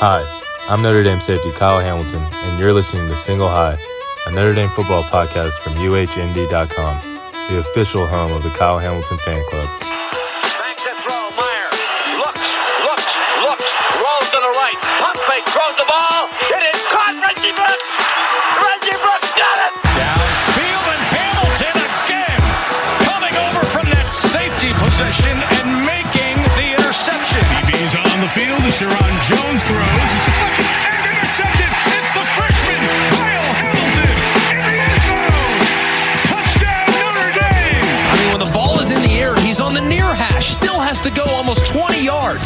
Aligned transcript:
Hi, 0.00 0.22
I'm 0.68 0.80
Notre 0.80 1.02
Dame 1.02 1.20
safety 1.20 1.50
Kyle 1.50 1.80
Hamilton, 1.80 2.22
and 2.22 2.56
you're 2.60 2.72
listening 2.72 3.08
to 3.08 3.16
Single 3.16 3.48
High, 3.48 3.76
a 4.26 4.30
Notre 4.30 4.54
Dame 4.54 4.68
football 4.68 5.02
podcast 5.02 5.54
from 5.58 5.74
UHND.com, 5.74 7.20
the 7.50 7.58
official 7.58 8.06
home 8.06 8.30
of 8.30 8.44
the 8.44 8.50
Kyle 8.50 8.78
Hamilton 8.78 9.18
Fan 9.18 9.44
Club. 9.48 10.07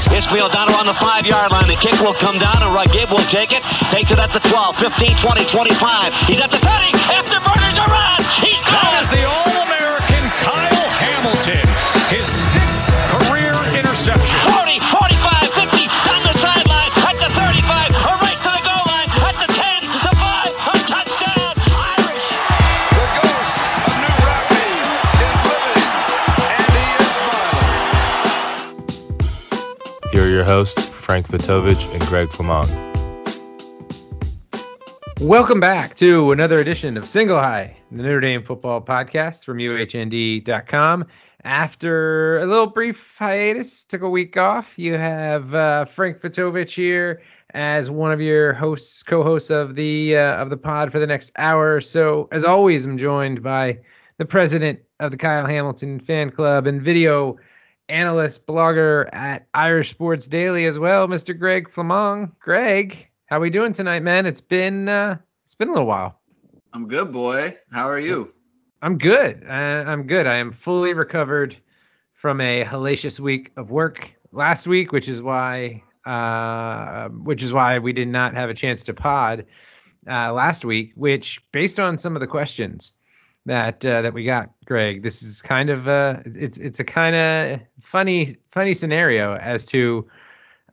20 0.05 0.16
yards. 0.16 0.27
Isfield 0.27 0.52
down 0.52 0.69
around 0.69 0.87
the 0.87 0.95
five 0.95 1.27
yard 1.27 1.51
line. 1.51 1.66
The 1.66 1.77
kick 1.77 2.01
will 2.01 2.15
come 2.15 2.38
down, 2.38 2.62
and 2.62 2.70
Raghib 2.74 3.11
will 3.11 3.24
take 3.30 3.52
it. 3.52 3.62
Takes 3.91 4.11
it 4.11 4.19
at 4.19 4.33
the 4.33 4.41
12, 4.48 4.77
15, 4.78 5.16
20, 5.16 5.45
25. 5.45 6.15
He's 6.27 6.41
at 6.41 6.51
the 6.51 6.59
30. 6.59 6.92
Afterburner's 7.12 7.78
around. 7.78 8.23
He's 8.41 8.52
That 8.52 8.52
gone. 8.52 8.52
Frank 31.12 31.28
Vitovitch 31.28 31.92
and 31.92 32.02
Greg 32.06 32.28
Flammang. 32.30 32.70
Welcome 35.20 35.60
back 35.60 35.94
to 35.96 36.32
another 36.32 36.58
edition 36.58 36.96
of 36.96 37.06
Single 37.06 37.38
High, 37.38 37.77
the 37.91 38.02
Notre 38.02 38.20
Dame 38.20 38.42
football 38.42 38.80
podcast 38.80 39.44
from 39.44 39.58
UHND.com. 39.58 41.06
After 41.44 42.38
a 42.38 42.46
little 42.46 42.66
brief 42.66 43.19
hiatus, 43.19 43.84
took 43.84 44.00
a 44.00 44.08
week 44.08 44.38
off. 44.38 44.78
You 44.78 44.94
have 44.94 45.54
uh, 45.54 45.84
Frank 45.84 46.22
Vitovitch 46.22 46.74
here 46.74 47.20
as 47.50 47.91
one 47.91 48.10
of 48.10 48.22
your 48.22 48.54
hosts, 48.54 49.02
co-hosts 49.02 49.50
of 49.50 49.74
the 49.74 50.16
uh, 50.16 50.36
of 50.36 50.48
the 50.48 50.56
pod 50.56 50.91
for 50.91 50.98
the 50.98 51.06
next 51.06 51.30
hour 51.36 51.82
so. 51.82 52.26
As 52.32 52.42
always, 52.42 52.86
I'm 52.86 52.97
joined 52.97 53.42
by 53.42 53.80
the 54.16 54.24
president 54.24 54.80
of 54.98 55.10
the 55.10 55.19
Kyle 55.19 55.44
Hamilton 55.44 56.00
Fan 56.00 56.30
Club 56.30 56.66
and 56.66 56.80
video 56.80 57.36
analyst, 57.88 58.47
blogger 58.47 59.08
at 59.12 59.47
Irish 59.55 59.91
Sports 59.91 60.27
Daily 60.27 60.66
as 60.66 60.78
well, 60.78 61.08
Mr. 61.08 61.38
Greg 61.38 61.69
Flammang. 61.70 62.33
Greg, 62.41 63.08
how 63.27 63.38
are 63.38 63.41
we 63.41 63.50
doing 63.50 63.72
tonight, 63.72 64.02
man? 64.02 64.27
It's 64.27 64.41
been 64.41 64.88
uh, 64.88 65.19
it's 65.44 65.55
been 65.55 65.69
a 65.69 65.72
little 65.72 65.86
while. 65.86 66.20
I'm 66.72 66.88
good, 66.88 67.12
boy. 67.12 67.56
How 67.70 67.88
are 67.88 67.98
you? 67.98 68.33
I'm 68.80 68.98
good. 68.98 69.44
Uh, 69.47 69.84
I'm 69.86 70.06
good. 70.06 70.27
I 70.27 70.36
am 70.36 70.53
fully 70.53 70.94
recovered 70.94 71.56
from 72.12 72.41
a 72.41 72.64
hellacious 72.64 73.20
week 73.20 73.53
of 73.56 73.70
work 73.70 74.14
last 74.33 74.66
week, 74.66 74.92
which 74.92 75.08
is 75.08 75.20
why 75.20 75.83
uh, 76.05 77.08
which 77.08 77.42
is 77.42 77.53
why 77.53 77.78
we 77.78 77.92
did 77.92 78.08
not 78.08 78.34
have 78.34 78.50
a 78.50 78.55
chance 78.55 78.84
to 78.84 78.94
pod 78.94 79.47
uh, 80.10 80.33
last 80.33 80.64
week. 80.64 80.92
Which, 80.94 81.41
based 81.53 81.78
on 81.78 81.98
some 81.98 82.16
of 82.16 82.20
the 82.20 82.27
questions 82.27 82.94
that 83.46 83.84
uh, 83.84 84.02
that 84.02 84.14
we 84.14 84.24
got, 84.24 84.50
Greg, 84.64 85.02
this 85.02 85.22
is 85.22 85.42
kind 85.42 85.70
of 85.70 85.88
uh, 85.88 86.20
it's 86.25 86.58
it's 86.58 86.80
a 86.80 86.84
kind 86.84 87.16
of 87.16 87.60
funny 87.80 88.36
funny 88.50 88.75
scenario 88.75 89.34
as 89.34 89.66
to 89.66 90.08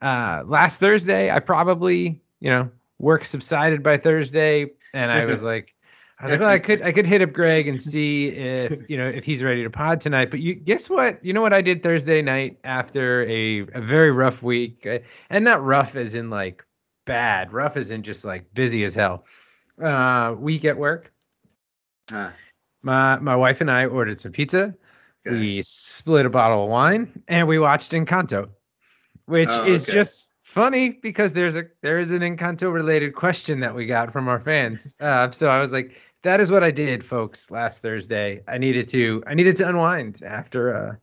uh, 0.00 0.44
last 0.46 0.80
Thursday. 0.80 1.30
I 1.30 1.40
probably 1.40 2.22
you 2.40 2.50
know 2.50 2.70
work 2.98 3.24
subsided 3.24 3.82
by 3.82 3.96
Thursday, 3.96 4.70
and 4.94 5.10
I 5.10 5.24
was 5.24 5.42
like. 5.44 5.74
I 6.18 6.24
was 6.24 6.32
like, 6.32 6.40
well, 6.42 6.50
I 6.50 6.58
could 6.58 6.82
I 6.82 6.92
could 6.92 7.06
hit 7.06 7.22
up 7.22 7.32
Greg 7.32 7.66
and 7.66 7.80
see 7.80 8.26
if 8.28 8.90
you 8.90 8.98
know 8.98 9.06
if 9.06 9.24
he's 9.24 9.42
ready 9.42 9.62
to 9.62 9.70
pod 9.70 10.02
tonight. 10.02 10.30
But 10.30 10.40
you 10.40 10.54
guess 10.54 10.90
what? 10.90 11.24
You 11.24 11.32
know 11.32 11.40
what 11.40 11.54
I 11.54 11.62
did 11.62 11.82
Thursday 11.82 12.20
night 12.20 12.58
after 12.62 13.22
a, 13.22 13.60
a 13.60 13.80
very 13.80 14.10
rough 14.10 14.42
week, 14.42 14.86
uh, 14.86 14.98
and 15.30 15.46
not 15.46 15.64
rough 15.64 15.96
as 15.96 16.14
in 16.14 16.28
like 16.28 16.62
bad, 17.06 17.54
rough 17.54 17.78
as 17.78 17.90
in 17.90 18.02
just 18.02 18.26
like 18.26 18.52
busy 18.52 18.84
as 18.84 18.94
hell. 18.94 19.24
Uh, 19.82 20.34
week 20.38 20.66
at 20.66 20.76
work. 20.76 21.10
Huh. 22.10 22.32
My 22.82 23.18
my 23.18 23.36
wife 23.36 23.60
and 23.60 23.70
I 23.70 23.86
ordered 23.86 24.20
some 24.20 24.32
pizza. 24.32 24.74
Okay. 25.26 25.36
We 25.38 25.62
split 25.62 26.26
a 26.26 26.30
bottle 26.30 26.64
of 26.64 26.70
wine 26.70 27.22
and 27.28 27.46
we 27.46 27.58
watched 27.58 27.92
Encanto, 27.92 28.50
which 29.26 29.50
Oh, 29.50 29.66
is 29.66 29.88
okay. 29.88 29.98
just 29.98 30.36
funny 30.42 30.90
because 30.90 31.32
there's 31.34 31.56
a 31.56 31.64
there 31.82 31.98
is 31.98 32.10
an 32.10 32.22
Encanto 32.22 32.72
related 32.72 33.14
question 33.14 33.60
that 33.60 33.74
we 33.74 33.86
got 33.86 34.12
from 34.12 34.28
our 34.28 34.40
fans. 34.40 34.94
Uh, 35.00 35.30
so 35.30 35.48
I 35.48 35.60
was 35.60 35.72
like, 35.72 35.96
that 36.22 36.40
is 36.40 36.50
what 36.50 36.64
I 36.64 36.70
did, 36.70 37.04
folks, 37.04 37.50
last 37.50 37.82
Thursday. 37.82 38.42
I 38.48 38.58
needed 38.58 38.88
to 38.88 39.22
I 39.26 39.34
needed 39.34 39.56
to 39.56 39.68
unwind 39.68 40.22
after 40.24 40.74
uh 40.74 40.94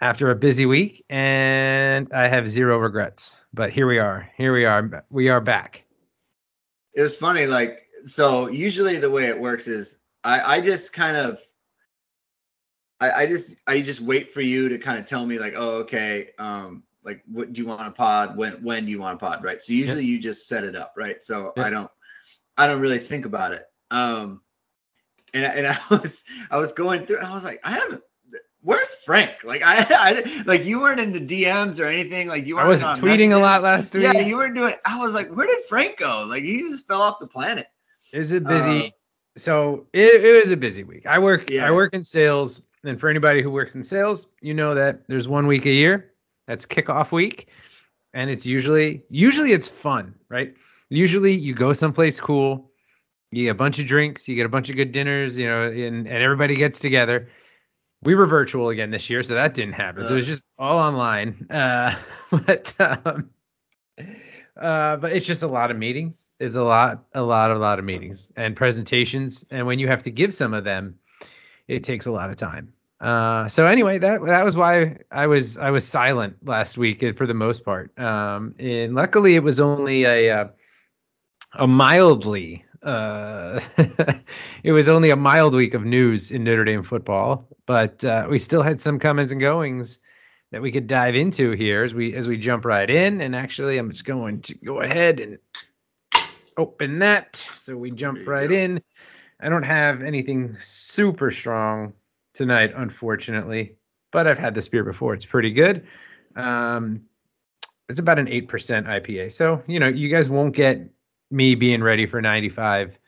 after 0.00 0.30
a 0.30 0.36
busy 0.36 0.64
week, 0.66 1.04
and 1.10 2.12
I 2.12 2.28
have 2.28 2.48
zero 2.48 2.78
regrets. 2.78 3.42
But 3.52 3.70
here 3.72 3.88
we 3.88 3.98
are. 3.98 4.30
Here 4.36 4.52
we 4.52 4.64
are. 4.64 5.04
We 5.10 5.28
are 5.28 5.40
back. 5.40 5.82
It 6.94 7.02
was 7.02 7.16
funny, 7.16 7.46
like 7.46 7.80
so. 8.04 8.48
Usually, 8.48 8.98
the 8.98 9.10
way 9.10 9.26
it 9.26 9.40
works 9.40 9.66
is 9.66 9.98
I, 10.24 10.56
I 10.56 10.60
just 10.60 10.92
kind 10.92 11.16
of, 11.16 11.40
I, 13.00 13.10
I 13.12 13.26
just, 13.26 13.56
I 13.66 13.80
just 13.80 14.00
wait 14.00 14.30
for 14.30 14.40
you 14.40 14.70
to 14.70 14.78
kind 14.78 14.98
of 14.98 15.06
tell 15.06 15.24
me, 15.24 15.38
like, 15.38 15.54
oh, 15.56 15.78
okay, 15.80 16.30
um, 16.38 16.82
like, 17.04 17.22
what 17.26 17.52
do 17.52 17.62
you 17.62 17.66
want 17.68 17.86
a 17.86 17.90
pod? 17.92 18.36
When, 18.36 18.64
when 18.64 18.84
do 18.84 18.90
you 18.90 18.98
want 18.98 19.16
a 19.22 19.24
pod? 19.24 19.44
Right. 19.44 19.62
So 19.62 19.72
usually 19.72 20.04
you 20.04 20.18
just 20.18 20.48
set 20.48 20.64
it 20.64 20.74
up, 20.76 20.94
right? 20.96 21.22
So 21.22 21.52
Yeah. 21.56 21.64
I 21.64 21.70
don't, 21.70 21.90
I 22.56 22.66
don't 22.66 22.80
really 22.80 22.98
think 22.98 23.24
about 23.24 23.52
it. 23.52 23.64
Um, 23.90 24.42
and 25.32 25.44
I- 25.46 25.48
and 25.50 25.66
I 25.90 25.96
was, 25.96 26.24
I 26.50 26.58
was 26.58 26.72
going 26.72 27.06
through, 27.06 27.18
I 27.18 27.32
was 27.32 27.44
like, 27.44 27.60
I 27.64 27.72
haven't. 27.72 28.02
Where's 28.60 28.92
Frank? 28.92 29.44
Like 29.44 29.62
I, 29.64 29.86
I 29.88 30.42
like 30.44 30.64
you 30.64 30.80
weren't 30.80 30.98
in 30.98 31.12
the 31.12 31.20
DMs 31.20 31.78
or 31.80 31.86
anything. 31.86 32.26
Like 32.26 32.44
you 32.44 32.56
weren't 32.56 32.82
I 32.82 32.88
on 32.90 32.96
tweeting 32.98 33.32
a 33.32 33.38
lot 33.38 33.62
last 33.62 33.94
week. 33.94 34.02
Yeah, 34.02 34.18
you 34.18 34.36
weren't 34.36 34.56
doing. 34.56 34.74
I 34.84 34.98
was 34.98 35.14
like, 35.14 35.30
where 35.30 35.46
did 35.46 35.64
Frank 35.68 35.96
go? 35.98 36.26
Like 36.28 36.42
he 36.42 36.58
just 36.62 36.88
fell 36.88 37.00
off 37.00 37.20
the 37.20 37.28
planet. 37.28 37.68
Is 38.12 38.32
it 38.32 38.44
busy? 38.44 38.88
Uh, 38.88 38.90
so 39.38 39.86
it, 39.92 40.24
it 40.24 40.40
was 40.42 40.50
a 40.50 40.56
busy 40.56 40.84
week. 40.84 41.06
I 41.06 41.18
work 41.18 41.50
Yeah. 41.50 41.66
I 41.66 41.70
work 41.70 41.94
in 41.94 42.04
sales, 42.04 42.62
and 42.84 42.98
for 42.98 43.08
anybody 43.08 43.42
who 43.42 43.50
works 43.50 43.74
in 43.74 43.82
sales, 43.82 44.26
you 44.40 44.54
know 44.54 44.74
that 44.74 45.06
there's 45.08 45.28
one 45.28 45.46
week 45.46 45.66
a 45.66 45.70
year 45.70 46.12
that's 46.46 46.66
kickoff 46.66 47.12
week, 47.12 47.48
and 48.12 48.30
it's 48.30 48.46
usually 48.46 49.04
usually 49.10 49.52
it's 49.52 49.68
fun, 49.68 50.14
right? 50.28 50.54
Usually 50.90 51.34
you 51.34 51.54
go 51.54 51.72
someplace 51.72 52.18
cool, 52.18 52.70
you 53.30 53.44
get 53.44 53.50
a 53.50 53.54
bunch 53.54 53.78
of 53.78 53.86
drinks, 53.86 54.28
you 54.28 54.34
get 54.36 54.46
a 54.46 54.48
bunch 54.48 54.70
of 54.70 54.76
good 54.76 54.92
dinners, 54.92 55.38
you 55.38 55.46
know, 55.46 55.62
and, 55.62 56.06
and 56.06 56.08
everybody 56.08 56.56
gets 56.56 56.78
together. 56.78 57.28
We 58.02 58.14
were 58.14 58.26
virtual 58.26 58.68
again 58.70 58.90
this 58.90 59.10
year, 59.10 59.22
so 59.22 59.34
that 59.34 59.54
didn't 59.54 59.74
happen. 59.74 60.04
So 60.04 60.12
it 60.12 60.16
was 60.16 60.26
just 60.26 60.44
all 60.58 60.78
online. 60.78 61.46
Uh, 61.50 61.94
but 62.30 62.74
um, 62.78 63.30
uh, 64.58 64.96
but 64.96 65.12
it's 65.12 65.26
just 65.26 65.42
a 65.42 65.48
lot 65.48 65.70
of 65.70 65.78
meetings. 65.78 66.30
It's 66.38 66.56
a 66.56 66.62
lot, 66.62 67.04
a 67.14 67.22
lot, 67.22 67.50
a 67.50 67.58
lot 67.58 67.78
of 67.78 67.84
meetings 67.84 68.32
and 68.36 68.56
presentations. 68.56 69.44
And 69.50 69.66
when 69.66 69.78
you 69.78 69.88
have 69.88 70.02
to 70.04 70.10
give 70.10 70.34
some 70.34 70.54
of 70.54 70.64
them, 70.64 70.98
it 71.66 71.84
takes 71.84 72.06
a 72.06 72.10
lot 72.10 72.30
of 72.30 72.36
time. 72.36 72.72
Uh, 73.00 73.46
so 73.48 73.66
anyway, 73.66 73.98
that 73.98 74.24
that 74.24 74.44
was 74.44 74.56
why 74.56 74.98
I 75.10 75.28
was 75.28 75.56
I 75.56 75.70
was 75.70 75.86
silent 75.86 76.44
last 76.44 76.76
week 76.76 77.16
for 77.16 77.26
the 77.26 77.34
most 77.34 77.64
part. 77.64 77.96
Um, 77.98 78.56
and 78.58 78.94
luckily, 78.94 79.36
it 79.36 79.42
was 79.42 79.60
only 79.60 80.04
a 80.04 80.30
uh, 80.30 80.48
a 81.54 81.66
mildly 81.68 82.64
uh, 82.82 83.60
it 84.62 84.72
was 84.72 84.88
only 84.88 85.10
a 85.10 85.16
mild 85.16 85.54
week 85.54 85.74
of 85.74 85.84
news 85.84 86.30
in 86.30 86.44
Notre 86.44 86.64
Dame 86.64 86.82
football, 86.82 87.48
but 87.66 88.04
uh, 88.04 88.26
we 88.30 88.38
still 88.38 88.62
had 88.62 88.80
some 88.80 88.98
comings 88.98 89.32
and 89.32 89.40
goings 89.40 89.98
that 90.50 90.62
we 90.62 90.72
could 90.72 90.86
dive 90.86 91.14
into 91.14 91.52
here 91.52 91.84
as 91.84 91.94
we 91.94 92.14
as 92.14 92.26
we 92.26 92.38
jump 92.38 92.64
right 92.64 92.88
in. 92.88 93.20
And 93.20 93.36
actually, 93.36 93.78
I'm 93.78 93.90
just 93.90 94.04
going 94.04 94.40
to 94.42 94.54
go 94.54 94.80
ahead 94.80 95.20
and 95.20 95.38
open 96.56 96.98
that 97.00 97.36
so 97.36 97.76
we 97.76 97.90
jump 97.90 98.26
right 98.26 98.48
go. 98.48 98.56
in. 98.56 98.82
I 99.40 99.48
don't 99.48 99.62
have 99.62 100.02
anything 100.02 100.56
super 100.58 101.30
strong 101.30 101.92
tonight, 102.34 102.72
unfortunately, 102.74 103.76
but 104.10 104.26
I've 104.26 104.38
had 104.38 104.54
this 104.54 104.68
beer 104.68 104.84
before. 104.84 105.14
It's 105.14 105.26
pretty 105.26 105.52
good. 105.52 105.86
Um, 106.34 107.04
it's 107.88 108.00
about 108.00 108.18
an 108.18 108.28
eight 108.28 108.48
percent 108.48 108.86
IPA, 108.86 109.32
so 109.32 109.62
you 109.66 109.80
know 109.80 109.88
you 109.88 110.08
guys 110.08 110.28
won't 110.28 110.54
get 110.54 110.90
me 111.30 111.54
being 111.54 111.82
ready 111.82 112.06
for 112.06 112.22
95 112.22 112.98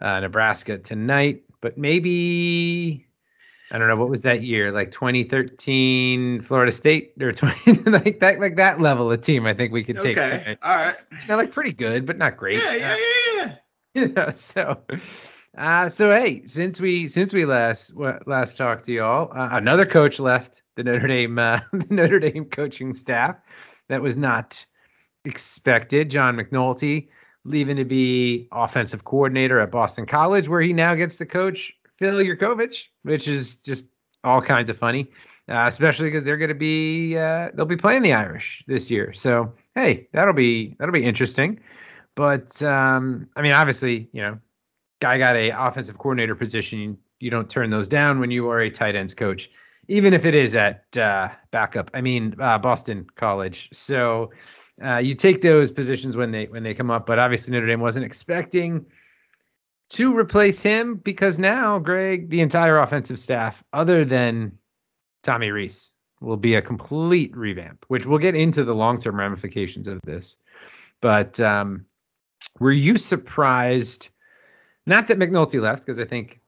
uh, 0.00 0.20
Nebraska 0.20 0.78
tonight, 0.78 1.42
but 1.60 1.76
maybe 1.76 3.05
I 3.70 3.78
don't 3.78 3.88
know 3.88 3.96
what 3.96 4.08
was 4.08 4.22
that 4.22 4.42
year, 4.42 4.70
like 4.70 4.92
2013 4.92 6.42
Florida 6.42 6.70
State 6.70 7.14
or 7.20 7.32
20 7.32 7.72
like 7.90 8.20
that 8.20 8.38
like 8.38 8.56
that 8.56 8.80
level 8.80 9.10
of 9.10 9.20
team. 9.20 9.46
I 9.46 9.54
think 9.54 9.72
we 9.72 9.82
could 9.82 9.98
take. 9.98 10.16
Okay. 10.16 10.38
tonight. 10.38 10.58
All 10.62 10.76
right. 10.76 10.96
They're 11.26 11.36
like 11.36 11.52
pretty 11.52 11.72
good, 11.72 12.06
but 12.06 12.16
not 12.16 12.36
great. 12.36 12.62
Yeah, 12.62 12.74
yeah, 12.74 12.96
yeah, 12.96 13.34
yeah. 13.34 13.54
you 13.94 14.08
know, 14.08 14.30
so 14.32 14.82
uh 15.56 15.88
so 15.88 16.10
hey 16.10 16.44
since 16.44 16.80
we 16.80 17.08
since 17.08 17.32
we 17.32 17.44
last 17.44 17.94
last 17.96 18.56
talked 18.56 18.84
to 18.84 18.92
y'all 18.92 19.30
uh, 19.32 19.48
another 19.52 19.86
coach 19.86 20.20
left 20.20 20.62
the 20.74 20.84
notre 20.84 21.06
dame 21.06 21.38
uh, 21.38 21.60
the 21.72 21.86
notre 21.94 22.18
dame 22.18 22.44
coaching 22.44 22.92
staff 22.92 23.36
that 23.88 24.02
was 24.02 24.16
not 24.16 24.66
expected 25.24 26.10
john 26.10 26.36
mcnulty 26.36 27.08
leaving 27.44 27.76
to 27.76 27.86
be 27.86 28.48
offensive 28.52 29.02
coordinator 29.04 29.58
at 29.58 29.70
boston 29.70 30.04
college 30.04 30.46
where 30.46 30.60
he 30.60 30.74
now 30.74 30.94
gets 30.94 31.16
to 31.16 31.24
coach 31.24 31.72
phil 31.98 32.14
Jurkovec, 32.16 32.84
which 33.02 33.28
is 33.28 33.56
just 33.56 33.88
all 34.24 34.40
kinds 34.40 34.70
of 34.70 34.78
funny 34.78 35.10
uh, 35.48 35.66
especially 35.68 36.08
because 36.08 36.24
they're 36.24 36.36
going 36.36 36.48
to 36.48 36.54
be 36.54 37.16
uh, 37.16 37.50
they'll 37.54 37.66
be 37.66 37.76
playing 37.76 38.02
the 38.02 38.12
irish 38.12 38.64
this 38.66 38.90
year 38.90 39.12
so 39.12 39.52
hey 39.74 40.08
that'll 40.12 40.34
be 40.34 40.74
that'll 40.78 40.92
be 40.92 41.04
interesting 41.04 41.60
but 42.16 42.60
um, 42.62 43.28
I 43.36 43.42
mean, 43.42 43.52
obviously, 43.52 44.08
you 44.12 44.22
know, 44.22 44.38
guy 45.00 45.18
got 45.18 45.36
a 45.36 45.50
offensive 45.50 45.98
coordinator 45.98 46.34
position. 46.34 46.98
You 47.20 47.30
don't 47.30 47.48
turn 47.48 47.70
those 47.70 47.86
down 47.86 48.18
when 48.18 48.32
you 48.32 48.50
are 48.50 48.60
a 48.60 48.70
tight 48.70 48.96
ends 48.96 49.14
coach, 49.14 49.50
even 49.86 50.14
if 50.14 50.24
it 50.24 50.34
is 50.34 50.56
at 50.56 50.84
uh, 50.96 51.28
backup. 51.50 51.90
I 51.94 52.00
mean, 52.00 52.34
uh, 52.40 52.58
Boston 52.58 53.06
College. 53.14 53.68
So 53.72 54.32
uh, 54.82 54.96
you 54.96 55.14
take 55.14 55.42
those 55.42 55.70
positions 55.70 56.16
when 56.16 56.32
they 56.32 56.46
when 56.46 56.62
they 56.62 56.74
come 56.74 56.90
up. 56.90 57.06
But 57.06 57.18
obviously, 57.18 57.52
Notre 57.52 57.66
Dame 57.66 57.80
wasn't 57.80 58.06
expecting 58.06 58.86
to 59.90 60.16
replace 60.16 60.62
him 60.62 60.96
because 60.96 61.38
now, 61.38 61.78
Greg, 61.78 62.28
the 62.28 62.40
entire 62.40 62.78
offensive 62.78 63.20
staff, 63.20 63.62
other 63.72 64.04
than 64.04 64.58
Tommy 65.22 65.50
Reese, 65.50 65.92
will 66.20 66.36
be 66.36 66.54
a 66.54 66.62
complete 66.62 67.36
revamp. 67.36 67.84
Which 67.88 68.06
we'll 68.06 68.18
get 68.18 68.34
into 68.34 68.64
the 68.64 68.74
long 68.74 68.98
term 69.00 69.18
ramifications 69.18 69.88
of 69.88 70.00
this. 70.02 70.36
But 71.00 71.38
um, 71.40 71.86
were 72.58 72.72
you 72.72 72.98
surprised? 72.98 74.08
Not 74.86 75.08
that 75.08 75.18
McNulty 75.18 75.60
left, 75.60 75.84
because 75.84 75.98
I 75.98 76.04
think 76.04 76.40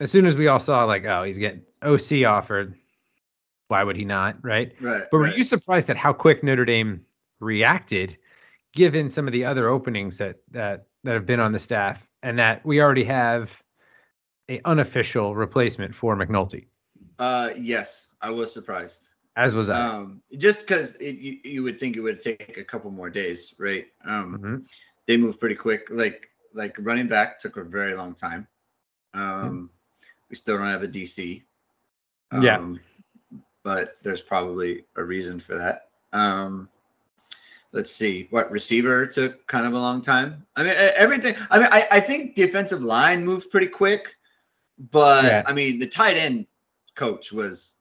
as 0.00 0.10
soon 0.10 0.26
as 0.26 0.36
we 0.36 0.48
all 0.48 0.60
saw 0.60 0.84
like, 0.84 1.06
oh, 1.06 1.22
he's 1.22 1.38
getting 1.38 1.62
OC 1.80 2.24
offered, 2.26 2.74
why 3.68 3.82
would 3.82 3.96
he 3.96 4.04
not, 4.04 4.36
right? 4.42 4.74
Right. 4.80 5.04
But 5.10 5.16
were 5.16 5.24
right. 5.24 5.36
you 5.36 5.44
surprised 5.44 5.88
at 5.90 5.96
how 5.96 6.12
quick 6.12 6.42
Notre 6.42 6.64
Dame 6.64 7.06
reacted, 7.40 8.18
given 8.74 9.10
some 9.10 9.26
of 9.26 9.32
the 9.32 9.44
other 9.44 9.68
openings 9.68 10.18
that 10.18 10.40
that 10.50 10.86
that 11.04 11.14
have 11.14 11.26
been 11.26 11.40
on 11.40 11.52
the 11.52 11.60
staff, 11.60 12.06
and 12.22 12.38
that 12.38 12.64
we 12.64 12.80
already 12.80 13.04
have 13.04 13.62
a 14.48 14.60
unofficial 14.64 15.34
replacement 15.34 15.94
for 15.94 16.16
McNulty, 16.16 16.66
Uh, 17.18 17.50
yes, 17.56 18.08
I 18.20 18.30
was 18.30 18.52
surprised. 18.52 19.08
as 19.36 19.54
was 19.54 19.70
I. 19.70 19.80
Um, 19.88 20.22
just 20.36 20.60
because 20.60 20.96
you, 21.00 21.38
you 21.44 21.62
would 21.62 21.78
think 21.80 21.96
it 21.96 22.00
would 22.00 22.20
take 22.20 22.58
a 22.58 22.64
couple 22.64 22.90
more 22.90 23.10
days, 23.10 23.54
right? 23.58 23.86
Um, 24.04 24.38
Mhm. 24.38 24.66
they 25.06 25.16
move 25.16 25.38
pretty 25.40 25.54
quick. 25.56 25.88
Like 25.90 26.28
like 26.54 26.76
running 26.80 27.08
back 27.08 27.38
took 27.38 27.56
a 27.56 27.64
very 27.64 27.94
long 27.94 28.14
time. 28.14 28.46
Hmm. 29.14 29.20
Um, 29.20 29.70
we 30.28 30.36
still 30.36 30.58
don't 30.58 30.66
have 30.66 30.82
a 30.82 30.88
DC. 30.88 31.42
Yeah. 32.32 32.56
Um, 32.56 32.80
but 33.62 33.96
there's 34.02 34.20
probably 34.22 34.84
a 34.96 35.04
reason 35.04 35.38
for 35.38 35.56
that. 35.56 35.88
Um, 36.12 36.68
let's 37.72 37.90
see 37.90 38.26
what 38.30 38.50
receiver 38.50 39.06
took 39.06 39.46
kind 39.46 39.66
of 39.66 39.72
a 39.72 39.78
long 39.78 40.02
time. 40.02 40.46
I 40.56 40.62
mean 40.62 40.74
everything. 40.76 41.34
I 41.50 41.58
mean 41.58 41.68
I, 41.70 41.86
I 41.90 42.00
think 42.00 42.34
defensive 42.34 42.82
line 42.82 43.24
moved 43.24 43.50
pretty 43.50 43.68
quick, 43.68 44.16
but 44.78 45.24
Yeah. 45.24 45.42
I 45.46 45.52
mean 45.52 45.78
the 45.78 45.86
tight 45.86 46.16
end 46.16 46.46
coach 46.94 47.32
was 47.32 47.76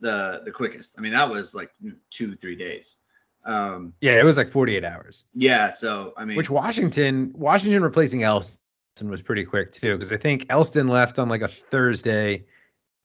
the 0.00 0.42
the 0.44 0.50
quickest. 0.50 0.96
I 0.98 1.02
mean 1.02 1.12
that 1.12 1.30
was 1.30 1.54
like 1.54 1.70
two 2.10 2.34
three 2.36 2.56
days. 2.56 2.96
Um, 3.42 3.94
yeah, 4.02 4.20
it 4.20 4.24
was 4.24 4.36
like 4.36 4.50
48 4.50 4.84
hours. 4.84 5.24
yeah. 5.34 5.70
So 5.70 6.12
I 6.16 6.24
mean 6.24 6.36
Which 6.36 6.50
Washington, 6.50 7.32
Washington 7.34 7.82
replacing 7.82 8.22
Elston 8.22 8.58
was 9.08 9.22
pretty 9.22 9.44
quick 9.44 9.70
too, 9.70 9.94
because 9.94 10.12
I 10.12 10.18
think 10.18 10.46
Elston 10.50 10.88
left 10.88 11.18
on 11.18 11.28
like 11.30 11.40
a 11.40 11.48
Thursday, 11.48 12.44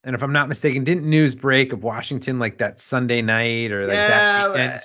and 0.04 0.14
if 0.14 0.22
I'm 0.24 0.34
not 0.34 0.50
mistaken, 0.50 0.84
didn't 0.84 1.06
news 1.10 1.36
break 1.36 1.72
of 1.72 1.84
Washington 1.84 2.38
like 2.38 2.58
that 2.58 2.80
Sunday 2.82 3.22
night 3.22 3.72
or 3.72 3.86
like 3.88 3.96
Yeah, 3.96 4.08
that 4.08 4.50
weekend? 4.52 4.82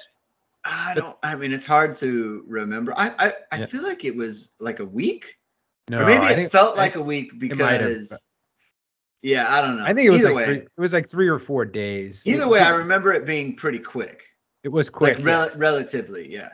I 0.65 0.95
don't. 0.95 1.17
I 1.23 1.37
mean, 1.37 1.53
it's 1.53 1.67
hard 1.67 1.95
to 1.97 2.45
remember. 2.47 2.93
I 2.97 3.09
I, 3.19 3.33
I 3.53 3.59
Yeah. 3.61 3.67
feel 3.67 3.83
like 3.83 4.05
it 4.05 4.15
was 4.17 4.53
like 4.61 4.81
a 4.81 4.85
week, 4.85 5.39
No, 5.89 6.01
or 6.01 6.07
maybe 6.07 6.25
I 6.25 6.33
it 6.33 6.53
felt 6.53 6.77
like 6.77 6.97
a 6.97 7.03
week 7.03 7.31
have, 7.33 7.41
because. 7.41 8.27
Yeah, 9.23 9.47
I 9.49 9.61
don't 9.61 9.77
know. 9.77 9.85
I 9.85 9.93
think 9.93 10.07
it 10.07 10.11
was 10.11 10.23
either 10.25 10.35
like 10.35 10.37
way. 10.37 10.45
three, 10.47 10.57
it 10.57 10.81
was 10.81 10.93
like 10.95 11.09
three 11.09 11.29
or 11.29 11.39
four 11.39 11.65
days. 11.67 12.27
Either 12.27 12.49
way, 12.49 12.61
I 12.61 12.71
remember 12.71 13.13
it 13.13 13.27
being 13.27 13.55
pretty 13.55 13.79
quick. 13.79 14.25
it 14.63 14.69
was 14.71 14.89
quick. 14.89 15.19
like 15.19 15.27
yeah. 15.27 15.49
relatively, 15.57 16.33
yeah. 16.33 16.53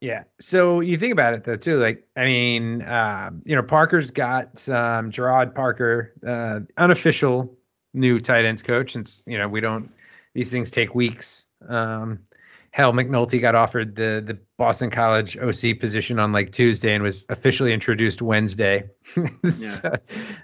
Yeah. 0.00 0.24
So 0.40 0.80
you 0.80 0.98
think 0.98 1.12
about 1.12 1.34
it 1.34 1.44
though 1.44 1.56
too, 1.56 1.78
like 1.78 2.06
I 2.16 2.24
mean, 2.24 2.82
um, 2.82 3.42
you 3.44 3.56
know, 3.56 3.62
Parker's 3.62 4.10
got 4.10 4.66
um, 4.68 5.10
Gerard 5.10 5.54
Parker, 5.54 6.14
uh, 6.26 6.60
unofficial 6.76 7.56
new 7.92 8.20
tight 8.20 8.44
ends 8.44 8.62
coach, 8.62 8.92
since 8.92 9.24
you 9.26 9.36
know 9.38 9.48
we 9.48 9.60
don't 9.60 9.90
these 10.34 10.50
things 10.50 10.70
take 10.70 10.94
weeks. 10.94 11.44
Um, 11.66 12.20
hell, 12.76 12.92
McNulty 12.92 13.40
got 13.40 13.54
offered 13.54 13.96
the 13.96 14.22
the 14.24 14.38
Boston 14.58 14.90
College 14.90 15.38
OC 15.38 15.80
position 15.80 16.18
on 16.18 16.32
like 16.32 16.52
Tuesday 16.52 16.94
and 16.94 17.02
was 17.02 17.24
officially 17.30 17.72
introduced 17.72 18.20
Wednesday. 18.20 18.90
So, 19.50 19.94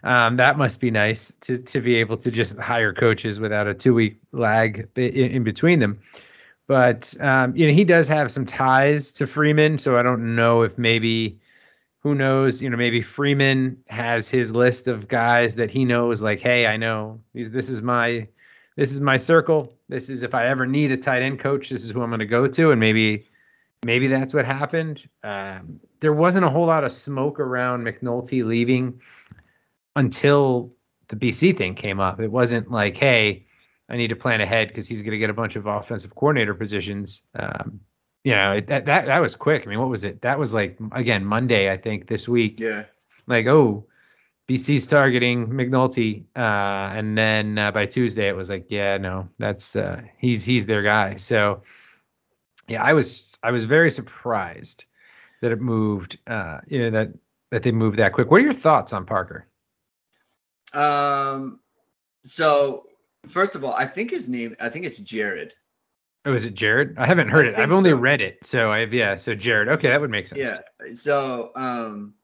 um, 0.03 0.37
that 0.37 0.57
must 0.57 0.81
be 0.81 0.91
nice 0.91 1.33
to 1.43 1.59
to 1.59 1.83
be 1.83 1.97
able 1.97 2.17
to 2.19 2.31
just 2.31 2.59
hire 2.59 2.95
coaches 2.95 3.39
without 3.39 3.67
a 3.67 3.75
two 3.75 3.93
week 3.93 4.21
lag 4.33 4.89
in, 4.97 5.31
in 5.37 5.45
between 5.45 5.79
them 5.79 6.01
but 6.67 7.15
um, 7.21 7.55
you 7.55 7.67
know 7.67 7.75
he 7.75 7.85
does 7.85 8.09
have 8.09 8.31
some 8.31 8.47
ties 8.47 9.13
to 9.13 9.27
Freeman, 9.27 9.77
so 9.77 9.99
I 9.99 10.03
don't 10.03 10.35
know 10.35 10.63
if 10.63 10.79
maybe 10.79 11.41
who 11.99 12.15
knows, 12.15 12.63
you 12.63 12.71
know, 12.71 12.79
maybe 12.79 13.03
Freeman 13.03 13.83
has 13.89 14.29
his 14.29 14.53
list 14.53 14.87
of 14.87 15.07
guys 15.07 15.57
that 15.57 15.71
he 15.71 15.85
knows 15.85 16.23
like, 16.23 16.41
hey, 16.41 16.67
I 16.67 16.79
know 16.79 17.21
these 17.35 17.51
this 17.51 17.69
is 17.69 17.83
my 17.83 18.29
this 18.77 18.93
is 18.93 19.01
my 19.01 19.17
circle. 19.17 19.75
This 19.89 20.09
is 20.09 20.23
if 20.23 20.35
I 20.35 20.47
ever 20.47 20.67
need 20.67 20.93
a 20.93 20.97
tight 20.97 21.23
end 21.23 21.41
coach, 21.41 21.71
this 21.71 21.85
is 21.85 21.91
who 21.91 22.03
I'm 22.03 22.11
going 22.11 22.21
to 22.21 22.27
go 22.27 22.47
to 22.47 22.71
and 22.71 22.81
maybe 22.81 23.29
maybe 23.85 24.07
that's 24.09 24.33
what 24.33 24.45
happened. 24.45 25.07
Um, 25.23 25.81
there 26.01 26.13
wasn't 26.13 26.45
a 26.45 26.49
whole 26.49 26.67
lot 26.67 26.85
of 26.85 26.93
smoke 26.93 27.41
around 27.41 27.85
McNulty 27.85 28.45
leaving 28.45 29.01
until 29.95 30.75
the 31.09 31.17
BC 31.17 31.57
thing 31.57 31.75
came 31.75 32.01
up. 32.01 32.21
It 32.21 32.31
wasn't 32.31 32.71
like, 32.71 32.97
hey, 32.97 33.47
I 33.89 33.97
need 33.97 34.09
to 34.09 34.17
plan 34.17 34.41
ahead 34.41 34.69
because 34.69 34.89
he's 34.89 35.03
going 35.03 35.13
to 35.13 35.19
get 35.19 35.31
a 35.31 35.35
bunch 35.35 35.57
of 35.57 35.67
offensive 35.67 36.15
coordinator 36.15 36.55
positions. 36.55 37.23
Um, 37.35 37.81
you 38.25 38.35
know, 38.35 38.53
it, 38.53 38.69
that 38.69 38.87
that 38.87 39.07
that 39.07 39.21
was 39.21 39.37
quick. 39.37 39.67
I 39.67 39.71
mean, 39.71 39.81
what 39.81 39.89
was 39.89 40.05
it? 40.05 40.23
That 40.23 40.39
was 40.39 40.55
like 40.55 40.79
again 40.93 41.25
Monday, 41.25 41.71
I 41.71 41.77
think, 41.77 42.07
this 42.07 42.29
week. 42.29 42.61
Yeah. 42.61 42.85
Like, 43.27 43.47
oh, 43.47 43.87
BC's 44.49 44.87
targeting 44.87 45.49
McNulty, 45.49 46.25
uh, 46.37 46.93
and 46.97 47.17
then 47.17 47.59
uh, 47.59 47.71
by 47.71 47.87
Tuesday 47.87 48.29
it 48.29 48.37
was 48.37 48.51
like, 48.51 48.67
yeah, 48.71 48.99
no, 48.99 49.29
that's 49.39 49.77
uh, 49.77 50.03
he's 50.19 50.45
he's 50.45 50.67
their 50.67 50.83
guy. 50.83 51.17
So, 51.17 51.63
yeah, 52.69 52.83
I 52.83 52.93
was 52.95 53.39
I 53.43 53.53
was 53.53 53.65
very 53.65 53.91
surprised 53.91 54.85
that 55.41 55.53
it 55.53 55.61
moved. 55.61 56.19
Uh, 56.27 56.61
you 56.67 56.81
know 56.81 56.91
that 56.91 57.13
that 57.51 57.63
they 57.63 57.73
moved 57.73 57.99
that 57.99 58.13
quick. 58.13 58.31
What 58.31 58.41
are 58.41 58.45
your 58.45 58.53
thoughts 58.53 58.93
on 58.93 59.07
Parker? 59.07 59.47
Um. 60.73 61.61
So 62.25 62.87
first 63.27 63.55
of 63.55 63.65
all, 63.65 63.73
I 63.73 63.87
think 63.87 64.11
his 64.11 64.29
name. 64.29 64.57
I 64.61 64.69
think 64.69 64.87
it's 64.87 64.99
Jared. 64.99 65.53
Oh, 66.25 66.35
is 66.35 66.45
it 66.45 66.55
Jared? 66.55 66.99
I 66.99 67.07
haven't 67.07 67.29
heard 67.29 67.47
I 67.47 67.49
it. 67.51 67.59
I've 67.59 67.73
only 67.73 67.91
so. 67.91 67.97
read 67.97 68.21
it, 68.21 68.45
so 68.45 68.71
I've 68.71 68.95
yeah. 68.95 69.17
So 69.17 69.35
Jared, 69.35 69.69
okay, 69.69 69.89
that 69.89 70.01
would 70.01 70.11
make 70.11 70.27
sense. 70.27 70.53
Yeah. 70.81 70.93
So, 70.95 71.51
um, 71.57 72.15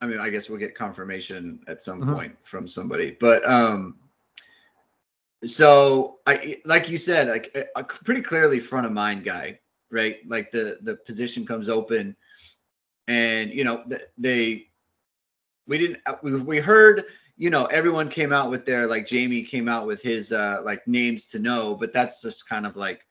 I 0.00 0.06
mean, 0.06 0.20
I 0.20 0.30
guess 0.30 0.48
we'll 0.48 0.58
get 0.58 0.74
confirmation 0.76 1.60
at 1.66 1.82
some 1.82 2.02
Mhm. 2.02 2.14
point 2.14 2.36
from 2.46 2.68
somebody, 2.68 3.16
but 3.18 3.48
um, 3.48 3.98
so 5.44 6.18
I 6.26 6.60
like 6.64 6.88
you 6.88 6.96
said, 6.96 7.28
like 7.28 7.50
a, 7.54 7.80
a 7.80 7.84
pretty 7.84 8.22
clearly 8.22 8.60
front 8.60 8.86
of 8.86 8.92
mind 8.92 9.24
guy, 9.24 9.60
right? 9.90 10.18
Like 10.26 10.50
the 10.50 10.78
the 10.82 10.96
position 10.96 11.46
comes 11.46 11.68
open, 11.68 12.16
and 13.06 13.52
you 13.52 13.64
know 13.64 13.84
they 14.16 14.68
we 15.66 15.78
didn't 15.78 16.00
uh, 16.06 16.14
we, 16.22 16.36
we 16.40 16.58
heard 16.58 17.04
you 17.36 17.50
know 17.50 17.66
everyone 17.66 18.08
came 18.08 18.32
out 18.32 18.50
with 18.50 18.64
their 18.64 18.86
like 18.86 19.06
Jamie 19.06 19.42
came 19.42 19.68
out 19.68 19.86
with 19.86 20.02
his 20.02 20.32
uh 20.32 20.60
like 20.64 20.86
names 20.86 21.26
to 21.28 21.38
know, 21.38 21.74
but 21.74 21.92
that's 21.92 22.22
just 22.22 22.48
kind 22.48 22.66
of 22.66 22.76
like 22.76 23.04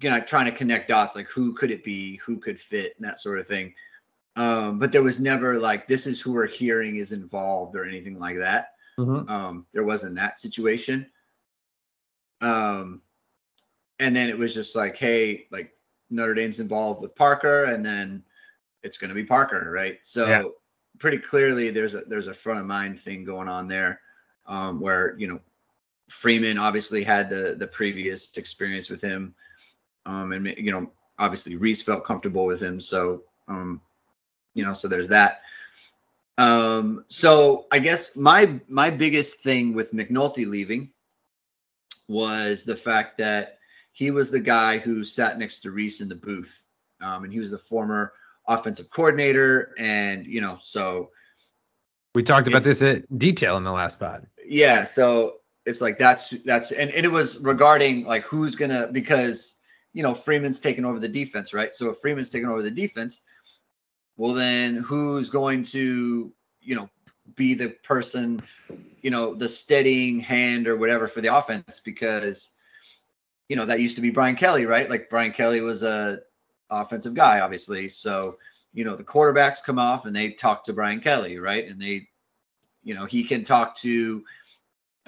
you 0.00 0.10
know 0.10 0.20
trying 0.20 0.46
to 0.46 0.52
connect 0.56 0.88
dots 0.88 1.16
like 1.16 1.28
who 1.28 1.54
could 1.54 1.70
it 1.70 1.84
be 1.84 2.16
who 2.16 2.38
could 2.38 2.60
fit 2.60 2.94
and 2.96 3.06
that 3.06 3.18
sort 3.18 3.38
of 3.38 3.46
thing 3.46 3.74
um 4.38 4.78
but 4.78 4.92
there 4.92 5.02
was 5.02 5.20
never 5.20 5.58
like 5.58 5.88
this 5.88 6.06
is 6.06 6.20
who 6.20 6.32
we're 6.32 6.46
hearing 6.46 6.96
is 6.96 7.12
involved 7.12 7.74
or 7.76 7.84
anything 7.84 8.18
like 8.18 8.38
that. 8.38 8.72
Mhm. 8.98 9.28
um 9.28 9.66
there 9.72 9.84
wasn't 9.84 10.14
that 10.16 10.38
situation. 10.38 11.06
Um 12.40 13.02
and 13.98 14.14
then 14.14 14.28
it 14.28 14.38
was 14.38 14.54
just 14.54 14.76
like 14.76 14.96
hey 14.96 15.46
like 15.50 15.72
notre 16.08 16.34
dame's 16.34 16.60
involved 16.60 17.02
with 17.02 17.16
parker 17.16 17.64
and 17.64 17.84
then 17.84 18.22
it's 18.82 18.96
going 18.98 19.08
to 19.08 19.14
be 19.14 19.24
parker 19.24 19.68
right? 19.70 19.98
So 20.04 20.26
Yeah. 20.28 20.42
pretty 20.98 21.18
clearly 21.18 21.70
there's 21.70 21.94
a 21.94 22.02
there's 22.02 22.28
a 22.28 22.34
front 22.34 22.60
of 22.60 22.66
mind 22.66 23.00
thing 23.00 23.24
going 23.24 23.48
on 23.48 23.66
there 23.68 24.00
um 24.46 24.80
where 24.80 25.16
you 25.18 25.26
know 25.26 25.40
Freeman 26.08 26.58
obviously 26.58 27.02
had 27.02 27.28
the 27.28 27.54
the 27.58 27.66
previous 27.66 28.36
experience 28.38 28.88
with 28.88 29.02
him, 29.02 29.34
um, 30.06 30.32
and 30.32 30.46
you 30.46 30.72
know 30.72 30.90
obviously 31.18 31.56
Reese 31.56 31.82
felt 31.82 32.04
comfortable 32.06 32.46
with 32.46 32.62
him, 32.62 32.80
so 32.80 33.24
um, 33.46 33.82
you 34.54 34.64
know 34.64 34.72
so 34.74 34.88
there's 34.88 35.08
that. 35.08 35.42
Um, 36.36 37.04
so 37.08 37.66
I 37.72 37.80
guess 37.80 38.14
my 38.16 38.60
my 38.68 38.90
biggest 38.90 39.40
thing 39.40 39.74
with 39.74 39.92
McNulty 39.92 40.46
leaving 40.46 40.90
was 42.06 42.64
the 42.64 42.76
fact 42.76 43.18
that 43.18 43.58
he 43.92 44.10
was 44.10 44.30
the 44.30 44.40
guy 44.40 44.78
who 44.78 45.02
sat 45.04 45.38
next 45.38 45.60
to 45.60 45.70
Reese 45.70 46.00
in 46.00 46.08
the 46.08 46.14
booth, 46.14 46.62
um, 47.00 47.24
and 47.24 47.32
he 47.32 47.40
was 47.40 47.50
the 47.50 47.58
former 47.58 48.12
offensive 48.46 48.90
coordinator, 48.90 49.74
and 49.78 50.26
you 50.26 50.40
know 50.40 50.58
so 50.60 51.10
We 52.14 52.22
talked 52.22 52.46
about 52.48 52.62
this 52.62 52.82
in 52.82 53.04
detail 53.16 53.56
in 53.56 53.64
the 53.64 53.72
last 53.72 53.98
pod. 53.98 54.26
yeah 54.46 54.84
so 54.84 55.34
it's 55.66 55.80
like 55.80 55.98
that's 55.98 56.30
that's 56.44 56.72
and, 56.72 56.90
and 56.90 57.04
it 57.04 57.12
was 57.12 57.38
regarding 57.38 58.04
like 58.04 58.24
who's 58.24 58.56
gonna 58.56 58.88
because 58.90 59.56
you 59.92 60.02
know 60.02 60.14
freeman's 60.14 60.60
taking 60.60 60.84
over 60.84 60.98
the 60.98 61.08
defense 61.08 61.52
right 61.52 61.74
so 61.74 61.90
if 61.90 61.98
freeman's 61.98 62.30
taking 62.30 62.48
over 62.48 62.62
the 62.62 62.70
defense 62.70 63.20
well 64.18 64.34
then 64.34 64.76
who's 64.76 65.30
going 65.30 65.62
to 65.62 66.30
you 66.60 66.76
know 66.76 66.90
be 67.34 67.54
the 67.54 67.68
person 67.68 68.40
you 69.00 69.10
know 69.10 69.34
the 69.34 69.48
steadying 69.48 70.20
hand 70.20 70.68
or 70.68 70.76
whatever 70.76 71.06
for 71.06 71.22
the 71.22 71.34
offense? 71.34 71.80
Because 71.80 72.50
you 73.48 73.56
know 73.56 73.64
that 73.64 73.80
used 73.80 73.96
to 73.96 74.02
be 74.02 74.10
brian 74.10 74.36
kelly 74.36 74.66
right? 74.66 74.90
Like 74.90 75.08
brian 75.08 75.32
kelly 75.32 75.62
was 75.62 75.82
a 75.82 76.20
offensive 76.68 77.14
guy 77.14 77.40
obviously. 77.40 77.88
So 77.88 78.36
you 78.74 78.84
know 78.84 78.96
the 78.96 79.04
quarterbacks 79.04 79.64
come 79.64 79.78
off 79.78 80.04
and 80.04 80.14
they 80.14 80.32
talk 80.32 80.64
to 80.64 80.74
brian 80.74 81.00
kelly 81.00 81.38
right? 81.38 81.66
And 81.66 81.80
they 81.80 82.08
you 82.82 82.94
know 82.94 83.06
he 83.06 83.24
can 83.24 83.44
talk 83.44 83.76
to 83.78 84.24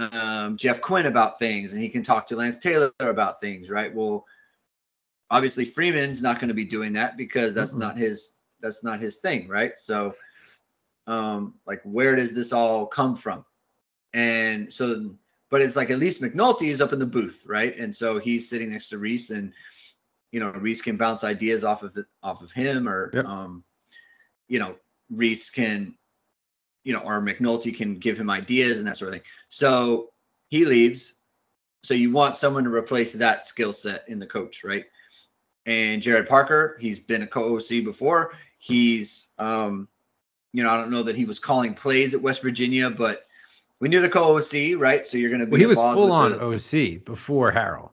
um, 0.00 0.56
Jeff 0.56 0.80
Quinn 0.80 1.06
about 1.06 1.38
things, 1.38 1.72
and 1.72 1.82
he 1.82 1.90
can 1.90 2.02
talk 2.02 2.28
to 2.28 2.36
Lance 2.36 2.58
Taylor 2.58 2.92
about 2.98 3.40
things, 3.40 3.70
right? 3.70 3.94
Well, 3.94 4.24
obviously 5.30 5.64
Freeman's 5.64 6.22
not 6.22 6.40
going 6.40 6.48
to 6.48 6.54
be 6.54 6.64
doing 6.64 6.94
that 6.94 7.16
because 7.16 7.54
that's 7.54 7.74
not 7.74 7.98
his 7.98 8.32
that's 8.60 8.84
not 8.84 9.00
his 9.00 9.18
thing, 9.18 9.48
right? 9.48 9.76
So, 9.76 10.14
um, 11.06 11.54
like, 11.66 11.82
where 11.84 12.16
does 12.16 12.32
this 12.32 12.52
all 12.52 12.86
come 12.86 13.16
from? 13.16 13.44
And 14.12 14.72
so, 14.72 15.10
but 15.50 15.62
it's 15.62 15.76
like 15.76 15.90
at 15.90 15.98
least 15.98 16.22
McNulty 16.22 16.68
is 16.68 16.80
up 16.80 16.92
in 16.92 16.98
the 16.98 17.06
booth, 17.06 17.44
right? 17.46 17.76
And 17.76 17.94
so 17.94 18.18
he's 18.18 18.48
sitting 18.48 18.70
next 18.72 18.90
to 18.90 18.98
Reese, 18.98 19.30
and 19.30 19.52
you 20.32 20.40
know 20.40 20.50
Reese 20.50 20.82
can 20.82 20.96
bounce 20.96 21.24
ideas 21.24 21.64
off 21.64 21.82
of 21.82 21.96
off 22.22 22.42
of 22.42 22.52
him, 22.52 22.88
or 22.88 23.10
Yep. 23.12 23.24
um, 23.24 23.64
you 24.48 24.58
know 24.58 24.76
Reese 25.10 25.50
can 25.50 25.94
you 26.84 26.92
know, 26.92 27.00
or 27.00 27.20
McNulty 27.20 27.76
can 27.76 27.98
give 27.98 28.18
him 28.18 28.30
ideas 28.30 28.78
and 28.78 28.88
that 28.88 28.96
sort 28.96 29.10
of 29.10 29.14
thing. 29.14 29.26
So 29.48 30.10
he 30.48 30.64
leaves. 30.64 31.14
So 31.82 31.94
you 31.94 32.10
want 32.12 32.36
someone 32.36 32.64
to 32.64 32.74
replace 32.74 33.14
that 33.14 33.44
skill 33.44 33.72
set 33.72 34.04
in 34.08 34.18
the 34.18 34.26
coach, 34.26 34.64
right? 34.64 34.84
And 35.66 36.02
Jared 36.02 36.28
Parker, 36.28 36.76
he's 36.80 37.00
been 37.00 37.22
a 37.22 37.26
co-OC 37.26 37.84
before. 37.84 38.32
He's, 38.62 39.28
um, 39.38 39.88
you 40.52 40.62
know, 40.62 40.70
I 40.70 40.76
don't 40.76 40.90
know 40.90 41.04
that 41.04 41.16
he 41.16 41.24
was 41.24 41.38
calling 41.38 41.74
plays 41.74 42.14
at 42.14 42.20
West 42.20 42.42
Virginia, 42.42 42.90
but 42.90 43.26
we 43.80 43.88
knew 43.88 44.02
the 44.02 44.10
co-OC, 44.10 44.78
right? 44.78 45.04
So 45.04 45.16
you're 45.16 45.30
going 45.30 45.40
to 45.40 45.46
be 45.46 45.52
Well, 45.52 45.60
he 45.60 45.66
was 45.66 45.78
full 45.78 46.12
on 46.12 46.32
the- 46.32 46.44
OC 46.44 47.04
before 47.04 47.50
Harrell. 47.50 47.90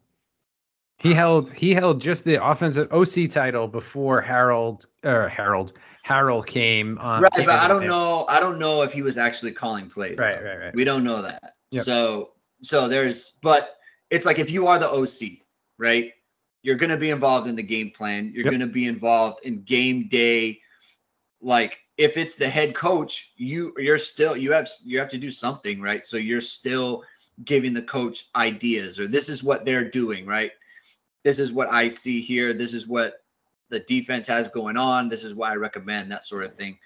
He 0.99 1.13
held 1.13 1.53
he 1.53 1.75
held 1.75 2.01
just 2.01 2.25
the 2.25 2.43
offensive 2.43 2.91
OC 2.91 3.29
title 3.29 3.67
before 3.67 4.21
Harrell 4.21 4.83
or 5.03 5.31
Harrell 5.33 5.71
Harrell 6.05 6.45
came 6.45 6.97
on. 6.97 7.21
right, 7.21 7.31
but 7.35 7.49
I 7.49 7.67
don't 7.67 7.81
mix. 7.81 7.91
know. 7.91 8.25
I 8.27 8.39
don't 8.39 8.57
know 8.57 8.81
if 8.81 8.93
he 8.93 9.03
was 9.03 9.17
actually 9.17 9.51
calling 9.51 9.91
plays. 9.91 10.17
Right, 10.17 10.39
though. 10.39 10.45
right, 10.45 10.57
right. 10.57 10.75
We 10.75 10.85
don't 10.85 11.03
know 11.03 11.21
that. 11.21 11.53
Yep. 11.69 11.85
So 11.85 12.31
so 12.61 12.87
there's 12.87 13.31
but 13.43 13.69
it's 14.09 14.25
like 14.25 14.39
if 14.39 14.49
you 14.49 14.67
are 14.67 14.79
the 14.79 14.89
OC, 14.89 15.43
right? 15.77 16.13
You're 16.67 16.75
going 16.75 16.89
to 16.89 16.97
be 16.97 17.11
involved 17.11 17.47
in 17.47 17.55
the 17.55 17.63
game 17.63 17.91
plan. 17.91 18.33
You're 18.33 18.43
Yep. 18.43 18.51
going 18.51 18.67
to 18.67 18.73
be 18.73 18.87
involved 18.87 19.45
in 19.45 19.61
game 19.61 20.09
day 20.09 20.59
like 21.41 21.79
if 21.97 22.17
it's 22.17 22.35
the 22.35 22.49
head 22.49 22.75
coach, 22.75 23.31
you 23.37 23.73
you're 23.77 23.97
still 23.97 24.35
you 24.35 24.51
have 24.51 24.67
you 24.83 24.99
have 24.99 25.07
to 25.09 25.17
do 25.17 25.31
something, 25.31 25.79
right? 25.79 26.05
So 26.05 26.17
you're 26.17 26.41
still 26.41 27.05
giving 27.41 27.73
the 27.73 27.81
coach 27.81 28.25
ideas 28.35 28.99
or 28.99 29.07
this 29.07 29.29
is 29.29 29.41
what 29.41 29.63
they're 29.63 29.89
doing, 29.89 30.25
right? 30.25 30.51
This 31.23 31.39
is 31.39 31.53
what 31.53 31.71
I 31.71 31.87
see 31.87 32.19
here. 32.19 32.53
This 32.53 32.73
is 32.73 32.85
what 32.85 33.13
the 33.69 33.79
defense 33.79 34.27
has 34.27 34.49
going 34.49 34.75
on. 34.75 35.07
This 35.07 35.23
is 35.23 35.33
why 35.33 35.51
I 35.51 35.55
recommend, 35.55 36.11
that 36.11 36.25
sort 36.25 36.43
of 36.43 36.53
thing. 36.53 36.79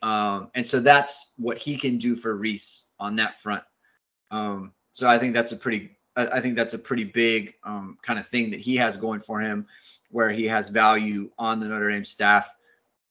Um, 0.00 0.50
and 0.54 0.64
so 0.64 0.80
that's 0.80 1.30
what 1.36 1.58
he 1.58 1.76
can 1.76 1.98
do 1.98 2.16
for 2.16 2.34
Reese 2.34 2.86
on 2.98 3.16
that 3.16 3.36
front. 3.36 3.64
Um, 4.30 4.72
so 4.92 5.06
I 5.06 5.18
think 5.18 5.34
that's 5.34 5.52
a 5.52 5.56
pretty, 5.56 5.98
I, 6.16 6.26
I 6.26 6.40
think 6.40 6.56
that's 6.56 6.74
a 6.74 6.78
pretty 6.78 7.04
big 7.04 7.54
um, 7.64 7.98
kind 8.02 8.18
of 8.18 8.26
thing 8.26 8.50
that 8.50 8.60
he 8.60 8.76
has 8.76 8.96
going 8.96 9.20
for 9.20 9.40
him, 9.40 9.66
where 10.10 10.30
he 10.30 10.46
has 10.46 10.68
value 10.68 11.30
on 11.38 11.60
the 11.60 11.68
Notre 11.68 11.90
Dame 11.90 12.04
staff. 12.04 12.52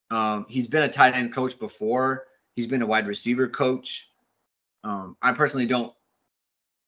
Um, 0.10 0.46
he's 0.50 0.68
been 0.68 0.84
a 0.84 0.90
tight 0.90 1.16
end 1.16 1.34
coach 1.34 1.58
before. 1.58 2.26
He's 2.56 2.68
been 2.68 2.82
a 2.82 2.86
wide 2.88 3.08
receiver 3.08 3.48
coach. 3.48 4.10
Um, 4.84 5.16
I 5.22 5.32
personally 5.34 5.68
don't, 5.68 5.94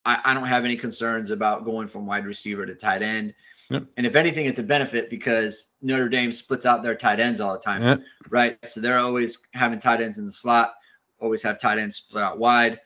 I, 0.04 0.20
I 0.26 0.34
don't 0.34 0.46
have 0.48 0.66
any 0.66 0.76
concerns 0.76 1.32
about 1.32 1.64
going 1.64 1.88
from 1.88 2.06
wide 2.06 2.26
receiver 2.26 2.66
to 2.66 2.76
tight 2.76 3.02
end. 3.02 3.34
Yep. 3.70 3.86
And 3.96 4.06
if 4.06 4.16
anything, 4.16 4.46
it's 4.46 4.60
a 4.60 4.64
benefit 4.64 5.10
because 5.10 5.68
Notre 5.82 6.10
Dame 6.10 6.34
splits 6.34 6.66
out 6.66 6.84
their 6.84 6.96
tight 6.96 7.22
ends 7.22 7.40
all 7.40 7.54
the 7.54 7.60
time 7.60 7.82
Yeah. 7.82 7.98
right? 8.30 8.58
So 8.68 8.82
they're 8.82 9.00
always 9.00 9.38
having 9.54 9.80
tight 9.80 10.02
ends 10.02 10.18
in 10.18 10.26
the 10.26 10.32
slot, 10.32 10.74
always 11.20 11.44
have 11.44 11.60
tight 11.60 11.78
ends 11.78 11.96
split 11.96 12.24
out 12.24 12.38
wide. 12.38 12.80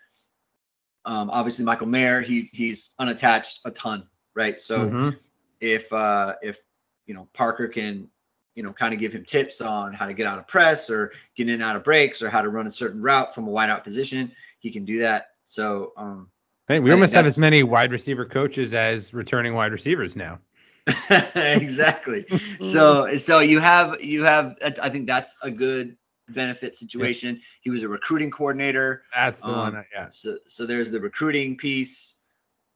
Um, 1.07 1.29
obviously, 1.29 1.63
Michael 1.63 1.87
Mayer, 1.87 2.21
he 2.21 2.49
he's 2.51 2.91
unattached 2.99 3.61
a 3.63 3.71
ton, 3.71 4.07
right? 4.35 4.59
So 4.59 4.91
Mhm. 4.91 5.17
if 5.61 5.91
uh, 5.93 6.35
if 6.41 6.59
you 7.05 7.13
know 7.13 7.29
Parker 7.33 7.69
can, 7.69 8.09
you 8.55 8.63
know, 8.63 8.73
kind 8.73 8.93
of 8.93 8.99
give 8.99 9.13
him 9.13 9.23
tips 9.23 9.61
on 9.61 9.93
how 9.93 10.07
to 10.07 10.13
get 10.13 10.27
out 10.27 10.37
of 10.37 10.47
press 10.47 10.89
or 10.89 11.13
get 11.35 11.47
in 11.47 11.55
and 11.55 11.63
out 11.63 11.77
of 11.77 11.85
breaks 11.85 12.21
or 12.21 12.29
how 12.29 12.41
to 12.41 12.49
run 12.49 12.67
a 12.67 12.71
certain 12.71 13.01
route 13.01 13.33
from 13.33 13.47
a 13.47 13.49
wide 13.49 13.69
out 13.69 13.85
position, 13.85 14.33
he 14.59 14.69
can 14.69 14.83
do 14.83 14.99
that. 14.99 15.29
So 15.45 15.93
um, 15.95 16.29
Hey, 16.67 16.79
we 16.79 16.91
I 16.91 16.93
almost 16.93 17.13
have 17.13 17.25
as 17.25 17.37
many 17.37 17.63
wide 17.63 17.91
receiver 17.91 18.25
coaches 18.25 18.73
as 18.73 19.13
returning 19.13 19.53
wide 19.53 19.71
receivers 19.71 20.17
now. 20.17 20.39
exactly. 21.35 22.25
So 22.59 23.15
so 23.15 23.39
you 23.39 23.59
have 23.59 24.01
you 24.01 24.25
have 24.25 24.57
I 24.61 24.89
think 24.89 25.07
that's 25.07 25.37
a 25.41 25.51
good 25.51 25.95
benefit 26.29 26.75
situation. 26.75 27.41
He 27.61 27.69
was 27.69 27.83
a 27.83 27.87
recruiting 27.89 28.31
coordinator. 28.31 29.03
That's 29.13 29.41
the 29.41 29.47
Um, 29.47 29.73
one. 29.73 29.85
Yeah. 29.93 30.09
So 30.09 30.37
so 30.47 30.65
there's 30.65 30.91
the 30.91 30.99
recruiting 30.99 31.57
piece. 31.57 32.15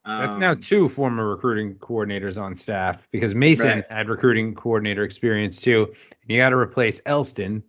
That's 0.03 0.35
now 0.37 0.51
Um, 0.51 0.59
two 0.59 0.87
former 0.87 1.27
recruiting 1.29 1.75
coordinators 1.75 2.41
on 2.41 2.55
staff 2.55 3.07
because 3.11 3.35
Mason 3.35 3.67
Right. 3.69 3.91
had 3.91 4.09
recruiting 4.09 4.55
coordinator 4.55 5.03
experience 5.03 5.61
too. 5.61 5.93
You 6.25 6.37
got 6.37 6.49
to 6.49 6.57
replace 6.57 7.01
Elston. 7.05 7.63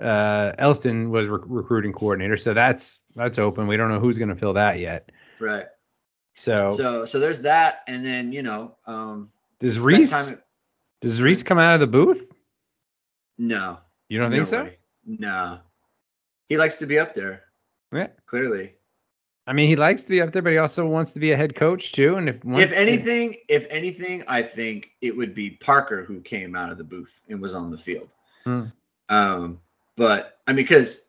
Uh, 0.00 0.52
Elston 0.58 1.10
was 1.10 1.26
rec- 1.28 1.40
recruiting 1.46 1.92
coordinator, 1.92 2.36
so 2.36 2.54
that's 2.54 3.02
that's 3.16 3.38
open. 3.38 3.66
We 3.66 3.76
don't 3.76 3.88
know 3.88 4.00
who's 4.00 4.18
going 4.18 4.28
to 4.28 4.36
fill 4.36 4.52
that 4.54 4.78
yet. 4.78 5.10
right. 5.40 5.66
So, 6.36 6.70
So 6.76 7.04
so 7.04 7.20
there's 7.20 7.40
that, 7.42 7.82
and 7.86 8.04
then 8.04 8.32
you 8.32 8.42
know, 8.42 8.76
um, 8.86 9.30
does 9.60 9.78
Reese 9.80 10.42
does 11.00 11.22
Reese 11.22 11.42
come 11.44 11.58
out 11.58 11.74
of 11.74 11.80
the 11.80 11.86
booth? 11.86 12.28
no, 13.38 13.78
You 14.08 14.18
don't 14.18 14.30
no 14.30 14.36
think 14.44 14.46
so? 14.48 14.70
No, 15.06 15.60
he 16.48 16.56
likes 16.56 16.78
to 16.78 16.86
be 16.86 16.98
up 16.98 17.14
there. 17.14 17.42
Yeah. 17.92 18.08
Clearly, 18.26 18.74
I 19.46 19.52
mean, 19.52 19.68
he 19.68 19.76
likes 19.76 20.04
to 20.04 20.08
be 20.08 20.22
up 20.22 20.32
there, 20.32 20.42
but 20.42 20.52
he 20.52 20.58
also 20.58 20.86
wants 20.86 21.12
to 21.12 21.20
be 21.20 21.32
a 21.32 21.36
head 21.36 21.54
coach 21.54 21.92
too. 21.92 22.16
And 22.16 22.28
if 22.28 22.38
if 22.44 22.72
anything, 22.72 23.36
if 23.48 23.66
anything, 23.68 24.24
I 24.26 24.42
think 24.42 24.92
it 25.02 25.16
would 25.16 25.34
be 25.34 25.50
Parker 25.50 26.02
who 26.02 26.20
came 26.20 26.56
out 26.56 26.72
of 26.72 26.78
the 26.78 26.84
booth 26.84 27.20
and 27.28 27.42
was 27.42 27.54
on 27.54 27.70
the 27.70 27.76
field. 27.76 28.12
Hmm. 28.44 28.64
Um, 29.10 29.60
but 29.96 30.38
I 30.46 30.52
mean, 30.52 30.64
because 30.64 31.04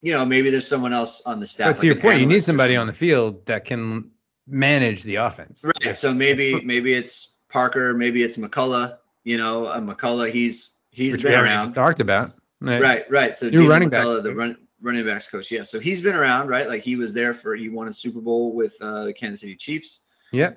you 0.00 0.12
know, 0.16 0.24
maybe 0.24 0.50
there's 0.50 0.66
someone 0.66 0.92
else 0.92 1.22
on 1.24 1.38
the 1.38 1.46
staff. 1.46 1.68
but 1.68 1.72
to 1.74 1.78
like 1.78 1.94
your 1.94 2.02
point, 2.02 2.20
you 2.20 2.26
need 2.26 2.42
somebody 2.42 2.76
on 2.76 2.88
the 2.88 2.92
field 2.92 3.46
that 3.46 3.64
can 3.64 4.10
manage 4.48 5.04
the 5.04 5.16
offense. 5.16 5.64
Right. 5.64 5.94
So 5.94 6.12
maybe 6.12 6.60
maybe 6.60 6.92
it's 6.92 7.32
Parker, 7.48 7.94
maybe 7.94 8.24
it's 8.24 8.36
McCullough. 8.36 8.98
You 9.22 9.38
know, 9.38 9.66
uh, 9.66 9.78
McCullough, 9.78 10.32
he's 10.32 10.74
he's 10.90 11.12
which 11.12 11.22
been 11.22 11.34
around. 11.34 11.74
talked 11.74 12.00
about. 12.00 12.32
Right, 12.62 13.10
right. 13.10 13.36
So 13.36 13.50
David 13.50 13.68
running 13.68 13.90
backs 13.90 14.06
the 14.22 14.34
run, 14.34 14.56
running 14.80 15.04
backs 15.04 15.28
coach. 15.28 15.50
Yeah. 15.50 15.62
So 15.62 15.80
he's 15.80 16.00
been 16.00 16.14
around, 16.14 16.48
right? 16.48 16.68
Like 16.68 16.82
he 16.82 16.96
was 16.96 17.14
there 17.14 17.34
for 17.34 17.54
he 17.54 17.68
won 17.68 17.88
a 17.88 17.92
Super 17.92 18.20
Bowl 18.20 18.52
with 18.54 18.76
uh, 18.80 19.04
the 19.04 19.12
Kansas 19.12 19.40
City 19.40 19.56
Chiefs. 19.56 20.00
Yeah. 20.32 20.52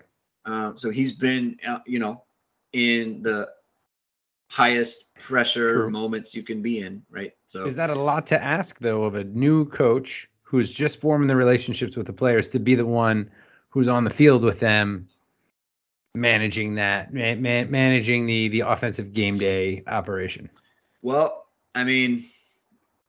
Um, 0.46 0.78
so 0.78 0.90
he's 0.90 1.14
been, 1.14 1.58
uh, 1.68 1.80
you 1.86 2.00
know, 2.00 2.24
in 2.74 3.22
the 3.22 3.50
highest 4.48 5.06
pressure 5.16 5.74
True. 5.74 5.90
moments 5.90 6.36
you 6.36 6.44
can 6.44 6.62
be 6.62 6.80
in, 6.80 7.04
right? 7.10 7.34
So 7.48 7.66
Is 7.66 7.76
that 7.76 7.90
a 7.90 7.96
lot 7.96 8.28
to 8.28 8.42
ask 8.42 8.80
though 8.80 9.04
of 9.04 9.16
a 9.16 9.24
new 9.24 9.66
coach 9.66 10.30
who's 10.44 10.72
just 10.72 11.02
forming 11.02 11.28
the 11.28 11.36
relationships 11.36 11.96
with 11.96 12.06
the 12.06 12.14
players 12.14 12.50
to 12.50 12.60
be 12.60 12.76
the 12.76 12.86
one 12.86 13.32
who's 13.70 13.88
on 13.88 14.04
the 14.04 14.10
field 14.10 14.44
with 14.44 14.60
them, 14.60 15.10
managing 16.14 16.76
that, 16.76 17.14
man, 17.14 17.42
man, 17.42 17.72
managing 17.72 18.26
the 18.26 18.48
the 18.50 18.62
offensive 18.62 19.14
game 19.14 19.38
day 19.38 19.84
operation? 19.88 20.50
well, 21.02 21.45
I 21.76 21.84
mean, 21.84 22.26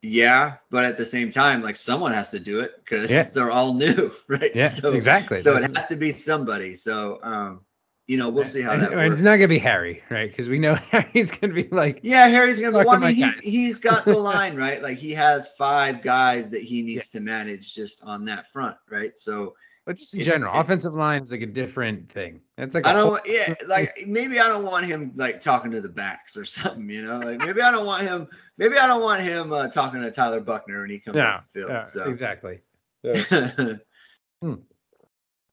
Yeah, 0.03 0.57
but 0.71 0.85
at 0.85 0.99
the 0.99 1.05
same 1.05 1.31
time, 1.31 1.63
like 1.63 1.77
someone 1.77 2.13
has 2.13 2.31
to 2.31 2.39
do 2.39 2.61
it 2.61 2.73
because 2.77 3.11
Yeah. 3.11 3.25
they're 3.35 3.51
all 3.51 3.75
new, 3.75 4.13
right? 4.29 4.55
Yeah, 4.55 4.69
so, 4.69 4.93
exactly. 4.93 5.41
So 5.41 5.55
That's 5.55 5.65
it 5.67 5.77
has 5.77 5.87
to 5.87 5.97
be 5.97 6.13
somebody. 6.13 6.77
So, 6.77 7.19
um, 7.23 7.61
you 8.07 8.19
know, 8.19 8.29
we'll 8.29 8.45
see 8.45 8.63
how 8.63 8.77
that 8.77 8.93
and 8.93 8.97
works. 8.97 9.15
It's 9.15 9.23
not 9.23 9.37
gonna 9.37 9.49
be 9.49 9.59
Harry, 9.59 10.03
right? 10.11 10.31
Because 10.31 10.49
we 10.49 10.61
know 10.61 10.75
Harry's 10.93 11.33
gonna 11.33 11.55
be 11.55 11.69
like, 11.69 12.01
Yeah, 12.03 12.29
Harry's 12.29 12.61
gonna. 12.61 12.85
Well, 12.85 12.91
I 12.91 12.99
mean, 12.99 13.15
he's 13.17 13.35
guys. 13.37 13.45
he's 13.45 13.79
got 13.81 14.05
the 14.05 14.17
line 14.19 14.57
right. 14.57 14.81
Like 14.81 14.99
he 14.99 15.15
has 15.15 15.49
five 15.49 16.03
guys 16.03 16.51
that 16.51 16.63
he 16.63 16.83
needs 16.83 17.11
to 17.11 17.21
manage 17.21 17.75
just 17.75 18.03
on 18.05 18.27
that 18.27 18.47
front, 18.47 18.77
right? 18.89 19.17
So 19.17 19.57
but 19.87 19.97
just 19.97 20.13
in 20.15 20.21
It's- 20.21 20.35
general, 20.35 20.51
it's- 20.51 20.67
offensive 20.67 20.95
line 20.95 21.23
is 21.23 21.31
like 21.33 21.43
a 21.43 21.47
different 21.47 22.11
thing. 22.11 22.41
It's 22.59 22.75
like 22.75 22.87
I 22.87 22.93
don't. 22.93 23.07
whole- 23.07 23.19
Yeah, 23.25 23.55
like 23.69 23.91
maybe 24.07 24.39
I 24.41 24.49
don't 24.49 24.65
want 24.65 24.85
him 24.85 25.13
like 25.15 25.41
talking 25.41 25.71
to 25.71 25.81
the 25.81 25.89
backs 25.89 26.37
or 26.37 26.45
something. 26.57 26.91
You 26.91 27.05
know, 27.07 27.19
like 27.19 27.39
maybe 27.39 27.63
I 27.63 27.71
don't 27.71 27.87
want 27.87 28.03
him. 28.03 28.29
Maybe 28.59 28.77
I 28.77 28.87
don't 28.87 29.03
want 29.03 29.23
him 29.23 29.53
uh, 29.53 29.69
talking 29.69 30.03
to 30.03 30.11
Tyler 30.11 30.41
Buchner 30.41 30.81
when 30.83 30.91
he 30.91 30.99
comes 30.99 31.17
no, 31.17 31.25
off 31.25 31.47
the 31.53 31.61
field. 31.61 31.71
yeah, 31.71 31.83
so. 31.85 32.05
exactly. 32.11 32.61
okay. 33.07 33.79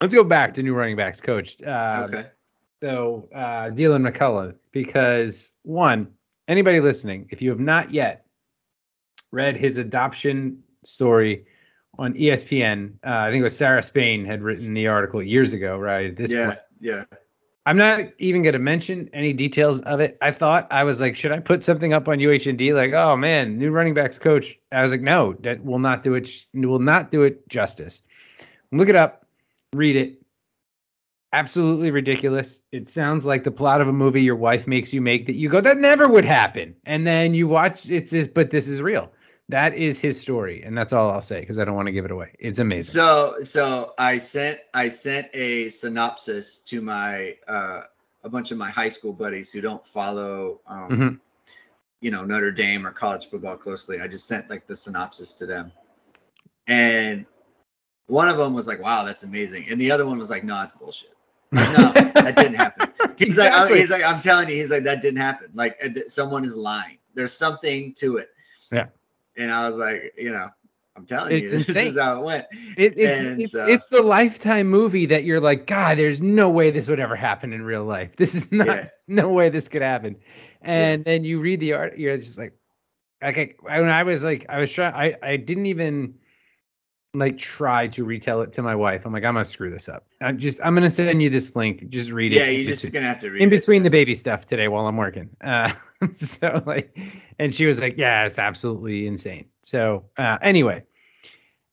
Let's 0.00 0.12
go 0.14 0.24
back 0.24 0.52
to 0.54 0.62
new 0.62 0.74
running 0.74 0.96
backs 0.96 1.20
coach. 1.20 1.62
Um, 1.62 2.24
So 2.82 3.28
uh, 3.32 3.70
Deland 3.70 4.04
McCullough, 4.04 4.54
because 4.72 5.52
one, 5.62 6.08
anybody 6.48 6.80
listening, 6.80 7.28
if 7.30 7.40
you 7.40 7.48
have 7.50 7.60
not 7.60 7.92
yet 7.92 8.26
read 9.30 9.56
his 9.56 9.78
adoption 9.78 10.62
story 10.84 11.46
on 11.98 12.14
ESPN, 12.14 12.94
uh, 13.04 13.10
I 13.10 13.30
think 13.30 13.40
it 13.40 13.44
was 13.44 13.56
Sarah 13.56 13.82
Spain 13.82 14.24
had 14.24 14.42
written 14.42 14.74
the 14.74 14.88
article 14.88 15.22
years 15.22 15.52
ago, 15.52 15.78
right? 15.78 16.06
At 16.10 16.16
this 16.16 16.30
Yeah. 16.32 16.46
point, 16.46 16.58
Yeah. 16.80 17.04
I'm 17.66 17.78
not 17.78 18.00
even 18.18 18.42
going 18.42 18.52
to 18.52 18.58
mention 18.58 19.08
any 19.14 19.32
details 19.32 19.80
of 19.80 20.00
it. 20.00 20.18
I 20.20 20.32
thought 20.32 20.66
I 20.70 20.84
was 20.84 21.00
like, 21.00 21.16
should 21.16 21.32
I 21.32 21.40
put 21.40 21.62
something 21.62 21.94
up 21.94 22.08
on 22.08 22.18
UHND? 22.18 22.74
Like, 22.74 22.92
oh 22.92 23.16
man, 23.16 23.56
new 23.56 23.70
running 23.70 23.94
backs 23.94 24.18
coach. 24.18 24.58
I 24.70 24.82
was 24.82 24.90
like, 24.90 25.00
no, 25.00 25.32
that 25.40 25.64
will 25.64 25.78
not 25.78 26.02
do 26.02 26.12
it. 26.14 26.44
Will 26.52 26.78
not 26.78 27.10
do 27.10 27.22
it 27.22 27.48
justice. 27.48 28.02
Look 28.70 28.90
it 28.90 28.96
up, 28.96 29.26
read 29.72 29.96
it. 29.96 30.20
Absolutely 31.32 31.90
ridiculous. 31.90 32.62
It 32.70 32.86
sounds 32.86 33.24
like 33.24 33.44
the 33.44 33.50
plot 33.50 33.80
of 33.80 33.88
a 33.88 33.92
movie 33.92 34.22
your 34.22 34.36
wife 34.36 34.66
makes 34.68 34.92
you 34.92 35.00
make 35.00 35.26
that 35.26 35.34
you 35.34 35.48
go, 35.48 35.60
that 35.62 35.78
never 35.78 36.06
would 36.06 36.24
happen. 36.26 36.76
And 36.84 37.06
then 37.06 37.32
you 37.34 37.48
watch 37.48 37.88
it's 37.88 38.10
this, 38.10 38.28
but 38.28 38.50
this 38.50 38.68
is 38.68 38.82
real. 38.82 39.10
That 39.50 39.74
is 39.74 39.98
his 39.98 40.18
story, 40.18 40.62
and 40.62 40.76
that's 40.76 40.92
all 40.94 41.10
I'll 41.10 41.20
say 41.22 41.40
because 41.40 41.58
I 41.58 41.64
don't 41.66 41.74
want 41.74 41.86
to 41.86 41.92
give 41.92 42.06
it 42.06 42.10
away. 42.10 42.32
It's 42.38 42.58
amazing. 42.58 42.92
So 42.94 43.36
so 43.42 43.92
I 43.98 44.18
sent 44.18 44.58
I 44.72 44.88
sent 44.88 45.28
a 45.34 45.68
synopsis 45.68 46.60
to 46.60 46.80
my 46.80 47.36
uh 47.46 47.82
a 48.22 48.28
bunch 48.30 48.52
of 48.52 48.58
my 48.58 48.70
high 48.70 48.88
school 48.88 49.12
buddies 49.12 49.52
who 49.52 49.60
don't 49.60 49.84
follow 49.84 50.60
um 50.66 50.88
Mhm. 50.90 51.20
you 52.00 52.10
know 52.10 52.24
Notre 52.24 52.52
Dame 52.52 52.86
or 52.86 52.92
college 52.92 53.26
football 53.26 53.58
closely. 53.58 54.00
I 54.00 54.08
just 54.08 54.26
sent 54.26 54.48
like 54.48 54.66
the 54.66 54.74
synopsis 54.74 55.34
to 55.34 55.46
them. 55.46 55.72
And 56.66 57.26
one 58.06 58.28
of 58.28 58.38
them 58.38 58.54
was 58.54 58.66
like, 58.66 58.80
"Wow, 58.80 59.04
that's 59.04 59.24
amazing." 59.24 59.66
And 59.70 59.78
the 59.78 59.90
other 59.90 60.06
one 60.06 60.18
was 60.18 60.30
like, 60.30 60.44
"No, 60.44 60.62
it's 60.62 60.72
bullshit." 60.72 61.10
No, 61.52 61.60
that 61.92 62.34
didn't 62.36 62.54
happen. 62.54 62.88
He's 63.18 63.38
like, 63.38 63.52
I, 63.52 63.56
Exactly. 63.62 63.78
he's 63.78 63.90
like, 63.90 64.02
I'm 64.02 64.20
telling 64.20 64.48
you, 64.48 64.56
he's 64.56 64.72
like, 64.72 64.84
that 64.84 65.00
didn't 65.00 65.20
happen. 65.20 65.50
Like, 65.54 65.80
someone 66.08 66.44
is 66.44 66.56
lying. 66.56 66.98
There's 67.14 67.32
something 67.32 67.92
to 67.98 68.16
it. 68.16 68.28
Yeah. 68.72 68.86
And 69.36 69.50
I 69.50 69.66
was 69.66 69.76
like, 69.76 70.14
you 70.16 70.32
know, 70.32 70.48
I'm 70.96 71.06
telling 71.06 71.32
It's 71.32 71.50
you, 71.52 71.58
this 71.58 71.68
is 71.70 71.98
how 71.98 72.20
it 72.20 72.24
went. 72.24 72.46
It, 72.76 72.98
it's 72.98 73.20
And, 73.20 73.40
it's 73.40 73.54
uh, 73.54 73.66
it's 73.68 73.86
the 73.88 74.02
lifetime 74.02 74.68
movie 74.68 75.06
that 75.06 75.24
you're 75.24 75.40
like, 75.40 75.66
God, 75.66 75.98
there's 75.98 76.20
no 76.20 76.50
way 76.50 76.70
this 76.70 76.88
would 76.88 77.00
ever 77.00 77.16
happen 77.16 77.52
in 77.52 77.62
real 77.62 77.84
life. 77.84 78.16
This 78.16 78.34
is 78.34 78.52
not, 78.52 78.66
Yeah. 78.66 78.74
there's 78.76 79.08
no 79.08 79.32
way 79.32 79.48
this 79.48 79.68
could 79.68 79.82
happen. 79.82 80.16
And 80.62 81.04
then 81.04 81.24
you 81.24 81.40
read 81.40 81.60
the 81.60 81.74
art, 81.74 81.98
you're 81.98 82.16
just 82.16 82.38
like, 82.38 82.54
okay. 83.22 83.56
When 83.60 83.84
I 83.88 84.02
was 84.04 84.22
like, 84.24 84.46
I 84.48 84.58
was 84.60 84.72
trying, 84.72 84.94
I 84.94 85.16
I 85.22 85.36
didn't 85.36 85.66
even 85.66 86.14
like 87.14 87.38
try 87.38 87.88
to 87.88 88.04
retell 88.04 88.42
it 88.42 88.54
to 88.54 88.62
my 88.62 88.74
wife. 88.74 89.06
I'm 89.06 89.12
like, 89.12 89.24
I'm 89.24 89.34
gonna 89.34 89.44
screw 89.44 89.70
this 89.70 89.88
up. 89.88 90.06
I'm 90.20 90.38
just, 90.38 90.60
I'm 90.62 90.74
gonna 90.74 90.90
send 90.90 91.22
you 91.22 91.30
this 91.30 91.54
link. 91.54 91.88
Just 91.88 92.10
read 92.10 92.32
it. 92.32 92.36
Yeah, 92.36 92.46
you're 92.48 92.66
just 92.66 92.82
between- 92.84 93.00
gonna 93.02 93.08
have 93.08 93.20
to 93.20 93.30
read 93.30 93.40
it 93.40 93.42
in 93.44 93.48
it. 93.48 93.56
between 93.56 93.82
the 93.82 93.90
baby 93.90 94.14
stuff 94.14 94.46
today 94.46 94.68
while 94.68 94.86
I'm 94.86 94.96
working. 94.96 95.30
Uh, 95.40 95.72
so 96.12 96.62
like, 96.66 96.98
and 97.38 97.54
she 97.54 97.66
was 97.66 97.80
like, 97.80 97.98
yeah, 97.98 98.26
it's 98.26 98.38
absolutely 98.38 99.06
insane. 99.06 99.46
So 99.62 100.06
uh, 100.18 100.38
anyway, 100.42 100.84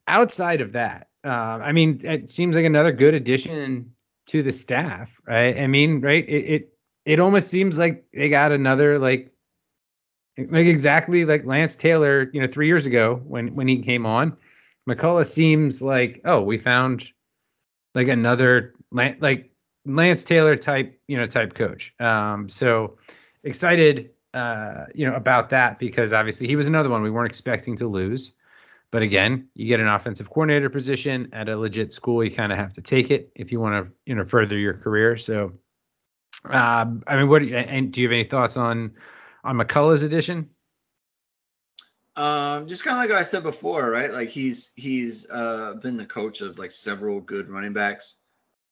outside 0.07 0.61
of 0.61 0.73
that, 0.73 1.09
uh, 1.23 1.27
I 1.29 1.71
mean, 1.71 2.01
it 2.03 2.29
seems 2.29 2.55
like 2.55 2.65
another 2.65 2.91
good 2.91 3.13
addition 3.13 3.93
to 4.27 4.43
the 4.43 4.51
staff, 4.51 5.19
right? 5.27 5.57
I 5.57 5.67
mean, 5.67 6.01
right? 6.01 6.27
It 6.27 6.45
it, 6.45 6.73
it 7.05 7.19
almost 7.19 7.49
seems 7.49 7.77
like 7.79 8.05
they 8.13 8.29
got 8.29 8.51
another 8.51 8.99
like, 8.99 9.31
like 10.37 10.65
exactly 10.67 11.25
like 11.25 11.45
Lance 11.45 11.75
Taylor, 11.75 12.29
you 12.31 12.41
know, 12.41 12.47
three 12.47 12.67
years 12.67 12.85
ago 12.85 13.15
when 13.15 13.55
when 13.55 13.67
he 13.67 13.79
came 13.81 14.05
on. 14.05 14.37
McCullough 14.91 15.27
seems 15.27 15.81
like, 15.81 16.21
oh, 16.25 16.41
we 16.41 16.57
found 16.57 17.07
like 17.95 18.07
another 18.07 18.73
like 18.91 19.51
Lance 19.85 20.23
Taylor 20.23 20.55
type, 20.55 20.99
you 21.07 21.17
know, 21.17 21.25
type 21.25 21.53
coach. 21.53 21.93
Um, 21.99 22.49
so 22.49 22.97
excited, 23.43 24.11
uh, 24.33 24.85
you 24.93 25.05
know, 25.05 25.15
about 25.15 25.49
that 25.49 25.79
because 25.79 26.13
obviously 26.13 26.47
he 26.47 26.55
was 26.55 26.67
another 26.67 26.89
one 26.89 27.01
we 27.01 27.11
weren't 27.11 27.29
expecting 27.29 27.77
to 27.77 27.87
lose. 27.87 28.33
But 28.91 29.01
again, 29.01 29.47
you 29.55 29.67
get 29.67 29.79
an 29.79 29.87
offensive 29.87 30.29
coordinator 30.29 30.69
position 30.69 31.29
at 31.31 31.47
a 31.47 31.55
legit 31.55 31.93
school, 31.93 32.23
you 32.23 32.31
kind 32.31 32.51
of 32.51 32.57
have 32.57 32.73
to 32.73 32.81
take 32.81 33.09
it 33.09 33.31
if 33.35 33.51
you 33.51 33.59
want 33.59 33.85
to, 33.85 33.91
you 34.05 34.15
know, 34.15 34.25
further 34.25 34.57
your 34.57 34.73
career. 34.73 35.15
So, 35.15 35.53
um, 36.43 37.01
I 37.07 37.15
mean, 37.15 37.29
what 37.29 37.39
do 37.39 37.45
you, 37.45 37.55
and 37.55 37.91
do 37.91 38.01
you 38.01 38.07
have 38.07 38.13
any 38.13 38.25
thoughts 38.25 38.57
on 38.57 38.95
on 39.43 39.57
McCullough's 39.57 40.03
addition? 40.03 40.49
Um, 42.15 42.67
just 42.67 42.83
kind 42.83 42.97
of 42.97 43.09
like 43.09 43.19
I 43.19 43.23
said 43.23 43.43
before, 43.43 43.89
right? 43.89 44.11
Like 44.11 44.29
he's 44.29 44.71
he's 44.75 45.29
uh 45.29 45.75
been 45.81 45.97
the 45.97 46.05
coach 46.05 46.41
of 46.41 46.59
like 46.59 46.71
several 46.71 47.21
good 47.21 47.49
running 47.49 47.73
backs. 47.73 48.17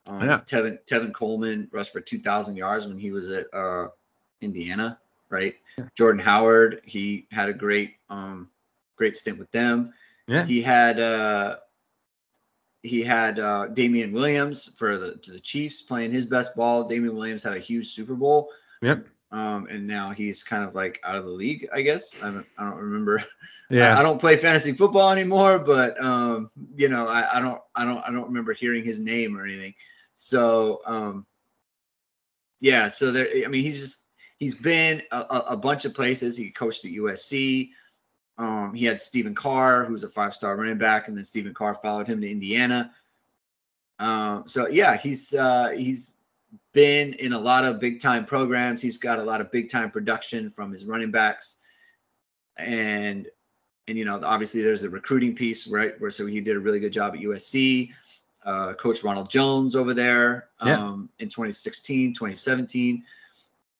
Um, 0.07 0.21
Yeah. 0.21 0.41
Tevin 0.45 0.79
Tevin 0.85 1.13
Coleman 1.13 1.69
rushed 1.71 1.93
for 1.93 2.01
2,000 2.01 2.57
yards 2.57 2.85
when 2.85 2.97
he 2.97 3.11
was 3.11 3.31
at 3.31 3.47
uh 3.53 3.87
Indiana, 4.41 4.99
right? 5.29 5.55
Jordan 5.95 6.21
Howard, 6.21 6.81
he 6.85 7.27
had 7.31 7.49
a 7.49 7.53
great 7.53 7.95
um 8.09 8.49
great 8.97 9.15
stint 9.15 9.37
with 9.39 9.51
them. 9.51 9.93
Yeah. 10.27 10.43
He 10.45 10.61
had 10.61 10.99
uh 10.99 11.57
he 12.83 13.03
had 13.03 13.39
uh 13.39 13.67
Damien 13.67 14.11
Williams 14.11 14.69
for 14.75 14.97
the 14.97 15.15
to 15.17 15.31
the 15.31 15.39
Chiefs 15.39 15.81
playing 15.81 16.11
his 16.11 16.25
best 16.25 16.55
ball. 16.55 16.85
Damien 16.89 17.15
Williams 17.15 17.43
had 17.43 17.55
a 17.55 17.59
huge 17.59 17.93
Super 17.93 18.15
Bowl. 18.15 18.49
Yep. 18.81 19.07
Um, 19.31 19.67
and 19.69 19.85
now 19.87 20.09
he's 20.09 20.43
kind 20.43 20.63
of 20.63 20.73
like 20.73 20.99
out 21.03 21.15
of 21.15 21.25
the 21.25 21.31
league, 21.31 21.67
I 21.73 21.81
guess. 21.81 22.15
I 22.21 22.31
don't, 22.31 22.45
I 22.57 22.65
don't 22.65 22.79
remember. 22.79 23.23
Yeah. 23.71 23.95
I, 23.95 23.99
I 23.99 24.01
don't 24.01 24.19
play 24.19 24.35
fantasy 24.35 24.73
football 24.73 25.11
anymore, 25.11 25.59
but 25.59 26.03
um, 26.03 26.49
you 26.75 26.89
know, 26.89 27.07
I, 27.07 27.37
I 27.37 27.39
don't, 27.39 27.61
I 27.75 27.85
don't, 27.85 27.99
I 27.99 28.11
don't 28.11 28.29
remember 28.29 28.51
hearing 28.51 28.83
his 28.83 28.97
name 28.99 29.37
or 29.37 29.45
anything. 29.45 29.75
So, 30.15 30.81
um, 30.87 31.27
yeah. 32.59 32.87
So 32.87 33.11
there, 33.11 33.27
I 33.45 33.47
mean, 33.47 33.61
he's 33.61 33.79
just, 33.79 33.99
he's 34.39 34.55
been 34.55 35.03
a, 35.11 35.19
a, 35.49 35.55
bunch 35.55 35.85
of 35.85 35.93
places. 35.93 36.35
He 36.35 36.49
coached 36.49 36.83
at 36.85 36.91
USC. 36.91 37.69
Um, 38.39 38.73
he 38.73 38.85
had 38.85 38.99
Stephen 38.99 39.35
Carr, 39.35 39.85
who's 39.85 40.03
a 40.03 40.09
five-star 40.09 40.55
running 40.55 40.79
back, 40.79 41.07
and 41.07 41.15
then 41.15 41.23
Stephen 41.23 41.53
Carr 41.53 41.75
followed 41.75 42.07
him 42.07 42.21
to 42.21 42.31
Indiana. 42.31 42.91
Um, 43.99 44.47
so 44.47 44.67
yeah, 44.67 44.97
he's 44.97 45.35
uh, 45.35 45.73
he's 45.77 46.15
been 46.73 47.13
in 47.13 47.33
a 47.33 47.39
lot 47.39 47.65
of 47.65 47.79
big 47.79 47.99
time 47.99 48.25
programs. 48.25 48.81
He's 48.81 48.97
got 48.97 49.19
a 49.19 49.23
lot 49.23 49.41
of 49.41 49.51
big 49.51 49.69
time 49.69 49.91
production 49.91 50.49
from 50.49 50.71
his 50.71 50.85
running 50.85 51.11
backs, 51.11 51.55
and 52.57 53.27
and 53.87 53.97
you 53.97 54.05
know 54.05 54.19
obviously 54.23 54.61
there's 54.61 54.81
the 54.81 54.89
recruiting 54.89 55.35
piece, 55.35 55.67
right? 55.67 55.99
Where 55.99 56.11
so 56.11 56.25
he 56.25 56.41
did 56.41 56.55
a 56.55 56.59
really 56.59 56.79
good 56.79 56.93
job 56.93 57.13
at 57.15 57.21
USC. 57.21 57.91
Uh, 58.43 58.73
Coach 58.73 59.03
Ronald 59.03 59.29
Jones 59.29 59.75
over 59.75 59.93
there 59.93 60.47
Yeah. 60.63 60.77
um, 60.77 61.09
in 61.19 61.27
2016, 61.27 62.13
2017. 62.13 63.03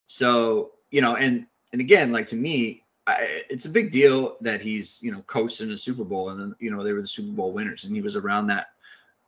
So 0.08 0.71
you 0.91 1.02
know, 1.02 1.15
and 1.15 1.45
and 1.71 1.82
again, 1.82 2.12
like 2.12 2.28
to 2.28 2.36
me, 2.36 2.84
I, 3.08 3.43
it's 3.49 3.65
a 3.65 3.69
big 3.69 3.91
deal 3.91 4.36
that 4.41 4.62
he's 4.62 5.02
you 5.02 5.12
know 5.12 5.21
coached 5.21 5.62
in 5.62 5.71
a 5.71 5.78
Super 5.78 6.04
Bowl, 6.04 6.30
and 6.30 6.39
then 6.39 6.56
you 6.60 6.71
know 6.71 6.84
they 6.84 6.93
were 6.93 7.02
the 7.02 7.08
Super 7.08 7.32
Bowl 7.32 7.52
winners, 7.54 7.86
and 7.86 7.95
he 7.95 8.02
was 8.02 8.15
around 8.15 8.47
that 8.47 8.67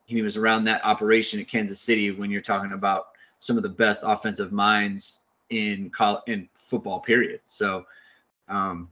he 0.06 0.22
was 0.22 0.36
around 0.36 0.66
that 0.66 0.84
operation 0.84 1.40
at 1.40 1.48
Kansas 1.48 1.80
City 1.80 2.12
when 2.12 2.32
you're 2.32 2.42
talking 2.42 2.74
about 2.74 3.08
some 3.42 3.58
of 3.58 3.64
the 3.64 3.70
best 3.70 4.04
offensive 4.06 4.52
minds 4.52 5.20
in 5.50 5.90
college, 5.90 6.22
in 6.28 6.48
football 6.54 7.00
period. 7.00 7.42
So 7.48 7.86
um 8.48 8.90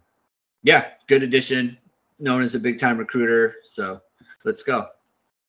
yeah, 0.63 0.87
good 1.07 1.23
addition, 1.23 1.77
known 2.19 2.41
as 2.41 2.55
a 2.55 2.59
big 2.59 2.79
time 2.79 2.97
recruiter. 2.97 3.55
So 3.63 4.01
let's 4.43 4.63
go. 4.63 4.87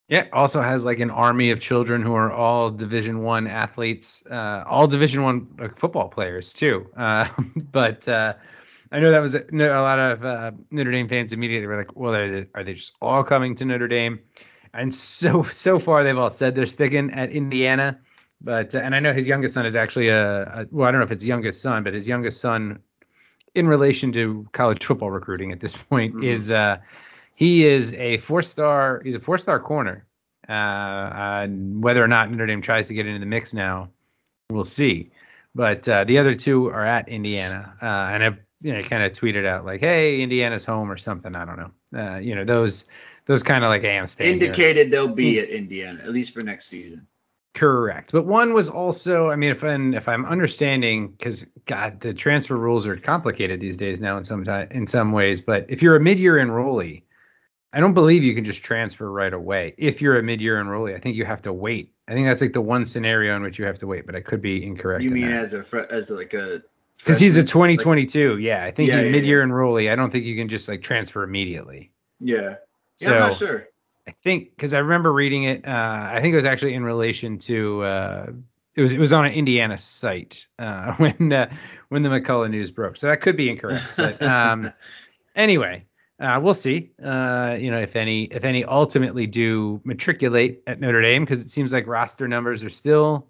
Yeah, 0.09 0.27
also 0.33 0.61
has 0.61 0.85
like 0.85 0.99
an 0.99 1.11
army 1.11 1.51
of 1.51 1.61
children 1.61 2.03
who 2.03 2.15
are 2.15 2.33
all 2.33 2.71
Division 2.71 3.21
One 3.21 3.47
athletes, 3.47 4.27
uh, 4.27 4.65
all 4.67 4.89
Division 4.89 5.23
One 5.23 5.73
football 5.77 6.09
players 6.09 6.53
too. 6.53 6.89
Uh, 6.97 7.29
but 7.73 8.07
uh, 8.09 8.35
I 8.91 8.99
know 8.99 9.13
that 9.13 9.21
was 9.21 9.37
a, 9.37 9.45
a 9.53 9.83
lot 9.83 9.99
of 9.99 10.25
uh, 10.25 10.51
Notre 10.73 10.91
Dame 10.91 11.09
fans 11.09 11.33
immediately 11.33 11.67
were 11.67 11.77
like, 11.77 11.97
"Well, 11.97 12.15
are 12.15 12.29
they, 12.29 12.47
are 12.55 12.65
they 12.65 12.75
just 12.75 12.93
all 13.01 13.23
coming 13.23 13.55
to 13.57 13.65
Notre 13.65 13.87
Dame?" 13.87 14.21
And 14.75 14.93
so 14.93 15.45
so 15.45 15.79
far 15.79 16.03
they've 16.03 16.19
all 16.19 16.31
said 16.31 16.57
they're 16.57 16.67
sticking 16.67 17.13
at 17.13 17.31
Indiana. 17.31 18.01
But 18.41 18.75
uh, 18.75 18.79
and 18.79 18.95
I 18.95 19.01
know 19.01 19.13
his 19.13 19.27
youngest 19.27 19.55
son 19.55 19.67
is 19.67 19.75
actually 19.75 20.09
a, 20.09 20.43
a 20.43 20.67
well, 20.71 20.89
I 20.89 20.91
don't 20.91 21.01
know 21.01 21.05
if 21.05 21.13
it's 21.13 21.25
youngest 21.25 21.61
son, 21.61 21.85
but 21.85 21.95
his 21.95 22.09
youngest 22.09 22.41
son 22.41 22.81
in 23.55 23.67
relation 23.69 24.13
to 24.13 24.49
college 24.53 24.85
football 24.85 25.11
recruiting 25.11 25.53
at 25.53 25.61
this 25.61 25.77
point 25.77 26.15
Mhm. 26.15 26.25
is 26.25 26.51
uh, 26.51 26.79
he 27.35 27.65
is 27.65 27.93
a 27.95 28.19
four 28.19 28.43
star. 28.43 29.01
He's 29.05 29.15
a 29.15 29.21
four 29.21 29.39
star 29.39 29.61
corner. 29.61 30.07
Uh, 30.49 30.53
and 30.53 31.83
whether 31.83 32.03
or 32.03 32.09
not 32.09 32.31
Notre 32.31 32.47
Dame 32.47 32.61
tries 32.61 32.89
to 32.89 32.95
get 32.95 33.07
into 33.07 33.21
the 33.21 33.27
mix 33.27 33.55
now, 33.55 33.91
we'll 34.51 34.65
see. 34.65 35.13
But 35.55 35.89
uh, 35.89 36.05
the 36.05 36.19
other 36.19 36.35
two 36.35 36.67
are 36.69 36.85
at 36.85 37.09
Indiana, 37.09 37.75
uh, 37.81 37.85
and 37.85 38.25
I've 38.25 38.39
you 38.63 38.73
know 38.73 38.83
kind 38.83 39.03
of 39.03 39.13
tweeted 39.13 39.47
out 39.47 39.65
like, 39.65 39.81
"Hey, 39.81 40.23
Indiana's 40.23 40.65
home" 40.65 40.91
or 40.91 40.97
something. 40.97 41.35
I 41.35 41.45
don't 41.45 41.57
know. 41.57 42.01
Uh, 42.01 42.19
you 42.19 42.35
know 42.35 42.45
those 42.45 42.87
those 43.27 43.43
kind 43.43 43.65
of 43.65 43.69
like, 43.69 43.83
"Hey, 43.83 43.99
I'm 43.99 44.07
staying 44.07 44.39
here." 44.41 44.47
Indicated 44.49 44.91
they'll 44.91 45.15
be 45.15 45.39
at 45.39 45.49
Indiana 45.51 46.01
at 46.03 46.11
least 46.11 46.33
for 46.33 46.43
next 46.43 46.67
season. 46.67 47.07
Correct. 47.53 48.13
But 48.13 48.27
one 48.27 48.53
was 48.55 48.69
also, 48.69 49.29
I 49.29 49.37
mean, 49.37 49.51
if 49.51 49.65
I'm 49.65 49.93
if 49.95 50.09
I'm 50.09 50.25
understanding, 50.25 51.09
because 51.09 51.43
God, 51.67 52.01
the 52.01 52.15
transfer 52.15 52.57
rules 52.57 52.87
are 52.87 52.97
complicated 52.97 53.61
these 53.61 53.77
days 53.77 53.99
now 54.01 54.17
in 54.19 54.25
some 54.25 54.45
ti- 54.45 54.69
in 54.71 54.87
some 54.87 55.11
ways. 55.13 55.41
But 55.41 55.67
if 55.69 55.83
you're 55.83 55.97
a 55.97 56.01
mid-year 56.01 56.35
enrollee, 56.37 57.03
I 57.73 57.81
don't 57.81 57.95
believe 57.95 58.23
you 58.23 58.35
can 58.35 58.45
just 58.45 58.63
transfer 58.63 59.11
right 59.11 59.33
away. 59.33 59.75
If 59.79 60.01
you're 60.01 60.17
a 60.19 60.23
mid-year 60.23 60.63
enrollee, 60.63 60.95
I 60.95 60.99
think 60.99 61.17
you 61.17 61.25
have 61.25 61.43
to 61.43 61.53
wait. 61.53 61.93
I 62.07 62.15
think 62.15 62.27
that's 62.27 62.41
like 62.41 62.53
the 62.53 62.61
one 62.61 62.87
scenario 62.87 63.35
in 63.37 63.43
which 63.43 63.59
you 63.59 63.65
have 63.65 63.79
to 63.79 63.87
wait. 63.87 64.07
But 64.07 64.15
I 64.15 64.21
could 64.21 64.41
be 64.43 64.65
incorrect. 64.65 65.03
You 65.03 65.09
in 65.11 65.15
mean 65.15 65.31
that. 65.31 65.43
as 65.43 65.55
a 65.55 65.63
fre- 65.65 65.79
as 65.91 66.09
like 66.09 66.35
a 66.35 66.63
because 66.99 67.19
he's 67.19 67.37
a 67.37 67.41
freshman? 67.43 67.71
Like- 67.71 67.79
2022. 67.81 68.39
yeah, 68.39 68.63
I 68.63 68.71
think 68.71 68.91
Yeah, 68.91 69.01
yeah, 69.01 69.11
mid-year 69.11 69.45
enrollee. 69.45 69.91
I 69.91 69.97
don't 69.97 70.11
think 70.11 70.25
you 70.25 70.37
can 70.37 70.49
just 70.49 70.69
like 70.69 70.83
transfer 70.83 71.25
immediately. 71.25 71.91
yeah. 72.21 72.57
So 72.97 73.11
Yeah, 73.11 73.15
I'm 73.17 73.21
not 73.31 73.33
sure. 73.39 73.67
I 74.07 74.13
think 74.23 74.51
because 74.57 74.75
I 74.75 74.79
remember 74.79 75.13
reading 75.13 75.45
it. 75.45 75.67
Uh, 75.67 76.09
I 76.13 76.21
think 76.21 76.33
it 76.33 76.37
was 76.37 76.45
actually 76.45 76.75
in 76.75 76.85
relation 76.85 77.39
to 77.41 77.83
uh, 77.83 78.27
it 78.75 78.83
was 78.83 78.93
it 78.93 78.99
was 78.99 79.13
on 79.13 79.27
an 79.27 79.33
Indiana 79.33 79.79
site 79.79 80.47
uh, 80.59 80.95
when 80.97 81.33
uh, 81.33 81.51
when 81.89 82.03
the 82.03 82.09
McCullough 82.09 82.51
news 82.51 82.71
broke. 82.71 82.97
So 82.97 83.09
that 83.09 83.21
could 83.21 83.37
be 83.37 83.49
incorrect. 83.49 83.85
But 83.97 84.23
um, 84.23 84.73
anyway, 85.35 85.87
uh, 86.19 86.41
we'll 86.43 86.55
see. 86.55 86.93
Uh, 87.03 87.57
you 87.59 87.71
know, 87.71 87.79
if 87.79 87.97
any 87.97 88.25
if 88.25 88.45
any 88.45 88.65
ultimately 88.65 89.27
do 89.27 89.81
matriculate 89.85 90.63
at 90.67 90.81
Notre 90.81 91.03
Dame 91.03 91.25
because 91.25 91.41
it 91.41 91.51
seems 91.51 91.73
like 91.73 91.87
roster 91.87 92.29
numbers 92.29 92.65
are 92.65 92.71
still 92.71 93.30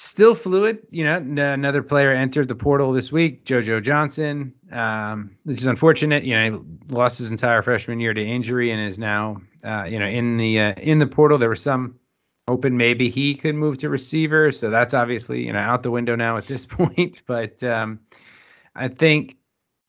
still 0.00 0.34
fluid. 0.34 0.86
You 0.90 1.04
know, 1.04 1.16
n- 1.16 1.38
another 1.38 1.82
player 1.82 2.10
entered 2.10 2.48
the 2.48 2.54
portal 2.54 2.92
this 2.92 3.12
week, 3.12 3.44
JoJo 3.44 3.82
Johnson, 3.82 4.54
um, 4.72 5.36
which 5.44 5.58
is 5.58 5.66
unfortunate. 5.66 6.24
You 6.24 6.34
know, 6.34 6.50
he 6.50 6.94
lost 6.94 7.18
his 7.18 7.30
entire 7.30 7.60
freshman 7.60 8.00
year 8.00 8.14
to 8.14 8.24
injury 8.24 8.70
and 8.70 8.80
is 8.80 8.98
now, 8.98 9.42
uh, 9.62 9.86
you 9.88 9.98
know, 9.98 10.06
in 10.06 10.38
the 10.38 10.58
uh, 10.58 10.72
in 10.78 10.98
the 10.98 11.06
portal. 11.06 11.36
There 11.36 11.50
was 11.50 11.60
some 11.60 12.00
hoping 12.48 12.78
maybe 12.78 13.10
he 13.10 13.34
could 13.34 13.54
move 13.54 13.78
to 13.78 13.90
receiver, 13.90 14.52
so 14.52 14.70
that's 14.70 14.94
obviously 14.94 15.46
you 15.46 15.52
know 15.52 15.58
out 15.58 15.82
the 15.82 15.90
window 15.90 16.16
now 16.16 16.38
at 16.38 16.46
this 16.46 16.64
point. 16.78 17.20
But 17.26 17.62
um, 17.62 18.00
I 18.74 18.88
think 18.88 19.36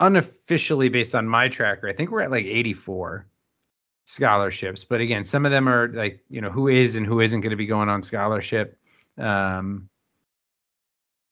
unofficially, 0.01 0.89
based 0.89 1.15
on 1.15 1.25
my 1.25 1.47
tracker, 1.47 1.87
I 1.87 1.93
think 1.93 2.11
we're 2.11 2.21
at 2.21 2.31
like 2.31 2.45
84 2.45 3.27
scholarships. 4.03 4.83
But 4.83 4.99
again, 4.99 5.23
some 5.23 5.45
of 5.45 5.53
them 5.53 5.69
are 5.69 5.87
like 5.87 6.19
you 6.29 6.41
know 6.41 6.49
who 6.49 6.67
is 6.67 6.97
and 6.97 7.05
who 7.05 7.21
isn't 7.21 7.39
going 7.39 7.51
to 7.51 7.55
be 7.55 7.65
going 7.65 7.87
on 7.87 8.03
scholarship. 8.03 8.77
Um, 9.17 9.89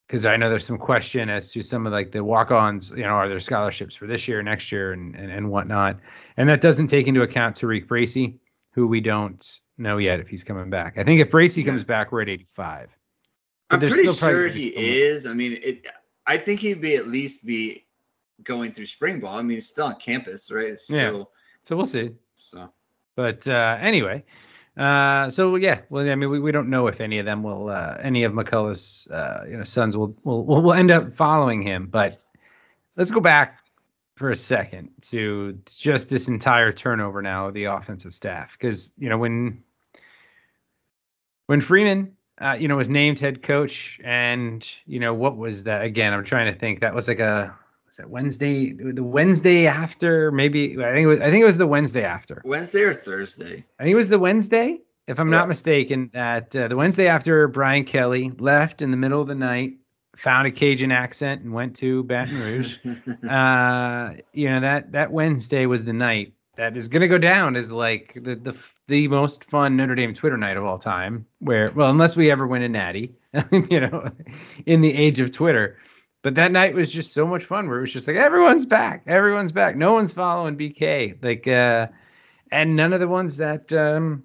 because 0.10 0.26
I 0.26 0.38
know 0.38 0.50
there's 0.50 0.65
some 0.65 0.80
question 0.80 1.30
as 1.30 1.52
to 1.52 1.62
some 1.62 1.86
of 1.86 1.93
like 1.93 2.10
the 2.12 2.24
walk-ons, 2.24 2.89
you 2.89 3.04
know, 3.04 3.10
are 3.10 3.30
there 3.30 3.39
scholarships 3.39 3.95
for 3.95 4.08
this 4.08 4.28
year, 4.28 4.41
next 4.41 4.72
year, 4.72 4.91
and 4.91 5.15
and, 5.15 5.32
and 5.32 5.52
whatnot, 5.52 5.98
and 6.36 6.50
that 6.50 6.62
doesn't 6.62 6.88
take 6.88 7.08
into 7.08 7.22
account 7.22 7.62
Tariq 7.62 7.88
Bracy, 7.88 8.39
who 8.72 8.88
we 8.88 9.02
don't 9.02 9.60
know 9.78 10.00
yet 10.00 10.19
if 10.19 10.28
he's 10.28 10.43
coming 10.43 10.72
back. 10.72 10.98
I 10.98 11.04
think 11.04 11.22
if 11.22 11.30
Bracy 11.30 11.63
comes 11.63 11.84
back, 11.84 12.12
we're 12.12 12.24
at 12.24 12.30
85. 12.30 12.89
But 13.69 13.76
I'm 13.76 13.80
pretty 13.80 14.08
still 14.08 14.30
sure 14.30 14.48
he 14.48 14.69
is. 14.69 15.28
I 15.28 15.34
mean, 15.34 15.60
it. 15.62 15.86
I 16.26 16.38
think 16.38 16.60
he'd 16.60 16.82
be 16.82 16.95
at 16.95 17.08
least 17.08 17.45
be 17.45 17.86
going 18.43 18.72
through 18.72 18.88
spring 18.88 19.19
ball. 19.19 19.38
I 19.38 19.41
mean, 19.41 19.52
he's 19.52 19.67
still 19.67 19.86
on 19.86 20.00
campus, 20.00 20.52
right? 20.52 20.69
It's 20.69 20.89
Yeah. 20.89 21.24
So 21.63 21.78
we'll 21.78 21.86
see. 21.86 22.15
so. 22.34 22.72
But 23.15 23.48
uh, 23.48 23.78
anyway, 23.80 24.24
uh, 24.80 25.30
so 25.30 25.58
yeah, 25.58 25.82
well, 25.89 26.10
I 26.10 26.15
mean, 26.15 26.30
we, 26.30 26.39
we 26.39 26.54
don't 26.54 26.70
know 26.70 26.88
if 26.88 27.02
any 27.02 27.20
of 27.20 27.26
them 27.26 27.44
will, 27.44 27.68
uh, 27.68 27.98
any 28.02 28.24
of 28.24 28.32
McCullough's, 28.32 29.08
uh, 29.12 29.46
you 29.50 29.58
know, 29.58 29.65
sons 29.65 29.98
will, 29.98 30.15
will 30.24 30.46
will 30.46 30.74
end 30.74 30.89
up 30.89 31.15
following 31.15 31.62
him. 31.62 31.88
But 31.88 32.18
let's 32.96 33.12
go 33.12 33.20
back 33.20 33.60
for 34.15 34.30
a 34.30 34.36
second 34.36 34.92
to 35.02 35.60
just 35.78 36.10
this 36.10 36.30
entire 36.30 36.72
turnover 36.72 37.22
now 37.22 37.48
of 37.48 37.54
the 37.54 37.65
offensive 37.65 38.13
staff, 38.13 38.54
because 38.54 38.94
you 38.98 39.10
know 39.10 39.18
when 39.18 39.63
when 41.48 41.62
Freeman. 41.62 42.15
Uh, 42.42 42.56
you 42.58 42.70
know, 42.70 42.78
was 42.78 42.88
named 42.88 43.20
head 43.20 43.44
coach, 43.44 44.00
and 44.02 44.65
you 44.86 45.02
know 45.02 45.13
what 45.13 45.36
was 45.36 45.65
that? 45.65 45.84
Again, 45.84 46.13
I'm 46.13 46.24
trying 46.24 46.50
to 46.54 46.58
think. 46.58 46.80
That 46.80 46.96
was 46.96 47.06
like 47.06 47.20
a 47.20 47.60
was 47.89 47.95
that 47.97 48.10
Wednesday? 48.10 48.71
The 48.71 49.04
Wednesday 49.04 49.65
after, 49.65 50.32
maybe. 50.32 50.78
I 50.84 50.91
think 50.91 51.06
it 51.06 51.08
was. 51.08 51.19
I 51.21 51.32
think 51.32 51.41
it 51.41 51.45
was 51.45 51.58
the 51.58 51.65
Wednesday 51.65 52.04
after. 52.04 52.39
Wednesday 52.45 52.84
or 52.84 52.93
Thursday? 52.93 53.65
I 53.80 53.84
think 53.84 53.93
it 53.93 53.97
was 53.97 54.10
the 54.10 54.19
Wednesday, 54.19 54.78
if 55.08 55.19
I'm 55.19 55.32
Yeah. 55.32 55.39
not 55.39 55.47
mistaken, 55.47 56.12
that 56.13 56.56
uh, 56.56 56.67
the 56.67 56.75
Wednesday 56.75 57.08
after 57.08 57.47
Brian 57.47 57.86
Kelly 57.86 58.32
left 58.38 58.84
in 58.84 58.91
the 58.91 58.97
middle 58.97 59.19
of 59.21 59.28
the 59.28 59.34
night, 59.34 59.78
found 60.15 60.45
a 60.45 60.52
Cajun 60.52 60.91
accent 60.91 61.41
and 61.41 61.52
went 61.52 61.78
to 61.78 62.04
Baton 62.04 62.39
Rouge. 62.39 62.78
uh, 63.28 64.13
you 64.34 64.49
know 64.49 64.60
that 64.60 64.91
that 64.91 65.12
Wednesday 65.12 65.65
was 65.65 65.84
the 65.84 65.93
night 65.93 66.34
that 66.58 66.78
is 66.78 66.89
going 66.89 67.02
to 67.02 67.08
go 67.08 67.17
down 67.17 67.56
as 67.56 67.71
like 67.71 68.13
the 68.13 68.36
the 68.36 68.56
the 68.88 69.08
most 69.08 69.45
fun 69.45 69.78
Notre 69.78 69.95
Dame 69.95 70.13
Twitter 70.13 70.38
night 70.38 70.58
of 70.58 70.63
all 70.63 70.78
time. 70.78 71.25
Where 71.39 71.69
well, 71.73 71.89
unless 71.89 72.15
we 72.15 72.30
ever 72.30 72.45
win 72.45 72.62
a 72.62 72.69
Natty, 72.69 73.15
you 73.52 73.80
know, 73.80 74.12
in 74.67 74.82
the 74.82 74.93
age 74.93 75.19
of 75.19 75.32
Twitter. 75.32 75.78
But 76.21 76.36
that 76.36 76.51
night 76.51 76.73
was 76.73 76.91
just 76.91 77.13
so 77.13 77.25
much 77.25 77.45
fun. 77.45 77.67
Where 77.67 77.77
it 77.77 77.82
was 77.82 77.93
just 77.93 78.08
like 78.08 78.17
everyone's 78.17 78.65
back, 78.65 79.03
everyone's 79.08 79.51
back. 79.51 79.75
No 79.75 79.93
one's 79.93 80.13
following 80.13 80.58
BK. 80.58 81.23
Like, 81.23 81.47
uh, 81.47 81.88
and 82.51 82.75
none 82.75 82.93
of 82.93 82.99
the 82.99 83.08
ones 83.08 83.38
that 83.38 83.71
um, 83.73 84.23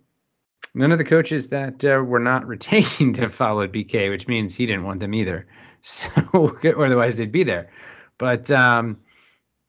none 0.74 0.92
of 0.92 0.98
the 0.98 1.04
coaches 1.04 1.50
that 1.50 1.85
uh, 1.85 2.02
were 2.04 2.20
not 2.20 2.46
retained 2.48 3.16
have 3.18 3.35
followed 3.35 3.72
BK, 3.72 4.11
which 4.11 4.28
means 4.28 4.54
he 4.54 4.66
didn't 4.66 4.85
want 4.85 5.00
them 5.00 5.14
either. 5.14 5.46
So, 5.87 6.57
otherwise 6.64 7.18
they'd 7.18 7.30
be 7.30 7.42
there. 7.42 7.68
But 8.16 8.50
um, 8.50 9.00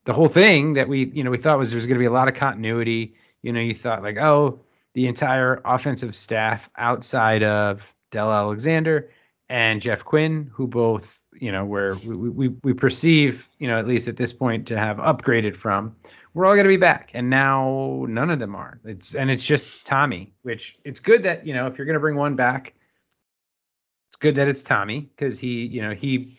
the 0.05 0.13
whole 0.13 0.29
thing 0.29 0.73
that 0.75 0.87
we, 0.87 1.03
you 1.03 1.25
know, 1.25 1.29
we 1.29 1.37
thought 1.37 1.57
was 1.57 1.71
there 1.71 1.77
was 1.77 1.87
going 1.87 1.97
to 1.97 2.03
be 2.03 2.05
a 2.05 2.11
lot 2.11 2.29
of 2.29 2.35
continuity. 2.35 3.15
You 3.41 3.51
know, 3.51 3.59
you 3.59 3.73
thought 3.73 4.01
like, 4.01 4.17
oh, 4.17 4.61
the 4.93 5.07
entire 5.07 5.61
offensive 5.65 6.15
staff 6.15 6.69
outside 6.77 7.43
of 7.43 7.93
Del 8.11 8.31
Alexander 8.31 9.11
and 9.49 9.81
Jeff 9.81 10.05
Quinn, 10.05 10.49
who 10.53 10.67
both, 10.67 11.19
you 11.39 11.51
know, 11.51 11.65
where 11.65 11.95
we, 11.95 12.29
we, 12.29 12.47
we 12.63 12.73
perceive, 12.73 13.49
you 13.59 13.67
know, 13.67 13.77
at 13.77 13.87
least 13.87 14.07
at 14.07 14.17
this 14.17 14.33
point 14.33 14.67
to 14.67 14.77
have 14.77 14.97
upgraded 14.97 15.55
from, 15.55 15.95
we're 16.33 16.45
all 16.45 16.53
going 16.53 16.65
to 16.65 16.69
be 16.69 16.77
back. 16.77 17.11
And 17.13 17.29
now 17.29 18.05
none 18.07 18.29
of 18.29 18.39
them 18.39 18.55
are. 18.55 18.79
It's 18.83 19.15
and 19.15 19.29
it's 19.29 19.45
just 19.45 19.85
Tommy, 19.85 20.33
which 20.43 20.77
it's 20.83 20.99
good 20.99 21.23
that, 21.23 21.45
you 21.45 21.53
know, 21.53 21.67
if 21.67 21.77
you're 21.77 21.85
going 21.85 21.95
to 21.95 21.99
bring 21.99 22.15
one 22.15 22.35
back, 22.35 22.73
it's 24.09 24.17
good 24.17 24.35
that 24.35 24.47
it's 24.47 24.63
Tommy 24.63 25.01
because 25.01 25.39
he, 25.39 25.65
you 25.65 25.81
know, 25.81 25.93
he, 25.93 26.37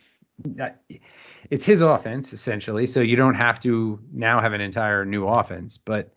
it's 1.51 1.65
his 1.65 1.81
offense 1.81 2.33
essentially. 2.33 2.87
So 2.87 3.01
you 3.01 3.17
don't 3.17 3.35
have 3.35 3.61
to 3.61 4.01
now 4.13 4.41
have 4.41 4.53
an 4.53 4.61
entire 4.61 5.05
new 5.05 5.27
offense, 5.27 5.79
but 5.79 6.13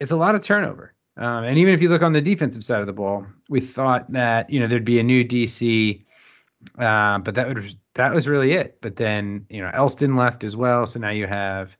it's 0.00 0.10
a 0.10 0.16
lot 0.16 0.34
of 0.34 0.40
turnover. 0.40 0.94
Um, 1.16 1.44
and 1.44 1.58
even 1.58 1.74
if 1.74 1.80
you 1.80 1.88
look 1.88 2.02
on 2.02 2.12
the 2.12 2.20
defensive 2.20 2.64
side 2.64 2.80
of 2.80 2.86
the 2.86 2.92
ball, 2.92 3.26
we 3.48 3.60
thought 3.60 4.10
that 4.12 4.50
you 4.50 4.58
know 4.58 4.66
there'd 4.66 4.84
be 4.84 4.98
a 4.98 5.04
new 5.04 5.24
DC, 5.24 6.04
uh, 6.76 7.18
but 7.18 7.36
that 7.36 7.48
would 7.48 7.76
that 7.94 8.14
was 8.14 8.28
really 8.28 8.52
it. 8.52 8.78
But 8.80 8.96
then 8.96 9.46
you 9.48 9.62
know 9.62 9.70
Elston 9.72 10.16
left 10.16 10.44
as 10.44 10.56
well, 10.56 10.86
so 10.86 11.00
now 11.00 11.10
you 11.10 11.26
have 11.26 11.76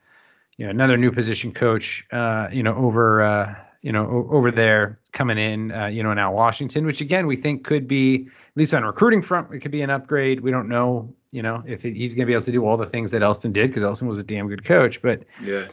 you 0.56 0.64
know 0.64 0.70
another 0.70 0.96
new 0.96 1.12
position 1.12 1.52
coach, 1.52 2.06
uh, 2.12 2.48
you 2.52 2.62
know 2.62 2.74
over 2.74 3.20
uh, 3.22 3.54
you 3.82 3.92
know 3.92 4.04
o- 4.06 4.36
over 4.36 4.50
there 4.50 4.98
coming 5.12 5.38
in, 5.38 5.72
uh, 5.72 5.86
you 5.86 6.02
know 6.02 6.14
now 6.14 6.32
Washington, 6.32 6.86
which 6.86 7.00
again 7.00 7.26
we 7.26 7.36
think 7.36 7.64
could 7.64 7.86
be 7.86 8.28
at 8.54 8.56
least 8.56 8.72
on 8.72 8.84
a 8.84 8.86
recruiting 8.86 9.20
front, 9.20 9.52
it 9.52 9.60
could 9.60 9.72
be 9.72 9.82
an 9.82 9.90
upgrade. 9.90 10.40
We 10.40 10.52
don't 10.52 10.68
know, 10.68 11.12
you 11.32 11.42
know, 11.42 11.64
if 11.66 11.82
he's 11.82 12.14
going 12.14 12.24
to 12.24 12.26
be 12.26 12.34
able 12.34 12.44
to 12.44 12.52
do 12.52 12.64
all 12.64 12.76
the 12.76 12.86
things 12.86 13.10
that 13.10 13.20
Elston 13.20 13.50
did 13.50 13.66
because 13.66 13.82
Elston 13.82 14.06
was 14.06 14.20
a 14.20 14.22
damn 14.22 14.46
good 14.46 14.64
coach, 14.64 15.02
but 15.02 15.24
yeah. 15.42 15.66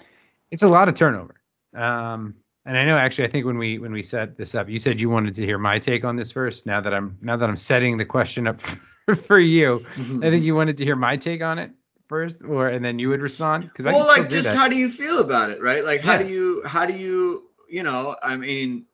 it's 0.49 0.63
a 0.63 0.67
lot 0.67 0.88
of 0.88 0.95
turnover. 0.95 1.36
Um, 1.75 2.36
and 2.65 2.78
I 2.78 2.86
know 2.86 2.97
actually, 2.97 3.26
I 3.26 3.30
think 3.30 3.45
when 3.45 3.58
we 3.58 3.80
when 3.80 3.91
we 3.91 4.04
set 4.04 4.38
this 4.38 4.54
up, 4.54 4.69
you 4.69 4.78
said 4.78 5.02
you 5.02 5.10
wanted 5.10 5.34
to 5.36 5.45
hear 5.45 5.58
my 5.58 5.80
take 5.80 6.04
on 6.04 6.15
this 6.15 6.32
first. 6.32 6.65
Now 6.65 6.82
that 6.82 6.93
I'm 6.93 7.17
now 7.21 7.38
that 7.38 7.50
I'm 7.50 7.58
setting 7.58 7.97
the 7.97 8.06
question 8.06 8.47
up 8.47 8.62
for, 8.62 9.15
for 9.15 9.39
you, 9.39 9.78
I 9.78 9.93
think 9.93 10.24
mm-hmm. 10.24 10.43
you 10.43 10.56
wanted 10.56 10.78
to 10.78 10.86
hear 10.86 10.95
my 10.95 11.17
take 11.17 11.41
on 11.41 11.58
it 11.58 11.71
first, 12.08 12.43
or 12.43 12.67
and 12.67 12.86
then 12.86 13.00
you 13.00 13.10
would 13.10 13.21
respond 13.21 13.63
because 13.63 13.88
I 13.88 13.93
well, 13.93 14.06
like 14.06 14.30
just 14.30 14.50
that. 14.50 14.56
how 14.56 14.67
do 14.67 14.76
you 14.76 14.91
feel 14.91 15.19
about 15.19 15.50
it, 15.50 15.62
right? 15.62 15.84
Like 15.84 16.02
how 16.02 16.17
do 16.17 16.28
you 16.28 16.62
how 16.65 16.86
do 16.86 16.93
you 16.93 17.50
you 17.67 17.82
know? 17.82 18.15
I 18.21 18.38
mean, 18.38 18.86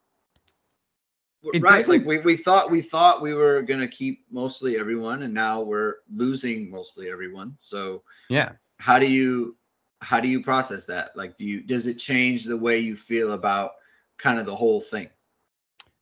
It 1.43 1.62
right? 1.62 1.71
doesn't- 1.71 1.97
Like 1.97 2.08
we, 2.08 2.19
we 2.19 2.38
thought 2.38 2.71
we 2.71 2.82
thought 2.82 3.21
we 3.21 3.34
were 3.34 3.63
gonna 3.63 3.89
keep 3.89 4.25
mostly 4.32 4.77
everyone, 4.77 5.23
and 5.23 5.34
now 5.34 5.62
we're 5.62 5.95
losing 6.10 6.71
mostly 6.71 7.12
everyone. 7.12 7.56
So 7.58 8.03
yeah. 8.30 8.53
how 8.77 8.97
do 8.97 9.08
you 9.08 9.58
how 10.01 10.19
do 10.19 10.27
you 10.27 10.43
process 10.43 10.86
that? 10.86 11.15
Like, 11.15 11.38
do 11.38 11.45
you 11.45 11.62
does 11.62 11.88
it 11.88 11.95
change 11.95 12.45
the 12.45 12.57
way 12.57 12.79
you 12.79 12.95
feel 12.95 13.31
about 13.33 13.71
kind 14.17 14.39
of 14.39 14.45
the 14.45 14.55
whole 14.55 14.81
thing? 14.81 15.10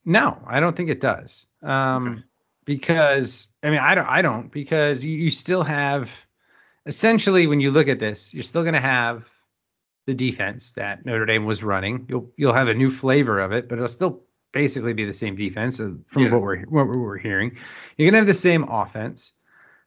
No, 0.05 0.41
I 0.45 0.59
don't 0.59 0.75
think 0.75 0.89
it 0.89 0.99
does. 0.99 1.47
Um, 1.63 2.07
Okay. 2.07 2.23
because 2.65 3.53
I 3.63 3.69
mean, 3.69 3.79
I 3.79 3.95
don't, 3.95 4.07
I 4.07 4.21
don't, 4.21 4.51
because 4.51 5.03
you, 5.03 5.17
you 5.17 5.31
still 5.31 5.63
have, 5.63 6.11
essentially, 6.85 7.47
when 7.47 7.61
you 7.61 7.71
look 7.71 7.87
at 7.87 7.99
this, 7.99 8.33
you're 8.33 8.43
still 8.43 8.63
going 8.63 8.73
to 8.75 8.79
have 8.81 9.29
the 10.05 10.13
defense 10.13 10.73
that 10.73 11.05
Notre 11.05 11.25
Dame 11.25 11.45
was 11.45 11.63
running. 11.63 12.05
You'll 12.09 12.31
you'll 12.37 12.53
have 12.53 12.67
a 12.67 12.73
new 12.75 12.91
flavor 12.91 13.39
of 13.39 13.51
it, 13.51 13.67
but 13.67 13.75
it'll 13.77 13.87
still 13.87 14.23
basically 14.51 14.93
be 14.93 15.05
the 15.05 15.13
same 15.13 15.35
defense 15.35 15.79
uh, 15.79 15.93
from 16.07 16.23
Yeah. 16.23 16.31
what 16.31 16.41
we're 16.41 16.61
what 16.65 16.87
we're 16.87 17.17
hearing. 17.17 17.57
You're 17.97 18.09
gonna 18.11 18.19
have 18.19 18.27
the 18.27 18.33
same 18.33 18.63
offense, 18.63 19.33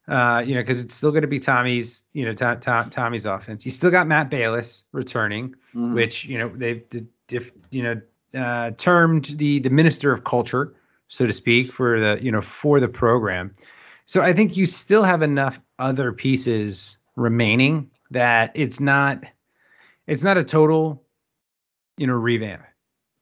uh, 0.08 0.42
you 0.44 0.54
know, 0.54 0.60
because 0.62 0.80
it's 0.80 0.94
still 0.94 1.10
going 1.10 1.22
to 1.22 1.28
be 1.28 1.38
Tommy's, 1.40 2.04
you 2.12 2.24
know, 2.24 2.32
to, 2.32 2.56
to, 2.56 2.86
Tommy's 2.90 3.26
offense. 3.26 3.64
You 3.64 3.70
still 3.70 3.90
got 3.90 4.06
Matt 4.06 4.30
Balis 4.30 4.84
returning, 4.92 5.54
Mhm. 5.74 5.94
which 5.94 6.24
you 6.24 6.38
know 6.38 6.48
they've 6.48 6.82
diff, 7.26 7.52
you 7.70 7.82
know 7.82 8.00
uh, 8.34 8.70
termed 8.72 9.26
the 9.26 9.58
the 9.60 9.70
minister 9.70 10.12
of 10.12 10.24
culture, 10.24 10.74
so 11.08 11.26
to 11.26 11.32
speak, 11.32 11.70
for 11.72 12.00
the 12.00 12.24
you 12.24 12.32
know 12.32 12.42
for 12.42 12.80
the 12.80 12.88
program. 12.88 13.54
So 14.06 14.22
I 14.22 14.32
think 14.32 14.56
you 14.56 14.64
still 14.66 15.02
have 15.02 15.20
enough 15.22 15.60
other 15.78 16.12
pieces 16.12 16.96
remaining 17.16 17.90
that 18.10 18.52
it's 18.54 18.80
not 18.80 19.24
it's 20.06 20.22
not 20.24 20.38
a 20.38 20.44
total 20.44 21.04
you 21.98 22.06
know 22.06 22.14
revamp. 22.14 22.62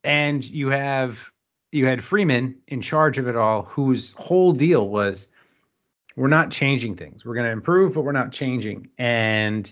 And 0.05 0.45
you 0.45 0.69
have 0.69 1.33
you 1.73 1.87
had 1.87 2.05
Freeman 2.05 2.59
in 2.69 2.81
charge 2.81 3.19
of 3.19 3.27
it 3.27 3.35
all, 3.35 3.63
whose 3.63 4.13
whole 4.13 4.53
deal 4.53 4.89
was 4.89 5.29
we're 6.17 6.29
not 6.29 6.51
changing 6.51 6.97
things. 6.97 7.25
We're 7.25 7.35
going 7.35 7.47
to 7.47 7.53
improve, 7.53 7.95
but 7.95 8.03
we're 8.03 8.13
not 8.13 8.33
changing. 8.33 8.89
And 8.99 9.71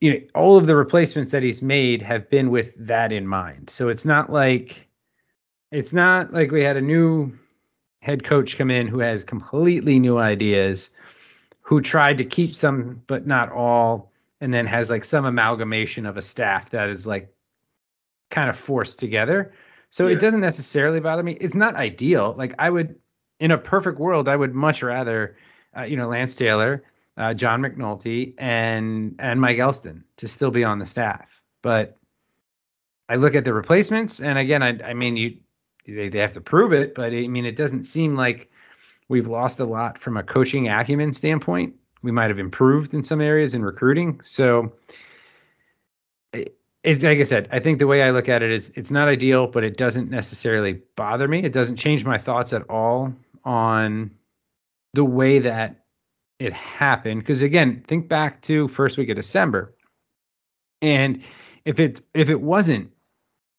you 0.00 0.12
know, 0.12 0.20
all 0.34 0.56
of 0.56 0.66
the 0.66 0.76
replacements 0.76 1.32
that 1.32 1.42
he's 1.42 1.62
made 1.62 2.02
have 2.02 2.30
been 2.30 2.50
with 2.50 2.72
that 2.86 3.12
in 3.12 3.26
mind. 3.26 3.70
So 3.70 3.88
it's 3.88 4.04
not 4.04 4.32
like 4.32 4.88
it's 5.70 5.92
not 5.92 6.32
like 6.32 6.50
we 6.50 6.64
had 6.64 6.76
a 6.76 6.80
new 6.80 7.38
head 8.00 8.24
coach 8.24 8.56
come 8.56 8.70
in 8.70 8.86
who 8.86 9.00
has 9.00 9.24
completely 9.24 9.98
new 9.98 10.16
ideas, 10.16 10.90
who 11.62 11.80
tried 11.80 12.18
to 12.18 12.24
keep 12.24 12.54
some 12.54 13.02
but 13.06 13.26
not 13.26 13.52
all, 13.52 14.12
and 14.40 14.54
then 14.54 14.66
has 14.66 14.88
like 14.88 15.04
some 15.04 15.24
amalgamation 15.24 16.06
of 16.06 16.16
a 16.16 16.22
staff 16.22 16.70
that 16.70 16.88
is 16.88 17.06
like 17.06 17.34
kind 18.30 18.48
of 18.48 18.56
forced 18.56 18.98
together. 18.98 19.52
So 19.90 20.06
Yeah. 20.06 20.14
it 20.14 20.20
doesn't 20.20 20.40
necessarily 20.40 21.00
bother 21.00 21.22
me. 21.22 21.32
It's 21.32 21.54
not 21.54 21.74
ideal. 21.74 22.34
Like 22.38 22.54
I 22.58 22.70
would, 22.70 22.96
in 23.40 23.50
a 23.50 23.58
perfect 23.58 23.98
world, 23.98 24.28
I 24.28 24.36
would 24.36 24.54
much 24.54 24.82
rather, 24.82 25.36
uh, 25.76 25.84
you 25.84 25.96
know, 25.96 26.08
Lance 26.08 26.34
Taylor, 26.34 26.84
uh, 27.16 27.34
John 27.34 27.62
McNulty, 27.62 28.34
and 28.38 29.16
and 29.18 29.40
Mike 29.40 29.58
Elston 29.58 30.04
to 30.18 30.28
still 30.28 30.50
be 30.50 30.64
on 30.64 30.78
the 30.78 30.86
staff. 30.86 31.40
But 31.62 31.96
I 33.08 33.16
look 33.16 33.34
at 33.34 33.44
the 33.44 33.54
replacements, 33.54 34.20
and 34.20 34.38
again, 34.38 34.62
I, 34.62 34.90
I 34.90 34.94
mean, 34.94 35.16
you 35.16 35.38
they, 35.86 36.08
they 36.08 36.18
have 36.18 36.34
to 36.34 36.40
prove 36.40 36.72
it, 36.72 36.94
but 36.94 37.12
I 37.12 37.26
mean, 37.26 37.46
it 37.46 37.56
doesn't 37.56 37.84
seem 37.84 38.16
like 38.16 38.50
we've 39.08 39.26
lost 39.26 39.60
a 39.60 39.64
lot 39.64 39.98
from 39.98 40.16
a 40.16 40.22
coaching 40.22 40.68
acumen 40.68 41.12
standpoint. 41.12 41.76
We 42.02 42.12
might 42.12 42.30
have 42.30 42.38
improved 42.38 42.94
in 42.94 43.02
some 43.02 43.20
areas 43.20 43.54
in 43.54 43.64
recruiting. 43.64 44.20
So 44.22 44.72
it's 46.82 47.02
like 47.02 47.18
I 47.18 47.24
said, 47.24 47.48
I 47.50 47.58
think 47.58 47.78
the 47.78 47.86
way 47.86 48.02
I 48.02 48.10
look 48.10 48.28
at 48.28 48.42
it 48.42 48.52
is 48.52 48.70
it's 48.76 48.90
not 48.90 49.08
ideal, 49.08 49.46
but 49.46 49.64
it 49.64 49.76
doesn't 49.76 50.10
necessarily 50.10 50.80
bother 50.94 51.26
me. 51.26 51.42
It 51.42 51.52
doesn't 51.52 51.76
change 51.76 52.04
my 52.04 52.18
thoughts 52.18 52.52
at 52.52 52.68
all 52.68 53.14
on 53.44 54.12
the 54.94 55.04
way 55.04 55.40
that 55.40 55.84
it 56.38 56.52
happened. 56.52 57.20
Because 57.20 57.42
again, 57.42 57.82
think 57.86 58.08
back 58.08 58.42
to 58.42 58.68
first 58.68 58.98
week 58.98 59.08
of 59.08 59.16
December. 59.16 59.74
And 60.80 61.22
if 61.64 61.80
it 61.80 62.00
if 62.14 62.30
it 62.30 62.40
wasn't 62.40 62.92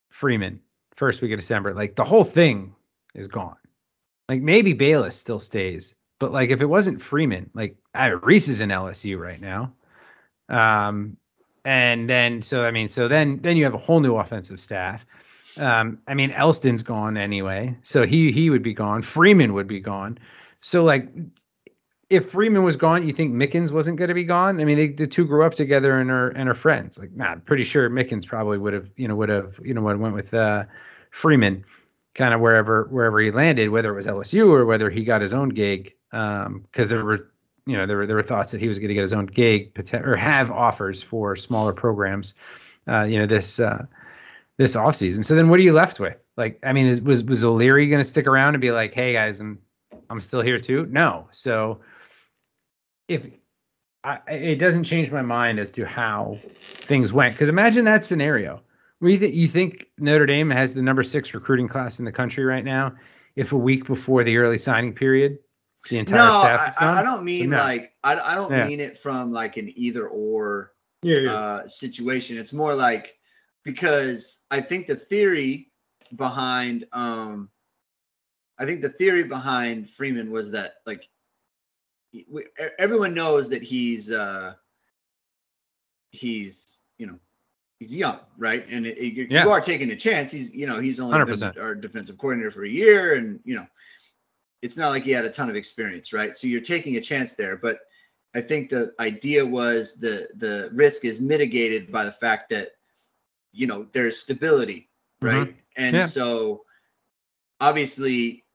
Freeman 0.10 0.62
first 0.96 1.22
week 1.22 1.32
of 1.32 1.40
December, 1.40 1.74
like 1.74 1.96
the 1.96 2.04
whole 2.04 2.24
thing 2.24 2.76
is 3.14 3.28
gone. 3.28 3.58
Like 4.28 4.42
maybe 4.42 4.74
Balis 4.74 5.14
still 5.14 5.40
stays, 5.40 5.96
but 6.20 6.32
like 6.32 6.52
if 6.52 6.62
it 6.62 6.66
wasn't 6.66 7.02
Freeman, 7.02 7.50
like 7.54 7.78
I, 7.94 8.08
Reese 8.08 8.48
is 8.48 8.62
in 8.62 8.70
LSU 8.70 9.20
right 9.20 9.42
now. 9.42 9.74
Um, 10.48 11.18
and 11.66 12.10
then 12.10 12.42
so 12.42 12.64
I 12.64 12.72
mean, 12.72 12.90
so 12.90 13.08
then 13.08 13.40
then 13.40 13.58
you 13.58 13.66
have 13.66 13.74
a 13.74 13.80
whole 13.80 14.00
new 14.00 14.16
offensive 14.16 14.60
staff. 14.60 15.06
Um, 15.58 16.00
I 16.08 16.14
mean, 16.14 16.32
Elston's 16.32 16.84
gone 16.84 17.18
anyway, 17.18 17.78
so 17.84 18.06
he 18.06 18.32
he 18.32 18.50
would 18.50 18.64
be 18.64 18.74
gone. 18.74 19.02
Freeman 19.02 19.54
would 19.54 19.68
be 19.68 19.80
gone. 19.80 20.20
So 20.62 20.84
like, 20.84 21.10
if 22.10 22.32
Freeman 22.32 22.64
was 22.64 22.76
gone, 22.76 23.08
you 23.08 23.14
think 23.14 23.34
Mickens 23.34 23.72
wasn't 23.72 23.98
going 23.98 24.08
to 24.08 24.14
be 24.14 24.24
gone? 24.24 24.60
I 24.60 24.66
mean, 24.66 24.78
they, 24.78 24.88
the 24.88 25.08
two 25.08 25.26
grew 25.26 25.46
up 25.46 25.54
together 25.54 25.98
and 26.00 26.10
are 26.10 26.30
and 26.30 26.50
are 26.50 26.56
friends. 26.56 26.98
Like, 26.98 27.12
nah, 27.12 27.28
I'm 27.28 27.42
pretty 27.42 27.64
sure 27.64 27.90
Mickens 27.90 28.26
probably 28.26 28.58
would 28.58 28.74
have 28.74 28.90
you 28.96 29.08
know 29.08 29.16
would 29.16 29.30
have 29.30 29.60
you 29.64 29.74
know 29.74 29.82
would 29.82 30.00
went 30.00 30.16
with 30.16 30.34
uh, 30.34 30.66
Freeman, 31.12 31.66
kind 32.16 32.34
of 32.34 32.42
wherever 32.42 32.86
wherever 32.90 33.20
he 33.20 33.32
landed, 33.32 33.70
whether 33.70 33.92
it 33.92 33.96
was 33.96 34.08
LSU 34.08 34.48
or 34.52 34.66
whether 34.66 34.90
he 34.90 35.04
got 35.04 35.22
his 35.22 35.34
own 35.34 35.50
gig. 35.50 35.96
Because 36.10 36.90
there 36.90 37.06
were 37.06 37.32
you 37.66 37.78
know 37.78 37.86
there 37.86 37.98
were 37.98 38.08
there 38.08 38.16
were 38.16 38.24
thoughts 38.24 38.54
that 38.54 38.62
he 38.62 38.68
was 38.68 38.80
going 38.80 38.88
to 38.88 38.96
get 38.96 39.02
his 39.02 39.14
own 39.14 39.28
gig 39.28 39.80
or 39.94 40.16
have 40.16 40.50
offers 40.50 41.04
for 41.04 41.36
smaller 41.36 41.74
programs. 41.74 42.34
Uh, 42.88 43.04
you 43.04 43.20
know 43.20 43.28
this 43.28 43.60
uh, 43.60 43.86
this 44.58 44.76
offseason. 44.76 45.24
So 45.24 45.36
then 45.36 45.50
what 45.50 45.60
are 45.60 45.64
you 45.64 45.74
left 45.74 46.00
with? 46.00 46.18
Like, 46.36 46.60
I 46.64 46.74
mean, 46.74 46.88
is, 46.88 47.02
was 47.02 47.24
was 47.24 47.44
O'Leary 47.44 47.88
going 47.88 48.00
to 48.00 48.06
stick 48.06 48.26
around 48.26 48.56
and 48.56 48.62
be 48.62 48.72
like, 48.72 48.94
hey 48.94 49.14
guys, 49.14 49.40
I'm 49.40 49.60
I'm 50.10 50.22
still 50.22 50.42
here 50.42 50.60
too? 50.60 50.88
No. 50.90 51.28
So 51.32 51.82
if 53.08 53.28
I, 54.04 54.20
it 54.30 54.60
doesn't 54.60 54.86
change 54.86 55.12
my 55.12 55.22
mind 55.22 55.60
as 55.60 55.72
to 55.72 55.86
how 55.86 56.40
things 56.56 57.12
went, 57.12 57.34
because 57.36 57.50
imagine 57.50 57.86
that 57.86 58.06
scenario. 58.06 58.62
Where 59.00 59.12
you, 59.12 59.18
th- 59.18 59.34
you 59.34 59.48
think 59.48 59.88
Notre 59.98 60.26
Dame 60.26 60.50
has 60.50 60.74
the 60.74 60.82
number 60.82 61.04
six 61.04 61.34
recruiting 61.34 61.68
class 61.68 62.00
in 62.00 62.06
the 62.06 62.12
country 62.12 62.44
right 62.44 62.66
now? 62.66 62.96
If 63.36 63.54
a 63.54 63.58
week 63.58 63.86
before 63.86 64.24
the 64.24 64.38
early 64.38 64.58
signing 64.58 64.94
period, 64.94 65.40
the 65.90 65.98
entire 66.00 66.28
no, 66.28 66.38
staff 66.40 66.60
I, 66.60 66.68
is 66.68 66.76
gone. 66.76 66.98
I 66.98 67.00
I 67.00 67.04
don't 67.04 67.20
So 67.20 67.24
mean 67.24 67.50
no. 67.52 67.60
like 67.60 67.94
I, 68.04 68.20
I 68.20 68.36
don't 68.36 68.52
Yeah. 68.52 68.68
mean 68.68 68.80
it 68.82 68.98
from 68.98 69.32
like 69.32 69.56
an 69.58 69.72
either 69.76 70.08
or 70.08 70.74
yeah, 71.02 71.20
yeah. 71.20 71.32
uh, 71.32 71.68
situation. 71.68 72.38
It's 72.38 72.52
more 72.52 72.76
like 72.76 73.18
because 73.64 74.40
I 74.52 74.60
think 74.62 74.88
the 74.88 74.96
theory 74.96 75.72
behind 76.14 76.86
um, 76.92 77.50
I 78.60 78.66
think 78.66 78.82
the 78.82 78.90
theory 78.90 79.24
behind 79.24 79.90
Freeman 79.90 80.32
was 80.32 80.52
that 80.52 80.76
like 80.86 81.08
we, 82.30 82.46
everyone 82.78 83.14
knows 83.14 83.50
that 83.50 83.64
he's 83.64 84.12
uh, 84.12 84.54
he's 86.12 86.82
you 86.98 87.08
know 87.08 87.20
he's 87.80 87.96
young, 87.96 88.20
right? 88.38 88.66
And 88.70 88.86
it, 88.86 88.98
it- 88.98 89.14
you, 89.14 89.28
Yeah. 89.30 89.46
you 89.46 89.52
are 89.52 89.62
taking 89.62 89.90
a 89.92 89.96
chance. 89.96 90.32
He's 90.32 90.54
you 90.54 90.68
know 90.68 90.80
he's 90.80 91.00
only 91.00 91.18
been 91.20 91.28
100%. 91.36 91.58
our 91.58 91.76
defensive 91.76 92.18
coordinator 92.18 92.52
for 92.52 92.64
a 92.66 92.70
year, 92.70 93.16
and 93.16 93.40
you 93.46 93.56
know 93.56 93.68
it's 94.62 94.76
not 94.78 94.90
like 94.90 95.04
he 95.06 95.12
had 95.12 95.24
a 95.26 95.30
ton 95.30 95.50
of 95.50 95.56
experience, 95.56 96.12
right? 96.12 96.36
So 96.36 96.48
you're 96.48 96.60
taking 96.62 96.98
a 96.98 97.02
chance 97.02 97.36
there, 97.36 97.56
but 97.56 97.80
I 98.36 98.42
think 98.42 98.70
the 98.70 98.94
idea 99.00 99.46
was 99.46 99.96
the 99.96 100.28
the 100.36 100.70
risk 100.74 101.06
is 101.06 101.22
mitigated 101.22 101.92
by 101.92 102.04
the 102.06 102.12
fact 102.12 102.50
that 102.50 102.70
you 103.54 103.68
know 103.68 103.86
there's 103.92 104.18
stability, 104.18 104.90
right? 105.22 105.56
And 105.78 105.96
Yeah. 105.96 106.06
so 106.08 106.64
obviously 107.62 108.46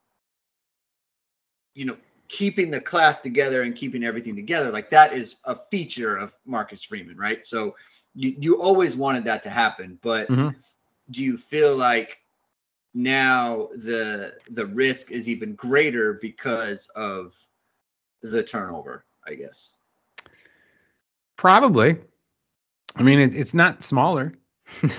you 1.75 1.87
know 1.87 1.97
keeping 2.29 2.71
the 2.71 2.81
class 2.81 3.21
together 3.21 3.63
and 3.63 3.77
keeping 3.77 4.05
everything 4.05 4.35
together 4.37 4.71
like 4.71 4.91
that 4.91 5.13
is 5.13 5.37
a 5.45 5.55
feature 5.55 6.17
of 6.17 6.33
Marcus 6.47 6.83
Freeman, 6.83 7.17
right? 7.17 7.45
So 7.45 7.77
you 8.15 8.35
you 8.39 8.61
always 8.63 8.97
wanted 8.97 9.25
that 9.25 9.43
to 9.45 9.51
happen, 9.51 9.99
but 10.03 10.31
Mhm. 10.31 10.55
do 11.11 11.25
you 11.25 11.37
feel 11.37 11.77
like 11.77 12.19
now 12.95 13.69
the 13.77 14.35
the 14.51 14.67
risk 14.67 15.11
is 15.11 15.29
even 15.29 15.55
greater 15.55 16.15
because 16.15 16.89
of 16.95 17.35
the 18.23 18.43
turnover, 18.43 19.05
I 19.27 19.35
guess. 19.35 19.75
Probably. 21.37 21.99
I 22.97 23.03
mean, 23.03 23.21
it, 23.21 23.35
it's 23.35 23.55
not 23.55 23.83
smaller. 23.83 24.35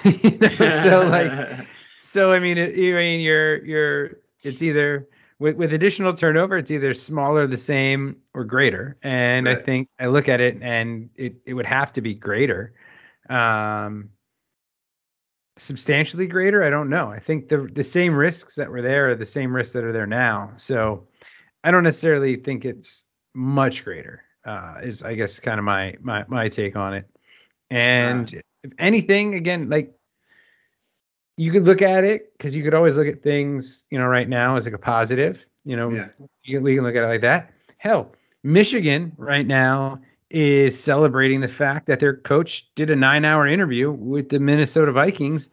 You 0.04 0.40
know, 0.60 0.68
so 0.70 1.08
like, 1.08 1.42
so 1.94 2.32
I 2.32 2.40
mean, 2.40 2.58
it, 2.58 2.72
I 2.74 2.98
mean, 2.98 3.20
you're 3.22 3.64
you're 3.66 4.12
it's 4.44 4.62
either 4.62 5.08
with 5.46 5.58
with 5.58 5.74
additional 5.74 6.12
turnover, 6.12 6.58
it's 6.58 6.72
either 6.72 6.96
smaller, 6.96 7.46
the 7.46 7.58
same, 7.58 8.18
or 8.34 8.46
greater. 8.46 8.98
And 9.04 9.48
I 9.48 9.56
think 9.56 9.90
I 10.00 10.08
look 10.08 10.28
at 10.28 10.42
it, 10.42 10.58
and 10.62 11.12
it 11.16 11.36
it 11.46 11.54
would 11.54 11.68
have 11.68 11.94
to 11.94 12.02
be 12.02 12.16
greater. 12.16 12.74
Um, 13.30 14.10
substantially 15.58 16.26
greater. 16.26 16.64
I 16.64 16.72
don't 16.72 16.90
know. 16.90 17.10
I 17.10 17.20
think 17.20 17.48
the 17.48 17.60
the 17.60 17.84
same 17.84 18.16
risks 18.16 18.56
that 18.56 18.72
were 18.72 18.82
there 18.82 19.12
are 19.12 19.16
the 19.16 19.28
same 19.28 19.56
risks 19.56 19.74
that 19.74 19.84
are 19.84 19.92
there 19.92 20.08
now. 20.08 20.54
So 20.58 21.08
I 21.64 21.70
don't 21.70 21.84
necessarily 21.84 22.38
think 22.38 22.66
it's 22.66 23.06
much 23.36 23.86
greater. 23.86 24.24
Uh, 24.44 24.80
is 24.82 25.04
I 25.04 25.14
guess 25.14 25.40
kind 25.40 25.60
of 25.60 25.64
my 25.64 25.96
my 26.02 26.26
my 26.28 26.50
take 26.50 26.76
on 26.76 26.96
it. 26.96 27.06
And 27.70 28.34
if 28.64 28.72
anything, 28.80 29.36
again, 29.36 29.70
like 29.70 29.94
you 31.38 31.52
could 31.52 31.66
look 31.66 31.82
at 31.82 32.04
it 32.04 32.32
because 32.38 32.56
you 32.56 32.64
could 32.64 32.74
always 32.74 32.98
look 32.98 33.08
at 33.08 33.22
things, 33.22 33.84
you 33.90 34.00
know, 34.00 34.06
right 34.06 34.28
now 34.28 34.56
as 34.56 34.66
like 34.66 34.74
a 34.74 34.80
positive. 34.80 35.46
You 35.64 35.76
know, 35.76 35.90
Yeah. 35.92 36.10
you, 36.44 36.62
we 36.62 36.76
can 36.76 36.84
look 36.84 36.96
at 36.96 37.04
it 37.04 37.08
like 37.08 37.22
that. 37.22 37.52
Hell, 37.78 38.14
Michigan 38.44 39.14
right 39.18 39.46
now 39.46 40.02
is 40.30 40.82
celebrating 40.82 41.42
the 41.42 41.48
fact 41.48 41.88
that 41.88 42.00
their 42.00 42.16
coach 42.16 42.70
did 42.76 42.90
a 42.92 42.96
nine-hour 42.96 43.48
interview 43.48 43.92
with 43.92 44.30
the 44.30 44.40
Minnesota 44.40 44.92
Vikings, 44.92 45.50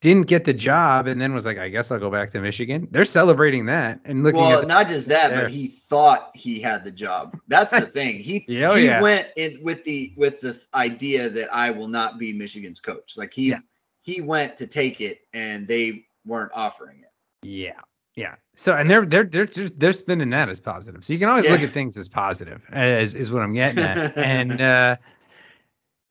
didn't 0.00 0.26
get 0.26 0.44
the 0.44 0.52
job 0.52 1.06
and 1.06 1.20
then 1.20 1.32
was 1.34 1.46
like, 1.46 1.58
I 1.58 1.68
guess 1.68 1.90
I'll 1.90 1.98
go 1.98 2.10
back 2.10 2.30
to 2.32 2.40
Michigan. 2.40 2.86
They're 2.90 3.04
celebrating 3.04 3.66
that 3.66 4.00
and 4.04 4.22
looking 4.22 4.40
well, 4.40 4.60
the, 4.60 4.66
not 4.66 4.88
just 4.88 5.08
that, 5.08 5.30
there. 5.30 5.42
but 5.42 5.50
he 5.50 5.68
thought 5.68 6.30
he 6.34 6.60
had 6.60 6.84
the 6.84 6.90
job. 6.92 7.36
That's 7.48 7.70
the 7.70 7.80
thing. 7.86 8.18
He 8.20 8.44
Yeah, 8.46 8.70
oh, 8.70 8.74
he 8.74 8.84
yeah. 8.86 9.00
went 9.00 9.28
in 9.36 9.60
with 9.62 9.84
the 9.84 10.12
with 10.16 10.40
the 10.40 10.60
idea 10.74 11.30
that 11.30 11.52
I 11.52 11.70
will 11.70 11.88
not 11.88 12.18
be 12.18 12.32
Michigan's 12.32 12.80
coach. 12.80 13.16
Like 13.16 13.32
he 13.32 13.48
Yeah. 13.50 13.60
He 14.06 14.20
went 14.20 14.58
to 14.58 14.68
take 14.68 15.00
it, 15.00 15.20
and 15.34 15.66
they 15.66 16.06
weren't 16.24 16.52
offering 16.54 17.00
it. 17.00 17.46
yeah, 17.46 17.80
yeah. 18.14 18.36
So 18.54 18.72
and 18.72 18.90
they're 18.90 19.04
they're 19.04 19.24
they're 19.24 19.46
just, 19.46 19.78
they're 19.78 19.92
spinning 19.92 20.30
that 20.30 20.48
as 20.48 20.60
positive. 20.60 21.04
So 21.04 21.12
you 21.12 21.18
can 21.18 21.28
always 21.28 21.50
look 21.50 21.60
at 21.60 21.70
things 21.70 21.98
as 21.98 22.08
positive, 22.08 22.62
as 22.70 23.14
is 23.14 23.30
what 23.30 23.42
I'm 23.42 23.52
getting 23.52 23.82
at. 23.82 24.16
and 24.16 24.60
uh, 24.60 24.96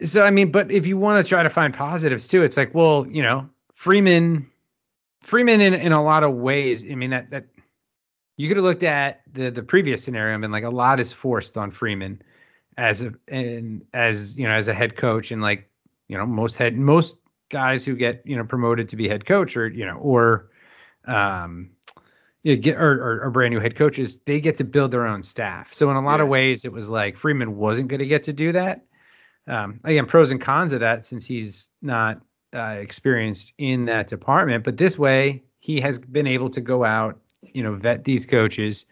so 0.04 0.24
I 0.24 0.30
mean, 0.30 0.52
but 0.52 0.72
if 0.72 0.86
you 0.86 0.98
want 0.98 1.26
to 1.26 1.28
try 1.28 1.42
to 1.42 1.50
find 1.50 1.74
positives 1.74 2.28
too, 2.28 2.44
it's 2.44 2.58
like, 2.58 2.76
well, 2.76 3.08
you 3.08 3.24
know, 3.24 3.50
Freeman, 3.74 4.52
Freeman 5.22 5.62
in 5.62 5.74
in 5.74 5.94
a 5.94 6.04
lot 6.04 6.24
of 6.24 6.36
ways. 6.36 6.90
I 6.90 6.96
mean 6.96 7.12
that 7.12 7.32
that 7.32 7.46
you 8.38 8.50
could 8.50 8.58
have 8.58 8.66
looked 8.66 8.84
at 8.84 9.22
the 9.32 9.50
the 9.50 9.64
previous 9.64 10.04
scenario 10.04 10.34
and 10.34 10.42
been 10.42 10.52
like 10.52 10.66
a 10.66 10.70
lot 10.70 11.00
is 11.00 11.14
forced 11.14 11.58
on 11.58 11.72
Freeman 11.72 12.22
as 12.78 13.02
a 13.02 13.14
and 13.30 13.86
as 13.94 14.38
you 14.38 14.44
know 14.44 14.54
as 14.54 14.68
a 14.68 14.74
head 14.74 14.98
coach 14.98 15.32
and 15.32 15.42
like 15.42 15.70
you 16.10 16.18
know 16.18 16.26
most 16.26 16.58
head 16.58 16.76
most 16.76 17.18
guys 17.50 17.84
who 17.84 17.96
get 17.96 18.24
you 18.26 18.36
know 18.36 18.44
promoted 18.44 18.90
to 18.90 18.96
be 18.96 19.08
head 19.08 19.26
coach 19.26 19.56
or 19.58 19.68
you 19.68 19.86
know 19.86 19.96
or 19.96 20.50
um 21.06 21.72
you 22.44 22.56
get 22.56 22.78
or, 22.78 22.92
or, 22.92 23.26
or 23.26 23.32
brand 23.32 23.54
new 23.54 23.60
head 23.60 23.76
coaches 23.76 24.20
they 24.26 24.40
get 24.40 24.58
to 24.58 24.64
build 24.64 24.92
their 24.92 25.08
own 25.08 25.24
staff. 25.24 25.74
So 25.74 25.90
in 25.90 25.96
a 25.96 26.02
lot 26.02 26.22
of 26.22 26.28
ways 26.28 26.66
it 26.66 26.72
was 26.72 26.90
like 26.90 27.18
freeman 27.18 27.56
wasn't 27.56 27.88
going 27.88 28.00
to 28.00 28.06
get 28.06 28.24
to 28.24 28.34
do 28.34 28.52
that. 28.52 28.86
Um 29.48 29.80
again 29.84 30.06
pros 30.06 30.32
and 30.32 30.42
cons 30.42 30.74
of 30.74 30.82
that 30.82 31.06
since 31.06 31.26
he's 31.26 31.72
not 31.82 32.22
uh, 32.54 32.78
experienced 32.80 33.54
in 33.58 33.86
that 33.86 34.08
department 34.08 34.64
but 34.64 34.78
this 34.78 34.98
way 34.98 35.44
he 35.60 35.82
has 35.82 36.00
been 36.00 36.26
able 36.26 36.50
to 36.52 36.62
go 36.62 36.86
out 36.86 37.20
you 37.42 37.64
know 37.64 37.76
vet 37.76 38.06
these 38.06 38.26
coaches 38.26 38.86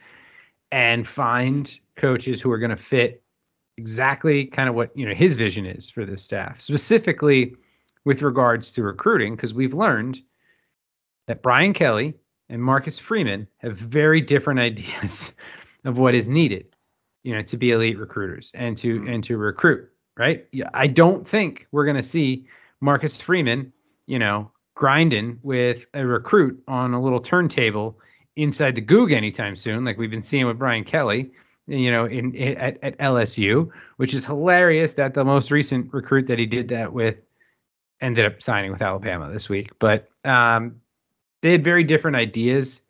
and 0.71 1.07
find 1.07 1.79
coaches 1.95 2.41
who 2.41 2.51
are 2.51 2.57
going 2.57 2.71
to 2.71 2.75
fit 2.75 3.23
exactly 3.77 4.45
kind 4.45 4.69
of 4.69 4.75
what 4.75 4.95
you 4.97 5.07
know 5.07 5.13
his 5.13 5.35
vision 5.35 5.65
is 5.65 5.89
for 5.89 6.05
this 6.05 6.23
staff. 6.23 6.61
Specifically 6.61 7.55
with 8.05 8.21
regards 8.21 8.73
to 8.73 8.83
recruiting 8.83 9.35
because 9.35 9.53
we've 9.53 9.73
learned 9.73 10.21
that 11.27 11.41
Brian 11.41 11.73
Kelly 11.73 12.15
and 12.49 12.61
Marcus 12.61 12.99
Freeman 12.99 13.47
have 13.57 13.77
very 13.77 14.21
different 14.21 14.59
ideas 14.71 15.33
of 15.83 15.97
what 15.97 16.15
is 16.15 16.29
needed 16.29 16.67
you 17.23 17.33
know 17.33 17.41
to 17.41 17.57
be 17.57 17.71
elite 17.71 17.99
recruiters 17.99 18.51
and 18.53 18.77
to 18.77 18.99
mm-hmm. 18.99 19.07
and 19.07 19.23
to 19.25 19.37
recruit 19.37 19.89
right? 20.17 20.47
Yeah 20.51 20.69
I 20.73 20.87
don't 20.87 21.27
think 21.27 21.67
we're 21.71 21.85
going 21.85 21.97
to 21.97 22.03
see 22.03 22.47
Marcus 22.79 23.19
Freeman 23.21 23.73
you 24.05 24.19
know 24.19 24.51
grinding 24.75 25.39
with 25.43 25.85
a 25.93 26.05
recruit 26.05 26.63
on 26.67 26.93
a 26.93 27.01
little 27.01 27.19
turntable 27.19 27.99
inside 28.35 28.75
the 28.75 28.81
Gug 28.81 29.11
anytime 29.11 29.55
soon 29.55 29.85
like 29.85 29.97
we've 29.97 30.09
been 30.09 30.21
seeing 30.21 30.47
with 30.47 30.57
Brian 30.57 30.83
Kelly 30.83 31.31
you 31.67 31.91
know, 31.91 32.05
in, 32.05 32.33
in 32.33 32.57
at, 32.57 32.83
at 32.83 32.97
LSU, 32.97 33.71
which 33.97 34.13
is 34.13 34.25
hilarious 34.25 34.95
that 34.95 35.13
the 35.13 35.23
most 35.23 35.51
recent 35.51 35.93
recruit 35.93 36.27
that 36.27 36.39
he 36.39 36.45
did 36.45 36.69
that 36.69 36.91
with 36.91 37.23
ended 38.03 38.25
up 38.25 38.41
signing 38.41 38.71
with 38.71 38.81
Alabama 38.81 39.31
this 39.31 39.49
week. 39.49 39.71
But 39.79 40.09
um, 40.25 40.81
they 41.41 41.51
had 41.51 41.63
very 41.63 41.83
different 41.83 42.17
ideas 42.17 42.81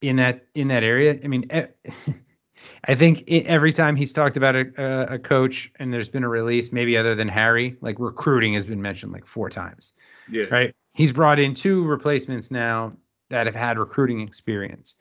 in 0.00 0.16
that 0.16 0.46
in 0.54 0.68
that 0.68 0.82
area. 0.82 1.18
I 1.22 1.28
mean, 1.28 1.48
I 2.84 2.94
think 2.94 3.24
i 3.30 3.34
every 3.46 3.72
time 3.72 3.94
he's 3.94 4.12
talked 4.12 4.36
about 4.36 4.56
a, 4.56 4.72
a, 4.76 5.14
a 5.14 5.18
coach 5.18 5.70
and 5.78 5.92
there's 5.92 6.08
been 6.08 6.24
a 6.24 6.28
release, 6.28 6.72
maybe 6.72 6.96
other 6.96 7.14
than 7.14 7.28
Harry, 7.28 7.76
like 7.80 7.96
recruiting 7.98 8.54
has 8.54 8.64
been 8.64 8.82
mentioned 8.82 9.12
like 9.12 9.26
four 9.26 9.50
times 9.50 9.92
Yeah. 10.28 10.44
right? 10.44 10.74
He's 10.94 11.12
brought 11.12 11.38
in 11.38 11.54
two 11.54 11.84
replacements 11.84 12.50
now 12.50 12.92
that 13.30 13.46
have 13.46 13.56
had 13.56 13.78
recruiting 13.78 14.20
experience. 14.20 14.94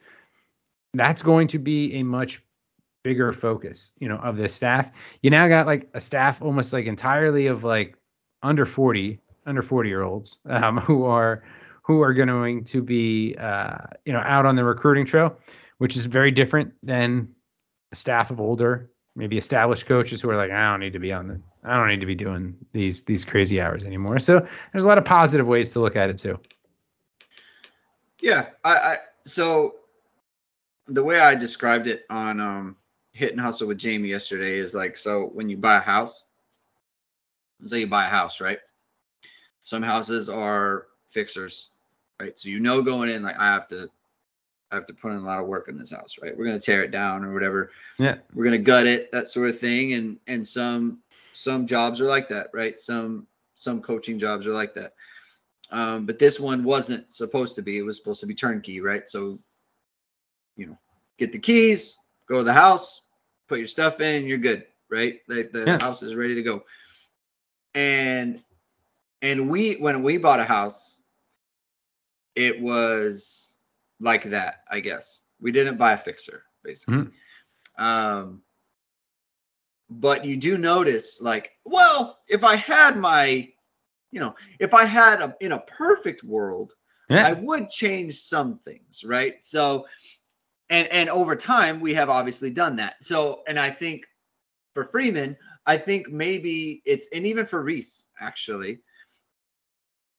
That's 0.93 1.21
going 1.21 1.47
to 1.49 1.59
be 1.59 1.95
a 1.95 2.03
much 2.03 2.43
bigger 3.03 3.33
focus, 3.33 3.91
you 3.99 4.07
know, 4.07 4.17
of 4.17 4.37
this 4.37 4.53
staff. 4.53 4.91
You 5.21 5.29
now 5.31 5.47
got 5.47 5.65
like 5.65 5.89
a 5.93 6.01
staff 6.01 6.41
almost 6.41 6.73
like 6.73 6.85
entirely 6.85 7.47
of 7.47 7.63
like 7.63 7.97
under 8.43 8.65
40, 8.65 9.19
under 9.45 9.61
40 9.61 9.89
year 9.89 10.01
olds 10.01 10.39
um, 10.45 10.77
who 10.77 11.05
are 11.05 11.43
who 11.83 12.01
are 12.01 12.13
going 12.13 12.63
to 12.65 12.81
be 12.81 13.35
uh, 13.37 13.77
you 14.05 14.13
know 14.13 14.19
out 14.19 14.45
on 14.45 14.55
the 14.55 14.63
recruiting 14.63 15.05
trail, 15.05 15.37
which 15.77 15.95
is 15.95 16.05
very 16.05 16.31
different 16.31 16.73
than 16.83 17.29
a 17.91 17.95
staff 17.95 18.31
of 18.31 18.39
older, 18.39 18.89
maybe 19.15 19.37
established 19.37 19.85
coaches 19.85 20.21
who 20.21 20.29
are 20.29 20.37
like, 20.37 20.51
I 20.51 20.71
don't 20.71 20.79
need 20.79 20.93
to 20.93 20.99
be 20.99 21.11
on 21.11 21.27
the 21.27 21.41
I 21.63 21.77
don't 21.77 21.89
need 21.89 21.99
to 21.99 22.05
be 22.05 22.15
doing 22.15 22.57
these 22.71 23.03
these 23.03 23.25
crazy 23.25 23.61
hours 23.61 23.83
anymore. 23.83 24.19
So 24.19 24.47
there's 24.71 24.83
a 24.83 24.87
lot 24.87 24.97
of 24.97 25.05
positive 25.05 25.47
ways 25.47 25.73
to 25.73 25.79
look 25.79 25.95
at 25.95 26.09
it 26.09 26.17
too. 26.17 26.39
Yeah, 28.19 28.47
I, 28.63 28.75
I 28.75 28.97
so 29.25 29.75
the 30.87 31.03
way 31.03 31.19
I 31.19 31.35
described 31.35 31.87
it 31.87 32.05
on 32.09 32.39
um 32.39 32.77
Hit 33.13 33.31
and 33.31 33.41
Hustle 33.41 33.67
with 33.67 33.77
Jamie 33.77 34.09
yesterday 34.09 34.55
is 34.57 34.73
like 34.73 34.97
so 34.97 35.25
when 35.25 35.49
you 35.49 35.57
buy 35.57 35.77
a 35.77 35.81
house, 35.81 36.23
say 37.63 37.81
you 37.81 37.87
buy 37.87 38.05
a 38.05 38.09
house, 38.09 38.41
right? 38.41 38.59
Some 39.71 39.83
houses 39.83 40.27
are 40.27 40.87
fixers, 41.07 41.69
right? 42.19 42.37
So 42.37 42.49
you 42.49 42.59
know 42.59 42.81
going 42.81 43.09
in 43.09 43.23
like 43.23 43.39
I 43.39 43.53
have 43.53 43.69
to 43.69 43.89
I 44.69 44.75
have 44.75 44.87
to 44.87 44.93
put 44.93 45.13
in 45.13 45.17
a 45.19 45.23
lot 45.23 45.39
of 45.39 45.47
work 45.47 45.69
in 45.69 45.77
this 45.77 45.91
house, 45.91 46.17
right? 46.21 46.37
We're 46.37 46.43
gonna 46.43 46.59
tear 46.59 46.83
it 46.83 46.91
down 46.91 47.23
or 47.23 47.33
whatever. 47.33 47.71
Yeah. 47.97 48.15
We're 48.33 48.43
gonna 48.43 48.57
gut 48.57 48.85
it, 48.85 49.13
that 49.13 49.29
sort 49.29 49.47
of 49.47 49.57
thing. 49.57 49.93
And 49.93 50.19
and 50.27 50.45
some 50.45 50.99
some 51.31 51.67
jobs 51.67 52.01
are 52.01 52.09
like 52.09 52.27
that, 52.27 52.47
right? 52.53 52.77
Some 52.77 53.27
some 53.55 53.81
coaching 53.81 54.19
jobs 54.19 54.45
are 54.45 54.51
like 54.51 54.73
that. 54.73 54.93
Um, 55.71 56.05
but 56.05 56.19
this 56.19 56.37
one 56.37 56.65
wasn't 56.65 57.13
supposed 57.13 57.55
to 57.55 57.61
be. 57.61 57.77
It 57.77 57.85
was 57.85 57.95
supposed 57.95 58.19
to 58.19 58.27
be 58.27 58.35
turnkey, 58.35 58.81
right? 58.81 59.07
So, 59.07 59.39
you 60.57 60.65
know, 60.65 60.77
get 61.17 61.31
the 61.31 61.39
keys, 61.39 61.95
go 62.27 62.39
to 62.39 62.43
the 62.43 62.51
house, 62.51 63.01
put 63.47 63.59
your 63.59 63.67
stuff 63.67 64.01
in, 64.01 64.15
and 64.15 64.27
you're 64.27 64.37
good, 64.37 64.65
right? 64.89 65.21
The, 65.29 65.49
the 65.49 65.65
Yeah. 65.65 65.79
house 65.79 66.03
is 66.03 66.13
ready 66.13 66.35
to 66.35 66.43
go. 66.43 66.65
And 67.73 68.43
and 69.21 69.49
we 69.49 69.73
when 69.75 70.03
we 70.03 70.17
bought 70.17 70.39
a 70.39 70.45
house, 70.45 70.97
it 72.35 72.61
was 72.61 73.51
like 73.99 74.23
that, 74.31 74.63
I 74.69 74.79
guess. 74.79 75.21
We 75.39 75.51
didn't 75.51 75.77
buy 75.77 75.93
a 75.93 75.97
fixer, 75.97 76.43
basically. 76.63 77.07
Um, 77.77 78.41
but 79.89 80.25
you 80.25 80.37
do 80.37 80.57
notice, 80.57 81.21
like, 81.21 81.51
well, 81.65 82.19
if 82.27 82.43
I 82.43 82.55
had 82.55 82.97
my, 82.97 83.49
you 84.11 84.19
know, 84.19 84.35
if 84.59 84.73
I 84.73 84.85
had 84.85 85.21
a 85.21 85.35
in 85.39 85.51
a 85.51 85.59
perfect 85.59 86.23
world, 86.23 86.73
Yeah. 87.09 87.27
I 87.27 87.33
would 87.33 87.69
change 87.69 88.19
some 88.19 88.57
things, 88.59 89.03
right? 89.03 89.43
So, 89.43 89.87
and 90.69 90.87
and 90.87 91.09
over 91.09 91.35
time, 91.35 91.81
we 91.81 91.95
have 91.95 92.09
obviously 92.09 92.51
done 92.51 92.77
that. 92.77 93.03
So, 93.03 93.41
and 93.47 93.59
I 93.59 93.71
think 93.71 94.05
for 94.73 94.85
Freeman, 94.85 95.35
I 95.65 95.77
think 95.77 96.09
maybe 96.09 96.81
it's 96.85 97.07
and 97.13 97.25
even 97.25 97.45
for 97.45 97.61
Rees, 97.61 98.07
actually, 98.19 98.79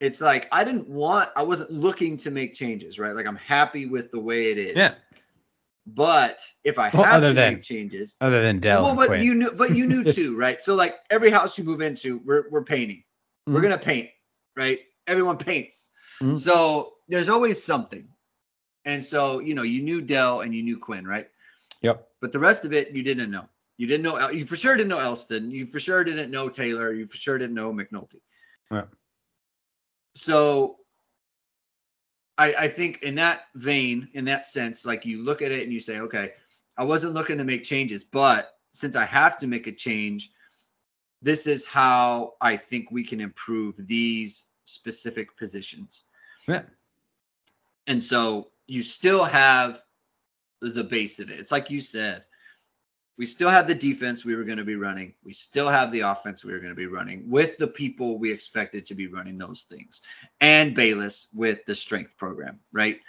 it's 0.03 0.19
like 0.21 0.47
I 0.51 0.63
didn't 0.63 0.87
want, 0.89 1.29
I 1.35 1.43
wasn't 1.43 1.71
looking 1.71 2.17
to 2.17 2.31
make 2.31 2.53
changes, 2.53 2.99
right? 2.99 3.15
Like 3.15 3.25
I'm 3.25 3.35
happy 3.37 3.85
with 3.85 4.11
the 4.11 4.19
way 4.19 4.51
it 4.51 4.57
is. 4.57 4.75
Yeah. 4.75 4.93
But 5.85 6.39
if 6.63 6.79
I 6.79 6.89
Well, 6.93 7.03
have 7.03 7.21
to 7.23 7.33
than- 7.33 7.53
make 7.55 7.61
changes, 7.63 8.15
Other 8.21 8.41
than 8.41 8.59
Del. 8.59 8.83
well, 8.83 8.95
but 8.95 9.07
Quinn. 9.07 9.23
you 9.23 9.35
knew, 9.35 9.51
but 9.51 9.75
you 9.75 9.85
knew 9.85 10.03
too, 10.19 10.37
right? 10.37 10.61
So 10.61 10.75
like 10.75 10.95
every 11.09 11.29
house 11.31 11.57
you 11.57 11.63
move 11.65 11.81
into, 11.81 12.19
we're 12.19 12.49
we're 12.49 12.63
painting. 12.63 13.03
We're 13.45 13.59
Mhm. 13.59 13.63
gonna 13.63 13.77
paint, 13.77 14.09
right? 14.55 14.79
Everyone 15.07 15.37
paints. 15.37 15.89
Mhm. 16.21 16.37
So 16.37 16.93
there's 17.09 17.27
always 17.29 17.61
something. 17.63 18.07
And 18.85 19.03
so 19.03 19.39
you 19.39 19.55
know, 19.55 19.63
you 19.63 19.81
knew 19.81 19.99
Del 20.01 20.39
and 20.41 20.55
you 20.55 20.63
knew 20.63 20.77
Quinn, 20.77 21.05
right? 21.05 21.29
Yep. 21.81 22.07
But 22.21 22.31
the 22.31 22.39
rest 22.39 22.63
of 22.63 22.71
it, 22.71 22.91
you 22.91 23.03
didn't 23.03 23.29
know. 23.31 23.49
You 23.77 23.87
didn't 23.87 24.03
know. 24.03 24.29
You 24.29 24.45
for 24.45 24.55
sure 24.55 24.77
didn't 24.77 24.89
know 24.89 24.99
Elston. 24.99 25.51
You 25.51 25.65
for 25.65 25.79
sure 25.81 26.03
didn't 26.05 26.31
know 26.31 26.47
Taylor. 26.47 26.93
You 26.93 27.07
for 27.07 27.17
sure 27.17 27.37
didn't 27.37 27.55
know 27.55 27.73
McNulty. 27.73 28.21
Yeah. 28.71 28.85
So 30.15 30.77
I, 32.37 32.53
I 32.59 32.67
think 32.67 33.03
in 33.03 33.15
that 33.15 33.45
vein, 33.55 34.09
in 34.13 34.25
that 34.25 34.43
sense, 34.43 34.85
like 34.85 35.05
you 35.05 35.23
look 35.23 35.41
at 35.41 35.51
it 35.51 35.63
and 35.63 35.73
you 35.73 35.79
say, 35.79 35.99
okay, 35.99 36.33
I 36.77 36.85
wasn't 36.85 37.13
looking 37.13 37.37
to 37.37 37.43
make 37.43 37.63
changes, 37.63 38.03
but 38.03 38.55
since 38.71 38.95
I 38.95 39.05
have 39.05 39.37
to 39.37 39.47
make 39.47 39.67
a 39.67 39.71
change, 39.71 40.31
this 41.21 41.47
is 41.47 41.65
how 41.65 42.33
I 42.41 42.57
think 42.57 42.91
we 42.91 43.03
can 43.03 43.21
improve 43.21 43.75
these 43.77 44.45
specific 44.65 45.37
positions. 45.37 46.03
Yeah. 46.47 46.63
And 47.87 48.01
so 48.01 48.49
you 48.67 48.81
still 48.81 49.23
have 49.23 49.81
the 50.61 50.83
base 50.83 51.19
of 51.19 51.29
it. 51.29 51.39
It's 51.39 51.51
like 51.51 51.69
you 51.69 51.81
said, 51.81 52.23
we 53.17 53.25
still 53.25 53.49
have 53.49 53.67
the 53.67 53.75
defense 53.75 54.25
we 54.25 54.35
were 54.35 54.43
going 54.43 54.57
to 54.57 54.63
be 54.63 54.75
running. 54.75 55.13
We 55.23 55.33
still 55.33 55.69
have 55.69 55.91
the 55.91 56.01
offense 56.01 56.43
we 56.43 56.51
were 56.51 56.59
going 56.59 56.71
to 56.71 56.75
be 56.75 56.87
running 56.87 57.29
with 57.29 57.57
the 57.57 57.67
people 57.67 58.17
we 58.17 58.31
expected 58.31 58.87
to 58.87 58.95
be 58.95 59.07
running 59.07 59.37
those 59.37 59.63
things. 59.63 60.01
And 60.41 60.75
Balis 60.75 61.27
with 61.33 61.65
the 61.65 61.75
strength 61.75 62.17
program, 62.17 62.59
right? 62.71 62.99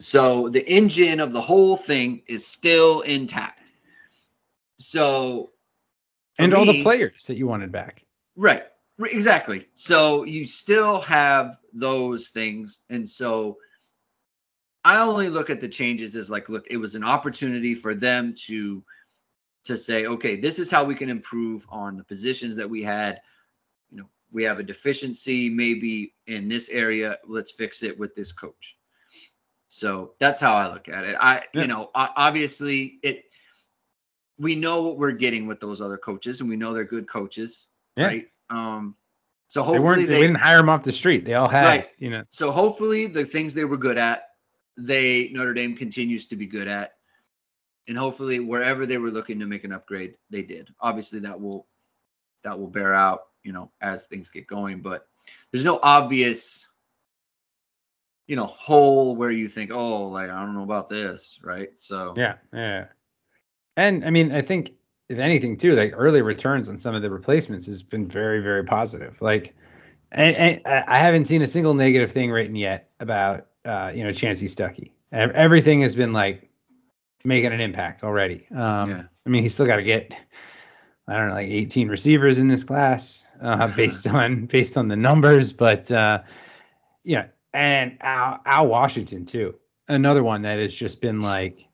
So 0.00 0.48
the 0.48 0.66
engine 0.66 1.20
of 1.20 1.32
the 1.32 1.40
whole 1.40 1.76
thing 1.76 2.22
is 2.26 2.46
still 2.46 3.00
intact. 3.00 3.70
So 4.78 5.50
and 6.38 6.54
all 6.54 6.66
the 6.66 6.82
players 6.82 7.26
that 7.26 7.36
you 7.36 7.46
wanted 7.46 7.72
back. 7.72 8.04
Right, 8.36 8.64
Exactly. 9.00 9.66
So 9.74 10.24
you 10.24 10.46
still 10.46 11.00
have 11.02 11.56
those 11.72 12.28
things. 12.28 12.80
And 12.90 13.08
so 13.08 13.58
I 14.84 14.98
only 14.98 15.28
look 15.28 15.50
at 15.50 15.60
the 15.60 15.68
changes 15.68 16.16
as 16.16 16.28
like, 16.28 16.48
look, 16.48 16.66
it 16.70 16.78
was 16.78 16.94
an 16.94 17.04
opportunity 17.04 17.74
for 17.74 17.94
them 17.94 18.34
to 18.46 18.82
to 19.68 19.76
say, 19.76 20.06
okay, 20.06 20.36
this 20.36 20.58
is 20.58 20.70
how 20.70 20.84
we 20.84 20.94
can 20.94 21.08
improve 21.08 21.66
on 21.70 21.96
the 21.96 22.04
positions 22.04 22.56
that 22.56 22.68
we 22.68 22.82
had. 22.82 23.20
You 23.90 23.98
know, 23.98 24.08
we 24.32 24.44
have 24.44 24.58
a 24.58 24.62
deficiency 24.62 25.48
maybe 25.48 26.14
in 26.26 26.48
this 26.48 26.68
area. 26.68 27.18
Let's 27.26 27.52
fix 27.52 27.82
it 27.82 27.98
with 27.98 28.14
this 28.14 28.32
coach. 28.32 28.76
So 29.68 30.12
that's 30.18 30.40
how 30.40 30.54
I 30.54 30.72
look 30.72 30.88
at 30.88 31.04
it. 31.04 31.16
I, 31.20 31.44
Yeah. 31.54 31.62
you 31.62 31.66
know, 31.68 31.90
obviously 31.94 32.98
it 33.02 33.24
we 34.40 34.54
know 34.54 34.82
what 34.82 34.98
we're 34.98 35.12
getting 35.12 35.46
with 35.48 35.58
those 35.60 35.80
other 35.80 35.96
coaches 35.98 36.40
and 36.40 36.48
we 36.48 36.56
know 36.56 36.72
they're 36.72 36.84
good 36.84 37.08
coaches, 37.08 37.66
Yeah. 37.96 38.04
right? 38.06 38.28
Um 38.50 38.94
so 39.48 39.62
They 39.62 39.66
hopefully 39.66 39.84
weren't. 39.86 40.00
They, 40.02 40.14
they, 40.14 40.20
didn't 40.20 40.36
hire 40.36 40.58
them 40.58 40.68
off 40.68 40.84
the 40.84 40.92
street. 40.92 41.24
They 41.24 41.34
all 41.34 41.48
had, 41.48 41.64
Right. 41.64 41.92
you 41.98 42.10
know. 42.10 42.24
so 42.30 42.52
hopefully 42.52 43.06
the 43.06 43.24
things 43.24 43.54
they 43.54 43.64
were 43.64 43.78
good 43.78 43.96
at, 43.98 44.24
they 44.76 45.30
Notre 45.32 45.54
Dame 45.54 45.74
continues 45.76 46.26
to 46.26 46.36
be 46.36 46.46
good 46.46 46.68
at. 46.68 46.97
And 47.88 47.96
hopefully 47.96 48.38
wherever 48.38 48.86
they 48.86 48.98
were 48.98 49.10
looking 49.10 49.40
to 49.40 49.46
make 49.46 49.64
an 49.64 49.72
upgrade, 49.72 50.14
they 50.30 50.42
did. 50.42 50.68
Obviously 50.80 51.20
that 51.20 51.40
will 51.40 51.66
that 52.44 52.58
will 52.58 52.68
bear 52.68 52.94
out, 52.94 53.22
you 53.42 53.52
know, 53.52 53.70
as 53.80 54.06
things 54.06 54.30
get 54.30 54.46
going, 54.46 54.80
but 54.80 55.06
there's 55.50 55.64
no 55.64 55.80
obvious 55.82 56.68
you 58.28 58.36
know, 58.36 58.46
hole 58.46 59.16
where 59.16 59.30
you 59.30 59.48
think, 59.48 59.72
"Oh, 59.72 60.08
like 60.08 60.30
I 60.30 60.38
don't 60.40 60.54
know 60.54 60.62
about 60.62 60.90
this," 60.90 61.40
right? 61.42 61.76
So 61.76 62.12
Yeah, 62.16 62.34
yeah. 62.52 62.84
And 63.76 64.04
I 64.04 64.10
mean, 64.10 64.32
I 64.32 64.42
think 64.42 64.72
if 65.08 65.18
anything 65.18 65.56
too, 65.56 65.74
like 65.74 65.94
early 65.96 66.20
returns 66.20 66.68
on 66.68 66.78
some 66.78 66.94
of 66.94 67.02
the 67.02 67.10
replacements 67.10 67.66
has 67.66 67.82
been 67.82 68.06
very, 68.06 68.40
very 68.40 68.64
positive. 68.64 69.20
Like, 69.22 69.54
and, 70.12 70.36
and 70.36 70.60
I 70.66 70.98
haven't 70.98 71.24
seen 71.24 71.40
a 71.40 71.46
single 71.46 71.72
negative 71.72 72.12
thing 72.12 72.30
written 72.30 72.54
yet 72.54 72.90
about 73.00 73.46
uh, 73.64 73.92
you 73.94 74.04
know 74.04 74.10
Chansi 74.10 74.44
Stuckey. 74.44 74.92
Everything 75.10 75.80
has 75.80 75.94
been 75.94 76.12
like 76.12 76.47
making 77.24 77.52
an 77.52 77.60
impact 77.60 78.04
already. 78.04 78.46
Um, 78.50 78.90
Yeah. 78.90 79.02
I 79.26 79.30
mean, 79.30 79.42
he's 79.42 79.54
still 79.54 79.66
got 79.66 79.76
to 79.76 79.82
get 79.82 80.14
I 81.08 81.16
don't 81.16 81.28
know, 81.28 81.34
like 81.34 81.48
18 81.48 81.88
receivers 81.88 82.36
in 82.36 82.48
this 82.48 82.64
class 82.64 83.26
uh, 83.40 83.66
based 83.76 84.06
on 84.06 84.44
based 84.44 84.76
on 84.76 84.88
the 84.88 84.96
numbers, 84.96 85.52
but 85.52 85.90
uh, 85.90 86.22
yeah, 87.02 87.26
and 87.54 87.96
Al, 88.02 88.40
Al 88.44 88.66
Washington 88.68 89.24
too, 89.24 89.54
another 89.88 90.22
one 90.22 90.42
that 90.42 90.58
has 90.58 90.74
just 90.74 91.00
been 91.00 91.20
like 91.20 91.66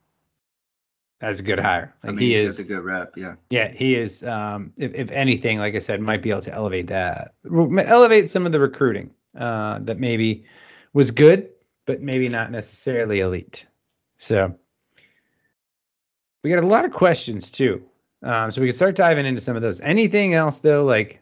that's 1.18 1.40
a 1.40 1.42
good 1.42 1.58
hire. 1.58 1.94
I 2.02 2.08
mean, 2.08 2.18
he 2.18 2.28
he's 2.28 2.50
is, 2.50 2.56
the 2.58 2.64
good 2.64 2.84
rep, 2.84 3.14
yeah. 3.16 3.34
yeah, 3.50 3.72
he 3.72 3.96
is. 3.96 4.22
Um, 4.22 4.72
if, 4.78 4.94
if 4.94 5.10
anything, 5.10 5.58
like 5.58 5.74
I 5.74 5.78
said, 5.80 6.00
might 6.00 6.22
be 6.22 6.30
able 6.30 6.42
to 6.42 6.52
elevate 6.52 6.88
that, 6.88 7.34
elevate 7.44 8.30
some 8.30 8.46
of 8.46 8.52
the 8.52 8.60
recruiting 8.60 9.10
uh, 9.36 9.80
that 9.82 9.98
maybe 9.98 10.44
was 10.92 11.10
good, 11.10 11.50
but 11.86 12.00
maybe 12.00 12.28
not 12.28 12.50
necessarily 12.50 13.20
elite. 13.20 13.66
So 14.18 14.56
we 16.44 16.50
got 16.50 16.62
a 16.62 16.66
lot 16.66 16.84
of 16.84 16.92
questions 16.92 17.50
too. 17.50 17.82
Um, 18.22 18.52
so 18.52 18.60
we 18.60 18.68
can 18.68 18.76
start 18.76 18.94
diving 18.94 19.26
into 19.26 19.40
some 19.40 19.56
of 19.56 19.62
those. 19.62 19.80
Anything 19.80 20.34
else 20.34 20.60
though, 20.60 20.84
like 20.84 21.20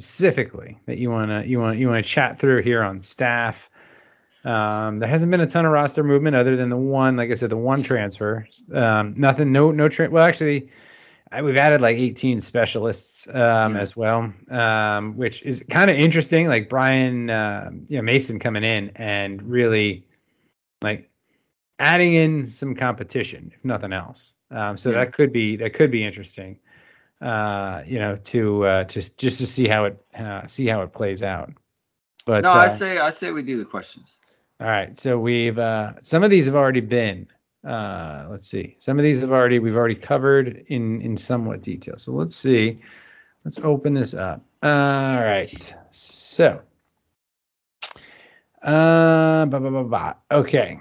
specifically 0.00 0.78
that 0.86 0.98
you 0.98 1.10
wanna 1.10 1.44
you 1.44 1.58
want 1.58 1.78
you 1.78 1.88
want 1.88 2.04
to 2.04 2.10
chat 2.10 2.38
through 2.38 2.62
here 2.62 2.82
on 2.82 3.02
staff? 3.02 3.68
Um, 4.42 5.00
there 5.00 5.08
hasn't 5.08 5.30
been 5.30 5.40
a 5.42 5.46
ton 5.46 5.66
of 5.66 5.72
roster 5.72 6.02
movement 6.02 6.34
other 6.34 6.56
than 6.56 6.70
the 6.70 6.76
one, 6.76 7.16
like 7.16 7.30
I 7.30 7.34
said, 7.34 7.50
the 7.50 7.58
one 7.58 7.82
transfer. 7.82 8.48
Um, 8.72 9.12
nothing, 9.18 9.52
no, 9.52 9.70
no. 9.70 9.90
Tra- 9.90 10.08
well, 10.08 10.24
actually, 10.24 10.70
I, 11.30 11.42
we've 11.42 11.58
added 11.58 11.82
like 11.82 11.98
18 11.98 12.40
specialists 12.40 13.28
um, 13.28 13.74
Yeah. 13.74 13.80
as 13.80 13.94
well, 13.94 14.32
um, 14.50 15.18
which 15.18 15.42
is 15.42 15.62
kind 15.68 15.90
of 15.90 15.98
interesting. 15.98 16.46
Like 16.48 16.70
Brian, 16.70 17.28
uh, 17.28 17.70
you 17.88 17.98
know, 17.98 18.02
Mason 18.02 18.38
coming 18.38 18.64
in 18.64 18.92
and 18.96 19.42
really 19.42 20.06
like 20.80 21.09
adding 21.80 22.14
in 22.14 22.46
some 22.46 22.76
competition, 22.76 23.50
if 23.54 23.64
nothing 23.64 23.92
else. 23.92 24.34
Um, 24.50 24.76
so 24.76 24.90
Yeah. 24.90 24.98
that 25.04 25.14
could 25.14 25.32
be 25.32 25.56
that 25.56 25.74
could 25.74 25.90
be 25.90 26.04
interesting. 26.04 26.58
Uh, 27.20 27.82
you 27.86 27.98
know, 27.98 28.16
to 28.16 28.64
uh, 28.66 28.84
just 28.84 29.18
just 29.18 29.38
to 29.38 29.46
see 29.46 29.66
how 29.66 29.86
it 29.86 30.04
uh, 30.14 30.46
see 30.46 30.66
how 30.66 30.82
it 30.82 30.92
plays 30.92 31.22
out. 31.22 31.52
But 32.26 32.44
no, 32.44 32.50
uh, 32.50 32.54
I 32.54 32.68
say 32.68 32.98
I 32.98 33.10
say 33.10 33.32
we 33.32 33.42
do 33.42 33.58
the 33.58 33.64
questions. 33.64 34.18
all 34.60 34.66
right, 34.66 34.96
so 34.96 35.18
we've 35.18 35.58
uh, 35.58 35.94
some 36.02 36.22
of 36.22 36.30
these 36.30 36.46
have 36.46 36.54
already 36.54 36.80
been. 36.80 37.28
Uh, 37.62 38.26
let's 38.30 38.48
see. 38.48 38.76
Some 38.78 38.98
of 38.98 39.02
these 39.04 39.20
have 39.22 39.32
already 39.32 39.58
we've 39.58 39.76
already 39.76 39.96
covered 39.96 40.64
in 40.68 41.00
in 41.02 41.16
somewhat 41.16 41.62
detail. 41.62 41.96
So 41.98 42.12
let's 42.12 42.36
see. 42.36 42.80
Let's 43.44 43.58
open 43.58 43.94
this 43.94 44.14
up. 44.14 44.42
all 44.62 44.70
right. 44.70 45.74
So. 45.90 46.60
Uh, 48.62 49.46
bah, 49.46 49.58
bah, 49.58 49.70
bah, 49.70 49.82
bah. 49.84 50.14
Okay. 50.30 50.78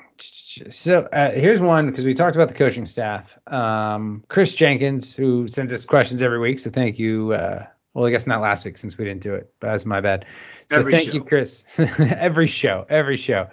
So 0.70 1.02
uh, 1.04 1.32
here's 1.32 1.60
one 1.60 1.88
because 1.88 2.06
we 2.06 2.14
talked 2.14 2.36
about 2.36 2.48
the 2.48 2.54
coaching 2.56 2.86
staff. 2.86 3.38
Um, 3.48 4.24
Chris 4.28 4.56
Jenkins, 4.56 5.16
who 5.16 5.48
sends 5.48 5.72
us 5.74 5.86
questions 5.86 6.22
every 6.22 6.40
week. 6.40 6.60
So 6.60 6.70
thank 6.70 6.98
you. 6.98 7.34
Uh, 7.34 7.66
well, 7.94 8.06
I 8.06 8.12
guess 8.12 8.28
not 8.28 8.42
last 8.42 8.66
week 8.66 8.78
since 8.78 8.98
we 8.98 9.06
didn't 9.06 9.22
do 9.22 9.36
it, 9.36 9.54
but 9.60 9.72
that's 9.72 9.86
my 9.86 10.02
bad. 10.02 10.26
So 10.70 10.80
Every 10.80 10.92
thank 10.92 11.10
show. 11.10 11.14
you, 11.16 11.24
Chris. 11.24 11.66
every 11.80 12.48
show, 12.48 12.86
every 12.88 13.18
show 13.18 13.50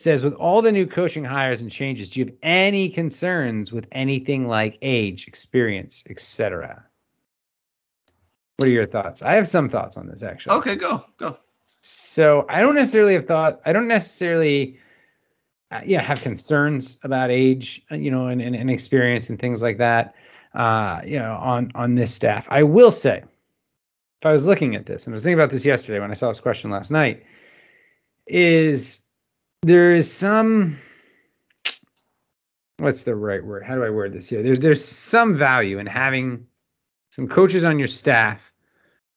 says 0.00 0.24
with 0.24 0.34
all 0.34 0.62
the 0.62 0.72
new 0.72 0.86
coaching 0.86 1.24
hires 1.24 1.60
and 1.60 1.70
changes, 1.70 2.10
do 2.10 2.20
you 2.20 2.26
have 2.26 2.34
any 2.42 2.88
concerns 2.88 3.70
with 3.70 3.86
anything 3.92 4.48
like 4.48 4.78
age, 4.82 5.28
experience, 5.28 6.04
etc.? 6.08 6.84
What 8.56 8.68
are 8.68 8.72
your 8.72 8.86
thoughts? 8.86 9.22
I 9.22 9.34
have 9.34 9.46
some 9.48 9.68
thoughts 9.68 9.96
on 9.96 10.06
this 10.06 10.22
actually. 10.22 10.56
Okay, 10.56 10.76
go 10.76 11.04
go. 11.16 11.38
So 11.82 12.44
I 12.48 12.60
don't 12.60 12.74
necessarily 12.74 13.14
have 13.14 13.26
thought. 13.26 13.60
I 13.64 13.72
don't 13.72 13.88
necessarily, 13.88 14.78
uh, 15.70 15.80
yeah, 15.84 16.00
have 16.00 16.20
concerns 16.22 16.98
about 17.02 17.30
age, 17.30 17.82
uh, 17.90 17.94
you 17.94 18.10
know, 18.10 18.26
and, 18.26 18.42
and, 18.42 18.56
and 18.56 18.70
experience 18.70 19.30
and 19.30 19.38
things 19.38 19.62
like 19.62 19.78
that. 19.78 20.14
Uh, 20.52 21.00
you 21.04 21.18
know, 21.18 21.32
on 21.32 21.70
on 21.76 21.94
this 21.94 22.12
staff, 22.12 22.48
I 22.50 22.64
will 22.64 22.90
say, 22.90 23.18
if 23.18 24.26
I 24.26 24.32
was 24.32 24.46
looking 24.46 24.74
at 24.74 24.84
this, 24.84 25.06
and 25.06 25.12
I 25.12 25.14
was 25.14 25.22
thinking 25.22 25.38
about 25.38 25.50
this 25.50 25.64
yesterday 25.64 26.00
when 26.00 26.10
I 26.10 26.14
saw 26.14 26.28
this 26.28 26.40
question 26.40 26.70
last 26.70 26.90
night, 26.90 27.24
is 28.26 29.02
there 29.62 29.92
is 29.92 30.12
some 30.12 30.78
what's 32.78 33.04
the 33.04 33.14
right 33.14 33.44
word? 33.44 33.62
How 33.62 33.76
do 33.76 33.84
I 33.84 33.90
word 33.90 34.12
this 34.12 34.28
here? 34.28 34.42
There's 34.42 34.58
there's 34.58 34.84
some 34.84 35.36
value 35.36 35.78
in 35.78 35.86
having 35.86 36.46
some 37.10 37.28
coaches 37.28 37.62
on 37.62 37.78
your 37.78 37.88
staff 37.88 38.52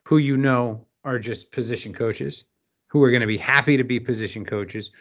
who 0.03 0.17
you 0.17 0.37
know 0.37 0.85
are 1.03 1.17
just 1.17 1.51
position 1.51 1.93
coaches, 1.93 2.45
who 2.87 3.03
are 3.03 3.09
going 3.09 3.21
to 3.21 3.27
be 3.27 3.37
happy 3.37 3.77
to 3.77 3.83
be 3.83 3.99
position 3.99 4.45
coaches, 4.45 4.91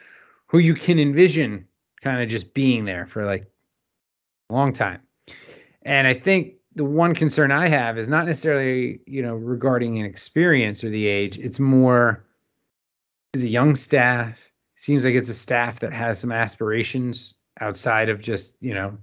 who 0.53 0.59
you 0.59 0.75
can 0.75 0.99
envision 0.99 1.67
kind 2.01 2.21
of 2.21 2.29
just 2.29 2.53
being 2.53 2.85
there 2.85 3.07
for 3.07 3.25
like 3.25 3.43
a 4.49 4.53
long 4.53 4.71
time. 4.71 5.01
And 5.81 6.07
I 6.07 6.13
think 6.13 6.53
the 6.75 6.85
one 6.85 7.15
concern 7.15 7.51
I 7.51 7.67
have 7.67 7.97
is 7.97 8.07
not 8.07 8.27
necessarily, 8.27 9.01
you 9.07 9.23
know, 9.23 9.35
regarding 9.35 9.97
an 9.97 10.05
experience 10.05 10.83
or 10.83 10.89
the 10.89 11.07
age. 11.07 11.39
It's 11.39 11.59
more 11.59 12.23
is 13.33 13.43
a 13.43 13.49
young 13.49 13.73
staff. 13.73 14.39
Seems 14.75 15.03
like 15.03 15.15
it's 15.15 15.29
a 15.29 15.33
staff 15.33 15.79
that 15.79 15.91
has 15.91 16.19
some 16.19 16.31
aspirations 16.31 17.33
outside 17.59 18.09
of 18.09 18.21
just, 18.21 18.55
you 18.61 18.75
know, 18.75 18.99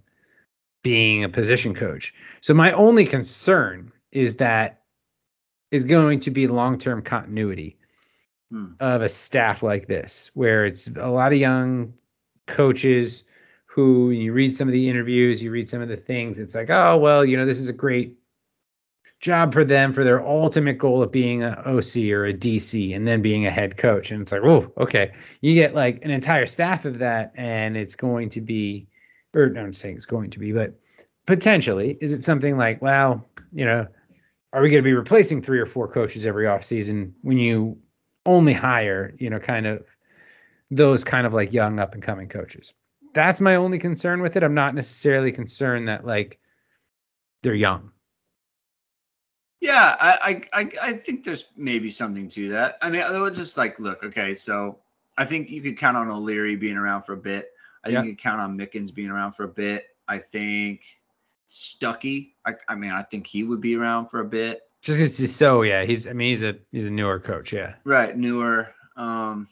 being 0.84 1.24
a 1.24 1.28
position 1.28 1.74
coach. 1.74 2.14
So 2.42 2.55
my 2.55 2.70
only 2.72 3.07
concern 3.07 3.90
is 4.12 4.36
that 4.36 4.82
is 5.72 5.82
going 5.82 6.20
to 6.20 6.30
be 6.30 6.46
long-term 6.46 7.03
continuity 7.03 7.80
Hmm. 8.51 8.66
of 8.80 9.03
a 9.03 9.09
staff 9.09 9.62
like 9.62 9.86
this, 9.86 10.30
where 10.34 10.66
it's 10.66 10.88
a 10.88 11.09
lot 11.09 11.32
of 11.32 11.38
young 11.38 11.94
coaches 12.46 13.24
who 13.66 14.11
you 14.11 14.32
read 14.32 14.57
some 14.57 14.66
of 14.66 14.72
the 14.72 14.88
interviews, 14.88 15.40
you 15.40 15.53
read 15.53 15.68
some 15.68 15.82
of 15.82 15.88
the 15.88 15.96
things, 15.96 16.38
it's 16.38 16.55
like, 16.55 16.68
oh 16.68 16.98
well, 16.98 17.24
you 17.24 17.36
know, 17.36 17.46
this 17.46 17.61
is 17.61 17.68
a 17.68 17.72
great 17.72 18.18
job 19.20 19.53
for 19.53 19.64
them 19.64 19.92
for 19.92 20.03
their 20.03 20.26
ultimate 20.26 20.78
goal 20.78 21.03
of 21.03 21.12
being 21.12 21.42
an 21.42 21.53
OC 21.53 22.11
or 22.11 22.26
a 22.26 22.32
DC 22.32 22.96
and 22.96 23.07
then 23.07 23.22
being 23.22 23.46
a 23.46 23.51
head 23.51 23.76
coach. 23.76 24.11
And 24.11 24.22
it's 24.22 24.32
like, 24.32 24.42
whoa, 24.42 24.72
okay. 24.78 25.12
You 25.40 25.55
get 25.55 25.74
like 25.74 26.05
an 26.05 26.11
entire 26.11 26.46
staff 26.46 26.86
of 26.86 26.98
that, 26.98 27.32
and 27.36 27.76
it's 27.76 27.94
going 27.94 28.30
to 28.30 28.40
be, 28.40 28.88
or 29.34 29.51
no, 29.51 29.61
I'm 29.62 29.72
saying 29.72 29.96
it's 29.96 30.07
going 30.07 30.30
to 30.30 30.38
be, 30.38 30.53
but 30.53 30.74
potentially, 31.26 31.96
is 32.01 32.12
it 32.12 32.24
something 32.24 32.57
like, 32.57 32.82
well, 32.82 33.28
you 33.53 33.64
know, 33.64 33.86
are 34.53 34.62
we 34.62 34.70
going 34.70 34.82
to 34.82 34.88
be 34.88 34.94
replacing 34.94 35.42
three 35.42 35.61
or 35.61 35.66
four 35.66 35.86
coaches 35.86 36.26
every 36.26 36.46
offseason 36.46 37.12
when 37.22 37.38
you 37.38 37.78
only 38.31 38.53
hire, 38.53 39.14
you 39.18 39.31
know, 39.31 39.39
kind 39.39 39.66
of 39.66 39.85
those 40.70 41.05
kind 41.05 41.26
of 41.26 41.35
like 41.35 41.53
young 41.53 41.78
up 41.78 41.95
and 41.95 42.03
coming 42.03 42.28
coaches? 42.28 42.74
That's 43.12 43.41
my 43.41 43.57
only 43.57 43.78
concern 43.78 44.22
with 44.22 44.37
it. 44.37 44.43
I'm 44.43 44.55
not 44.55 44.74
necessarily 44.74 45.33
concerned 45.33 45.89
that 45.89 46.07
like 46.07 46.39
they're 47.43 47.55
young. 47.55 47.93
Yeah, 49.61 49.95
I, 50.01 50.43
I, 50.55 50.70
I, 50.83 50.93
think 50.95 51.22
there's 51.22 51.45
maybe 51.55 51.91
something 51.91 52.28
to 52.28 52.51
that. 52.51 52.78
I 52.81 52.89
mean, 52.89 53.03
it 53.03 53.18
was 53.18 53.37
just 53.37 53.59
like, 53.59 53.78
look, 53.78 54.03
okay, 54.05 54.33
so 54.33 54.78
I 55.18 55.26
think 55.26 55.51
you 55.51 55.61
could 55.61 55.76
count 55.76 55.99
on 55.99 56.09
O'Leary 56.09 56.57
being 56.57 56.78
around 56.78 57.03
for 57.03 57.12
a 57.12 57.18
bit. 57.18 57.51
I 57.85 57.89
think 57.89 57.97
Yeah. 57.99 58.03
you 58.05 58.11
could 58.12 58.22
count 58.22 58.41
on 58.41 58.57
Mickens 58.57 58.95
being 58.95 59.11
around 59.11 59.33
for 59.33 59.45
a 59.45 59.49
bit. 59.49 59.85
I 60.09 60.16
think 60.16 60.83
Stuckey, 61.47 62.33
I, 62.47 62.55
I 62.68 62.74
mean, 62.74 62.91
I 62.91 63.03
think 63.03 63.26
he 63.26 63.45
would 63.45 63.61
be 63.61 63.76
around 63.76 64.07
for 64.07 64.20
a 64.20 64.24
bit. 64.24 64.62
Just 64.83 65.28
so 65.37 65.62
yeah, 65.62 65.85
he's 65.85 66.07
I 66.07 66.12
mean 66.14 66.31
he's 66.31 66.43
a 66.43 66.57
he's 66.72 66.87
a 66.87 66.91
newer 66.91 67.20
coach, 67.20 67.53
yeah. 67.53 67.74
right, 67.85 68.16
newer. 68.16 68.72
Um, 68.97 69.49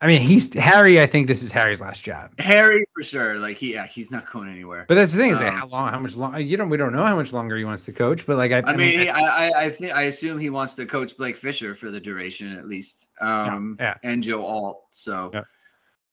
I 0.00 0.06
mean 0.06 0.22
he's 0.22 0.54
Harry. 0.54 0.98
I 1.00 1.06
think 1.06 1.26
this 1.26 1.42
is 1.42 1.52
Harry's 1.52 1.82
last 1.82 2.02
job. 2.02 2.40
Harry 2.40 2.86
for 2.94 3.02
sure. 3.02 3.38
Like 3.38 3.58
he, 3.58 3.74
yeah, 3.74 3.86
he's 3.86 4.10
not 4.10 4.32
going 4.32 4.48
anywhere. 4.48 4.86
But 4.88 4.94
that's 4.94 5.12
the 5.12 5.18
thing 5.18 5.32
is 5.32 5.40
like 5.40 5.52
Um, 5.52 5.58
how 5.58 5.66
long, 5.66 5.90
how 5.90 5.98
much 5.98 6.16
long? 6.16 6.40
You 6.40 6.56
don't 6.56 6.70
we 6.70 6.78
don't 6.78 6.94
know 6.94 7.04
how 7.04 7.14
much 7.16 7.32
longer 7.34 7.58
he 7.58 7.64
wants 7.64 7.84
to 7.84 7.92
coach. 7.92 8.24
But 8.24 8.38
like 8.38 8.52
I, 8.52 8.62
I 8.64 8.76
mean, 8.76 9.00
he, 9.00 9.08
I, 9.10 9.20
I, 9.20 9.64
I 9.66 9.70
think 9.70 9.94
I 9.94 10.04
assume 10.04 10.38
he 10.38 10.48
wants 10.48 10.76
to 10.76 10.86
coach 10.86 11.14
Blake 11.18 11.36
Fisher 11.36 11.74
for 11.74 11.90
the 11.90 12.00
duration 12.00 12.56
at 12.56 12.66
least, 12.66 13.06
um, 13.20 13.76
yeah. 13.78 13.98
and 14.02 14.22
Joe 14.22 14.42
Alt. 14.46 14.82
So 14.90 15.30
Yeah. 15.34 15.42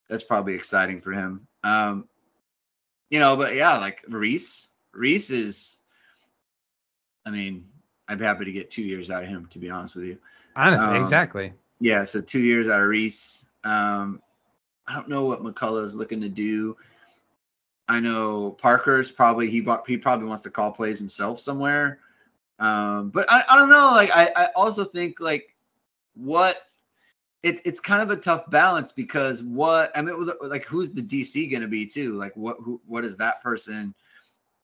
that's 0.10 0.26
probably 0.26 0.56
exciting 0.56 1.00
for 1.00 1.14
him. 1.14 1.48
Um, 1.64 2.10
you 3.10 3.20
know, 3.20 3.38
but 3.38 3.56
yeah, 3.56 3.78
like 3.78 4.04
Rees, 4.10 4.68
Rees 4.94 5.32
is. 5.32 5.78
I 7.26 7.30
mean, 7.30 7.68
I'd 8.08 8.20
be 8.20 8.26
happy 8.26 8.46
to 8.46 8.52
get 8.52 8.70
two 8.70 8.84
years 8.84 9.10
out 9.10 9.24
of 9.24 9.30
him, 9.30 9.48
to 9.52 9.60
be 9.60 9.70
honest 9.70 9.96
with 9.96 10.06
you. 10.06 10.18
honestly, 10.56 10.96
um, 10.96 11.02
exactly. 11.02 11.54
Yeah, 11.80 12.04
so 12.04 12.22
two 12.22 12.40
years 12.40 12.68
out 12.68 12.82
of 12.82 12.88
Rees. 12.88 13.46
Um, 13.64 14.22
I 14.88 14.94
don't 14.94 15.10
know 15.10 15.26
what 15.26 15.44
McCullough 15.44 15.84
is 15.84 15.96
looking 15.96 16.22
to 16.22 16.30
do. 16.30 16.78
I 17.88 18.00
know 18.00 18.52
Parker's 18.52 19.12
probably 19.12 19.50
he 19.50 19.66
he 19.88 19.98
probably 19.98 20.28
wants 20.28 20.44
to 20.44 20.50
call 20.50 20.72
plays 20.72 21.00
himself 21.00 21.40
somewhere. 21.40 22.00
Um, 22.60 23.10
but 23.10 23.32
I, 23.32 23.44
I 23.48 23.58
don't 23.58 23.70
know. 23.70 23.92
Like 23.92 24.12
I, 24.16 24.32
I 24.36 24.46
also 24.56 24.84
think 24.84 25.20
like 25.20 25.56
what 26.16 26.58
it's 27.44 27.62
it's 27.66 27.80
kind 27.80 28.02
of 28.02 28.10
a 28.12 28.20
tough 28.20 28.50
balance 28.50 28.92
because 28.92 29.44
what 29.44 29.92
I 29.96 30.02
mean 30.02 30.10
it 30.10 30.18
was 30.18 30.32
like 30.42 30.66
who's 30.66 30.90
the 30.90 31.02
DC 31.02 31.52
gonna 31.52 31.68
be 31.68 31.86
too? 31.86 32.14
Like 32.14 32.36
what 32.36 32.58
who 32.60 32.82
what 32.86 33.06
is 33.06 33.18
that 33.18 33.42
person? 33.42 33.94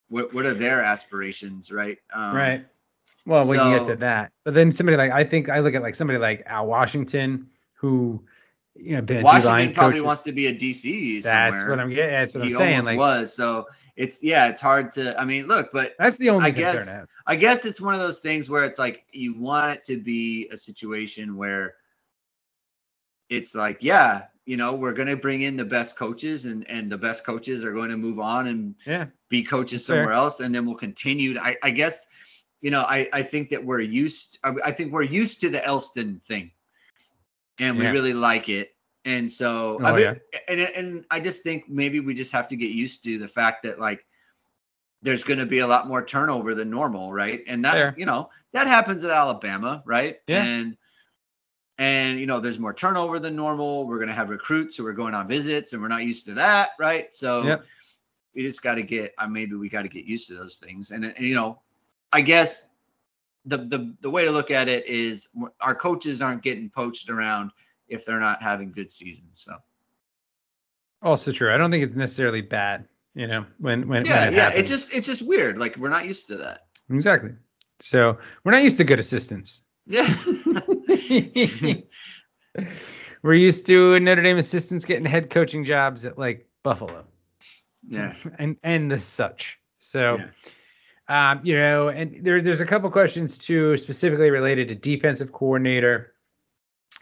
What 0.09 0.33
what 0.33 0.45
are 0.45 0.53
their 0.53 0.81
aspirations, 0.81 1.71
right? 1.71 1.99
Um, 2.13 2.35
right. 2.35 2.65
Well, 3.25 3.47
we 3.47 3.57
can 3.57 3.77
get 3.77 3.85
to 3.87 3.95
that. 3.97 4.31
But 4.43 4.53
then 4.53 4.71
somebody 4.71 4.97
like 4.97 5.11
I 5.11 5.23
think 5.23 5.49
I 5.49 5.59
look 5.59 5.75
at 5.75 5.81
like 5.81 5.95
somebody 5.95 6.19
like 6.19 6.43
Al 6.45 6.67
Washington, 6.67 7.47
who 7.75 8.23
you 8.75 8.95
know 8.95 9.01
been 9.01 9.23
Washington 9.23 9.73
probably 9.73 9.99
coach. 9.99 10.05
wants 10.05 10.21
to 10.23 10.31
be 10.33 10.47
a 10.47 10.55
DC. 10.55 11.21
Somewhere. 11.21 11.51
That's 11.51 11.67
what 11.67 11.79
I'm 11.79 11.89
getting. 11.89 12.11
That's 12.11 12.33
what 12.33 12.43
he 12.43 12.53
I'm 12.53 12.57
saying. 12.57 12.83
Like 12.83 12.97
was. 12.97 13.33
So 13.33 13.67
it's 13.95 14.23
yeah, 14.23 14.47
it's 14.49 14.59
hard 14.59 14.91
to. 14.91 15.17
I 15.19 15.23
mean, 15.25 15.47
look, 15.47 15.69
but 15.71 15.93
that's 15.97 16.17
the 16.17 16.31
only 16.31 16.49
I 16.49 16.51
concern 16.51 16.73
guess- 16.75 16.89
I 16.89 16.95
have. 16.97 17.07
I 17.25 17.35
guess 17.37 17.63
it's 17.65 17.79
one 17.79 17.93
of 17.93 18.01
those 18.01 18.19
things 18.19 18.49
where 18.49 18.63
it's 18.65 18.77
like 18.79 19.05
you 19.13 19.35
want 19.39 19.71
it 19.77 19.83
to 19.85 19.97
be 19.97 20.49
a 20.51 20.57
situation 20.57 21.37
where 21.37 21.75
it's 23.29 23.55
like, 23.55 23.77
yeah, 23.81 24.23
you 24.45 24.57
know, 24.57 24.73
we're 24.73 24.91
going 24.93 25.07
to 25.07 25.15
bring 25.15 25.41
in 25.41 25.55
the 25.55 25.63
best 25.65 25.95
coaches, 25.95 26.45
and 26.45 26.69
and 26.69 26.91
the 26.91 26.97
best 26.97 27.25
coaches 27.25 27.63
are 27.63 27.71
going 27.71 27.89
to 27.91 27.97
move 27.97 28.19
on 28.19 28.47
and 28.47 28.75
Yeah. 28.85 29.05
be 29.29 29.43
coaches 29.43 29.81
That's 29.81 29.87
fair. 29.87 29.95
somewhere 30.03 30.13
else, 30.13 30.39
and 30.41 30.53
then 30.53 30.65
we'll 30.65 30.75
continue. 30.75 31.35
To, 31.35 31.41
I 31.43 31.55
I 31.63 31.69
guess, 31.71 32.05
you 32.63 32.71
know, 32.71 32.81
I 32.81 33.09
I 33.11 33.23
think 33.23 33.49
that 33.49 33.63
we're 33.65 33.81
used. 33.81 34.39
I, 34.41 34.71
think 34.71 34.93
we're 34.93 35.03
used 35.03 35.41
to 35.41 35.49
the 35.49 35.63
Elston 35.63 36.21
thing, 36.21 36.51
and 37.59 37.77
we 37.77 37.83
Yeah. 37.83 37.91
really 37.91 38.13
like 38.13 38.47
it. 38.47 38.73
And 39.03 39.29
so, 39.29 39.79
Oh, 39.81 39.85
I 39.85 39.91
mean, 39.91 40.01
yeah. 40.01 40.39
and 40.47 40.59
and 40.61 41.05
I 41.11 41.19
just 41.19 41.43
think 41.43 41.67
maybe 41.67 41.99
we 41.99 42.13
just 42.13 42.31
have 42.31 42.47
to 42.47 42.55
get 42.55 42.71
used 42.71 43.03
to 43.03 43.19
the 43.19 43.27
fact 43.27 43.63
that 43.63 43.81
like 43.81 44.05
there's 45.01 45.25
going 45.25 45.39
to 45.39 45.45
be 45.45 45.59
a 45.59 45.67
lot 45.67 45.89
more 45.89 46.05
turnover 46.05 46.55
than 46.55 46.69
normal, 46.69 47.11
right? 47.11 47.43
And 47.47 47.65
that 47.65 47.73
Fair. 47.73 47.95
you 47.97 48.05
know 48.05 48.29
that 48.53 48.67
happens 48.67 49.03
at 49.03 49.11
Alabama, 49.11 49.83
right? 49.85 50.19
Yeah. 50.25 50.43
And 50.45 50.77
and 51.77 52.17
you 52.17 52.27
know 52.27 52.39
there's 52.39 52.59
more 52.59 52.73
turnover 52.73 53.19
than 53.19 53.35
normal. 53.35 53.85
We're 53.85 53.97
going 53.97 54.07
to 54.07 54.13
have 54.15 54.29
recruits 54.29 54.77
who 54.77 54.87
are 54.87 54.93
going 54.93 55.15
on 55.15 55.27
visits, 55.27 55.73
and 55.73 55.81
we're 55.81 55.89
not 55.89 56.03
used 56.05 56.27
to 56.27 56.35
that, 56.35 56.69
right? 56.79 57.11
So 57.11 57.43
Yep. 57.43 57.65
we 58.33 58.43
just 58.43 58.63
got 58.63 58.75
to 58.75 58.83
get. 58.83 59.13
Uh, 59.17 59.27
maybe 59.27 59.55
we 59.55 59.67
got 59.67 59.81
to 59.81 59.89
get 59.89 60.05
used 60.05 60.29
to 60.29 60.35
those 60.35 60.59
things, 60.59 60.91
and, 60.91 61.03
and 61.03 61.17
you 61.19 61.35
know, 61.35 61.59
I 62.13 62.21
guess 62.21 62.63
the 63.45 63.57
the 63.57 63.95
the 64.01 64.09
way 64.09 64.25
to 64.25 64.31
look 64.31 64.51
at 64.51 64.69
it 64.69 64.87
is 64.87 65.27
our 65.59 65.75
coaches 65.75 66.21
aren't 66.21 66.43
getting 66.43 66.69
poached 66.69 67.09
around 67.09 67.51
if 67.87 68.05
they're 68.05 68.19
not 68.19 68.41
having 68.41 68.71
good 68.71 68.91
seasons. 68.91 69.41
So. 69.43 69.57
Also 71.01 71.31
true. 71.31 71.53
I 71.53 71.57
don't 71.57 71.71
think 71.71 71.83
it's 71.83 71.95
necessarily 71.95 72.41
bad. 72.41 72.87
You 73.15 73.27
know, 73.27 73.45
when 73.57 73.87
when 73.87 74.05
yeah, 74.05 74.25
when 74.25 74.33
it 74.33 74.37
yeah. 74.37 74.43
happens. 74.43 74.59
It's 74.59 74.69
just 74.69 74.93
it's 74.93 75.07
just 75.07 75.21
weird. 75.21 75.57
Like 75.57 75.75
we're 75.77 75.89
not 75.89 76.05
used 76.05 76.27
to 76.27 76.37
that. 76.37 76.65
exactly. 76.89 77.31
So 77.79 78.19
we're 78.43 78.51
not 78.53 78.63
used 78.63 78.77
to 78.77 78.83
good 78.83 78.99
assistants. 78.99 79.65
Yeah. 79.85 80.15
we're 83.21 83.33
used 83.33 83.65
to 83.67 83.97
Notre 83.99 84.21
Dame 84.21 84.37
assistants 84.37 84.85
getting 84.85 85.05
head 85.05 85.29
coaching 85.29 85.65
jobs 85.65 86.05
at 86.05 86.17
like 86.17 86.47
Buffalo. 86.63 87.05
yeah. 87.87 88.15
and 88.39 88.57
and 88.63 88.89
the 88.89 88.99
such. 88.99 89.59
So, 89.79 90.19
um, 91.13 91.41
you 91.43 91.55
know, 91.55 91.89
and 91.89 92.25
there 92.25 92.41
there's 92.41 92.59
a 92.59 92.65
couple 92.65 92.89
questions 92.89 93.37
too, 93.37 93.77
specifically 93.77 94.31
related 94.31 94.69
to 94.69 94.75
defensive 94.75 95.31
coordinator. 95.31 96.11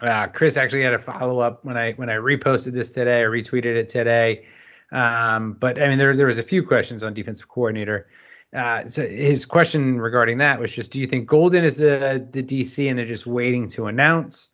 Uh, 0.01 0.28
Chris 0.28 0.57
actually 0.57 0.82
had 0.82 0.93
a 0.93 0.99
follow 0.99 1.39
up 1.39 1.64
when 1.64 1.78
I 1.78 1.93
when 1.93 2.09
I 2.09 2.16
reposted 2.16 2.74
this 2.74 2.91
today 2.91 3.22
or 3.22 3.32
retweeted 3.32 3.78
it 3.78 3.88
today. 3.88 4.47
Um, 4.91 5.53
but 5.53 5.82
I 5.82 5.88
mean, 5.88 5.97
there 5.97 6.14
there 6.14 6.28
was 6.28 6.39
a 6.39 6.43
few 6.43 6.62
questions 6.62 7.03
on 7.03 7.14
defensive 7.14 7.47
coordinator. 7.47 8.09
Uh, 8.53 8.89
so 8.89 9.07
his 9.07 9.45
question 9.45 10.01
regarding 10.01 10.39
that 10.39 10.59
was 10.59 10.76
just, 10.76 10.91
do 10.91 10.99
you 10.99 11.07
think 11.07 11.26
Golden 11.26 11.64
is 11.64 11.78
the 11.78 12.28
the 12.30 12.43
DC 12.43 12.89
and 12.89 12.99
they're 12.99 13.05
just 13.05 13.26
waiting 13.26 13.70
to 13.70 13.86
announce? 13.86 14.49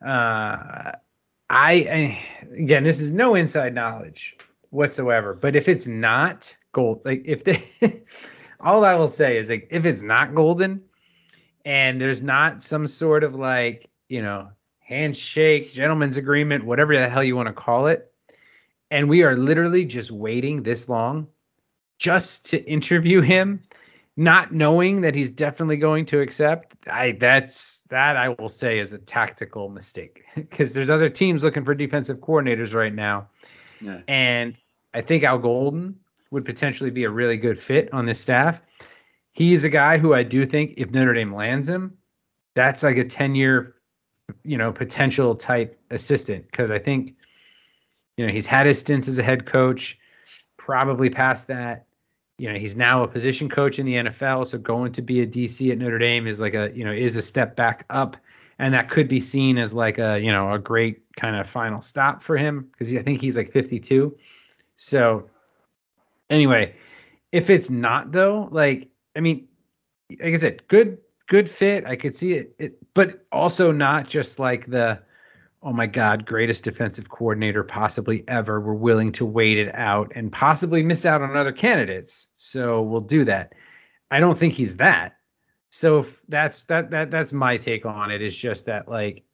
Uh, 0.00 0.92
I, 1.50 1.72
I 1.90 2.18
again, 2.56 2.84
this 2.84 3.00
is 3.00 3.10
no 3.10 3.34
inside 3.34 3.74
knowledge 3.74 4.36
whatsoever. 4.70 5.34
But 5.34 5.56
if 5.56 5.68
it's 5.68 5.88
not 5.88 6.56
gold, 6.70 7.02
like 7.04 7.22
if 7.24 7.42
they, 7.42 7.64
all 8.62 8.84
I 8.84 8.94
will 8.96 9.08
say 9.08 9.36
is 9.36 9.48
like 9.50 9.68
if 9.70 9.84
it's 9.84 10.02
not 10.02 10.34
golden, 10.34 10.82
and 11.64 12.00
there's 12.00 12.22
not 12.22 12.62
some 12.62 12.86
sort 12.86 13.24
of 13.24 13.34
like 13.34 13.90
you 14.08 14.22
know 14.22 14.50
handshake, 14.80 15.72
gentleman's 15.72 16.16
agreement, 16.16 16.64
whatever 16.64 16.94
the 16.96 17.08
hell 17.08 17.24
you 17.24 17.36
want 17.36 17.48
to 17.48 17.52
call 17.54 17.86
it, 17.86 18.12
and 18.90 19.08
we 19.08 19.22
are 19.24 19.36
literally 19.36 19.84
just 19.84 20.10
waiting 20.10 20.62
this 20.62 20.88
long 20.88 21.28
just 21.98 22.46
to 22.50 22.58
interview 22.62 23.20
him 23.20 23.62
not 24.14 24.52
knowing 24.52 25.02
that 25.02 25.14
he's 25.14 25.30
definitely 25.30 25.76
going 25.78 26.04
to 26.04 26.20
accept 26.20 26.74
i 26.90 27.12
that's 27.12 27.80
that 27.88 28.16
i 28.16 28.28
will 28.28 28.48
say 28.48 28.78
is 28.78 28.92
a 28.92 28.98
tactical 28.98 29.70
mistake 29.70 30.24
because 30.34 30.74
there's 30.74 30.90
other 30.90 31.08
teams 31.08 31.42
looking 31.42 31.64
for 31.64 31.74
defensive 31.74 32.18
coordinators 32.18 32.74
right 32.74 32.92
now 32.94 33.28
Yeah. 33.80 34.00
and 34.08 34.54
I 34.92 35.00
think 35.00 35.22
Al 35.24 35.38
Golden 35.38 36.00
would 36.32 36.46
potentially 36.46 36.90
be 36.90 37.04
a 37.04 37.10
really 37.10 37.36
good 37.36 37.60
fit 37.60 37.92
on 37.92 38.06
this 38.06 38.18
staff. 38.18 38.60
He's 39.32 39.64
a 39.64 39.68
guy 39.68 39.98
who 39.98 40.14
I 40.14 40.22
do 40.22 40.46
think 40.46 40.74
if 40.78 40.90
Notre 40.90 41.12
Dame 41.12 41.34
lands 41.34 41.68
him, 41.68 41.98
that's 42.54 42.82
like 42.82 42.96
a 42.96 43.04
10 43.04 43.34
year, 43.34 43.74
you 44.42 44.56
know, 44.56 44.72
potential 44.72 45.34
type 45.34 45.78
assistant. 45.90 46.50
Cause 46.50 46.70
I 46.70 46.78
think, 46.78 47.16
you 48.16 48.26
know, 48.26 48.32
he's 48.32 48.46
had 48.46 48.66
his 48.66 48.80
stints 48.80 49.08
as 49.08 49.18
a 49.18 49.22
head 49.22 49.44
coach, 49.44 49.98
probably 50.56 51.10
past 51.10 51.48
that. 51.48 51.86
You 52.38 52.50
know, 52.50 52.58
he's 52.58 52.76
now 52.76 53.02
a 53.02 53.08
position 53.08 53.50
coach 53.50 53.78
in 53.78 53.84
the 53.84 53.94
NFL. 53.94 54.46
So 54.46 54.56
going 54.56 54.92
to 54.92 55.02
be 55.02 55.20
a 55.20 55.26
DC 55.26 55.70
at 55.70 55.76
Notre 55.76 55.98
Dame 55.98 56.26
is 56.26 56.40
like 56.40 56.54
a, 56.54 56.72
you 56.74 56.84
know, 56.84 56.92
is 56.92 57.16
a 57.16 57.22
step 57.22 57.56
back 57.56 57.84
up. 57.90 58.16
And 58.58 58.72
that 58.72 58.88
could 58.88 59.08
be 59.08 59.20
seen 59.20 59.58
as 59.58 59.74
like 59.74 59.98
a, 59.98 60.18
you 60.18 60.32
know, 60.32 60.52
a 60.52 60.58
great 60.58 61.14
kind 61.14 61.36
of 61.36 61.46
final 61.46 61.82
stop 61.82 62.22
for 62.22 62.38
him 62.38 62.70
because 62.72 62.94
I 62.94 63.02
think 63.02 63.20
he's 63.20 63.36
like 63.36 63.52
52. 63.52 64.16
So 64.76 65.28
anyway, 66.30 66.74
if 67.30 67.50
it's 67.50 67.70
not 67.70 68.12
though, 68.12 68.48
like 68.50 68.90
I 69.16 69.20
mean, 69.20 69.48
like 70.10 70.34
I 70.34 70.36
said, 70.36 70.66
good 70.68 70.98
good 71.26 71.48
fit. 71.48 71.86
I 71.86 71.96
could 71.96 72.14
see 72.14 72.34
it, 72.34 72.54
it 72.58 72.94
but 72.94 73.24
also 73.32 73.72
not 73.72 74.08
just 74.08 74.38
like 74.38 74.66
the 74.66 75.00
oh 75.62 75.72
my 75.72 75.86
god, 75.86 76.26
greatest 76.26 76.64
defensive 76.64 77.08
coordinator 77.08 77.62
possibly 77.62 78.24
ever. 78.28 78.60
We're 78.60 78.74
willing 78.74 79.12
to 79.12 79.26
wait 79.26 79.58
it 79.58 79.74
out 79.74 80.12
and 80.14 80.32
possibly 80.32 80.82
miss 80.82 81.06
out 81.06 81.22
on 81.22 81.36
other 81.36 81.52
candidates. 81.52 82.28
So 82.36 82.82
we'll 82.82 83.02
do 83.02 83.24
that. 83.24 83.54
I 84.10 84.20
don't 84.20 84.38
think 84.38 84.54
he's 84.54 84.76
that. 84.76 85.16
So 85.70 86.06
that's 86.28 86.64
that 86.64 86.90
that 86.90 87.10
that's 87.10 87.32
my 87.32 87.56
take 87.56 87.86
on 87.86 88.10
it 88.10 88.20
is 88.20 88.36
just 88.36 88.66
that 88.66 88.88
like 88.88 89.24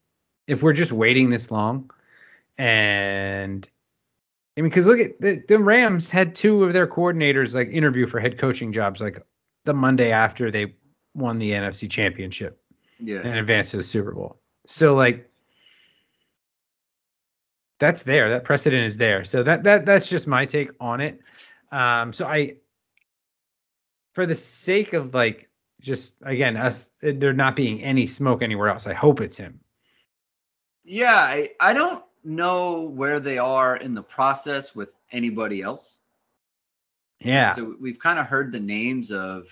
if 0.47 0.63
we're 0.63 0.73
just 0.73 0.93
waiting 0.93 1.31
this 1.31 1.51
long 1.51 1.91
and 2.57 3.69
I 4.59 4.61
mean, 4.61 4.71
because 4.71 4.87
look 4.87 4.99
at 4.99 5.21
the, 5.21 5.41
the 5.47 5.59
Rams 5.59 6.11
had 6.11 6.35
two 6.35 6.65
of 6.65 6.73
their 6.73 6.89
coordinators 6.89 7.55
like 7.55 7.69
interview 7.69 8.09
for 8.09 8.19
head 8.19 8.39
coaching 8.39 8.73
jobs 8.73 9.01
like 9.01 9.25
the 9.65 9.73
Monday 9.73 10.11
after 10.11 10.51
they 10.51 10.75
won 11.15 11.39
the 11.39 11.53
NFC 11.53 11.89
Championship 11.89 12.61
Yeah. 12.99 13.21
and 13.23 13.39
advanced 13.39 13.71
to 13.71 13.77
the 13.77 13.85
Super 13.85 14.11
Bowl. 14.13 14.41
So 14.67 14.97
like 14.97 15.31
that's 17.79 18.03
there. 18.03 18.31
That 18.31 18.43
precedent 18.43 18.85
is 18.85 18.97
there. 18.99 19.25
So 19.25 19.45
that 19.45 19.63
that 19.63 19.87
that's 19.87 20.09
just 20.09 20.27
my 20.27 20.47
take 20.47 20.71
on 20.81 21.01
it. 21.01 21.21
Um, 21.71 22.13
so 22.13 22.27
I, 22.27 22.57
for 24.15 24.27
the 24.27 24.35
sake 24.35 24.93
of 24.93 25.15
like 25.15 25.49
just 25.81 26.17
again 26.23 26.57
us 26.57 26.91
there 27.01 27.33
not 27.33 27.55
being 27.55 27.81
any 27.83 28.09
smoke 28.09 28.43
anywhere 28.43 28.69
else, 28.71 28.89
I 28.89 28.95
hope 28.95 29.21
it's 29.21 29.37
him. 29.37 29.61
Yeah, 30.85 31.15
I, 31.15 31.51
I 31.61 31.75
don't 31.75 32.03
know 32.25 32.83
where 32.83 33.21
they 33.21 33.39
are 33.39 33.77
in 33.77 33.95
the 33.95 34.03
process 34.03 34.75
with 34.75 34.91
anybody 35.11 35.63
else. 35.63 35.99
Yeah. 37.21 37.51
So 37.53 37.77
we've 37.81 37.99
kind 37.99 38.19
of 38.19 38.27
heard 38.27 38.53
the 38.53 38.61
names 38.61 39.11
of 39.11 39.49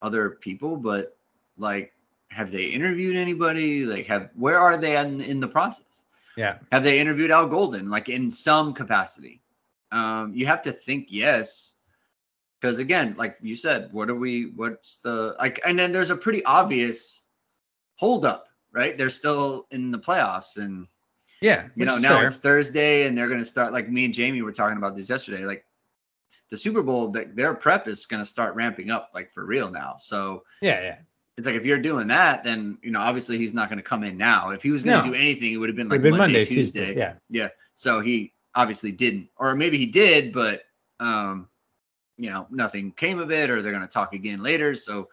other 0.00 0.30
people, 0.30 0.76
but 0.76 1.16
like 1.56 1.92
have 2.30 2.50
they 2.50 2.66
interviewed 2.66 3.16
anybody? 3.16 3.84
Like, 3.84 4.06
have 4.06 4.30
where 4.34 4.58
are 4.58 4.76
they 4.76 4.96
in, 4.96 5.20
in 5.20 5.40
the 5.40 5.48
process? 5.48 6.04
Yeah. 6.36 6.58
Have 6.70 6.84
they 6.84 7.00
interviewed 7.00 7.30
Al 7.30 7.46
Golden, 7.46 7.90
like 7.90 8.08
in 8.08 8.30
some 8.30 8.74
capacity? 8.74 9.40
Um, 9.90 10.34
you 10.34 10.46
have 10.46 10.62
to 10.62 10.72
think 10.72 11.06
yes, 11.10 11.74
because 12.60 12.78
again, 12.78 13.14
like 13.18 13.38
you 13.40 13.56
said, 13.56 13.92
what 13.92 14.10
are 14.10 14.14
we? 14.14 14.44
What's 14.44 14.98
the 14.98 15.34
like? 15.38 15.60
And 15.66 15.78
then 15.78 15.92
there's 15.92 16.10
a 16.10 16.16
pretty 16.16 16.44
obvious 16.44 17.24
holdup, 17.96 18.46
right? 18.70 18.96
They're 18.96 19.08
still 19.08 19.66
in 19.70 19.90
the 19.90 19.98
playoffs, 19.98 20.58
and 20.58 20.86
Yeah. 21.40 21.68
you 21.76 21.84
know 21.84 21.98
now 21.98 22.16
fair. 22.16 22.26
it's 22.26 22.38
Thursday, 22.38 23.06
and 23.06 23.16
they're 23.16 23.28
gonna 23.28 23.44
start. 23.44 23.72
Like 23.72 23.88
me 23.88 24.04
and 24.04 24.14
Jamie 24.14 24.42
were 24.42 24.52
talking 24.52 24.76
about 24.76 24.96
this 24.96 25.08
yesterday. 25.08 25.44
Like 25.44 25.64
the 26.50 26.56
Super 26.56 26.82
Bowl, 26.82 27.12
th- 27.12 27.28
their 27.34 27.54
prep 27.54 27.86
is 27.88 28.06
gonna 28.06 28.24
start 28.24 28.54
ramping 28.54 28.90
up, 28.90 29.10
like 29.14 29.30
for 29.30 29.44
real 29.44 29.70
now. 29.70 29.96
So 29.98 30.44
Yeah, 30.62 30.80
yeah. 30.82 30.96
it's 31.36 31.46
like 31.46 31.56
if 31.56 31.64
you're 31.66 31.78
doing 31.78 32.08
that, 32.08 32.42
then 32.44 32.78
you 32.82 32.90
know 32.90 33.00
obviously 33.00 33.38
he's 33.38 33.54
not 33.54 33.68
going 33.68 33.76
to 33.78 33.82
come 33.82 34.02
in 34.02 34.16
now. 34.16 34.50
If 34.50 34.62
he 34.62 34.70
was 34.70 34.82
going 34.82 35.00
to 35.02 35.06
No. 35.08 35.12
do 35.14 35.18
anything, 35.18 35.52
it 35.52 35.56
would 35.58 35.68
have 35.68 35.76
been 35.76 35.88
like 35.88 36.02
been 36.02 36.10
Monday, 36.16 36.38
Monday, 36.38 36.44
Tuesday. 36.44 36.86
Tuesday. 36.86 36.98
Yeah. 36.98 37.14
yeah. 37.30 37.48
So 37.74 38.00
he 38.00 38.32
obviously 38.54 38.90
didn't, 38.92 39.28
or 39.36 39.54
maybe 39.54 39.78
he 39.78 39.86
did, 39.86 40.32
but 40.32 40.62
um, 40.98 41.48
you 42.16 42.30
know 42.30 42.48
nothing 42.50 42.90
came 42.90 43.20
of 43.20 43.30
it, 43.30 43.50
or 43.50 43.62
they're 43.62 43.70
going 43.72 43.82
to 43.82 43.88
talk 43.88 44.12
again 44.14 44.42
later. 44.42 44.74
So 44.74 45.10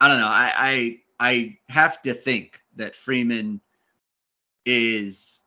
I 0.00 0.08
don't 0.08 0.18
know. 0.18 0.26
I 0.26 0.52
I 0.56 1.00
I 1.20 1.58
have 1.68 2.00
to 2.02 2.14
think 2.14 2.60
that 2.76 2.96
Freeman 2.96 3.60
is. 4.68 5.40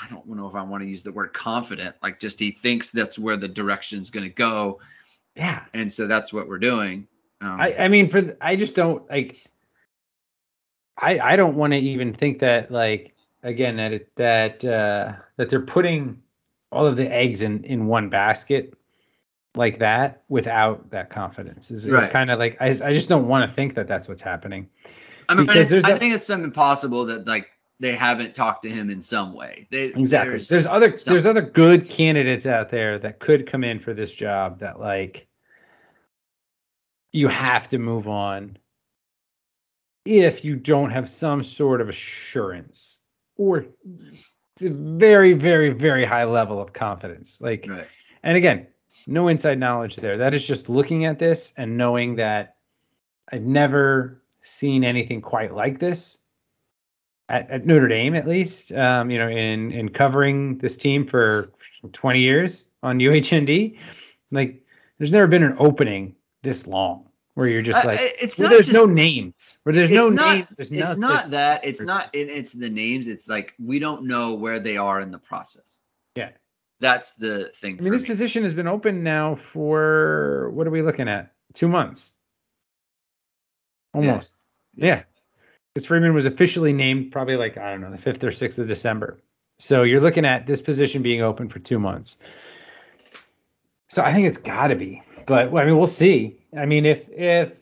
I 0.00 0.08
don't 0.10 0.26
know 0.28 0.46
if 0.46 0.54
I 0.54 0.62
want 0.62 0.82
to 0.84 0.88
use 0.88 1.02
the 1.02 1.12
word 1.12 1.32
confident. 1.32 1.96
Like 2.02 2.20
just 2.20 2.38
he 2.38 2.52
thinks 2.52 2.90
that's 2.90 3.18
where 3.18 3.36
the 3.36 3.48
direction's 3.48 4.10
going 4.10 4.24
to 4.28 4.32
go, 4.34 4.80
Yeah. 5.34 5.64
and 5.74 5.90
so 5.90 6.06
that's 6.06 6.32
what 6.32 6.48
we're 6.48 6.58
doing. 6.58 7.08
Um, 7.40 7.60
I, 7.60 7.74
I 7.76 7.88
mean, 7.88 8.08
for 8.08 8.20
the, 8.20 8.36
I 8.40 8.56
just 8.56 8.76
don't 8.76 9.08
like. 9.10 9.36
I 10.96 11.18
I 11.20 11.36
don't 11.36 11.56
want 11.56 11.72
to 11.72 11.78
even 11.78 12.12
think 12.12 12.40
that 12.40 12.70
like 12.70 13.14
again 13.42 13.76
that 13.76 13.92
it, 13.92 14.08
that 14.16 14.64
uh, 14.64 15.12
that 15.36 15.48
they're 15.48 15.60
putting 15.60 16.22
all 16.70 16.86
of 16.86 16.96
the 16.96 17.10
eggs 17.12 17.42
in 17.42 17.64
in 17.64 17.86
one 17.86 18.08
basket 18.08 18.74
like 19.54 19.78
that 19.78 20.22
without 20.28 20.90
that 20.90 21.10
confidence. 21.10 21.70
Is 21.70 21.88
Right. 21.88 22.10
kind 22.10 22.30
of 22.30 22.38
like 22.38 22.58
I 22.60 22.68
I 22.70 22.94
just 22.94 23.08
don't 23.08 23.28
want 23.28 23.48
to 23.50 23.54
think 23.54 23.74
that 23.74 23.88
that's 23.88 24.08
what's 24.08 24.22
happening. 24.22 24.68
I 25.28 25.34
mean, 25.34 25.46
Because 25.46 25.62
it's, 25.62 25.70
there's 25.70 25.84
I 25.84 25.98
think 25.98 26.14
it's 26.14 26.26
something 26.26 26.52
possible 26.52 27.06
that 27.06 27.26
like 27.26 27.48
they 27.80 27.94
haven't 27.94 28.34
talked 28.34 28.62
to 28.62 28.70
him 28.70 28.90
in 28.90 29.00
some 29.00 29.34
way. 29.34 29.66
They, 29.70 29.86
Exactly. 29.86 30.38
There's, 30.38 30.66
other 30.66 30.96
some- 30.96 31.12
there's 31.12 31.26
other 31.26 31.42
good 31.42 31.88
candidates 31.88 32.46
out 32.46 32.70
there 32.70 32.98
that 32.98 33.18
could 33.18 33.46
come 33.46 33.64
in 33.64 33.78
for 33.78 33.94
this 33.94 34.14
job 34.14 34.60
that 34.60 34.80
like 34.80 35.26
you 37.12 37.28
have 37.28 37.68
to 37.68 37.78
move 37.78 38.08
on 38.08 38.58
if 40.04 40.44
you 40.44 40.56
don't 40.56 40.90
have 40.90 41.08
some 41.08 41.44
sort 41.44 41.80
of 41.80 41.88
assurance 41.88 43.02
or 43.36 43.66
very 44.58 45.34
very 45.34 45.70
very 45.70 46.04
high 46.04 46.24
level 46.24 46.60
of 46.60 46.72
confidence. 46.72 47.40
Like 47.40 47.66
right. 47.68 47.86
and 48.22 48.36
again, 48.36 48.66
no 49.06 49.28
inside 49.28 49.58
knowledge 49.58 49.96
there. 49.96 50.16
That 50.16 50.34
is 50.34 50.46
just 50.46 50.68
looking 50.68 51.04
at 51.04 51.18
this 51.18 51.54
and 51.56 51.76
knowing 51.76 52.16
that 52.16 52.56
I've 53.30 53.42
never 53.42 54.22
seen 54.42 54.82
anything 54.82 55.20
quite 55.20 55.52
like 55.52 55.78
this 55.78 56.18
at, 57.28 57.50
at 57.50 57.66
Notre 57.66 57.88
Dame, 57.88 58.14
at 58.14 58.26
least. 58.26 58.72
Um, 58.72 59.10
you 59.10 59.18
know, 59.18 59.28
in 59.28 59.72
in 59.72 59.88
covering 59.90 60.58
this 60.58 60.76
team 60.76 61.06
for 61.06 61.50
20 61.92 62.20
years 62.20 62.68
on 62.82 62.98
UHND, 62.98 63.78
like 64.30 64.64
there's 64.98 65.12
never 65.12 65.26
been 65.26 65.42
an 65.42 65.56
opening 65.58 66.14
this 66.42 66.66
long 66.66 67.08
where 67.34 67.48
you're 67.48 67.62
just 67.62 67.84
like, 67.84 68.00
I- 68.00 68.12
it's 68.20 68.38
not 68.38 68.50
there's 68.50 68.66
just, 68.66 68.76
no 68.76 68.86
names, 68.86 69.58
where 69.62 69.72
there's 69.72 69.90
no 69.90 70.08
not, 70.08 70.34
name, 70.34 70.48
there's 70.56 70.72
it's 70.72 70.96
not 70.96 71.30
that. 71.30 71.64
It's 71.64 71.82
not. 71.82 72.08
It, 72.12 72.28
it's 72.28 72.52
the 72.52 72.68
names. 72.68 73.06
It's 73.06 73.28
like 73.28 73.54
we 73.58 73.78
don't 73.78 74.04
know 74.06 74.34
where 74.34 74.58
they 74.58 74.76
are 74.76 75.00
in 75.00 75.10
the 75.10 75.18
process. 75.18 75.80
Yeah. 76.16 76.30
That's 76.80 77.14
the 77.14 77.46
thing. 77.54 77.74
I 77.74 77.82
mean, 77.82 77.84
for 77.84 77.90
this 77.90 78.02
me. 78.02 78.08
position 78.08 78.42
has 78.44 78.54
been 78.54 78.68
open 78.68 79.02
now 79.02 79.34
for 79.34 80.50
what 80.52 80.66
are 80.66 80.70
we 80.70 80.82
looking 80.82 81.08
at? 81.08 81.32
Two 81.54 81.68
months. 81.68 82.12
Almost. 83.94 84.44
Yeah. 84.74 85.02
Because 85.78 85.86
Freeman 85.86 86.12
was 86.12 86.26
officially 86.26 86.72
named 86.72 87.12
probably 87.12 87.36
like, 87.36 87.56
I 87.56 87.70
don't 87.70 87.80
know, 87.80 87.92
the 87.92 87.98
5th 87.98 88.24
or 88.24 88.32
6th 88.32 88.58
of 88.58 88.66
December. 88.66 89.22
So 89.60 89.84
you're 89.84 90.00
looking 90.00 90.24
at 90.24 90.44
this 90.44 90.60
position 90.60 91.02
being 91.02 91.22
open 91.22 91.48
for 91.48 91.60
two 91.60 91.78
months. 91.78 92.18
So 93.86 94.02
I 94.02 94.12
think 94.12 94.26
it's 94.26 94.38
got 94.38 94.68
to 94.68 94.74
be. 94.74 95.04
But 95.24 95.54
I 95.54 95.64
mean, 95.64 95.78
we'll 95.78 95.86
see. 95.86 96.40
I 96.52 96.66
mean, 96.66 96.84
if 96.84 97.08
if 97.10 97.52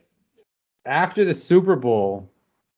after 0.87 1.27
the 1.27 1.35
Super 1.35 1.77
Bowl, 1.77 2.33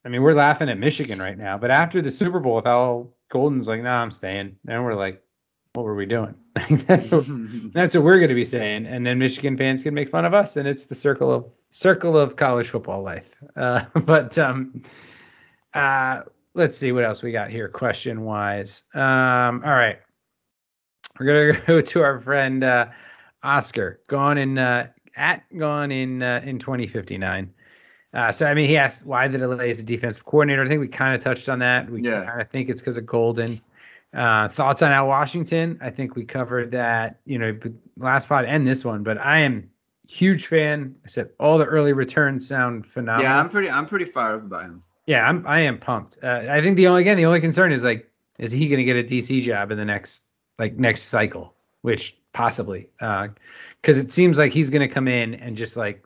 I 0.04 0.08
mean, 0.08 0.22
we're 0.22 0.32
laughing 0.32 0.70
at 0.70 0.76
Michigan 0.76 1.20
right 1.20 1.38
now, 1.38 1.56
but 1.56 1.70
after 1.70 2.02
the 2.02 2.10
Super 2.10 2.40
Bowl, 2.40 2.58
if 2.58 2.66
Al 2.66 3.14
Golden's 3.28 3.68
like, 3.68 3.80
"Nah, 3.80 4.02
I'm 4.02 4.10
staying," 4.10 4.56
then 4.64 4.82
we're 4.82 4.94
like, 4.94 5.22
"What 5.74 5.84
were 5.84 5.94
we 5.94 6.06
doing?" 6.06 6.34
that's, 6.68 7.10
what, 7.12 7.26
that's 7.72 7.94
what 7.94 8.02
we're 8.02 8.16
going 8.16 8.30
to 8.30 8.34
be 8.34 8.44
saying, 8.44 8.86
and 8.86 9.06
then 9.06 9.20
Michigan 9.20 9.56
fans 9.56 9.84
can 9.84 9.94
make 9.94 10.08
fun 10.08 10.24
of 10.24 10.34
us, 10.34 10.56
and 10.56 10.66
it's 10.66 10.86
the 10.86 10.96
circle 10.96 11.30
of 11.30 11.46
circle 11.70 12.18
of 12.18 12.34
college 12.34 12.68
football 12.68 13.02
life. 13.02 13.36
Uh, 13.54 13.84
but 13.94 14.36
um, 14.36 14.82
uh, 15.74 16.22
let's 16.54 16.76
see 16.76 16.92
what 16.92 17.04
else 17.04 17.22
we 17.22 17.32
got 17.32 17.50
here, 17.50 17.68
question 17.68 18.22
wise. 18.22 18.82
Um, 18.94 19.62
all 19.64 19.72
right, 19.72 19.98
we're 21.18 21.26
gonna 21.52 21.64
go 21.66 21.80
to 21.80 22.02
our 22.02 22.20
friend 22.20 22.62
uh, 22.64 22.88
Oscar, 23.42 24.00
gone 24.08 24.38
in 24.38 24.58
uh, 24.58 24.88
at 25.16 25.44
gone 25.56 25.90
in 25.92 26.22
uh, 26.22 26.40
in 26.44 26.58
2059. 26.58 27.54
Uh, 28.14 28.32
so 28.32 28.46
I 28.46 28.54
mean, 28.54 28.68
he 28.68 28.76
asked 28.78 29.04
why 29.04 29.28
the 29.28 29.38
delay 29.38 29.70
as 29.70 29.80
a 29.80 29.84
defensive 29.84 30.24
coordinator. 30.24 30.64
I 30.64 30.68
think 30.68 30.80
we 30.80 30.88
kind 30.88 31.14
of 31.14 31.22
touched 31.22 31.48
on 31.48 31.58
that. 31.58 31.90
We 31.90 32.02
Yeah. 32.02 32.24
kind 32.24 32.40
of 32.40 32.48
think 32.50 32.68
it's 32.70 32.80
because 32.80 32.96
of 32.96 33.04
Golden. 33.06 33.60
Uh, 34.14 34.48
thoughts 34.48 34.80
on 34.80 34.90
Al 34.90 35.06
Washington? 35.06 35.78
I 35.82 35.90
think 35.90 36.16
we 36.16 36.24
covered 36.24 36.70
that, 36.70 37.20
you 37.26 37.38
know, 37.38 37.52
last 37.98 38.26
pod 38.26 38.46
and 38.46 38.66
this 38.66 38.82
one. 38.82 39.02
But 39.02 39.18
I 39.18 39.40
am 39.40 39.68
huge 40.08 40.46
fan. 40.46 40.94
I 41.04 41.08
said 41.08 41.28
all 41.38 41.58
the 41.58 41.66
early 41.66 41.92
returns 41.92 42.48
sound 42.48 42.86
phenomenal. 42.86 43.24
yeah, 43.30 43.38
I'm 43.38 43.50
pretty. 43.50 43.68
I'm 43.68 43.84
pretty 43.84 44.06
fired 44.06 44.36
up 44.36 44.44
about 44.46 44.62
him. 44.62 44.82
Yeah, 45.08 45.26
I'm 45.26 45.46
I 45.46 45.60
am 45.60 45.78
pumped. 45.78 46.18
Uh, 46.22 46.44
I 46.50 46.60
think 46.60 46.76
the 46.76 46.88
only 46.88 47.00
again 47.00 47.16
the 47.16 47.24
only 47.24 47.40
concern 47.40 47.72
is 47.72 47.82
like 47.82 48.10
is 48.38 48.52
he 48.52 48.68
going 48.68 48.76
to 48.76 48.84
get 48.84 48.96
a 48.96 49.02
DC 49.02 49.40
job 49.40 49.70
in 49.72 49.78
the 49.78 49.86
next 49.86 50.26
like 50.58 50.76
next 50.76 51.04
cycle, 51.04 51.54
which 51.80 52.14
possibly 52.34 52.90
because 52.98 53.98
it 53.98 54.10
seems 54.10 54.38
like 54.38 54.52
he's 54.52 54.68
going 54.68 54.86
to 54.86 54.94
come 54.94 55.08
in 55.08 55.34
and 55.34 55.56
just 55.56 55.78
like 55.78 56.04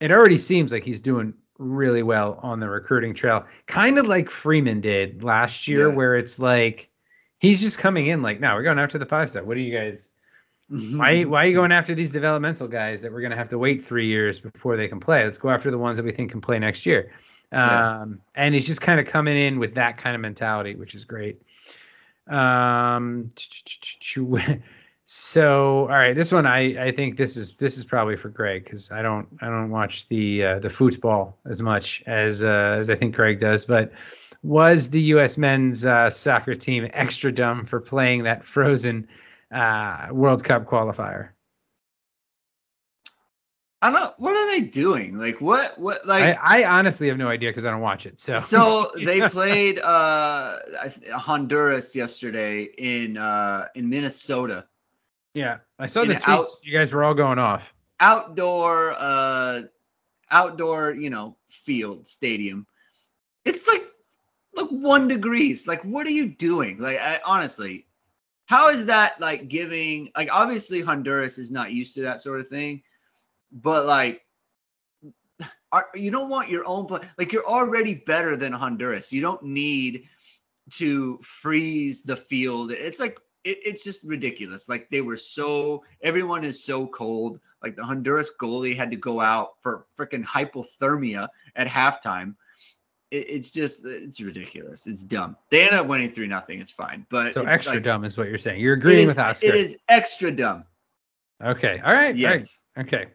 it 0.00 0.10
already 0.10 0.38
seems 0.38 0.72
like 0.72 0.84
he's 0.84 1.02
doing 1.02 1.34
really 1.58 2.02
well 2.02 2.40
on 2.42 2.60
the 2.60 2.68
recruiting 2.68 3.12
trail, 3.12 3.44
kind 3.66 3.98
of 3.98 4.06
like 4.06 4.30
Freeman 4.30 4.80
did 4.80 5.22
last 5.22 5.68
year, 5.68 5.90
Yeah. 5.90 5.94
where 5.94 6.16
it's 6.16 6.38
like 6.38 6.88
he's 7.40 7.60
just 7.60 7.76
coming 7.76 8.06
in 8.06 8.22
like, 8.22 8.40
no, 8.40 8.54
we're 8.54 8.62
going 8.62 8.78
after 8.78 8.96
the 8.96 9.04
five 9.04 9.28
star. 9.28 9.44
What 9.44 9.58
are 9.58 9.60
you 9.60 9.76
guys? 9.76 10.10
Why 10.68 11.24
why 11.24 11.44
are 11.44 11.46
you 11.46 11.54
going 11.54 11.72
after 11.72 11.94
these 11.94 12.10
developmental 12.10 12.68
guys 12.68 13.02
that 13.02 13.12
we're 13.12 13.20
going 13.20 13.32
to 13.32 13.36
have 13.36 13.50
to 13.50 13.58
wait 13.58 13.82
three 13.84 14.06
years 14.06 14.40
before 14.40 14.78
they 14.78 14.88
can 14.88 14.98
play? 14.98 15.24
Let's 15.24 15.36
go 15.36 15.50
after 15.50 15.70
the 15.70 15.76
ones 15.76 15.98
that 15.98 16.06
we 16.06 16.12
think 16.12 16.30
can 16.30 16.40
play 16.40 16.58
next 16.58 16.86
year. 16.86 17.12
Yeah. 17.52 18.00
Um, 18.00 18.20
and 18.34 18.54
he's 18.54 18.66
just 18.66 18.80
kind 18.80 18.98
of 18.98 19.06
coming 19.06 19.36
in 19.36 19.58
with 19.58 19.74
that 19.74 19.98
kind 19.98 20.14
of 20.14 20.22
mentality, 20.22 20.74
which 20.74 20.94
is 20.94 21.04
great. 21.04 21.42
Um, 22.26 23.28
so 25.04 25.80
all 25.80 25.86
right, 25.86 26.14
this 26.14 26.32
one 26.32 26.46
I 26.46 26.86
I 26.86 26.92
think 26.92 27.16
this 27.16 27.36
is 27.36 27.54
this 27.54 27.76
is 27.76 27.84
probably 27.84 28.16
for 28.16 28.30
Greg 28.30 28.64
because 28.64 28.90
I 28.90 29.02
don't 29.02 29.28
I 29.40 29.46
don't 29.46 29.70
watch 29.70 30.08
the 30.08 30.44
uh, 30.44 30.58
the 30.60 30.70
football 30.70 31.38
as 31.44 31.60
much 31.60 32.02
as 32.06 32.42
uh, 32.42 32.76
as 32.78 32.88
I 32.88 32.94
think 32.94 33.14
Greg 33.14 33.38
does, 33.38 33.66
but 33.66 33.92
was 34.42 34.90
the 34.90 35.00
U.S. 35.02 35.38
men's 35.38 35.84
uh, 35.84 36.10
soccer 36.10 36.54
team 36.54 36.88
extra 36.92 37.30
dumb 37.30 37.64
for 37.64 37.80
playing 37.80 38.24
that 38.24 38.44
frozen 38.44 39.08
uh, 39.52 40.08
World 40.10 40.42
Cup 40.42 40.66
qualifier? 40.66 41.28
I 43.82 43.90
don't. 43.90 44.14
What 44.20 44.36
are 44.36 44.50
they 44.52 44.60
doing? 44.60 45.18
Like 45.18 45.40
what? 45.40 45.76
What? 45.76 46.06
Like 46.06 46.38
I, 46.40 46.62
I 46.62 46.78
honestly 46.78 47.08
have 47.08 47.18
no 47.18 47.26
idea 47.26 47.50
because 47.50 47.64
I 47.64 47.72
don't 47.72 47.80
watch 47.80 48.06
it. 48.06 48.20
So 48.20 48.38
so 48.38 48.92
they 49.04 49.28
played 49.28 49.80
uh 49.80 50.58
Honduras 51.12 51.96
yesterday 51.96 52.62
in 52.62 53.16
uh 53.16 53.66
in 53.74 53.88
Minnesota. 53.90 54.66
yeah, 55.34 55.58
I 55.80 55.88
saw 55.88 56.02
In 56.02 56.08
the 56.08 56.14
tweets. 56.14 56.28
out- 56.28 56.46
you 56.62 56.72
guys 56.72 56.92
were 56.92 57.02
all 57.02 57.14
going 57.14 57.40
off. 57.40 57.74
Outdoor 57.98 58.94
uh 58.96 59.62
outdoor, 60.30 60.92
you 60.94 61.10
know, 61.10 61.36
field 61.50 62.06
stadium. 62.06 62.66
It's 63.44 63.66
like 63.66 63.84
like 64.54 64.68
1 64.70 65.08
degrees. 65.08 65.66
Like 65.66 65.82
what 65.82 66.06
are 66.06 66.10
you 66.10 66.28
doing? 66.28 66.78
Like 66.78 67.00
I 67.00 67.20
honestly 67.26 67.86
how 68.46 68.68
is 68.68 68.86
that 68.86 69.20
like 69.20 69.48
giving 69.48 70.12
like 70.16 70.28
obviously 70.32 70.82
Honduras 70.82 71.38
is 71.38 71.50
not 71.50 71.72
used 71.72 71.96
to 71.96 72.02
that 72.02 72.20
sort 72.20 72.38
of 72.38 72.46
thing, 72.48 72.82
but 73.52 73.86
like 73.86 74.24
are, 75.70 75.86
you 75.94 76.10
don't 76.10 76.28
want 76.28 76.50
your 76.50 76.66
own 76.66 76.86
play 76.86 77.00
like 77.18 77.32
you're 77.32 77.46
already 77.46 77.94
better 77.94 78.36
than 78.36 78.52
Honduras. 78.52 79.12
You 79.12 79.20
don't 79.20 79.42
need 79.42 80.04
to 80.72 81.18
freeze 81.22 82.02
the 82.02 82.16
field. 82.16 82.70
It's 82.72 83.00
like 83.00 83.18
it, 83.44 83.58
it's 83.64 83.84
just 83.84 84.04
ridiculous. 84.04 84.68
Like 84.68 84.88
they 84.90 85.00
were 85.00 85.16
so 85.16 85.84
everyone 86.00 86.44
is 86.44 86.64
so 86.64 86.86
cold. 86.86 87.40
Like 87.62 87.76
the 87.76 87.84
Honduras 87.84 88.30
goalie 88.38 88.76
had 88.76 88.90
to 88.90 88.96
go 88.96 89.20
out 89.20 89.50
for 89.60 89.86
freaking 89.98 90.24
hypothermia 90.24 91.28
at 91.56 91.68
halftime. 91.68 92.34
it, 93.10 93.26
it's 93.30 93.50
just 93.50 93.84
it's 93.86 94.20
ridiculous. 94.20 94.86
It's 94.86 95.04
dumb. 95.04 95.36
They 95.50 95.64
end 95.66 95.74
up 95.74 95.86
winning 95.86 96.10
three 96.10 96.26
nothing. 96.26 96.60
It's 96.60 96.72
fine, 96.72 97.06
but 97.08 97.34
So 97.34 97.44
extra 97.44 97.74
like- 97.74 97.82
dumb 97.82 98.04
is 98.04 98.16
what 98.16 98.28
you're 98.28 98.38
saying. 98.38 98.60
You're 98.60 98.74
agreeing 98.74 99.02
is- 99.02 99.08
with 99.08 99.18
Oscar. 99.18 99.48
It 99.48 99.54
is 99.54 99.76
extra 99.88 100.30
dumb. 100.30 100.64
Okay. 101.42 101.80
All 101.82 101.92
right. 101.92 102.14
Yes. 102.14 102.60
All 102.76 102.84
right. 102.84 102.94
Okay. 102.94 103.10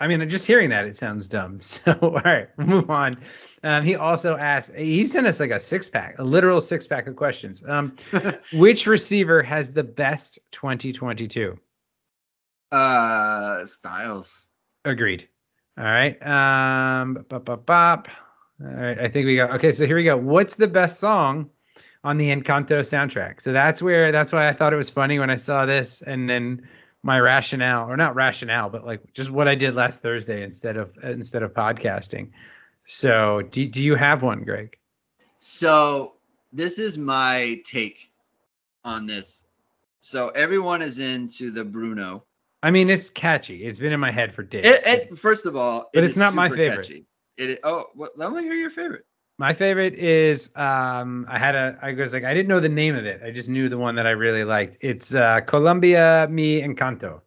I 0.00 0.06
mean, 0.06 0.28
just 0.28 0.46
hearing 0.46 0.70
that, 0.70 0.84
it 0.84 0.96
sounds 0.96 1.28
dumb. 1.28 1.60
So, 1.68 1.92
all 1.92 2.10
right, 2.10 2.48
move 2.58 2.90
on. 2.90 3.18
Um, 3.62 3.82
he 3.82 3.96
also 3.96 4.36
asked, 4.36 4.74
he 4.74 5.04
sent 5.04 5.26
us 5.26 5.40
like 5.40 5.50
a 5.50 5.58
six 5.58 5.88
pack, 5.88 6.18
a 6.18 6.24
literal 6.24 6.60
six 6.60 6.86
pack 6.86 7.08
of 7.08 7.16
questions. 7.16 7.64
Um, 7.66 7.94
which 8.52 8.86
receiver 8.86 9.42
has 9.42 9.72
the 9.72 9.84
best 9.84 10.38
2022? 10.52 11.58
Uh, 12.70 13.64
Styles. 13.64 14.44
Agreed. 14.84 15.28
All 15.76 15.84
right. 15.84 16.20
Um, 16.24 17.24
bop, 17.28 17.44
bop, 17.44 17.66
bop. 17.66 18.08
All 18.60 18.70
right. 18.70 18.98
I 18.98 19.08
think 19.08 19.26
we 19.26 19.36
got, 19.36 19.52
okay. 19.54 19.72
So 19.72 19.86
here 19.86 19.96
we 19.96 20.04
go. 20.04 20.16
What's 20.16 20.56
the 20.56 20.68
best 20.68 21.00
song 21.00 21.50
on 22.04 22.18
the 22.18 22.30
Encanto 22.30 22.80
soundtrack? 22.80 23.40
So 23.40 23.52
that's 23.52 23.82
where, 23.82 24.12
that's 24.12 24.32
why 24.32 24.48
I 24.48 24.52
thought 24.52 24.72
it 24.72 24.76
was 24.76 24.90
funny 24.90 25.18
when 25.18 25.30
I 25.30 25.36
saw 25.36 25.66
this. 25.66 26.02
And 26.02 26.28
then 26.28 26.68
my 27.08 27.18
rationale, 27.18 27.90
or 27.90 27.96
not 27.96 28.14
rationale, 28.14 28.68
but 28.70 28.84
like 28.86 29.12
just 29.14 29.30
what 29.30 29.48
I 29.48 29.56
did 29.56 29.74
last 29.74 30.02
Thursday 30.02 30.42
instead 30.44 30.76
of, 30.76 30.96
instead 31.02 31.42
of 31.42 31.54
podcasting. 31.54 32.30
So 32.86 33.42
do, 33.42 33.66
do 33.66 33.82
you 33.82 33.96
have 33.96 34.22
one, 34.22 34.44
Greg? 34.44 34.76
So 35.40 36.12
this 36.52 36.78
is 36.78 36.96
my 36.96 37.60
take 37.64 38.10
on 38.84 39.06
this. 39.06 39.44
So 40.00 40.28
everyone 40.28 40.82
is 40.82 40.98
into 40.98 41.50
the 41.50 41.64
Bruno. 41.64 42.24
I 42.62 42.70
mean, 42.70 42.90
it's 42.90 43.10
catchy. 43.10 43.64
It's 43.64 43.78
been 43.78 43.92
in 43.92 44.00
my 44.00 44.10
head 44.10 44.34
for 44.34 44.42
days. 44.42 44.66
It, 44.66 44.86
it, 44.86 45.18
first 45.18 45.46
of 45.46 45.56
all, 45.56 45.88
But 45.92 46.04
it 46.04 46.06
it's 46.06 46.16
not 46.16 46.34
my 46.34 46.48
favorite. 46.48 46.86
Catchy. 46.86 47.06
It 47.36 47.60
oh, 47.64 47.86
well, 47.94 48.10
let 48.16 48.32
me 48.32 48.42
hear 48.42 48.54
your 48.54 48.70
favorite. 48.70 49.06
My 49.40 49.52
favorite 49.52 49.94
is 49.94 50.50
um 50.56 51.26
I 51.28 51.38
had 51.38 51.54
a 51.54 51.78
I 51.80 51.92
was 51.94 52.12
like 52.12 52.24
I 52.24 52.34
didn't 52.34 52.48
know 52.48 52.60
the 52.60 52.68
name 52.68 52.96
of 52.96 53.06
it. 53.06 53.22
I 53.22 53.30
just 53.30 53.48
knew 53.48 53.68
the 53.68 53.78
one 53.78 53.94
that 53.94 54.06
I 54.06 54.10
really 54.10 54.44
liked. 54.44 54.78
It's 54.80 55.14
uh 55.14 55.40
Colombia 55.40 56.26
Mi 56.28 56.60
Encanto. 56.60 57.20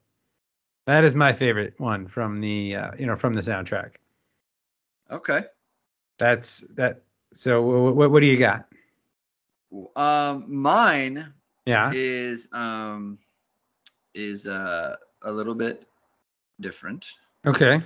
That 0.88 1.05
is 1.05 1.16
my 1.16 1.32
favorite 1.32 1.76
one 1.80 2.07
from 2.07 2.41
the 2.41 2.76
uh, 2.76 2.91
you 2.99 3.05
know 3.05 3.16
from 3.16 3.34
the 3.34 3.41
soundtrack. 3.41 3.91
Okay. 5.09 5.45
That's 6.18 6.62
that 6.76 7.03
so 7.34 7.62
what 7.93 8.12
what 8.12 8.20
do 8.20 8.26
you 8.28 8.38
got? 8.38 8.68
Um, 9.95 10.53
mine 10.53 11.34
Yeah. 11.66 11.93
is 11.95 12.49
um 12.51 13.20
is 14.14 14.47
uh 14.47 14.97
a 15.22 15.32
little 15.32 15.55
bit 15.55 15.88
different. 16.59 17.07
Okay. 17.45 17.82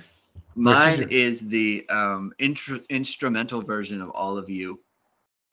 Mine 0.54 1.08
is 1.10 1.46
the 1.46 1.86
um 1.88 2.32
intro, 2.38 2.78
instrumental 2.88 3.62
version 3.62 4.00
of 4.00 4.10
All 4.10 4.38
of 4.38 4.50
You. 4.50 4.80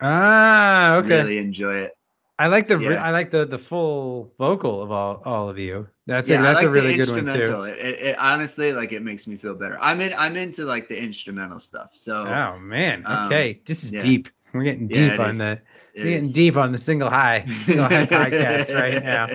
Ah, 0.01 0.95
okay. 0.97 1.15
Really 1.17 1.37
enjoy 1.37 1.75
it. 1.75 1.97
I 2.39 2.47
like 2.47 2.67
the 2.67 2.77
re- 2.77 2.95
Yeah. 2.95 3.03
I 3.03 3.11
like 3.11 3.31
the 3.31 3.45
the 3.45 3.57
full 3.57 4.33
vocal 4.37 4.81
of 4.81 4.91
all 4.91 5.21
all 5.23 5.49
of 5.49 5.59
you. 5.59 5.87
That's 6.07 6.29
yeah, 6.29 6.39
a, 6.39 6.43
that's 6.43 6.55
like 6.57 6.65
a 6.65 6.69
really 6.69 6.97
good 6.97 7.09
one 7.09 7.19
too. 7.19 7.29
instrumental. 7.29 7.63
It, 7.63 7.77
it, 7.77 7.99
it 8.01 8.19
honestly 8.19 8.73
like 8.73 8.91
it 8.91 9.01
makes 9.01 9.27
me 9.27 9.35
feel 9.37 9.55
better. 9.55 9.77
I'm 9.79 10.01
in 10.01 10.13
I'm 10.17 10.35
into 10.35 10.65
like 10.65 10.87
the 10.89 11.01
instrumental 11.01 11.59
stuff. 11.59 11.91
So 11.93 12.25
Oh 12.25 12.57
man. 12.59 13.03
Um, 13.05 13.25
Okay. 13.25 13.61
this 13.65 13.83
is 13.83 13.91
yeah. 13.93 14.01
deep. 14.01 14.29
We're 14.53 14.63
getting 14.63 14.87
deep 14.87 15.19
on 15.19 15.31
is. 15.31 15.37
we're 15.39 15.63
getting 15.95 16.31
deep 16.31 16.57
on 16.57 16.71
the 16.71 16.77
single 16.77 17.09
high 17.09 17.45
single 17.45 17.85
high 17.85 18.05
podcast 18.05 18.73
right 18.73 19.03
now. 19.03 19.25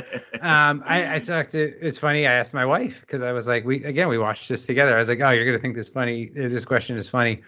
um, 0.71 0.83
I, 0.87 1.17
I 1.17 1.19
talked 1.21 1.51
to. 1.51 1.61
It's 1.61 1.99
funny. 1.99 2.27
I 2.27 2.33
asked 2.35 2.55
my 2.55 2.65
wife 2.67 3.01
because 3.01 3.23
I 3.23 3.33
was 3.33 3.47
like, 3.47 3.65
we 3.65 3.85
again 3.85 4.09
we 4.09 4.19
watched 4.19 4.49
this 4.49 4.67
together. 4.67 4.95
I 4.95 4.99
was 4.99 5.09
like, 5.09 5.21
oh, 5.21 5.31
you're 5.31 5.45
gonna 5.47 5.59
think 5.59 5.77
this 5.77 5.89
funny. 5.89 6.31
uh, 6.31 6.49
This 6.49 6.65
question 6.65 6.97
is 6.97 7.09
funny. 7.09 7.43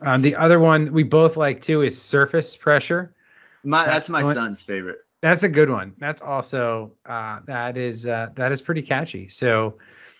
Um, 0.00 0.22
the 0.22 0.36
other 0.36 0.58
one 0.60 0.92
we 0.92 1.02
both 1.02 1.36
like 1.36 1.60
too 1.60 1.82
is 1.82 2.00
surface 2.00 2.56
pressure. 2.56 3.14
My 3.64 3.84
that's 3.86 4.08
my 4.08 4.22
What- 4.22 4.34
son's 4.34 4.62
favorite. 4.62 4.98
That's 5.22 5.42
a 5.42 5.48
good 5.48 5.70
one. 5.70 5.94
That's 5.98 6.20
also 6.22 6.92
uh, 7.06 7.40
that 7.46 7.76
is 7.78 8.06
uh, 8.06 8.30
that 8.36 8.52
is 8.52 8.60
pretty 8.62 8.82
catchy. 8.82 9.28
So 9.28 9.78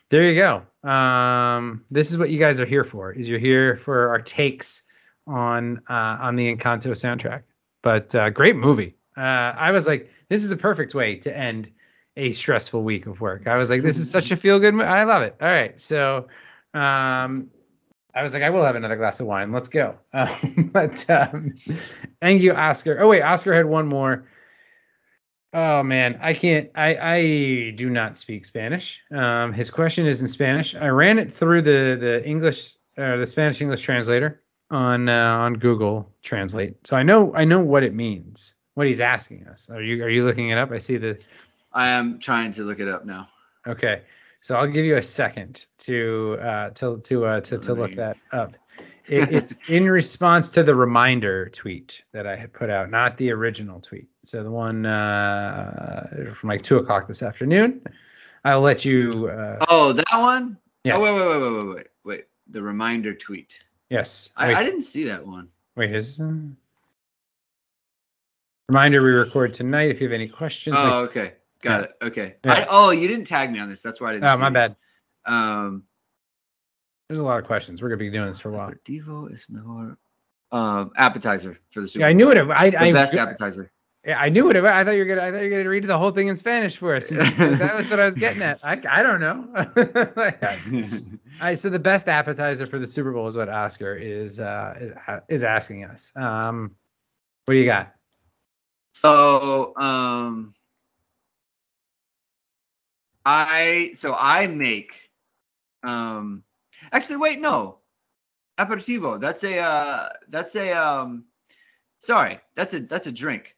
there 0.08 0.24
you 0.24 0.34
go. 0.34 0.62
Um, 0.88 1.84
this 1.90 2.10
is 2.10 2.18
what 2.18 2.30
you 2.30 2.38
guys 2.38 2.60
are 2.60 2.66
here 2.66 2.82
for. 2.82 3.12
Is 3.12 3.28
you're 3.28 3.38
here 3.38 3.76
for 3.76 4.08
our 4.08 4.20
takes 4.22 4.82
on 5.26 5.82
uh, 5.88 5.92
on 6.20 6.36
the 6.36 6.54
Encanto 6.54 6.88
soundtrack. 6.92 7.42
But 7.86 8.16
uh, 8.16 8.30
great 8.30 8.56
movie. 8.56 8.96
Uh, 9.16 9.20
I 9.20 9.70
was 9.70 9.86
like, 9.86 10.10
this 10.28 10.42
is 10.42 10.48
the 10.48 10.56
perfect 10.56 10.92
way 10.92 11.18
to 11.20 11.36
end 11.36 11.70
a 12.16 12.32
stressful 12.32 12.82
week 12.82 13.06
of 13.06 13.20
work. 13.20 13.46
I 13.46 13.58
was 13.58 13.70
like, 13.70 13.80
this 13.80 13.96
is 13.98 14.10
such 14.10 14.32
a 14.32 14.36
feel 14.36 14.58
good. 14.58 14.74
I 14.80 15.04
love 15.04 15.22
it. 15.22 15.36
All 15.40 15.46
right, 15.46 15.80
so 15.80 16.26
um, 16.74 17.48
I 18.12 18.24
was 18.24 18.34
like, 18.34 18.42
I 18.42 18.50
will 18.50 18.64
have 18.64 18.74
another 18.74 18.96
glass 18.96 19.20
of 19.20 19.28
wine. 19.28 19.52
Let's 19.52 19.68
go. 19.68 20.00
But 20.72 21.08
um, 21.08 21.54
thank 22.20 22.42
you, 22.42 22.54
Oscar. 22.54 22.98
Oh 22.98 23.06
wait, 23.06 23.22
Oscar 23.22 23.54
had 23.54 23.66
one 23.66 23.86
more. 23.86 24.26
Oh 25.52 25.84
man, 25.84 26.18
I 26.20 26.34
can't. 26.34 26.72
I 26.74 26.96
I 26.96 27.70
do 27.70 27.88
not 27.88 28.16
speak 28.16 28.46
Spanish. 28.46 29.00
Um, 29.12 29.52
his 29.52 29.70
question 29.70 30.08
is 30.08 30.22
in 30.22 30.26
Spanish. 30.26 30.74
I 30.74 30.88
ran 30.88 31.20
it 31.20 31.32
through 31.32 31.62
the 31.62 31.96
the 32.00 32.28
English 32.28 32.74
uh, 32.98 33.16
the 33.16 33.28
Spanish 33.28 33.62
English 33.62 33.82
translator 33.82 34.42
on 34.70 35.08
uh, 35.08 35.38
on 35.38 35.54
Google 35.54 36.12
Translate, 36.22 36.86
so 36.86 36.96
I 36.96 37.02
know 37.02 37.34
I 37.34 37.44
know 37.44 37.60
what 37.60 37.82
it 37.82 37.94
means. 37.94 38.54
What 38.74 38.86
he's 38.86 39.00
asking 39.00 39.46
us. 39.46 39.70
Are 39.70 39.82
you 39.82 40.04
are 40.04 40.08
you 40.08 40.24
looking 40.24 40.48
it 40.50 40.58
up? 40.58 40.70
I 40.70 40.78
see 40.78 40.96
the. 40.96 41.18
I 41.72 41.92
am 41.92 42.18
trying 42.18 42.52
to 42.52 42.62
look 42.62 42.80
it 42.80 42.88
up 42.88 43.04
now. 43.04 43.28
Okay, 43.66 44.02
so 44.40 44.56
I'll 44.56 44.66
give 44.66 44.84
you 44.84 44.96
a 44.96 45.02
second 45.02 45.66
to 45.78 46.38
uh, 46.40 46.70
to 46.70 46.98
to 47.00 47.24
uh, 47.26 47.40
to 47.40 47.58
to 47.58 47.74
look 47.74 47.92
that 47.92 48.16
up. 48.32 48.54
It, 49.08 49.32
it's 49.32 49.56
in 49.68 49.88
response 49.88 50.50
to 50.50 50.62
the 50.62 50.74
reminder 50.74 51.48
tweet 51.48 52.02
that 52.12 52.26
I 52.26 52.34
had 52.36 52.52
put 52.52 52.70
out, 52.70 52.90
not 52.90 53.16
the 53.16 53.32
original 53.32 53.80
tweet. 53.80 54.08
So 54.24 54.42
the 54.42 54.50
one 54.50 54.84
uh, 54.84 56.32
from 56.34 56.48
like 56.48 56.62
two 56.62 56.76
o'clock 56.78 57.08
this 57.08 57.22
afternoon. 57.22 57.82
I'll 58.44 58.60
let 58.60 58.84
you. 58.84 59.28
Uh, 59.28 59.64
Oh, 59.68 59.92
that 59.92 60.06
one? 60.12 60.56
Yeah. 60.84 60.96
Oh, 60.96 61.00
wait, 61.00 61.14
wait, 61.14 61.26
wait, 61.28 61.40
wait, 61.40 61.52
wait, 61.66 61.74
wait, 61.74 61.86
wait. 62.04 62.24
The 62.48 62.62
reminder 62.62 63.12
tweet. 63.12 63.58
Yes. 63.90 64.30
I, 64.36 64.54
I 64.54 64.64
didn't 64.64 64.82
see 64.82 65.04
that 65.04 65.26
one. 65.26 65.48
wait. 65.76 65.94
Is 65.94 66.20
uh, 66.20 66.32
reminder 68.68 69.02
we 69.02 69.10
record 69.12 69.54
tonight? 69.54 69.90
If 69.90 70.00
you 70.00 70.08
have 70.08 70.14
any 70.14 70.28
questions. 70.28 70.76
Oh, 70.78 70.82
like- 70.82 71.10
okay. 71.10 71.32
Got 71.62 71.80
Yeah. 71.80 71.84
it. 71.84 71.96
Okay. 72.02 72.34
Yeah. 72.44 72.52
I, 72.52 72.66
oh, 72.68 72.90
you 72.90 73.08
didn't 73.08 73.24
tag 73.26 73.50
me 73.50 73.58
on 73.60 73.68
this. 73.68 73.82
That's 73.82 74.00
why 74.00 74.10
I 74.10 74.12
didn't. 74.14 74.24
Oh, 74.28 74.38
my 74.38 74.50
this. 74.50 74.74
bad. 75.24 75.32
Um, 75.32 75.84
there's 77.08 77.18
a 77.20 77.24
lot 77.24 77.38
of 77.40 77.46
questions. 77.46 77.80
We're 77.80 77.88
gonna 77.88 77.98
be 77.98 78.10
doing 78.10 78.26
this 78.26 78.40
for 78.40 78.50
a 78.50 78.52
while. 78.52 78.70
Aperitivo 78.70 79.32
es 79.32 79.48
mejor. 79.48 79.96
Um, 80.52 80.92
appetizer 80.96 81.58
for 81.70 81.80
the 81.80 81.88
Super 81.88 82.00
Yeah, 82.02 82.08
I 82.08 82.12
knew 82.12 82.30
it. 82.30 82.38
I 82.38 82.70
The 82.70 82.78
I, 82.78 82.92
best 82.92 83.14
appetizer. 83.14 83.70
Yeah, 84.06 84.20
I 84.20 84.28
knew 84.28 84.48
it. 84.50 84.56
I 84.56 84.84
thought 84.84 84.92
you 84.92 85.00
were 85.00 85.04
gonna. 85.04 85.22
I 85.22 85.32
thought 85.32 85.42
you 85.42 85.50
were 85.50 85.56
gonna 85.56 85.68
read 85.68 85.82
the 85.82 85.98
whole 85.98 86.12
thing 86.12 86.28
in 86.28 86.36
Spanish 86.36 86.76
for 86.76 86.94
us. 86.94 87.08
that 87.10 87.74
was 87.76 87.90
what 87.90 87.98
I 87.98 88.04
was 88.04 88.14
getting 88.14 88.40
at. 88.40 88.60
I, 88.62 88.80
I 88.88 89.02
don't 89.02 89.18
know. 89.18 89.48
I, 91.40 91.56
so 91.56 91.70
the 91.70 91.80
best 91.80 92.08
appetizer 92.08 92.66
for 92.66 92.78
the 92.78 92.86
Super 92.86 93.10
Bowl 93.12 93.26
is 93.26 93.36
what 93.36 93.48
Oscar 93.48 93.96
is 93.96 94.38
uh, 94.38 94.76
is, 94.80 95.40
is 95.40 95.42
asking 95.42 95.86
us. 95.86 96.12
Um, 96.14 96.76
what 97.46 97.54
do 97.54 97.58
you 97.58 97.66
got? 97.66 97.94
So, 98.92 99.76
um, 99.76 100.54
I 103.24 103.90
so 103.94 104.16
I 104.16 104.46
make, 104.46 105.10
um, 105.82 106.44
actually 106.92 107.16
wait 107.16 107.40
no, 107.40 107.78
aperitivo. 108.56 109.20
That's 109.20 109.42
a 109.42 109.58
uh, 109.58 110.08
that's 110.28 110.54
a 110.54 110.70
um, 110.74 111.24
sorry, 111.98 112.38
that's 112.54 112.72
a 112.72 112.78
that's 112.78 113.08
a 113.08 113.12
drink. 113.12 113.55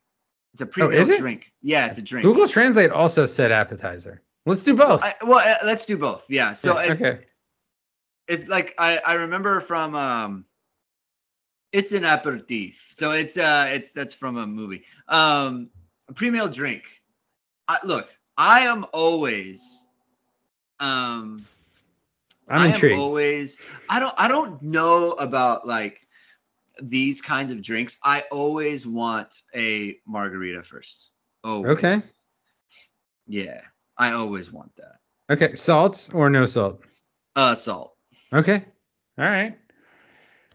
It's 0.54 0.62
a 0.62 0.82
Oh, 0.82 0.90
is 0.90 1.08
it? 1.08 1.20
drink. 1.20 1.52
Yeah, 1.62 1.86
it's 1.86 1.98
a 1.98 2.02
drink. 2.02 2.24
Google 2.24 2.48
Translate 2.48 2.90
also 2.90 3.26
said 3.26 3.52
appetizer. 3.52 4.22
Let's 4.46 4.62
do 4.62 4.74
both. 4.74 5.02
I, 5.02 5.14
well, 5.22 5.38
uh, 5.38 5.66
let's 5.66 5.86
do 5.86 5.98
both. 5.98 6.24
Yeah. 6.28 6.54
So 6.54 6.78
Yeah, 6.78 6.92
it's 6.92 7.02
okay. 7.02 7.24
it's 8.26 8.48
like 8.48 8.74
I 8.78 8.98
I 9.06 9.12
remember 9.14 9.60
from 9.60 9.94
um, 9.94 10.44
it's 11.72 11.92
an 11.92 12.04
aperitif. 12.04 12.86
So 12.90 13.10
it's 13.10 13.36
uh 13.36 13.66
it's 13.68 13.92
that's 13.92 14.14
from 14.14 14.36
a 14.36 14.46
movie. 14.46 14.84
Um, 15.06 15.70
a 16.08 16.14
pre-meal 16.14 16.48
drink. 16.48 16.84
I, 17.66 17.78
look, 17.84 18.08
I 18.36 18.60
am 18.60 18.86
always 18.92 19.86
um 20.80 21.44
I'm 22.48 22.62
I 22.62 22.66
intrigued. 22.68 22.94
Am 22.94 23.00
always 23.00 23.60
I 23.88 24.00
don't 24.00 24.14
I 24.16 24.28
don't 24.28 24.62
know 24.62 25.12
about 25.12 25.66
like 25.66 26.00
these 26.80 27.20
kinds 27.20 27.50
of 27.50 27.62
drinks. 27.62 27.98
I 28.02 28.24
always 28.30 28.86
want 28.86 29.34
a 29.54 29.96
margarita 30.06 30.62
first. 30.62 31.10
Oh, 31.44 31.64
Okay. 31.66 31.96
Yeah, 33.26 33.60
I 33.96 34.12
always 34.12 34.50
want 34.52 34.72
that. 34.76 34.96
okay, 35.30 35.54
salt 35.54 36.10
or 36.14 36.30
no 36.30 36.46
salt? 36.46 36.82
Uh, 37.36 37.54
salt. 37.54 37.94
Okay. 38.32 38.64
All 39.18 39.24
right. 39.24 39.56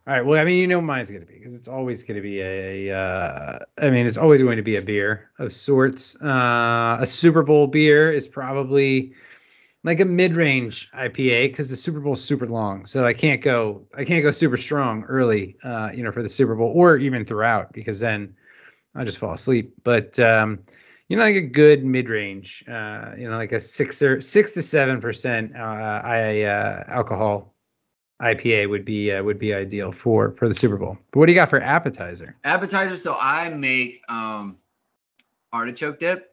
All 0.06 0.14
right. 0.14 0.26
Well, 0.26 0.40
I 0.42 0.44
mean, 0.44 0.58
you 0.60 0.68
know, 0.68 0.82
mine's 0.82 1.10
going 1.10 1.22
to 1.22 1.28
be 1.28 1.36
because 1.38 1.56
it's 1.56 1.68
always 1.68 2.04
going 2.04 2.16
to 2.18 2.22
be 2.22 2.42
a. 2.42 2.92
Uh, 2.98 3.60
I 3.78 3.90
mean, 3.90 4.06
it's 4.06 4.18
always 4.18 4.42
going 4.42 4.58
to 4.58 4.64
be 4.64 4.76
a 4.76 4.82
beer 4.82 5.30
of 5.40 5.54
sorts. 5.54 6.20
Uh, 6.22 6.98
a 7.00 7.06
Super 7.06 7.44
Bowl 7.44 7.68
beer 7.68 8.12
is 8.12 8.28
probably 8.28 9.14
like 9.84 10.00
a 10.00 10.06
mid-range 10.06 10.90
IPA 10.92 11.50
because 11.50 11.70
the 11.70 11.76
Super 11.76 12.00
Bowl 12.00 12.14
is 12.14 12.24
super 12.24 12.48
long, 12.48 12.86
so 12.86 13.06
I 13.06 13.14
can't 13.14 13.42
go 13.42 13.88
I 13.96 14.06
can't 14.06 14.24
go 14.24 14.32
super 14.32 14.58
strong 14.58 15.04
early, 15.04 15.58
uh, 15.64 15.92
you 15.94 16.04
know, 16.04 16.12
for 16.12 16.24
the 16.24 16.30
Super 16.30 16.56
Bowl 16.56 16.72
or 16.74 16.98
even 16.98 17.26
throughout 17.26 17.74
because 17.74 18.00
then 18.00 18.36
I 18.96 19.04
just 19.04 19.18
fall 19.18 19.34
asleep. 19.34 19.74
But 19.84 20.18
um, 20.20 20.60
you 21.10 21.18
know, 21.18 21.24
like 21.24 21.36
a 21.36 21.42
good 21.42 21.84
mid-range, 21.84 22.64
uh, 22.68 23.12
you 23.18 23.30
know, 23.30 23.36
like 23.36 23.52
a 23.52 23.60
six 23.60 24.02
or 24.02 24.22
six 24.22 24.52
to 24.54 24.62
seven 24.62 25.02
percent 25.02 25.56
uh, 25.56 25.60
I 25.60 26.44
uh, 26.44 26.84
alcohol 26.88 27.54
IPA 28.22 28.70
would 28.70 28.86
be 28.86 29.12
uh, 29.12 29.22
would 29.22 29.40
be 29.40 29.54
ideal 29.54 29.92
for 29.92 30.32
for 30.38 30.48
the 30.48 30.56
Super 30.56 30.78
Bowl. 30.78 30.98
But 31.12 31.20
what 31.20 31.26
do 31.26 31.34
you 31.34 31.38
got 31.38 31.50
for 31.50 31.60
appetizer? 31.60 32.38
Appetizer. 32.46 32.96
So 32.96 33.16
I 33.20 33.50
make 33.50 34.02
um 34.08 34.58
artichoke 35.52 36.00
dip. 36.00 36.30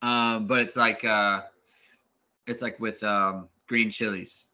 Um, 0.00 0.46
but 0.46 0.60
it's 0.60 0.76
like 0.76 1.04
uh, 1.04 1.42
it's 2.46 2.62
like 2.62 2.78
with 2.80 3.02
um 3.02 3.48
green 3.68 3.90
chilies. 3.90 4.46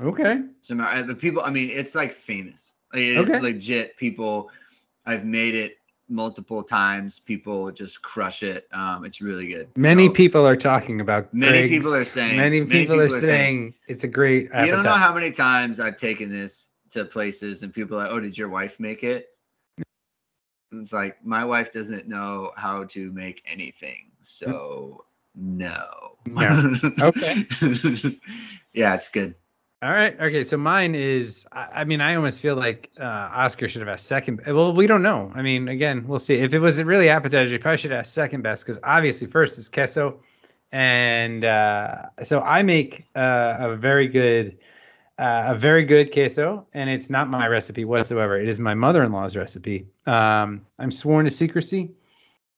Okay. 0.00 0.40
So 0.60 0.74
the 0.74 1.14
people, 1.14 1.42
I 1.42 1.50
mean, 1.50 1.70
it's 1.70 1.94
like 1.94 2.12
famous. 2.12 2.74
Like, 2.92 3.02
it's 3.02 3.30
Okay. 3.30 3.40
legit. 3.40 3.96
People, 3.98 4.50
I've 5.04 5.24
made 5.26 5.54
it 5.54 5.76
multiple 6.08 6.62
times. 6.62 7.18
People 7.20 7.70
just 7.70 8.00
crush 8.00 8.42
it. 8.42 8.66
Um, 8.72 9.04
it's 9.04 9.20
really 9.20 9.48
good. 9.48 9.68
Many 9.76 10.06
So, 10.06 10.12
people 10.12 10.46
are 10.46 10.56
talking 10.56 11.00
about. 11.02 11.32
Many 11.34 11.58
Greg's- 11.68 11.70
people 11.70 11.94
are 11.94 12.04
saying- 12.06 12.38
Many 12.38 12.60
many 12.60 12.70
people, 12.82 12.98
are, 13.00 13.06
are 13.06 13.10
saying, 13.10 13.74
it's 13.88 14.02
a 14.04 14.08
great 14.08 14.44
You 14.44 14.48
appetizer. 14.52 14.72
don't 14.72 14.84
know 14.84 14.92
how 14.92 15.12
many 15.14 15.30
times 15.32 15.80
I've 15.80 15.96
taken 15.96 16.30
this 16.30 16.68
to 16.90 17.04
places 17.04 17.62
and 17.62 17.72
people 17.72 17.98
are 17.98 18.04
like, 18.04 18.10
"Oh, 18.12 18.20
did 18.20 18.36
your 18.38 18.48
wife 18.48 18.80
make 18.80 19.04
it?" 19.04 19.28
It's 20.72 20.92
like 20.92 21.24
my 21.24 21.44
wife 21.44 21.72
doesn't 21.72 22.08
know 22.08 22.52
how 22.56 22.84
to 22.84 23.12
make 23.12 23.42
anything, 23.46 24.12
so 24.20 25.04
no. 25.34 25.84
No. 26.26 26.74
Okay. 27.00 27.46
yeah, 28.72 28.94
it's 28.94 29.08
good. 29.08 29.34
All 29.82 29.90
right. 29.90 30.18
Okay. 30.20 30.44
So 30.44 30.58
mine 30.58 30.94
is. 30.94 31.46
I, 31.50 31.68
I 31.76 31.84
mean, 31.84 32.02
I 32.02 32.16
almost 32.16 32.42
feel 32.42 32.54
like 32.54 32.90
uh, 33.00 33.04
Oscar 33.04 33.66
should 33.66 33.80
have 33.80 33.88
asked 33.88 34.06
second. 34.06 34.42
Well, 34.46 34.74
we 34.74 34.86
don't 34.86 35.02
know. 35.02 35.32
I 35.34 35.40
mean, 35.40 35.68
again, 35.68 36.06
we'll 36.06 36.18
see. 36.18 36.34
If 36.34 36.52
it 36.52 36.58
was 36.58 36.82
really 36.82 37.08
appetizer, 37.08 37.50
you 37.50 37.58
probably 37.58 37.78
should 37.78 37.92
ask 37.92 38.12
second 38.12 38.42
best 38.42 38.64
because 38.64 38.78
obviously 38.84 39.26
first 39.26 39.56
is 39.58 39.70
queso, 39.70 40.20
and 40.70 41.42
uh, 41.42 42.10
so 42.24 42.40
I 42.40 42.62
make 42.62 43.06
uh, 43.14 43.56
a 43.60 43.76
very 43.76 44.08
good. 44.08 44.58
Uh, 45.18 45.48
a 45.48 45.54
very 45.54 45.84
good 45.84 46.14
queso, 46.14 46.66
and 46.72 46.88
it's 46.88 47.10
not 47.10 47.28
my 47.28 47.46
recipe 47.46 47.84
whatsoever. 47.84 48.40
It 48.40 48.48
is 48.48 48.58
my 48.58 48.72
mother-in-law's 48.72 49.36
recipe. 49.36 49.86
Um, 50.06 50.62
I'm 50.78 50.90
sworn 50.90 51.26
to 51.26 51.30
secrecy. 51.30 51.90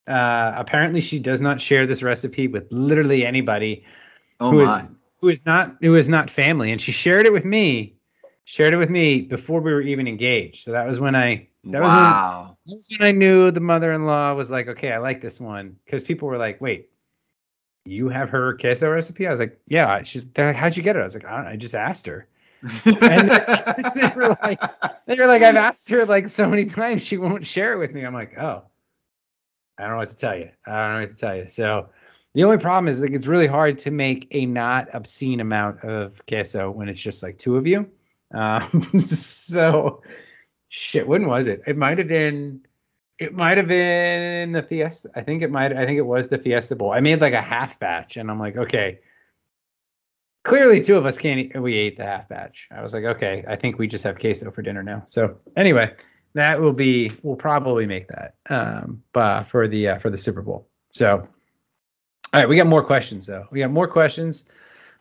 Uh, 0.07 0.53
apparently, 0.57 1.00
she 1.00 1.18
does 1.18 1.40
not 1.40 1.61
share 1.61 1.86
this 1.86 2.03
recipe 2.03 2.48
with 2.48 2.66
literally 2.72 3.24
anybody 3.24 3.84
Oh 4.42 4.50
who 4.50 4.61
is 4.62 4.70
my. 4.70 4.86
who 5.20 5.28
is 5.28 5.46
not 5.46 5.76
who 5.80 5.94
is 5.94 6.09
not 6.09 6.28
family. 6.28 6.72
And 6.72 6.80
she 6.80 6.92
shared 6.92 7.26
it 7.26 7.32
with 7.32 7.44
me 7.44 7.94
shared 8.44 8.74
it 8.74 8.76
with 8.76 8.90
me 8.90 9.20
before 9.20 9.61
we 9.61 9.72
were 9.72 9.80
even 9.80 10.09
engaged. 10.09 10.64
So 10.64 10.72
that 10.72 10.86
was 10.86 10.98
when 10.98 11.14
i 11.14 11.48
that 11.64 11.80
was 11.80 11.88
when, 11.88 11.96
wow. 11.96 12.57
that 12.66 12.74
was 12.74 12.88
when 12.98 13.09
i 13.09 13.12
knew 13.12 13.53
the 13.53 13.61
mother-in-law 13.61 14.34
was 14.34 14.50
like 14.50 14.66
okay 14.66 14.92
i 14.92 14.98
like 14.98 15.20
this 15.20 15.40
one. 15.40 15.76
Because 15.84 16.03
people 16.03 16.28
were 16.28 16.38
like 16.38 16.61
wait 16.61 16.90
you 17.84 18.09
have 18.09 18.30
her 18.30 18.57
queso 18.57 18.90
recipe? 18.90 19.26
I 19.26 19.30
was 19.30 19.40
like 19.40 19.61
yeah. 19.68 20.03
She's 20.03 20.26
they're 20.26 20.46
like 20.46 20.57
how'd 20.57 20.76
you 20.76 20.82
get 20.82 20.96
it? 20.96 21.00
I 21.00 21.05
was 21.05 21.14
like 21.14 21.24
i 21.24 21.36
don't 21.36 21.44
know. 21.44 21.50
I 21.50 21.57
just 21.57 21.74
asked 21.76 22.07
her. 22.07 22.26
And 22.62 23.30
they 23.94 24.12
were 24.16 24.36
like 24.42 24.61
they 25.07 25.16
were 25.16 25.26
like 25.26 25.42
i've 25.42 25.57
asked 25.57 25.90
her 25.90 26.05
like 26.05 26.26
so 26.26 26.48
many 26.48 26.64
times 26.64 27.05
she 27.07 27.16
won't 27.16 27.46
share 27.46 27.74
it 27.74 27.78
with 27.78 27.92
me. 27.92 28.05
I'm 28.05 28.14
like 28.14 28.36
oh 28.40 28.64
i 29.82 29.86
don't 29.86 29.92
know 29.92 29.98
what 29.98 30.08
to 30.08 30.16
tell 30.16 30.36
you 30.36 30.50
i 30.66 30.78
don't 30.78 30.94
know 30.94 31.00
what 31.00 31.10
to 31.10 31.16
tell 31.16 31.36
you 31.36 31.48
so 31.48 31.88
the 32.34 32.44
only 32.44 32.58
problem 32.58 32.88
is 32.88 33.00
like 33.00 33.12
it's 33.12 33.26
really 33.26 33.46
hard 33.46 33.78
to 33.80 33.90
make 33.90 34.28
a 34.30 34.46
not 34.46 34.94
obscene 34.94 35.40
amount 35.40 35.84
of 35.84 36.24
queso 36.26 36.70
when 36.70 36.88
it's 36.88 37.00
just 37.00 37.22
like 37.22 37.38
two 37.38 37.56
of 37.56 37.66
you. 37.66 37.90
Um, 38.32 39.00
so 39.00 40.02
shit, 40.68 41.06
when 41.06 41.26
was 41.26 41.46
it? 41.46 41.62
It 41.66 41.76
might 41.76 41.98
have 41.98 42.08
been 42.08 42.62
it 43.18 43.34
might 43.34 43.58
have 43.58 43.68
been 43.68 44.52
the 44.52 44.62
Fiesta. 44.62 45.10
I 45.14 45.22
think 45.22 45.42
it 45.42 45.50
might 45.50 45.76
I 45.76 45.84
think 45.84 45.98
it 45.98 46.06
was 46.06 46.28
the 46.28 46.38
Fiesta 46.38 46.74
Bowl. 46.74 46.90
I 46.90 47.00
made 47.00 47.20
like 47.20 47.34
a 47.34 47.42
half 47.42 47.78
batch 47.78 48.16
and 48.16 48.30
I'm 48.30 48.38
like, 48.38 48.56
okay. 48.56 49.00
Clearly 50.44 50.80
two 50.80 50.96
of 50.96 51.06
us 51.06 51.18
can't 51.18 51.38
eat 51.38 51.60
we 51.60 51.76
ate 51.76 51.98
the 51.98 52.04
half 52.04 52.28
batch. 52.28 52.68
I 52.72 52.80
was 52.80 52.94
like, 52.94 53.04
okay, 53.04 53.44
I 53.46 53.56
think 53.56 53.78
we 53.78 53.86
just 53.86 54.04
have 54.04 54.18
queso 54.18 54.50
for 54.50 54.62
dinner 54.62 54.82
now. 54.82 55.04
So 55.06 55.36
anyway, 55.54 55.94
that 56.34 56.60
will 56.60 56.72
be 56.72 57.12
we'll 57.22 57.36
probably 57.36 57.86
make 57.86 58.08
that 58.08 58.34
um 58.48 59.02
but 59.12 59.42
for 59.42 59.68
the 59.68 59.88
uh, 59.88 59.98
for 59.98 60.10
the 60.10 60.18
Super 60.18 60.42
Bowl. 60.42 60.68
So 60.88 61.28
all 62.34 62.40
right, 62.40 62.48
we 62.48 62.56
got 62.56 62.66
more 62.66 62.82
questions 62.82 63.26
though. 63.26 63.46
We 63.50 63.60
got 63.60 63.70
more 63.70 63.88
questions. 63.88 64.44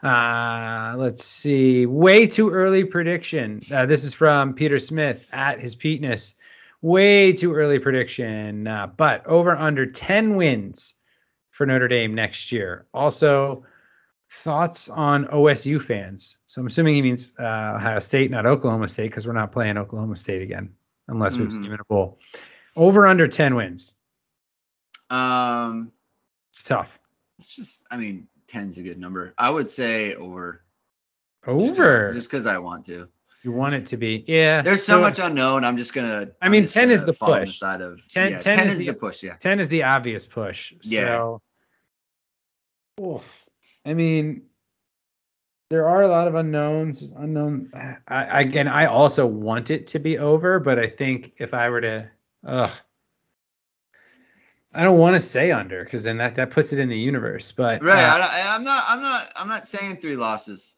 Uh, 0.03 0.95
let's 0.97 1.23
see. 1.23 1.85
Way 1.85 2.27
too 2.27 2.49
early 2.49 2.83
prediction. 2.83 3.61
Uh, 3.73 3.85
this 3.85 4.03
is 4.03 4.13
from 4.13 4.55
Peter 4.55 4.79
Smith 4.79 5.25
at 5.31 5.59
his 5.59 5.75
Peteness. 5.75 6.35
Way 6.81 7.33
too 7.33 7.53
early 7.53 7.79
prediction, 7.79 8.67
uh, 8.67 8.87
but 8.87 9.27
over 9.27 9.55
under 9.55 9.85
10 9.85 10.35
wins 10.35 10.95
for 11.51 11.67
Notre 11.67 11.87
Dame 11.87 12.15
next 12.15 12.51
year. 12.51 12.87
Also, 12.91 13.65
thoughts 14.29 14.89
on 14.89 15.25
OSU 15.25 15.79
fans. 15.81 16.37
So 16.47 16.59
I'm 16.59 16.67
assuming 16.67 16.95
he 16.95 17.01
means 17.03 17.33
uh, 17.37 17.73
Ohio 17.75 17.99
State, 17.99 18.31
not 18.31 18.47
Oklahoma 18.47 18.87
State, 18.87 19.11
because 19.11 19.27
we're 19.27 19.33
not 19.33 19.51
playing 19.51 19.77
Oklahoma 19.77 20.15
State 20.15 20.41
again 20.41 20.73
unless 21.11 21.37
we've 21.37 21.49
Mhm. 21.49 21.51
seen 21.51 21.71
in 21.71 21.79
a 21.79 21.83
bowl. 21.87 22.17
Over 22.75 23.05
under 23.05 23.27
10 23.27 23.55
wins. 23.55 23.95
Um, 25.09 25.91
It's 26.51 26.63
tough. 26.63 26.99
it's 27.37 27.55
just, 27.55 27.85
I 27.91 27.97
mean, 27.97 28.27
10's 28.47 28.77
a 28.77 28.83
good 28.83 28.97
number. 28.99 29.33
I 29.37 29.49
would 29.49 29.67
say 29.67 30.15
over. 30.15 30.63
Over. 31.45 32.11
Just 32.13 32.29
because 32.29 32.45
I 32.45 32.57
want 32.59 32.85
to. 32.85 33.09
You 33.43 33.51
want 33.51 33.73
it 33.73 33.87
to 33.87 33.97
be, 33.97 34.23
yeah. 34.27 34.61
There's 34.61 34.83
so, 34.85 35.01
much 35.01 35.17
unknown. 35.17 35.63
I'm 35.63 35.77
just 35.77 35.93
gonna. 35.93 36.31
I 36.41 36.49
mean, 36.49 36.67
10 36.67 36.91
is 36.91 37.03
the 37.03 37.13
push. 37.13 37.57
side 37.57 37.81
of 37.81 38.07
10 38.07 38.33
yeah, 38.33 38.39
10 38.39 38.57
10 38.57 38.67
is 38.67 38.73
is 38.73 38.79
the- 38.79 38.85
the 38.87 38.93
push. 38.93 39.23
Yeah. 39.23 39.35
Ten 39.37 39.59
is 39.59 39.67
the 39.67 39.83
obvious 39.83 40.27
push. 40.27 40.73
Yeah. 40.83 40.99
So, 41.17 41.41
oof. 43.01 43.49
I 43.83 43.95
mean, 43.95 44.43
there 45.71 45.87
are 45.87 46.03
a 46.03 46.07
lot 46.09 46.27
of 46.27 46.35
unknowns. 46.35 46.99
There's 46.99 47.13
unknown. 47.13 47.71
I, 47.73 47.95
I 48.07 48.41
again, 48.41 48.67
I 48.67 48.85
also 48.87 49.25
want 49.25 49.71
it 49.71 49.87
to 49.87 49.99
be 49.99 50.17
over, 50.17 50.59
but 50.59 50.77
I 50.77 50.87
think 50.87 51.33
if 51.37 51.53
I 51.53 51.69
were 51.69 51.79
to, 51.81 52.11
ugh, 52.45 52.71
I 54.73 54.83
don't 54.83 54.99
want 54.99 55.15
to 55.15 55.21
say 55.21 55.51
under 55.51 55.81
because 55.83 56.03
then 56.03 56.17
that 56.17 56.35
that 56.35 56.51
puts 56.51 56.73
it 56.73 56.79
in 56.79 56.89
the 56.89 56.99
universe. 56.99 57.53
But 57.53 57.81
Right. 57.81 58.03
uh, 58.03 58.19
I, 58.21 58.53
I'm 58.53 58.65
not. 58.65 58.83
I'm 58.85 59.01
not. 59.01 59.31
I'm 59.35 59.47
not 59.47 59.65
saying 59.65 59.97
three 59.97 60.17
losses. 60.17 60.75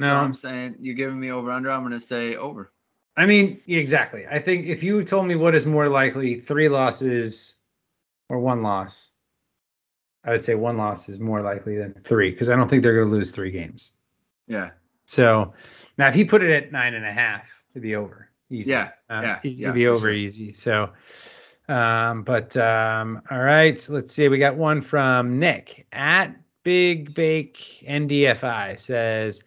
So 0.00 0.08
No. 0.08 0.14
I'm 0.14 0.34
saying 0.34 0.76
you're 0.80 0.94
giving 0.94 1.18
me 1.18 1.32
over 1.32 1.50
under. 1.50 1.70
I'm 1.70 1.82
gonna 1.82 1.98
say 1.98 2.36
over. 2.36 2.70
I 3.16 3.24
mean, 3.24 3.60
exactly. 3.66 4.26
I 4.26 4.40
think 4.40 4.66
if 4.66 4.82
you 4.82 5.04
told 5.04 5.26
me 5.26 5.36
what 5.36 5.54
is 5.54 5.64
more 5.64 5.88
likely, 5.88 6.38
three 6.38 6.68
losses 6.68 7.56
or 8.28 8.40
one 8.40 8.62
loss, 8.62 9.10
I 10.22 10.32
would 10.32 10.44
say 10.44 10.54
one 10.54 10.76
loss 10.76 11.08
is 11.08 11.18
more 11.18 11.40
likely 11.40 11.78
than 11.78 11.94
three 11.94 12.30
because 12.30 12.50
I 12.50 12.56
don't 12.56 12.68
think 12.68 12.82
they're 12.82 12.96
going 12.96 13.08
to 13.08 13.14
lose 13.14 13.30
three 13.30 13.52
games. 13.52 13.93
Yeah. 14.46 14.70
So 15.06 15.54
now 15.98 16.08
if 16.08 16.14
he 16.14 16.24
put 16.24 16.42
it 16.42 16.50
at 16.64 16.72
nine 16.72 16.94
and 16.94 17.04
a 17.04 17.12
half, 17.12 17.48
it'd 17.72 17.82
be 17.82 17.96
over. 17.96 18.28
Easy. 18.50 18.70
Yeah, 18.72 18.90
Uh, 19.08 19.20
yeah, 19.22 19.38
it'd 19.42 19.58
yeah, 19.58 19.70
be 19.72 19.86
over 19.88 20.08
sure. 20.08 20.12
easy. 20.12 20.52
So, 20.52 20.92
um, 21.68 22.22
but 22.22 22.56
um, 22.56 23.22
all 23.30 23.38
right, 23.38 23.86
let's 23.90 24.12
see. 24.12 24.28
We 24.28 24.38
got 24.38 24.56
one 24.56 24.80
from 24.82 25.38
Nick 25.38 25.86
at 25.92 26.36
Big 26.62 27.14
Bake 27.14 27.56
NDFI 27.86 28.78
says, 28.78 29.44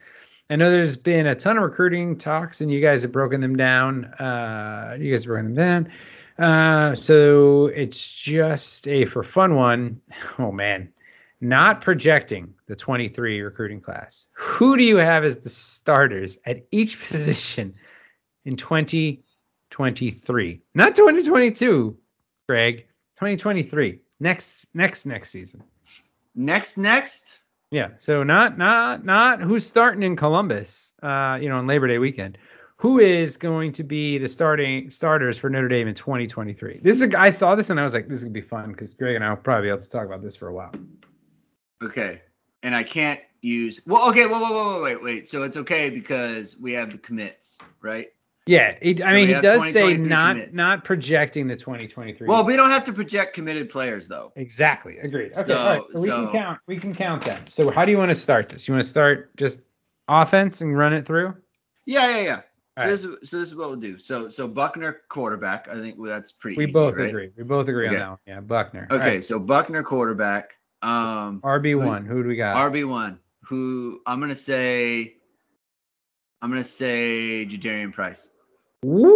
I 0.50 0.56
know 0.56 0.72
there's 0.72 0.98
been 0.98 1.28
a 1.28 1.36
ton 1.36 1.58
of 1.58 1.64
recruiting 1.64 2.18
talks 2.18 2.62
and 2.62 2.72
you 2.72 2.80
guys 2.82 3.04
have 3.04 3.12
broken 3.12 3.42
them 3.42 3.56
down. 3.56 4.06
Uh, 4.06 4.96
you 5.00 5.12
guys 5.12 5.24
have 5.24 5.30
broken 5.30 5.54
them 5.54 5.56
down. 5.56 5.92
Uh, 6.40 6.96
so 6.96 7.66
it's 7.68 8.12
just 8.14 8.88
a 8.88 9.06
for 9.06 9.24
fun 9.24 9.56
one. 9.56 10.02
Oh 10.40 10.52
man, 10.52 10.94
not 11.40 11.82
projecting 11.82 12.56
the 12.68 12.76
23 12.76 13.42
recruiting 13.42 13.82
class. 13.82 14.26
Who 14.34 14.78
do 14.78 14.84
you 14.84 14.98
have 14.98 15.24
as 15.24 15.38
the 15.38 15.50
starters 15.50 16.40
at 16.46 16.66
each 16.72 17.00
position 17.08 17.76
in 18.46 18.56
2023? 18.56 20.62
Not 20.74 20.96
2022, 20.96 21.98
Greg. 22.48 22.88
2023. 23.18 24.00
Next 24.20 24.68
next 24.74 25.06
next 25.06 25.32
season. 25.32 25.64
Next. 26.36 26.78
Next. 26.78 27.40
Yeah. 27.72 27.90
So 27.98 28.24
not 28.24 28.58
not 28.58 29.04
not 29.04 29.42
who's 29.42 29.66
starting 29.66 30.04
in 30.04 30.16
Columbus, 30.16 30.94
uh, 31.02 31.40
you 31.42 31.50
know, 31.50 31.58
on 31.58 31.68
Labor 31.68 31.88
Day 31.88 31.98
weekend. 31.98 32.38
Who 32.82 33.00
is 33.00 33.38
going 33.38 33.72
to 33.74 33.84
be 33.84 34.20
the 34.20 34.30
starting 34.30 34.92
starters 34.92 35.40
for 35.40 35.50
Notre 35.50 35.68
Dame 35.68 35.88
in 35.88 35.96
2023? 35.96 36.80
This 36.84 37.02
is 37.02 37.16
I 37.16 37.32
saw 37.32 37.56
this 37.56 37.72
and 37.72 37.80
I 37.80 37.84
was 37.84 37.96
like, 37.96 38.08
this 38.08 38.20
is 38.20 38.24
gonna 38.24 38.34
be 38.34 38.42
fun 38.42 38.72
because 38.72 38.94
Greg 38.94 39.16
and 39.16 39.26
I 39.26 39.30
will 39.30 39.38
probably 39.38 39.68
be 39.68 39.70
able 39.70 39.82
to 39.82 39.90
talk 39.90 40.06
about 40.06 40.22
this 40.22 40.36
for 40.36 40.48
a 40.48 40.54
while. 40.54 40.72
Okay. 41.84 42.22
And 42.64 42.76
I 42.76 42.84
can't 42.84 43.20
use. 43.42 43.80
Well, 43.86 44.10
okay. 44.10 44.26
Whoa, 44.26 44.40
whoa, 44.40 44.52
whoa, 44.52 44.74
whoa, 44.76 44.82
wait, 44.84 45.04
wait. 45.04 45.28
So 45.28 45.44
it's 45.44 45.58
okay 45.58 45.90
because 45.90 46.58
we 46.58 46.74
have 46.74 46.92
the 46.92 46.98
commits, 46.98 47.60
right? 47.82 48.08
Yeah, 48.46 48.78
he, 48.82 49.02
I 49.04 49.10
So 49.10 49.14
mean, 49.14 49.28
he 49.28 49.34
does 49.42 49.72
say 49.74 49.98
not 49.98 50.36
commits. 50.36 50.56
not 50.58 50.86
projecting 50.86 51.48
the 51.48 51.58
2023. 51.58 52.28
Well, 52.28 52.46
we 52.46 52.56
don't 52.56 52.70
have 52.70 52.86
to 52.86 52.94
project 52.94 53.34
committed 53.36 53.70
players 53.70 54.08
though. 54.08 54.32
exactly 54.38 54.98
agreed. 55.00 55.34
Okay, 55.38 55.52
So- 55.52 55.66
right. 55.66 55.82
So 55.96 56.02
we 56.02 56.08
so- 56.08 56.24
can 56.24 56.32
count. 56.32 56.60
We 56.66 56.78
can 56.78 56.96
count 56.96 57.26
them. 57.26 57.44
So 57.50 57.70
how 57.72 57.84
do 57.86 57.92
you 57.92 57.98
want 57.98 58.10
to 58.10 58.16
start 58.16 58.48
this? 58.50 58.68
You 58.68 58.74
want 58.74 58.84
to 58.86 58.90
start 58.90 59.36
just 59.36 59.62
offense 60.08 60.62
and 60.62 60.78
run 60.78 60.94
it 60.94 61.06
through? 61.06 61.36
Yeah, 61.86 62.10
yeah, 62.18 62.24
yeah. 62.24 62.42
So 62.78 62.84
All 62.84 62.90
this, 62.90 63.04
is, 63.06 63.30
so 63.30 63.38
this 63.40 63.48
is 63.50 63.56
what 63.56 63.70
we'll 63.70 63.80
do. 63.80 63.98
So 63.98 64.30
so 64.30 64.48
Buchner 64.48 65.02
quarterback. 65.10 65.68
I 65.68 65.76
think 65.76 65.98
that's 66.02 66.32
pretty. 66.32 66.58
We 66.58 66.66
easy, 66.66 66.74
both 66.74 66.96
right? 66.96 67.10
agree. 67.10 67.32
We 67.36 67.44
both 67.44 67.68
agree 67.68 67.88
Okay. 67.88 67.96
on 67.96 68.00
that 68.02 68.10
one. 68.10 68.20
Yeah, 68.28 68.40
Buchner. 68.42 68.88
Okay, 68.90 69.10
right. 69.10 69.24
so 69.24 69.40
Buchner 69.40 69.84
quarterback. 69.84 70.52
Um, 70.82 71.42
RB 71.42 71.78
one. 71.78 72.06
Who 72.06 72.24
do 72.24 72.30
we 72.30 72.36
got? 72.36 72.72
RB 72.72 72.88
one. 72.88 73.20
Who 73.46 74.02
I'm 74.06 74.20
gonna 74.20 74.36
say. 74.36 75.16
I'm 76.42 76.50
gonna 76.50 76.64
say 76.64 77.46
Jadarian 77.46 77.92
Price. 77.94 78.30
Woo! 78.84 79.14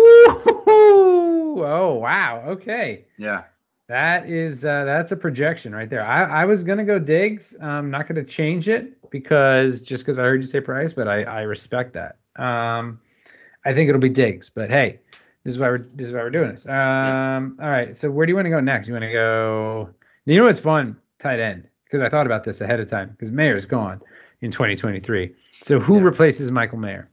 Oh 1.64 1.94
wow. 2.02 2.44
Okay. 2.48 3.06
Yeah. 3.18 3.44
That 3.88 4.30
is 4.30 4.64
uh, 4.64 4.86
that's 4.86 5.12
a 5.12 5.18
projection 5.18 5.76
right 5.76 5.90
there. 5.90 6.04
I, 6.04 6.24
I 6.24 6.46
was 6.46 6.64
gonna 6.64 6.86
go 6.86 6.98
Diggs. 6.98 7.56
I'm 7.62 7.92
not 7.92 8.08
gonna 8.08 8.24
change 8.24 8.70
it 8.70 9.10
because 9.12 9.82
just 9.82 10.04
because 10.04 10.18
I 10.18 10.24
heard 10.24 10.42
you 10.42 10.48
say 10.48 10.62
Price, 10.62 10.94
but 10.94 11.08
I, 11.08 11.24
I 11.24 11.42
respect 11.42 11.94
that. 11.94 12.18
Um, 12.38 13.02
I 13.66 13.74
think 13.74 13.90
it'll 13.90 14.02
be 14.02 14.10
Diggs, 14.10 14.50
but 14.50 14.70
hey, 14.70 15.00
this 15.44 15.56
is 15.56 15.60
why 15.60 15.70
we're 15.70 15.86
this 15.94 16.08
is 16.08 16.14
why 16.14 16.20
we're 16.20 16.30
doing 16.30 16.52
this. 16.52 16.66
Um, 16.68 17.58
all 17.62 17.70
right. 17.70 17.96
So 17.96 18.10
where 18.10 18.26
do 18.26 18.32
you 18.32 18.36
want 18.36 18.46
to 18.46 18.50
go 18.50 18.62
next? 18.62 18.88
You 18.88 18.94
want 18.94 19.04
to 19.04 19.12
go? 19.12 19.90
You 20.26 20.38
know 20.38 20.46
what's 20.46 20.60
fun? 20.60 20.96
Tight 21.22 21.40
end 21.40 21.68
because 21.86 22.02
I 22.02 22.10
thought 22.10 22.26
about 22.26 22.44
this 22.44 22.62
ahead 22.62 22.80
of 22.80 22.90
time 22.90 23.10
because 23.12 23.32
Mayer's 23.32 23.66
gone 23.66 24.02
in 24.42 24.50
2023. 24.50 25.36
So 25.52 25.80
who 25.80 25.98
Yeah. 25.98 26.06
replaces 26.06 26.52
Michael 26.52 26.80
Mayer? 26.80 27.12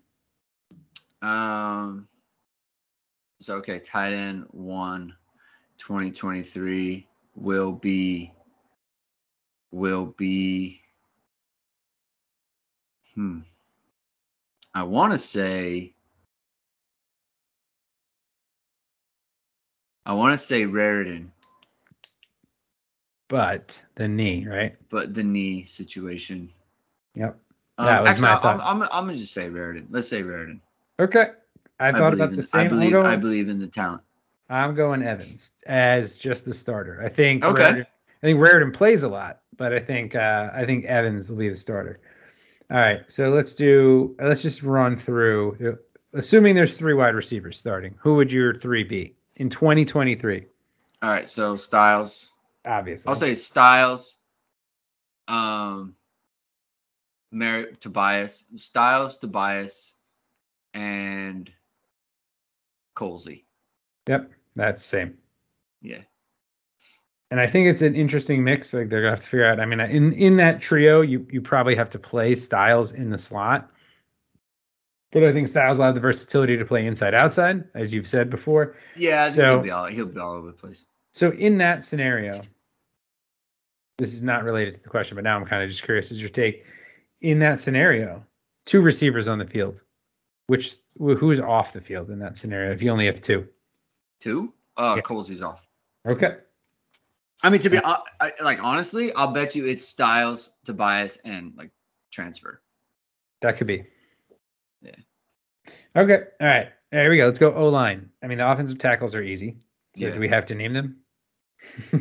Um. 1.21 2.09
So 3.41 3.57
okay, 3.57 3.79
tight 3.81 4.15
end 4.15 4.47
one, 4.51 5.15
2023 5.77 7.07
will 7.35 7.73
be. 7.73 8.33
Will 9.73 10.07
be. 10.07 10.81
Hmm. 13.15 13.41
I 14.75 14.85
want 14.85 15.13
to 15.13 15.19
say. 15.19 15.95
I 20.07 20.15
want 20.15 20.33
to 20.33 20.39
say 20.39 20.65
Raridon, 20.65 21.33
But 23.29 23.83
the 23.95 24.09
knee, 24.09 24.47
right? 24.49 24.75
but 24.89 25.15
the 25.15 25.23
knee 25.23 25.65
situation. 25.65 26.51
Yep. 27.15 27.39
Um, 27.77 27.87
That 27.87 28.01
was 28.01 28.11
actually, 28.11 28.23
my 28.23 28.33
I'm, 28.35 28.41
thought. 28.41 28.61
I'm, 28.61 28.83
I'm, 28.83 28.89
I'm 28.91 29.05
gonna 29.07 29.19
just 29.19 29.35
say 29.35 29.49
Raridon. 29.49 29.87
Let's 29.91 30.09
say 30.09 30.23
Raridon. 30.23 30.61
Okay. 30.99 31.27
I 31.79 31.93
thought 31.93 32.11
believe 32.11 32.15
about 32.15 32.31
in- 32.31 32.37
the 32.37 32.43
same. 32.43 32.61
I 32.61 32.69
believe. 32.69 32.95
I 32.95 33.17
believe 33.17 33.49
in 33.49 33.59
the 33.61 33.69
talent. 33.69 34.03
I'm 34.51 34.75
going 34.75 35.03
Evans 35.03 35.51
as 35.67 36.17
just 36.17 36.45
the 36.47 36.55
starter. 36.55 37.03
I 37.05 37.11
think 37.11 37.45
Okay. 37.45 37.63
Raridon, 37.63 37.87
I 38.23 38.27
think 38.27 38.41
Raridon 38.41 38.73
plays 38.73 39.03
a 39.03 39.09
lot, 39.09 39.41
but 39.57 39.73
I 39.75 39.79
think 39.79 40.15
uh, 40.15 40.51
I 40.53 40.65
think 40.65 40.87
Evans 40.87 41.29
will 41.29 41.37
be 41.37 41.51
the 41.51 41.57
starter. 41.57 42.01
All 42.71 42.77
right, 42.79 43.01
so 43.09 43.31
let's 43.31 43.55
do 43.55 44.17
let's 44.19 44.43
just 44.43 44.63
run 44.63 44.97
through. 44.97 45.79
Assuming 46.15 46.55
there's 46.55 46.77
three 46.77 46.95
wide 46.95 47.15
receivers 47.15 47.59
starting, 47.59 47.95
who 47.99 48.17
would 48.17 48.33
your 48.33 48.55
three 48.55 48.85
be 48.85 49.15
in 49.37 49.51
2023? 49.51 50.47
All 51.03 51.11
right, 51.11 51.29
so 51.29 51.57
Styles. 51.57 52.33
Obviously, 52.65 53.09
I'll 53.09 53.15
say 53.15 53.35
Styles. 53.35 54.17
Um, 55.27 55.95
Merritt 57.31 57.81
Tobias, 57.81 58.45
Styles, 58.57 59.19
Tobias, 59.19 59.95
and 60.73 61.51
Colzie. 62.97 63.45
Yep, 64.09 64.31
that's 64.57 64.83
same. 64.83 65.19
Yeah. 65.83 66.01
And 67.31 67.39
I 67.39 67.47
think 67.47 67.67
it's 67.69 67.83
an 67.83 67.95
interesting 67.95 68.43
mix. 68.43 68.73
Like 68.73 68.89
they're 68.89 69.03
gonna 69.03 69.11
have 69.11 69.21
to 69.21 69.29
figure 69.29 69.45
out. 69.47 69.61
I 69.61 69.67
mean, 69.67 69.81
in 69.81 70.13
in 70.15 70.37
that 70.39 70.63
trio, 70.63 71.03
you 71.03 71.27
you 71.31 71.43
probably 71.43 71.75
have 71.75 71.91
to 71.91 71.99
play 71.99 72.35
Styles 72.35 72.93
in 72.93 73.11
the 73.11 73.19
slot. 73.19 73.71
But 75.13 75.25
I 75.25 75.33
think 75.33 75.49
Styles 75.49 75.79
will 75.79 75.87
have 75.87 75.95
the 75.95 76.01
versatility 76.01 76.57
to 76.57 76.65
play 76.65 76.87
inside 76.87 77.15
outside, 77.15 77.65
as 77.75 77.93
you've 77.95 78.09
said 78.09 78.31
before. 78.31 78.77
Yeah, 78.97 79.29
So- 79.29 79.47
he'll 79.47 79.61
be 79.63 79.71
all 79.71 79.87
he'll 79.87 80.07
be 80.07 80.19
all 80.19 80.33
over 80.35 80.47
the 80.49 80.53
place. 80.55 80.87
So 81.19 81.33
in 81.33 81.59
that 81.59 81.85
scenario, 81.85 82.41
this 83.99 84.15
is 84.15 84.23
not 84.23 84.45
related 84.45 84.75
to 84.75 84.81
the 84.81 84.89
question, 84.89 85.17
but 85.17 85.25
now 85.25 85.35
I'm 85.37 85.45
kind 85.47 85.65
of 85.65 85.69
just 85.69 85.83
curious 85.83 86.13
as 86.13 86.21
your 86.21 86.31
take. 86.31 86.65
In 87.21 87.41
that 87.41 87.61
scenario, 87.61 88.25
two 88.67 88.81
receivers 88.81 89.27
on 89.27 89.39
the 89.39 89.45
field, 89.45 89.83
which 90.47 90.77
who's 90.97 91.41
off 91.41 91.73
the 91.73 91.81
field 91.81 92.11
in 92.11 92.21
that 92.21 92.39
scenario? 92.39 92.71
If 92.71 92.85
you 92.85 92.93
only 92.93 93.07
have 93.07 93.21
two, 93.21 93.49
Two? 94.21 94.53
Uh, 94.77 94.95
Yeah. 94.95 95.03
Colzie's 95.03 95.43
off. 95.43 95.67
okay. 96.09 96.37
I 97.43 97.51
mean, 97.51 97.63
to 97.63 97.71
be 97.71 97.81
I, 97.83 97.99
like 98.41 98.63
honestly, 98.63 99.13
I'll 99.13 99.33
bet 99.33 99.57
you 99.57 99.67
it's 99.67 99.85
Styles, 99.85 100.51
Tobias, 100.67 101.17
and 101.25 101.53
like 101.57 101.73
transfer. 102.13 102.63
That 103.41 103.57
could 103.57 103.67
be. 103.67 103.87
Yeah. 104.83 104.95
Okay. 105.97 106.23
All 106.41 106.47
right. 106.47 106.69
There 106.93 107.11
we 107.11 107.17
go. 107.17 107.27
Let's 107.27 107.41
go 107.41 107.53
O 107.55 107.71
line. 107.71 108.11
I 108.23 108.29
mean, 108.29 108.39
the 108.39 108.49
offensive 108.49 108.79
tackles 108.79 109.17
are 109.17 109.23
easy. 109.23 109.57
So 109.97 110.07
Yeah. 110.07 110.15
do 110.15 110.21
we 110.21 110.29
have 110.29 110.47
to 110.47 110.55
name 110.55 110.73
them? 110.73 110.99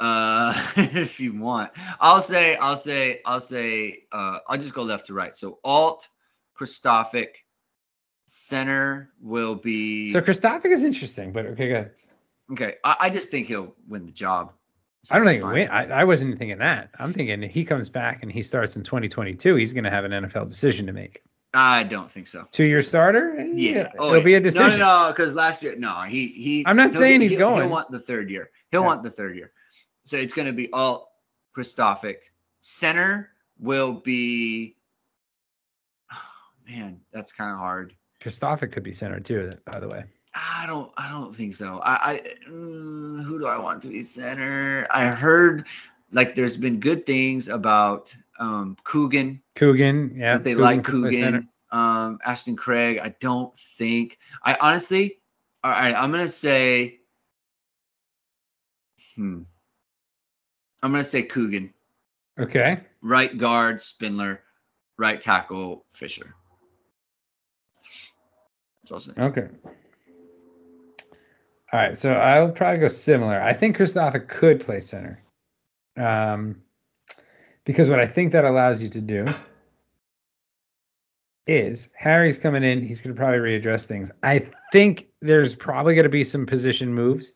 Uh, 0.00 0.54
if 0.76 1.20
you 1.20 1.34
want, 1.38 1.70
I'll 2.00 2.20
say, 2.20 2.56
I'll 2.56 2.76
say, 2.76 3.20
I'll 3.24 3.40
say, 3.40 4.04
uh, 4.10 4.38
I'll 4.48 4.58
just 4.58 4.74
go 4.74 4.82
left 4.82 5.06
to 5.06 5.14
right. 5.14 5.34
So 5.34 5.58
Alt, 5.62 6.08
Kristofic, 6.58 7.28
center 8.26 9.10
will 9.20 9.54
be. 9.54 10.08
so 10.08 10.20
Kristofic 10.20 10.66
is 10.66 10.82
interesting, 10.82 11.32
but 11.32 11.46
okay, 11.46 11.68
good. 11.68 11.90
okay, 12.52 12.74
I, 12.82 12.96
I 13.00 13.10
just 13.10 13.30
think 13.30 13.46
he'll 13.46 13.74
win 13.88 14.06
the 14.06 14.12
job. 14.12 14.52
So 15.04 15.14
I 15.14 15.18
don't 15.18 15.28
think 15.28 15.44
win. 15.44 15.68
I, 15.68 16.00
I 16.00 16.04
wasn't 16.04 16.38
thinking 16.38 16.58
that. 16.58 16.90
I'm 16.98 17.12
thinking 17.12 17.42
he 17.42 17.64
comes 17.64 17.88
back 17.88 18.22
and 18.22 18.30
he 18.30 18.42
starts 18.42 18.76
in 18.76 18.82
2022. 18.82 19.56
He's 19.56 19.72
going 19.72 19.84
to 19.84 19.90
have 19.90 20.04
an 20.04 20.12
NFL 20.12 20.48
decision 20.48 20.86
to 20.86 20.92
make. 20.92 21.22
I 21.54 21.84
don't 21.84 22.10
think 22.10 22.26
so. 22.26 22.46
Two 22.50 22.64
year 22.64 22.80
starter? 22.82 23.44
Yeah, 23.54 23.92
oh, 23.98 24.08
it'll 24.08 24.18
yeah. 24.18 24.24
be 24.24 24.34
a 24.34 24.40
decision. 24.40 24.78
No, 24.78 25.06
no, 25.06 25.12
because 25.12 25.34
last 25.34 25.62
year, 25.62 25.74
no, 25.76 26.00
he 26.02 26.28
he. 26.28 26.64
I'm 26.66 26.76
not 26.76 26.94
saying 26.94 27.20
he's 27.20 27.34
going. 27.34 27.62
He'll 27.62 27.70
want 27.70 27.90
the 27.90 28.00
third 28.00 28.30
year. 28.30 28.50
He'll 28.70 28.80
Yeah. 28.80 28.86
want 28.86 29.02
the 29.02 29.10
third 29.10 29.36
year. 29.36 29.52
So 30.04 30.16
it's 30.16 30.32
going 30.32 30.46
to 30.46 30.54
be 30.54 30.72
all 30.72 31.12
Kristofic. 31.56 32.16
Center 32.60 33.30
will 33.58 33.92
be. 33.92 34.76
Oh, 36.10 36.16
man, 36.68 37.00
that's 37.12 37.32
kind 37.32 37.52
of 37.52 37.58
hard. 37.58 37.94
Kristofic 38.22 38.72
could 38.72 38.82
be 38.82 38.94
center 38.94 39.20
too, 39.20 39.50
by 39.70 39.78
the 39.78 39.88
way. 39.88 40.04
I 40.34 40.64
don't. 40.66 40.90
I 40.96 41.10
don't 41.10 41.34
think 41.34 41.54
so. 41.54 41.80
I. 41.84 42.12
I 42.12 42.20
mm, 42.48 43.22
who 43.24 43.38
do 43.38 43.46
I 43.46 43.58
want 43.58 43.82
to 43.82 43.88
be 43.88 44.02
center? 44.02 44.86
I 44.90 45.08
heard 45.08 45.66
like 46.12 46.34
there's 46.34 46.56
been 46.56 46.80
good 46.80 47.04
things 47.04 47.48
about 47.48 48.16
um 48.42 48.76
Coogan 48.84 49.40
Coogan, 49.54 50.14
yeah. 50.16 50.38
they 50.38 50.54
like 50.54 50.84
play 50.84 51.12
center. 51.12 51.38
Coogan. 51.38 51.48
Um, 51.70 52.18
Ashton 52.24 52.56
Craig, 52.56 52.98
I 53.02 53.14
don't 53.18 53.56
think. 53.56 54.18
I 54.44 54.56
honestly, 54.60 55.18
all 55.64 55.70
right, 55.70 55.94
I'm 55.94 56.10
gonna 56.10 56.28
say. 56.28 56.98
Hmm. 59.16 59.42
I'm 60.82 60.90
gonna 60.90 61.04
say 61.04 61.22
Coogan, 61.22 61.72
Okay. 62.38 62.78
right 63.02 63.36
guard 63.38 63.80
Spindler, 63.80 64.40
right 64.98 65.20
tackle 65.20 65.84
Fisher. 65.92 66.34
That's 68.82 68.90
what 68.90 68.96
I'll 68.96 69.00
say. 69.00 69.40
Okay. 69.42 69.48
All 71.72 71.80
right, 71.80 71.96
so 71.96 72.12
I'll 72.12 72.50
probably 72.50 72.80
go 72.80 72.88
similar. 72.88 73.40
I 73.40 73.54
think 73.54 73.76
Kristofic 73.78 74.28
could 74.28 74.60
play 74.60 74.80
center. 74.80 75.22
Um, 75.96 76.61
because 77.64 77.88
what 77.88 78.00
I 78.00 78.06
think 78.06 78.32
that 78.32 78.44
allows 78.44 78.82
you 78.82 78.88
to 78.90 79.00
do 79.00 79.26
is 81.46 81.90
Harry's 81.96 82.38
coming 82.38 82.62
in, 82.62 82.82
he's 82.82 83.00
going 83.00 83.14
to 83.14 83.18
probably 83.18 83.38
readdress 83.38 83.84
things. 83.86 84.10
I 84.22 84.48
think 84.72 85.08
there's 85.20 85.54
probably 85.54 85.94
going 85.94 86.04
to 86.04 86.10
be 86.10 86.24
some 86.24 86.46
position 86.46 86.94
moves. 86.94 87.32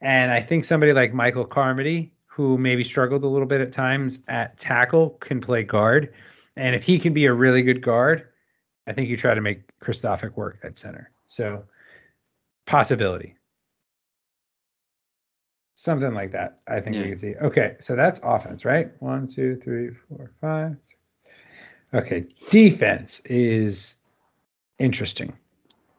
And 0.00 0.30
I 0.30 0.40
think 0.40 0.64
somebody 0.64 0.92
like 0.92 1.12
Michael 1.12 1.44
Carmody, 1.44 2.12
who 2.26 2.56
maybe 2.56 2.84
struggled 2.84 3.22
a 3.22 3.28
little 3.28 3.46
bit 3.46 3.60
at 3.60 3.72
times 3.72 4.20
at 4.28 4.56
tackle, 4.56 5.10
can 5.10 5.40
play 5.40 5.62
guard. 5.62 6.14
And 6.56 6.74
if 6.74 6.82
he 6.82 6.98
can 6.98 7.12
be 7.12 7.26
a 7.26 7.32
really 7.32 7.62
good 7.62 7.82
guard, 7.82 8.28
I 8.86 8.92
think 8.92 9.08
you 9.08 9.16
try 9.16 9.34
to 9.34 9.40
make 9.40 9.78
Kristofic 9.78 10.36
work 10.36 10.58
at 10.62 10.78
center. 10.78 11.10
So 11.26 11.64
possibility. 12.66 13.36
Something 15.80 16.12
like 16.12 16.32
that. 16.32 16.58
I 16.68 16.80
think 16.80 16.96
we 16.96 17.04
can 17.04 17.16
see. 17.16 17.34
Okay, 17.36 17.76
so 17.80 17.96
that's 17.96 18.20
offense, 18.22 18.66
right? 18.66 18.90
One, 19.00 19.28
two, 19.28 19.56
three, 19.64 19.92
four, 20.10 20.30
five. 20.38 20.76
Okay, 21.94 22.26
defense 22.50 23.20
is 23.24 23.96
interesting. 24.78 25.32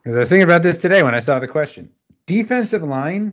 Because 0.04 0.14
I 0.14 0.18
was 0.20 0.28
thinking 0.28 0.44
about 0.44 0.62
this 0.62 0.80
today 0.80 1.02
when 1.02 1.16
I 1.16 1.18
saw 1.18 1.40
the 1.40 1.48
question. 1.48 1.90
Defensive 2.26 2.84
line 2.84 3.32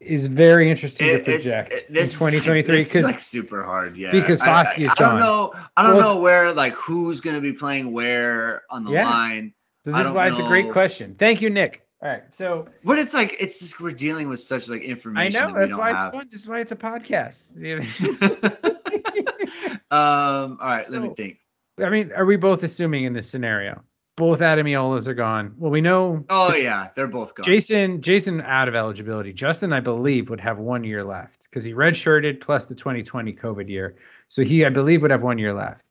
is 0.00 0.26
very 0.26 0.72
interesting 0.72 1.06
It- 1.06 1.18
to 1.18 1.24
project 1.26 1.72
it- 1.72 1.86
in 1.86 1.94
this 1.94 2.14
is 2.14 2.18
2023 2.18 2.62
this 2.78 2.86
is 2.86 2.92
because 2.92 3.04
like 3.04 3.20
super 3.20 3.62
hard, 3.62 3.96
yeah. 3.96 4.10
because 4.10 4.42
Foskey 4.42 4.86
is 4.86 4.94
gone. 4.94 5.06
I, 5.06 5.10
don't 5.10 5.20
know. 5.20 5.52
I 5.76 5.82
don't 5.84 5.96
Well- 5.98 6.14
know 6.16 6.20
where 6.20 6.52
like 6.52 6.72
who's 6.72 7.20
gonna 7.20 7.40
be 7.40 7.52
playing 7.52 7.92
where 7.92 8.62
on 8.70 8.82
the 8.86 8.90
Yeah. 8.90 9.08
line. 9.08 9.54
So 9.84 9.92
this 9.92 10.04
is 10.08 10.12
why 10.12 10.26
it's 10.26 10.40
a 10.40 10.48
great 10.48 10.72
question. 10.72 11.14
Thank 11.16 11.42
you, 11.42 11.50
Nick. 11.50 11.83
All 12.04 12.10
right. 12.10 12.34
So 12.34 12.68
But 12.84 12.98
it's 12.98 13.14
like 13.14 13.36
it's 13.40 13.60
just 13.60 13.80
we're 13.80 13.90
dealing 13.90 14.28
with 14.28 14.40
such 14.40 14.68
like 14.68 14.82
information. 14.82 15.42
I 15.42 15.46
know 15.46 15.54
that 15.54 15.60
that's 15.60 15.76
why 15.76 15.92
have. 15.92 16.08
it's 16.08 16.16
fun. 16.16 16.28
This 16.30 16.40
is 16.40 16.48
why 16.48 16.60
it's 16.60 16.72
a 16.72 16.76
podcast. 16.76 17.56
um. 19.90 20.58
All 20.60 20.68
right. 20.68 20.82
let 20.90 21.02
me 21.02 21.14
think. 21.14 21.38
I 21.82 21.88
mean, 21.88 22.12
are 22.12 22.26
we 22.26 22.36
both 22.36 22.62
assuming 22.62 23.04
in 23.04 23.14
this 23.14 23.28
scenario? 23.28 23.82
Both 24.16 24.40
Ademilolas 24.40 25.08
are 25.08 25.14
gone. 25.14 25.54
Well, 25.56 25.72
we 25.72 25.80
know 25.80 26.24
Oh 26.28 26.54
yeah, 26.54 26.90
they're 26.94 27.08
both 27.08 27.34
gone. 27.34 27.44
Jason 27.44 28.02
Jason 28.02 28.42
out 28.42 28.68
of 28.68 28.76
eligibility. 28.76 29.32
Justin, 29.32 29.72
I 29.72 29.80
believe, 29.80 30.28
would 30.28 30.40
have 30.40 30.58
one 30.58 30.84
year 30.84 31.02
left 31.02 31.44
because 31.44 31.64
he 31.64 31.72
redshirted 31.72 32.42
plus 32.42 32.68
the 32.68 32.74
2020 32.74 33.32
COVID 33.32 33.70
year. 33.70 33.96
So 34.28 34.42
he, 34.42 34.66
I 34.66 34.68
believe, 34.68 35.00
would 35.00 35.10
have 35.10 35.22
one 35.22 35.38
year 35.38 35.54
left. 35.54 35.86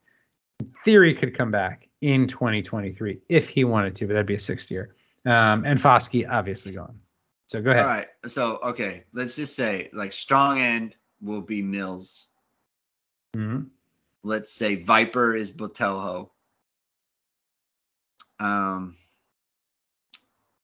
In 0.60 0.72
theory, 0.86 1.16
could 1.16 1.36
come 1.36 1.50
back 1.50 1.90
in 2.02 2.28
2023 2.28 3.22
if 3.28 3.50
he 3.50 3.64
wanted 3.64 3.96
to, 3.96 4.06
but 4.06 4.14
that'd 4.14 4.28
be 4.28 4.36
a 4.36 4.40
sixth 4.40 4.70
year. 4.70 4.94
Um, 5.26 5.66
and 5.66 5.80
Foskey 5.80 6.30
obviously 6.30 6.74
gone. 6.74 7.00
So 7.48 7.62
go 7.62 7.72
ahead. 7.72 7.84
All 7.84 7.88
right. 7.88 8.08
So 8.26 8.60
okay, 8.64 9.04
let's 9.14 9.36
just 9.36 9.56
say 9.56 9.90
like 9.94 10.12
strong 10.12 10.60
end 10.60 10.96
will 11.22 11.42
be 11.42 11.62
Mills. 11.62 12.28
Mhm. 13.36 13.70
Let's 14.24 14.52
say 14.52 14.76
Viper 14.76 15.36
is 15.36 15.52
Botelho. 15.52 16.30
Um, 18.40 18.98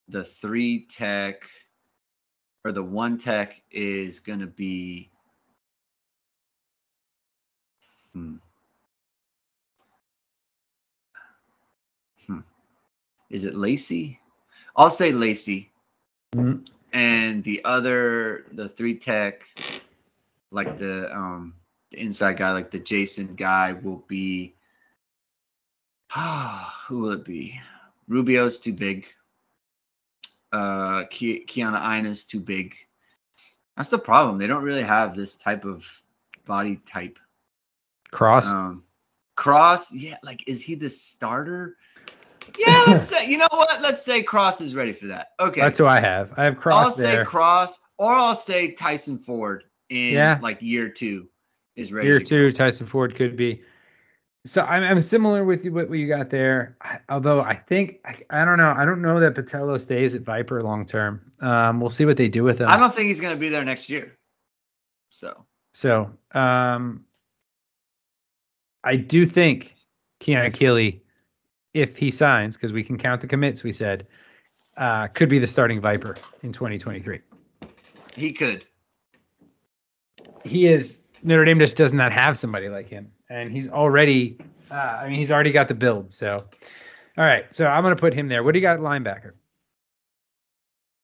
the 0.08 0.24
three 0.24 0.86
tech 0.86 1.48
or 2.66 2.72
the 2.72 2.84
one 2.84 3.18
tech 3.18 3.62
is 3.72 4.20
gonna 4.20 4.48
be. 4.48 5.12
Hmm. 8.14 8.38
Hmm. 12.28 12.40
Is 13.30 13.46
it 13.46 13.56
Lacey? 13.56 14.20
I'll 14.80 14.90
say 14.90 15.12
Lacey. 15.12 15.70
Mhm. 16.34 16.66
And 16.94 17.44
the 17.44 17.66
other, 17.66 18.46
the 18.54 18.70
three 18.70 18.96
tech, 18.96 19.44
like 20.52 20.78
the 20.78 21.14
um 21.14 21.54
the 21.92 22.00
inside 22.00 22.38
guy, 22.38 22.54
like 22.54 22.72
the 22.72 22.80
Jason 22.80 23.36
guy, 23.36 23.74
will 23.74 24.04
be. 24.08 24.56
who 26.16 27.00
will 27.00 27.12
it 27.12 27.26
be? 27.26 27.60
Rubio's 28.08 28.60
too 28.60 28.74
big. 28.74 29.06
Uh, 30.52 31.04
Ki- 31.10 31.46
Keanaaina's 31.46 32.24
too 32.24 32.40
big. 32.40 32.76
That's 33.76 33.90
the 33.90 34.00
problem. 34.00 34.38
They 34.38 34.48
don't 34.48 34.64
really 34.64 34.84
have 34.84 35.14
this 35.14 35.36
type 35.36 35.66
of 35.66 36.02
body 36.46 36.78
type. 36.78 37.20
Cross. 38.12 38.50
Um, 38.50 38.84
Cross, 39.36 39.94
yeah, 39.94 40.18
like 40.24 40.48
is 40.48 40.64
he 40.64 40.76
the 40.76 40.90
starter? 40.90 41.76
Yeah, 42.58 42.84
let's 42.88 43.08
say. 43.08 43.30
You 43.30 43.38
know 43.38 43.48
what? 43.52 43.82
Let's 43.82 44.04
say 44.04 44.24
Cross 44.24 44.62
is 44.62 44.76
ready 44.76 44.94
for 44.94 45.08
that. 45.08 45.30
Okay, 45.40 45.62
That's 45.62 45.78
who 45.78 45.86
I 45.86 46.00
have. 46.00 46.34
I 46.38 46.46
have 46.46 46.58
Cross. 46.58 46.74
I'll 46.76 46.84
Cross 46.84 46.98
say. 46.98 47.24
Cross, 47.26 47.80
or 47.98 48.14
I'll 48.14 48.36
say 48.36 48.72
Tyson 48.72 49.18
Ford 49.20 49.64
in 49.90 50.14
Yeah. 50.14 50.40
like 50.42 50.62
year 50.62 50.90
two 50.90 51.30
is 51.76 51.92
ready. 51.92 52.08
Year 52.10 52.20
to 52.20 52.26
two, 52.26 52.52
Tyson 52.52 52.88
Ford 52.88 53.16
could 53.16 53.36
be. 53.36 53.62
So 54.46 54.62
I'm, 54.64 54.84
I'm 54.84 55.02
similar 55.02 55.44
with 55.44 55.66
you, 55.66 55.74
what 55.74 55.92
you 55.92 56.08
got 56.08 56.30
there. 56.30 56.78
I, 56.82 57.00
although 57.10 57.42
I 57.42 57.56
think 57.56 58.00
I, 58.06 58.16
I 58.30 58.46
don't 58.46 58.58
know. 58.58 58.74
I 58.76 58.86
don't 58.86 59.02
know 59.02 59.20
that 59.20 59.36
Botelho 59.36 59.80
stays 59.80 60.16
at 60.16 60.22
Viper 60.22 60.62
long 60.62 60.86
term. 60.86 61.22
Um, 61.42 61.82
we'll 61.82 61.90
see 61.90 62.06
what 62.06 62.16
they 62.18 62.30
do 62.30 62.44
with 62.44 62.60
him. 62.60 62.70
I 62.70 62.78
don't 62.78 62.94
think 62.94 63.08
he's 63.08 63.20
gonna 63.20 63.36
be 63.36 63.50
there 63.50 63.66
next 63.66 63.90
year. 63.90 64.18
So 65.10 65.46
So 65.74 66.12
um, 66.32 67.06
I 68.84 68.96
do 68.96 69.26
think 69.26 69.76
Keon 70.20 70.52
Keeley, 70.52 71.04
if 71.74 71.98
he 71.98 72.12
signs, 72.12 72.56
because 72.56 72.74
we 72.74 72.84
can 72.84 72.98
count 72.98 73.22
the 73.22 73.28
commits, 73.28 73.64
we 73.64 73.72
said, 73.72 74.08
uh, 74.78 75.08
could 75.08 75.30
be 75.30 75.40
the 75.40 75.48
starting 75.48 75.82
Viper 75.82 76.16
in 76.42 76.52
2023. 76.52 77.22
he 78.16 78.32
could. 78.32 78.66
He 80.44 80.68
is 80.68 81.04
Notre 81.22 81.46
Dame 81.46 81.60
just 81.60 81.78
does 81.78 81.94
not 81.94 82.12
have 82.12 82.38
somebody 82.38 82.70
like 82.70 82.88
him, 82.88 83.12
and 83.30 83.52
he's 83.52 83.70
already. 83.70 84.38
Uh, 84.72 84.76
I 84.76 85.10
mean, 85.10 85.18
he's 85.18 85.32
already 85.32 85.52
got 85.52 85.68
the 85.68 85.74
build. 85.74 86.12
So, 86.12 86.46
all 87.18 87.24
right. 87.26 87.54
So 87.54 87.68
I'm 87.68 87.84
gonna 87.84 87.96
put 87.96 88.14
him 88.14 88.28
there. 88.28 88.44
What 88.44 88.54
do 88.54 88.60
you 88.60 88.62
got, 88.62 88.80
linebacker? 88.80 89.34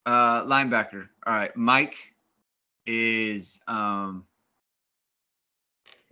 Uh, 0.06 0.44
linebacker. 0.44 1.08
All 1.26 1.34
right, 1.34 1.56
Mike 1.56 2.14
is 2.86 3.60
um. 3.68 4.26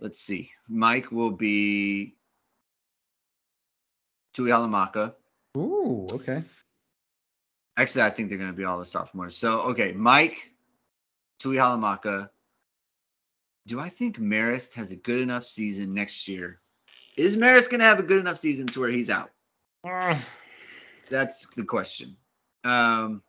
Let's 0.00 0.18
see. 0.18 0.50
Mike 0.68 1.10
will 1.10 1.30
be 1.30 2.16
Tui 4.34 4.50
Halamaka. 4.50 5.14
Ooh, 5.56 6.06
okay. 6.12 6.42
Actually, 7.76 8.02
I 8.02 8.10
think 8.10 8.28
they're 8.28 8.38
going 8.38 8.50
to 8.50 8.56
be 8.56 8.64
all 8.64 8.78
the 8.78 8.84
sophomores. 8.84 9.36
So, 9.36 9.60
okay, 9.60 9.92
Mike, 9.92 10.52
Tui 11.38 11.56
Halamaka. 11.56 12.30
Do 13.66 13.80
I 13.80 13.88
think 13.88 14.18
Marist 14.18 14.74
has 14.74 14.92
a 14.92 14.96
good 14.96 15.22
enough 15.22 15.44
season 15.44 15.94
next 15.94 16.28
year? 16.28 16.60
Is 17.16 17.36
Marist 17.36 17.70
going 17.70 17.80
to 17.80 17.86
have 17.86 18.00
a 18.00 18.02
good 18.02 18.18
enough 18.18 18.36
season 18.36 18.66
to 18.68 18.80
where 18.80 18.90
he's 18.90 19.08
out? 19.08 19.30
That's 21.10 21.46
the 21.56 21.64
question. 21.64 22.16
Um, 22.64 23.22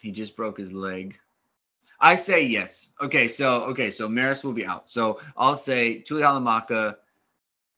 he 0.00 0.12
just 0.12 0.36
broke 0.36 0.58
his 0.58 0.72
leg. 0.72 1.18
I 2.00 2.14
say 2.14 2.44
yes. 2.46 2.88
Okay, 3.00 3.28
so 3.28 3.64
okay, 3.66 3.90
so 3.90 4.08
Marist 4.08 4.44
will 4.44 4.52
be 4.54 4.64
out. 4.64 4.88
So 4.88 5.20
I'll 5.36 5.56
say 5.56 6.00
Tuli 6.00 6.22
Halamaka, 6.22 6.96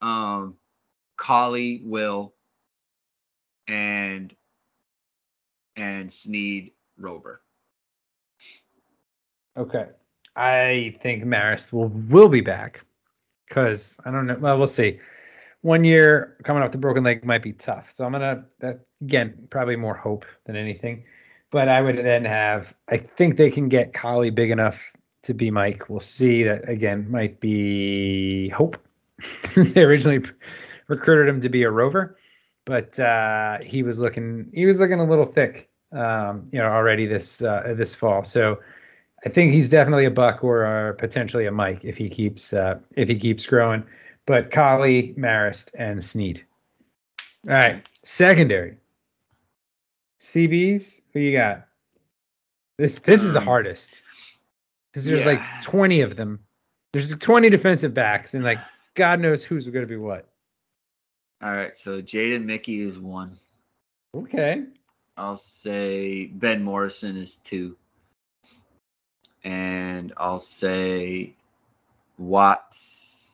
um, 0.00 0.56
Kollie 1.16 1.82
will, 1.84 2.34
and 3.66 4.34
and 5.76 6.12
Sneed 6.12 6.72
Rover. 6.96 7.40
Okay. 9.56 9.86
I 10.34 10.96
think 11.00 11.24
Marist 11.24 11.72
will 11.72 11.88
will 11.88 12.28
be 12.28 12.40
back 12.40 12.84
because 13.46 13.98
I 14.04 14.10
don't 14.10 14.26
know. 14.26 14.36
Well, 14.38 14.56
we'll 14.56 14.66
see. 14.66 15.00
One 15.60 15.84
year 15.84 16.36
coming 16.42 16.62
off 16.62 16.72
the 16.72 16.78
broken 16.78 17.04
leg 17.04 17.24
might 17.24 17.42
be 17.42 17.52
tough. 17.52 17.92
So 17.94 18.04
I'm 18.04 18.12
gonna 18.12 18.46
that 18.60 18.80
again 19.02 19.46
probably 19.50 19.76
more 19.76 19.94
hope 19.94 20.24
than 20.44 20.56
anything. 20.56 21.04
But 21.53 21.68
I 21.68 21.80
would 21.80 21.98
then 21.98 22.24
have. 22.24 22.74
I 22.88 22.96
think 22.96 23.36
they 23.36 23.50
can 23.50 23.68
get 23.68 23.92
Kollie 23.92 24.30
big 24.30 24.50
enough 24.50 24.92
to 25.22 25.34
be 25.34 25.53
Mike. 25.53 25.88
We'll 25.88 26.00
see. 26.00 26.42
That 26.42 26.68
again 26.68 27.09
might 27.11 27.38
be 27.38 28.48
hope. 28.48 28.76
they 29.55 29.84
originally 29.84 30.22
recruited 30.88 31.28
him 31.28 31.40
to 31.42 31.48
be 31.48 31.62
a 31.62 31.70
rover, 31.70 32.16
but 32.64 32.98
uh, 32.98 33.59
he 33.61 33.84
was 33.84 34.00
looking 34.00 34.50
he 34.53 34.66
was 34.66 34.80
looking 34.80 34.98
a 34.98 35.05
little 35.05 35.26
thick. 35.26 35.68
Um, 35.92 36.48
you 36.50 36.59
know 36.59 36.66
already 36.66 37.07
this 37.07 37.40
uh, 37.40 37.74
this 37.76 37.94
fall. 37.94 38.24
So. 38.24 38.59
I 39.24 39.28
think 39.28 39.53
he's 39.53 39.68
definitely 39.68 40.07
a 40.07 40.11
buck 40.11 40.42
or 40.42 40.66
uh, 40.66 40.94
potentially 40.94 41.46
a 41.46 41.53
Mike 41.53 41.84
if 41.84 41.96
he 41.96 42.09
keeps 42.09 42.53
uh, 42.53 42.80
if 42.96 43.09
he 43.09 43.16
keeps 43.16 43.46
growing. 43.46 43.84
But 44.26 44.50
Kollie, 44.50 45.14
Marist, 45.16 45.70
and 45.78 46.03
Sneed. 46.03 46.44
All 47.46 47.55
right, 47.55 47.88
secondary. 48.03 48.78
CBs, 50.20 51.01
who 51.12 51.20
you 51.20 51.32
got? 51.36 51.66
This 52.78 52.98
this 53.00 53.24
is 53.24 53.32
the 53.32 53.38
Um, 53.38 53.44
hardest 53.44 54.00
because 54.92 55.06
there's 55.06 55.26
like 55.26 55.40
20 55.62 56.02
of 56.02 56.16
them. 56.16 56.40
There's 56.92 57.14
20 57.14 57.48
defensive 57.50 57.94
backs, 57.94 58.34
and 58.34 58.44
like 58.44 58.58
God 58.94 59.20
knows 59.20 59.44
who's 59.44 59.66
going 59.66 59.84
to 59.84 59.88
be 59.88 59.96
what. 59.96 60.28
All 61.42 61.50
right, 61.50 61.74
so 61.74 62.00
Jaden 62.00 62.44
Mickey 62.44 62.80
is 62.80 62.98
one. 62.98 63.38
Okay. 64.14 64.64
I'll 65.16 65.37
say 65.37 66.26
Ben 66.26 66.62
Morrison 66.62 67.16
is 67.16 67.37
two. 67.37 67.76
And 69.45 70.12
I'll 70.16 70.38
say 70.38 71.34
Watts. 72.16 73.32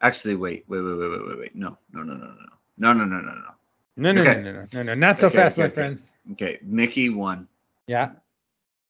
Actually, 0.00 0.36
wait, 0.36 0.64
wait, 0.68 0.80
wait, 0.80 0.98
wait, 0.98 1.10
wait, 1.10 1.28
wait, 1.28 1.38
wait. 1.38 1.54
No, 1.54 1.78
no, 1.92 2.02
no, 2.02 2.14
no, 2.14 2.26
no, 2.26 2.34
no, 2.78 2.92
no, 2.92 3.04
no, 3.04 3.20
no, 3.20 3.34
no, 3.34 3.54
No, 3.96 4.12
no, 4.12 4.20
Okay. 4.22 4.34
no, 4.34 4.52
no, 4.52 4.52
no, 4.52 4.66
no, 4.72 4.82
no, 4.82 4.94
not 4.94 5.18
so 5.18 5.28
Okay, 5.28 5.36
fast, 5.36 5.58
okay, 5.58 5.68
my 5.68 5.72
friends. 5.72 6.12
Okay, 6.32 6.58
Mickey 6.62 7.08
one. 7.08 7.48
Yeah. 7.86 8.12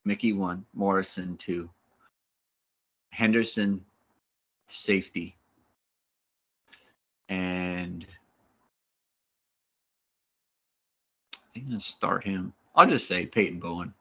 Mickey 0.05 0.33
one. 0.33 0.67
Morrison 0.75 1.37
two. 1.37 1.71
Henderson 3.11 3.85
safety. 4.67 5.37
And 7.29 8.07
I'm 11.55 11.65
gonna 11.65 11.81
start 11.81 12.25
him. 12.25 12.53
I'll 12.75 12.87
just 12.87 13.07
say 13.09 13.27
Peyton 13.27 13.61
Bowen. 13.61 13.95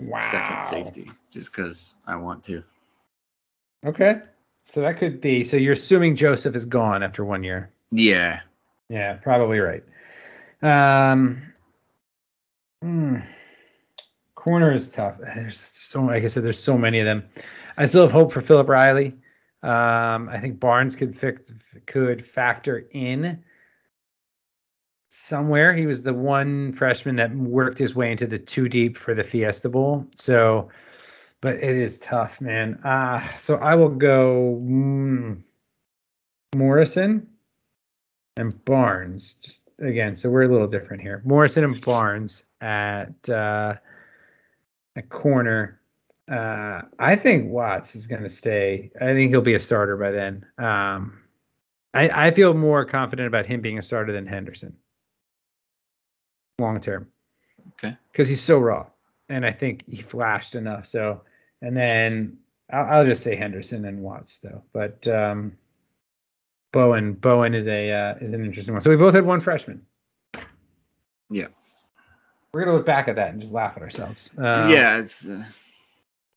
Wow. 0.00 0.18
second 0.20 0.62
safety 0.62 1.10
just 1.30 1.52
because 1.52 1.94
I 2.06 2.16
want 2.16 2.42
to. 2.44 2.64
Okay. 3.86 4.20
So 4.66 4.80
that 4.80 4.98
could 4.98 5.20
be. 5.20 5.44
So 5.44 5.56
you're 5.56 5.74
assuming 5.74 6.16
Joseph 6.16 6.56
is 6.56 6.64
gone 6.64 7.02
after 7.02 7.24
one 7.24 7.44
year. 7.44 7.70
Yeah. 7.92 8.40
Yeah, 8.88 9.14
probably 9.14 9.60
right. 9.60 9.84
Um, 10.62 11.42
hmm. 12.80 13.18
corner 14.34 14.72
is 14.72 14.90
tough. 14.90 15.18
There's 15.18 15.58
so, 15.58 16.02
like 16.02 16.22
I 16.22 16.28
said, 16.28 16.44
there's 16.44 16.62
so 16.62 16.78
many 16.78 17.00
of 17.00 17.04
them. 17.04 17.24
I 17.76 17.86
still 17.86 18.02
have 18.02 18.12
hope 18.12 18.32
for 18.32 18.40
Philip 18.40 18.68
Riley. 18.68 19.18
Um, 19.62 20.28
I 20.28 20.38
think 20.40 20.60
Barnes 20.60 20.96
could 20.96 21.16
fix 21.16 21.52
could 21.86 22.24
factor 22.24 22.78
in 22.78 23.44
somewhere. 25.08 25.74
He 25.74 25.86
was 25.86 26.02
the 26.02 26.14
one 26.14 26.72
freshman 26.72 27.16
that 27.16 27.34
worked 27.34 27.78
his 27.78 27.94
way 27.94 28.10
into 28.10 28.26
the 28.26 28.38
two 28.38 28.68
deep 28.68 28.96
for 28.96 29.14
the 29.14 29.24
Fiesta 29.24 29.68
Bowl. 29.68 30.06
So, 30.14 30.70
but 31.40 31.56
it 31.56 31.76
is 31.76 31.98
tough, 31.98 32.40
man. 32.40 32.80
Uh, 32.82 33.26
so 33.38 33.56
I 33.56 33.74
will 33.74 33.90
go 33.90 34.58
mm, 34.60 35.42
Morrison 36.56 37.31
and 38.36 38.64
Barnes. 38.64 39.34
Just 39.34 39.68
again, 39.78 40.16
so 40.16 40.30
we're 40.30 40.42
a 40.42 40.48
little 40.48 40.68
different 40.68 41.02
here. 41.02 41.22
Morrison 41.24 41.64
and 41.64 41.80
Barnes 41.80 42.42
at 42.60 43.28
uh, 43.28 43.76
at 44.96 45.08
corner. 45.08 45.80
Uh, 46.30 46.82
I 46.98 47.16
think 47.16 47.50
Watts 47.50 47.96
is 47.96 48.06
going 48.06 48.22
to 48.22 48.28
stay. 48.28 48.90
I 49.00 49.06
think 49.06 49.30
he'll 49.30 49.40
be 49.40 49.54
a 49.54 49.60
starter 49.60 49.96
by 49.96 50.12
then. 50.12 50.46
Um, 50.56 51.18
I, 51.92 52.28
I 52.28 52.30
feel 52.30 52.54
more 52.54 52.84
confident 52.84 53.26
about 53.26 53.44
him 53.46 53.60
being 53.60 53.78
a 53.78 53.82
starter 53.82 54.12
than 54.12 54.26
Henderson 54.26 54.76
long 56.58 56.80
term. 56.80 57.08
Okay. 57.74 57.96
Because 58.10 58.28
he's 58.28 58.40
so 58.40 58.58
raw, 58.58 58.86
and 59.28 59.44
I 59.44 59.52
think 59.52 59.84
he 59.90 60.00
flashed 60.00 60.54
enough. 60.54 60.86
So, 60.86 61.22
and 61.60 61.76
then 61.76 62.38
I'll, 62.72 62.84
I'll 62.84 63.06
just 63.06 63.22
say 63.22 63.36
Henderson 63.36 63.84
and 63.84 64.00
Watts 64.00 64.38
though. 64.38 64.62
But 64.72 65.06
um, 65.08 65.58
Bowen, 66.72 67.12
Bowen 67.12 67.54
is 67.54 67.66
a 67.66 67.90
uh, 67.90 68.14
is 68.20 68.32
an 68.32 68.44
interesting 68.44 68.74
one. 68.74 68.80
So 68.80 68.90
we 68.90 68.96
both 68.96 69.14
had 69.14 69.24
one 69.24 69.40
freshman. 69.40 69.86
Yeah. 71.30 71.48
We're 72.52 72.64
gonna 72.64 72.76
look 72.76 72.86
back 72.86 73.08
at 73.08 73.16
that 73.16 73.30
and 73.30 73.40
just 73.40 73.52
laugh 73.52 73.76
at 73.76 73.82
ourselves. 73.82 74.32
Um, 74.36 74.70
yeah, 74.70 74.98
it's 74.98 75.26
uh, 75.26 75.44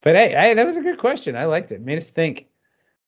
But 0.02 0.16
hey, 0.16 0.30
hey, 0.30 0.54
that 0.54 0.66
was 0.66 0.78
a 0.78 0.82
good 0.82 0.98
question. 0.98 1.36
I 1.36 1.46
liked 1.46 1.72
it. 1.72 1.82
Made 1.82 1.98
us 1.98 2.12
think. 2.12 2.48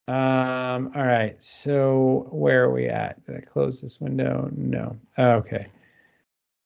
Um, 0.07 0.91
all 0.95 1.05
right. 1.05 1.41
So 1.43 2.27
where 2.31 2.63
are 2.63 2.71
we 2.71 2.87
at? 2.87 3.25
Did 3.25 3.35
I 3.35 3.41
close 3.41 3.81
this 3.81 3.99
window? 3.99 4.49
No. 4.51 4.97
Okay. 5.17 5.67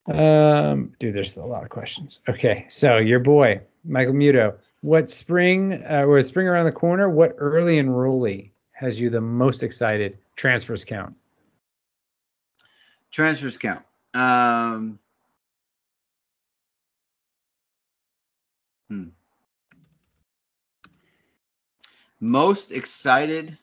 Um, 0.06 0.94
dude, 0.98 1.14
there's 1.14 1.36
a 1.36 1.44
lot 1.44 1.64
of 1.64 1.68
questions. 1.68 2.20
Okay. 2.28 2.66
So 2.68 2.98
your 2.98 3.20
boy, 3.20 3.62
Michael 3.84 4.14
Muto. 4.14 4.58
What 4.80 5.10
spring 5.10 5.84
uh 5.84 6.06
with 6.08 6.26
spring 6.26 6.48
around 6.48 6.64
the 6.64 6.72
corner, 6.72 7.08
what 7.10 7.34
early 7.38 7.80
enrollee 7.80 8.51
has 8.82 9.00
you 9.00 9.10
the 9.10 9.20
most 9.20 9.62
excited? 9.62 10.18
Transfers 10.36 10.84
count. 10.84 11.14
transfers 13.12 13.56
count. 13.58 13.84
Um, 14.14 14.98
hmm. 18.88 19.04
Most 22.20 22.72
excited. 22.72 23.56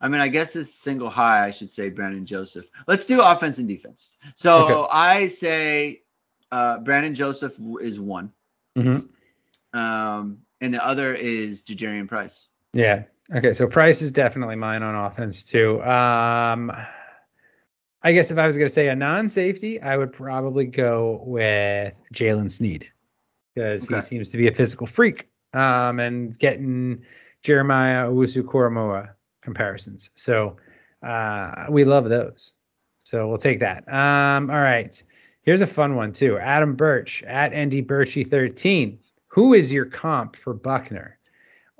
I 0.00 0.08
mean, 0.08 0.20
I 0.20 0.28
guess 0.28 0.56
it's 0.56 0.74
single 0.74 1.08
high. 1.10 1.44
I 1.46 1.50
should 1.50 1.70
say 1.70 1.88
Brandon 1.90 2.26
Joseph. 2.26 2.68
Let's 2.88 3.06
do 3.06 3.20
offense 3.22 3.58
and 3.58 3.68
defense. 3.68 4.16
So 4.34 4.64
Okay. 4.64 4.88
I 4.90 5.26
say 5.28 6.02
uh, 6.50 6.78
Brandon 6.80 7.14
Joseph 7.14 7.56
is 7.80 8.00
one, 8.00 8.32
Mm-hmm. 8.76 9.78
um, 9.78 10.38
and 10.60 10.74
the 10.74 10.84
other 10.84 11.14
is 11.14 11.62
Jadarian 11.64 12.08
Price. 12.08 12.46
Yeah. 12.72 13.04
Okay. 13.34 13.52
So 13.52 13.66
Price 13.66 14.02
is 14.02 14.10
definitely 14.10 14.56
mine 14.56 14.82
on 14.82 14.94
offense 14.94 15.44
too. 15.44 15.82
Um, 15.82 16.72
I 18.02 18.12
guess 18.12 18.30
if 18.30 18.38
I 18.38 18.46
was 18.46 18.56
going 18.56 18.66
to 18.66 18.72
say 18.72 18.88
a 18.88 18.96
non-safety, 18.96 19.80
I 19.80 19.96
would 19.96 20.12
probably 20.12 20.66
go 20.66 21.22
with 21.24 21.98
Jalen 22.12 22.50
Sneed 22.50 22.88
because 23.54 23.86
he 23.86 24.00
seems 24.00 24.30
to 24.30 24.38
be 24.38 24.48
a 24.48 24.54
physical 24.54 24.86
freak. 24.86 25.28
Um, 25.54 26.00
and 26.00 26.36
getting 26.36 27.04
Jeremiah 27.42 28.06
Owusu 28.08 28.42
Koramoah 28.42 29.10
comparisons. 29.42 30.10
So 30.14 30.56
uh, 31.02 31.66
we 31.68 31.84
love 31.84 32.08
those. 32.08 32.54
So 33.04 33.28
we'll 33.28 33.36
take 33.36 33.60
that. 33.60 33.84
Um, 33.92 34.50
all 34.50 34.56
right. 34.56 35.02
Here's 35.42 35.60
a 35.60 35.66
fun 35.66 35.96
one 35.96 36.12
too. 36.12 36.38
Adam 36.38 36.76
Birch 36.76 37.22
at 37.24 37.52
Andy 37.52 37.82
Birchy 37.82 38.26
13. 38.26 39.00
Who 39.28 39.54
is 39.54 39.72
your 39.72 39.86
comp 39.86 40.36
for 40.36 40.54
Buchner? 40.54 41.18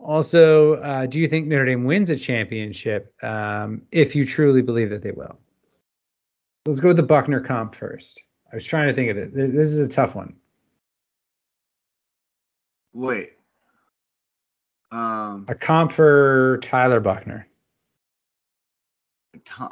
Also, 0.02 0.74
uh, 0.74 1.06
do 1.06 1.20
you 1.20 1.28
think 1.28 1.46
Notre 1.46 1.64
Dame 1.64 1.84
wins 1.84 2.10
a 2.10 2.16
championship? 2.16 3.14
Um, 3.22 3.82
if 3.92 4.16
you 4.16 4.26
truly 4.26 4.60
believe 4.60 4.90
that 4.90 5.02
they 5.02 5.12
will, 5.12 5.38
let's 6.66 6.80
go 6.80 6.88
with 6.88 6.96
the 6.96 7.04
Buchner 7.04 7.40
comp 7.40 7.76
first. 7.76 8.20
I 8.52 8.56
was 8.56 8.64
trying 8.64 8.88
to 8.88 8.94
think 8.94 9.10
of 9.10 9.16
it. 9.16 9.32
This 9.32 9.52
this 9.52 9.68
is 9.68 9.86
a 9.86 9.88
tough 9.88 10.14
one. 10.14 10.34
Wait. 12.92 13.32
Um. 14.90 15.46
A 15.48 15.54
comp 15.54 15.92
for 15.92 16.58
Tyler 16.62 17.00
Buchner. 17.00 17.46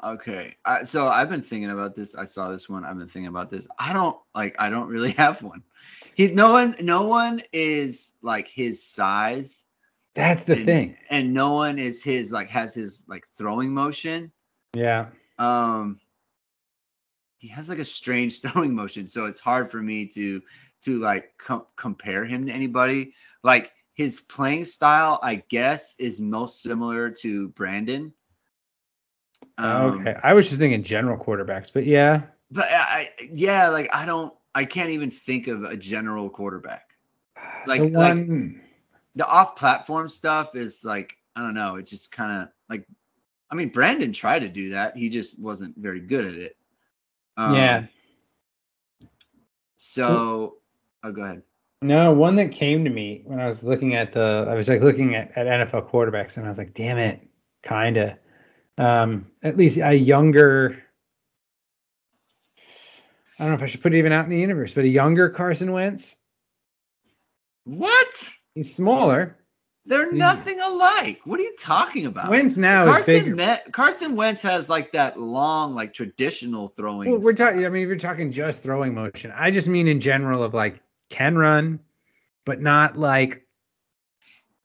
Okay. 0.03 0.57
I, 0.65 0.85
so 0.85 1.07
I've 1.07 1.29
been 1.29 1.43
thinking 1.43 1.71
about 1.71 1.95
this. 1.95 2.15
I 2.15 2.25
saw 2.25 2.51
this 2.51 2.69
one. 2.69 2.85
I've 2.85 2.97
been 2.97 3.07
thinking 3.07 3.29
about 3.29 3.51
this. 3.51 3.69
I 3.79 3.93
don't 3.93 4.17
like. 4.35 4.57
I 4.59 4.71
don't 4.71 4.89
really 4.89 5.11
have 5.19 5.43
one. 5.43 5.65
He. 6.15 6.29
No 6.29 6.53
one. 6.53 6.77
No 6.81 7.09
one 7.09 7.43
is 7.53 8.15
like 8.23 8.49
his 8.49 8.83
size. 8.83 9.65
That's 10.15 10.45
the 10.45 10.57
and, 10.57 10.65
thing. 10.67 10.97
And 11.09 11.33
no 11.33 11.55
one 11.55 11.79
is 11.79 12.03
his 12.03 12.33
like 12.33 12.49
has 12.51 12.75
his 12.75 13.05
like 13.09 13.27
throwing 13.37 13.73
motion. 13.73 14.33
Yeah. 14.75 15.07
Um. 15.39 16.01
He 17.39 17.49
has 17.49 17.69
like 17.69 17.79
a 17.79 17.85
strange 17.85 18.41
throwing 18.43 18.75
motion, 18.75 19.09
so 19.09 19.27
it's 19.27 19.41
hard 19.41 19.71
for 19.71 19.79
me 19.79 20.07
to 20.09 20.43
to 20.83 20.99
like 21.01 21.33
com- 21.39 21.67
compare 21.77 22.25
him 22.25 22.47
to 22.47 22.53
anybody. 22.53 23.15
Like 23.43 23.73
his 23.95 24.21
playing 24.21 24.65
style, 24.65 25.19
I 25.23 25.37
guess, 25.37 25.95
is 25.99 26.21
most 26.21 26.63
similar 26.63 27.11
to 27.23 27.49
Brandon. 27.49 28.13
Um, 29.59 30.01
okay. 30.01 30.17
I 30.23 30.35
was 30.35 30.49
just 30.49 30.59
thinking 30.59 30.83
general 30.83 31.23
quarterbacks, 31.23 31.73
but 31.73 31.85
yeah. 31.85 32.23
But 32.51 32.67
I, 32.71 33.11
yeah, 33.33 33.69
like 33.69 33.95
I 33.95 34.07
don't, 34.07 34.33
I 34.55 34.65
can't 34.65 34.91
even 34.91 35.11
think 35.11 35.49
of 35.49 35.65
a 35.65 35.77
general 35.77 36.31
quarterback. 36.31 36.91
Like- 37.67 37.79
so 37.79 37.87
like- 37.87 38.17
one. 38.17 38.63
The 39.21 39.27
off-platform 39.27 40.09
stuff 40.09 40.57
is 40.57 40.83
like, 40.83 41.15
I 41.37 41.43
don't 41.43 41.53
know, 41.53 41.77
it 41.77 41.87
just 41.87 42.11
kind 42.11 42.41
of 42.41 42.49
like, 42.71 42.87
I 43.51 43.55
mean, 43.55 43.69
Brandon 43.69 44.15
tried 44.15 44.39
to 44.39 44.49
do 44.49 44.71
that, 44.71 44.97
he 44.97 45.11
just 45.11 45.39
wasn't 45.39 45.77
very 45.77 46.01
good 46.01 46.25
at 46.25 46.35
it. 46.37 46.57
Um, 47.37 47.55
yeah. 47.55 47.85
So, 49.77 50.57
oh, 51.05 51.13
go 51.13 51.21
ahead. 51.21 51.43
No, 51.83 52.15
one 52.15 52.37
that 52.37 52.51
came 52.53 52.83
to 52.85 52.91
me 52.91 53.21
when 53.27 53.41
I 53.41 53.45
was 53.45 53.63
looking 53.63 53.95
at 53.95 54.15
the, 54.15 54.47
I 54.49 54.55
was 54.55 54.71
like 54.71 54.81
looking 54.81 55.15
at, 55.15 55.37
at 55.37 55.69
NFL 55.69 55.91
quarterbacks, 55.91 56.39
and 56.39 56.47
I 56.47 56.49
was 56.49 56.57
like, 56.57 56.73
damn 56.73 56.97
it, 56.97 57.21
kinda. 57.63 58.19
Um, 58.79 59.31
at 59.43 59.59
least 59.59 59.77
a 59.77 59.93
younger. 59.93 60.83
I 63.39 63.43
don't 63.45 63.49
know 63.49 63.57
if 63.57 63.63
I 63.63 63.67
should 63.67 63.83
put 63.83 63.93
it 63.93 63.99
even 63.99 64.13
out 64.13 64.25
in 64.25 64.31
the 64.31 64.41
universe, 64.41 64.73
but 64.73 64.85
a 64.85 64.89
younger 64.89 65.29
Carson 65.29 65.73
Wentz. 65.73 66.17
What? 67.65 68.33
He's 68.55 68.75
smaller. 68.75 69.37
They're 69.87 70.05
He's- 70.05 70.15
nothing 70.15 70.61
alike. 70.61 71.21
What 71.25 71.41
are 71.41 71.43
you 71.43 71.57
talking 71.59 72.07
about? 72.07 72.31
Wentz 72.31 72.57
now 72.57 72.85
is 72.85 72.93
Carson, 72.93 73.15
bigger. 73.15 73.37
Me- 73.37 73.73
Carson 73.73 74.17
Wentz 74.17 74.43
has 74.43 74.69
like 74.69 74.93
that 74.93 75.19
long, 75.19 75.75
like 75.75 75.95
traditional 75.95 76.69
throwing. 76.69 77.11
Well, 77.11 77.21
we're 77.21 77.33
talking. 77.33 77.65
I 77.65 77.69
mean, 77.71 77.83
if 77.83 77.89
you're 77.89 77.97
talking 77.97 78.31
just 78.33 78.63
throwing 78.63 78.95
motion, 78.95 79.33
I 79.35 79.51
just 79.51 79.69
mean 79.69 79.89
in 79.89 80.01
general 80.01 80.43
of 80.43 80.53
like 80.53 80.81
can 81.09 81.37
run, 81.37 81.81
but 82.45 82.61
not 82.61 82.99
like 82.99 83.47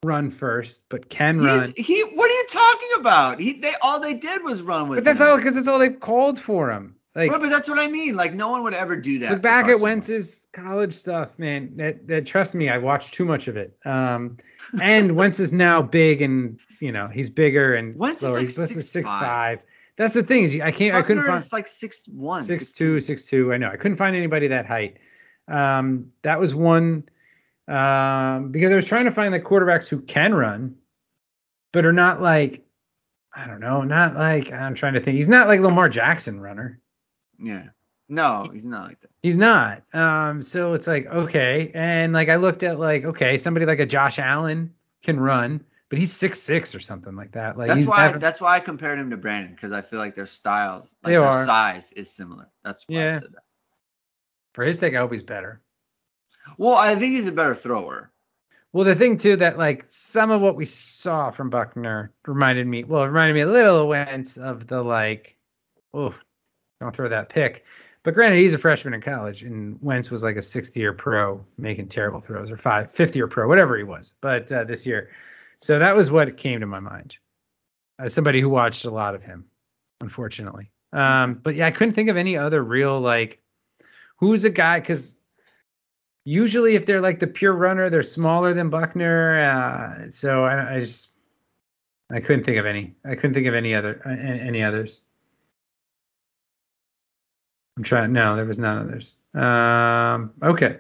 run 0.04 0.32
first, 0.32 0.84
but 0.90 1.10
can 1.10 1.40
run. 1.40 1.74
He. 1.78 2.04
What 2.04 2.30
are 2.30 2.34
you 2.34 2.48
talking 2.52 2.90
about? 3.00 3.40
He. 3.40 3.54
They 3.54 3.74
all 3.82 4.02
they 4.02 4.16
did 4.16 4.44
was 4.44 4.62
run 4.62 4.90
with. 4.90 4.98
But 4.98 5.06
that's 5.06 5.22
him. 5.22 5.28
all 5.28 5.38
because 5.38 5.56
that's 5.56 5.68
all 5.68 5.80
they 5.80 5.90
called 5.90 6.40
for 6.40 6.72
him. 6.72 6.98
Like 7.16 7.32
Right, 7.32 7.40
but 7.40 7.50
that's 7.50 7.70
what 7.70 7.80
I 7.80 7.88
mean. 7.88 8.18
Like 8.18 8.34
no 8.34 8.50
one 8.50 8.64
would 8.64 8.74
ever 8.74 8.98
do 8.98 9.20
that. 9.20 9.32
look 9.32 9.42
back 9.42 9.70
at 9.70 9.80
Wentz's 9.80 10.46
college 10.52 10.94
stuff, 10.94 11.40
man. 11.40 11.78
That 11.78 12.08
that 12.08 12.26
trust 12.26 12.56
me, 12.56 12.68
I 12.68 12.78
watched 12.78 13.14
too 13.14 13.24
much 13.24 13.48
of 13.48 13.56
it. 13.56 13.78
Um, 13.86 14.38
and 14.82 15.16
Wentz 15.16 15.40
is 15.40 15.54
now 15.54 15.82
big 15.82 16.22
and 16.22 16.60
you 16.82 16.92
know 16.92 17.08
he's 17.08 17.30
bigger 17.30 17.74
and 17.74 17.96
Wentz 17.96 18.18
is 18.18 18.22
slower. 18.22 18.34
like 18.34 18.42
he's 18.42 18.58
listed 18.58 18.80
6'5". 18.80 18.84
six 18.84 19.10
five. 19.10 19.62
That's 19.98 20.14
the 20.14 20.24
thing 20.24 20.44
is 20.44 20.60
I 20.60 20.72
can't 20.72 20.94
I 20.94 21.04
couldn't 21.04 21.24
find 21.24 21.38
is 21.38 21.54
like 21.54 21.68
six 21.68 22.06
one, 22.08 22.42
six 22.42 22.74
two 22.74 23.00
six 23.00 23.28
two. 23.28 23.54
I 23.54 23.58
know 23.58 23.70
I 23.70 23.78
couldn't 23.78 23.98
find 23.98 24.16
anybody 24.16 24.50
that 24.50 24.66
height. 24.66 24.98
Um, 25.48 26.12
that 26.24 26.38
was 26.38 26.54
one 26.54 27.08
um, 27.70 28.52
because 28.52 28.74
I 28.74 28.76
was 28.76 28.86
trying 28.86 29.06
to 29.06 29.12
find 29.12 29.34
the 29.34 29.40
quarterbacks 29.40 29.88
who 29.88 30.02
can 30.02 30.34
run, 30.34 30.76
but 31.72 31.86
are 31.86 31.94
not 31.94 32.22
like 32.22 32.66
I 33.34 33.48
don't 33.48 33.62
know, 33.62 33.84
not 33.84 34.16
like 34.16 34.52
I'm 34.52 34.76
trying 34.76 34.96
to 34.96 35.00
think. 35.00 35.16
He's 35.16 35.30
not 35.30 35.48
like 35.48 35.62
Lamar 35.62 35.88
Jackson 35.88 36.42
runner. 36.42 36.82
Yeah. 37.40 37.68
No, 38.08 38.50
he's 38.54 38.66
not 38.66 38.88
like 38.88 39.00
that. 39.00 39.10
He's 39.24 39.36
not. 39.38 39.82
Um, 39.94 40.44
so 40.44 40.74
it's 40.74 40.86
like 40.86 41.08
okay, 41.08 41.72
and 41.74 42.14
like 42.14 42.30
I 42.30 42.36
looked 42.36 42.62
at 42.64 42.80
like 42.80 43.04
okay, 43.06 43.38
somebody 43.38 43.66
like 43.66 43.80
a 43.80 43.86
Josh 43.88 44.20
Allen 44.20 44.76
can 45.02 45.20
run, 45.20 45.64
but 45.90 45.98
he's 45.98 46.14
six 46.14 46.40
six 46.40 46.76
or 46.76 46.80
something 46.80 47.16
like 47.16 47.32
that. 47.32 47.58
Like 47.58 47.70
That's 47.70 47.88
why. 47.88 48.12
That's 48.12 48.40
why 48.40 48.56
I 48.56 48.60
compared 48.60 49.00
him 49.00 49.10
to 49.10 49.18
Brandon 49.18 49.54
because 49.56 49.72
I 49.72 49.82
feel 49.82 49.98
like 49.98 50.14
their 50.14 50.28
styles, 50.28 50.96
like 51.04 51.12
their 51.12 51.24
are. 51.24 51.46
size, 51.46 51.92
is 51.94 52.12
similar. 52.12 52.48
That's 52.64 52.86
why 52.88 52.96
I 52.96 53.00
Yeah. 53.00 53.20
said 53.20 53.34
that. 53.34 53.44
for 54.54 54.64
his 54.64 54.78
sake, 54.78 54.94
I 54.94 54.98
hope 55.00 55.12
he's 55.12 55.24
better. 55.24 55.62
Well, 56.60 56.76
I 56.76 56.94
think 56.96 57.16
he's 57.16 57.28
a 57.28 57.32
better 57.32 57.56
thrower. 57.56 58.12
Well, 58.72 58.86
the 58.86 58.94
thing 58.94 59.18
too 59.18 59.38
that 59.38 59.58
like 59.58 59.86
some 59.88 60.30
of 60.30 60.42
what 60.42 60.56
we 60.56 60.66
saw 60.66 61.32
from 61.32 61.50
Buchner 61.50 62.12
reminded 62.28 62.68
me, 62.68 62.84
well, 62.84 63.02
it 63.04 63.08
reminded 63.08 63.34
me 63.34 63.42
a 63.42 63.48
little 63.48 63.82
of 63.82 63.88
Wentz 63.88 64.38
of 64.38 64.68
the 64.68 64.84
like, 64.84 65.38
oh, 65.94 66.14
don't 66.80 66.96
throw 66.96 67.10
that 67.10 67.30
pick. 67.30 67.66
But 68.04 68.14
granted, 68.14 68.38
he's 68.38 68.54
a 68.54 68.60
freshman 68.60 68.94
in 68.94 69.02
college, 69.02 69.42
and 69.42 69.80
Wentz 69.82 70.12
was 70.12 70.24
like 70.24 70.36
a 70.36 70.42
60 70.42 70.80
year 70.80 70.94
pro 70.94 71.44
making 71.58 71.88
terrible 71.88 72.20
throws, 72.20 72.52
or 72.52 72.58
five, 72.58 72.92
50 72.92 73.18
year 73.18 73.28
pro, 73.28 73.48
whatever 73.48 73.78
he 73.78 73.84
was. 73.84 74.14
But 74.22 74.52
uh, 74.52 74.64
this 74.64 74.86
year, 74.86 75.10
so 75.60 75.80
that 75.80 75.96
was 75.96 76.12
what 76.12 76.38
came 76.38 76.60
to 76.60 76.68
my 76.68 76.80
mind 76.80 77.18
as 77.98 78.14
somebody 78.14 78.42
who 78.42 78.50
watched 78.50 78.86
a 78.86 78.92
lot 78.92 79.16
of 79.16 79.24
him, 79.24 79.46
unfortunately. 80.02 80.70
Um, 80.94 81.36
but 81.36 81.56
yeah, 81.56 81.66
I 81.66 81.72
couldn't 81.72 81.96
think 81.96 82.10
of 82.10 82.18
any 82.18 82.38
other 82.38 82.64
real 82.64 83.00
like, 83.00 83.42
who's 84.18 84.46
a 84.46 84.50
guy 84.50 84.80
because 84.80 85.20
usually 86.24 86.76
if 86.76 86.86
they're 86.86 87.02
like 87.02 87.20
the 87.20 87.28
pure 87.28 87.54
runner, 87.54 87.90
they're 87.90 88.04
smaller 88.04 88.54
than 88.54 88.70
Buchner. 88.70 89.40
Uh, 89.40 90.12
so 90.12 90.44
I, 90.44 90.76
I 90.76 90.80
just 90.80 91.12
I 92.12 92.20
couldn't 92.20 92.44
think 92.44 92.58
of 92.58 92.66
any. 92.66 92.96
I 93.04 93.16
couldn't 93.16 93.34
think 93.34 93.48
of 93.48 93.56
any 93.56 93.74
other 93.74 94.02
uh, 94.06 94.10
any 94.10 94.64
others. 94.64 95.02
I'm 97.78 97.84
trying. 97.84 98.14
No, 98.14 98.36
there 98.36 98.46
was 98.46 98.60
none 98.60 98.78
others. 98.78 99.16
Um, 99.34 100.34
okay. 100.42 100.80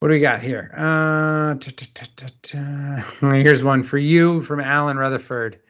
What 0.00 0.08
do 0.08 0.14
we 0.14 0.20
got 0.20 0.42
here? 0.42 0.70
Uh, 0.76 1.54
ta, 1.54 1.70
ta, 1.94 2.26
ta. 2.42 3.16
Here's 3.32 3.64
one 3.64 3.82
for 3.82 3.96
you 3.96 4.42
from 4.42 4.60
Alan 4.60 4.98
Rutherford. 4.98 5.60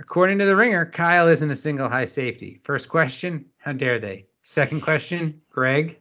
According 0.00 0.38
to 0.38 0.46
the 0.46 0.56
Ringer, 0.56 0.86
Kyle 0.86 1.28
isn't 1.28 1.50
a 1.50 1.56
single 1.56 1.88
high 1.88 2.06
safety. 2.06 2.60
First 2.64 2.88
question: 2.88 3.46
How 3.58 3.72
dare 3.72 4.00
they? 4.00 4.26
Second 4.42 4.82
question: 4.82 5.42
Greg, 5.50 6.00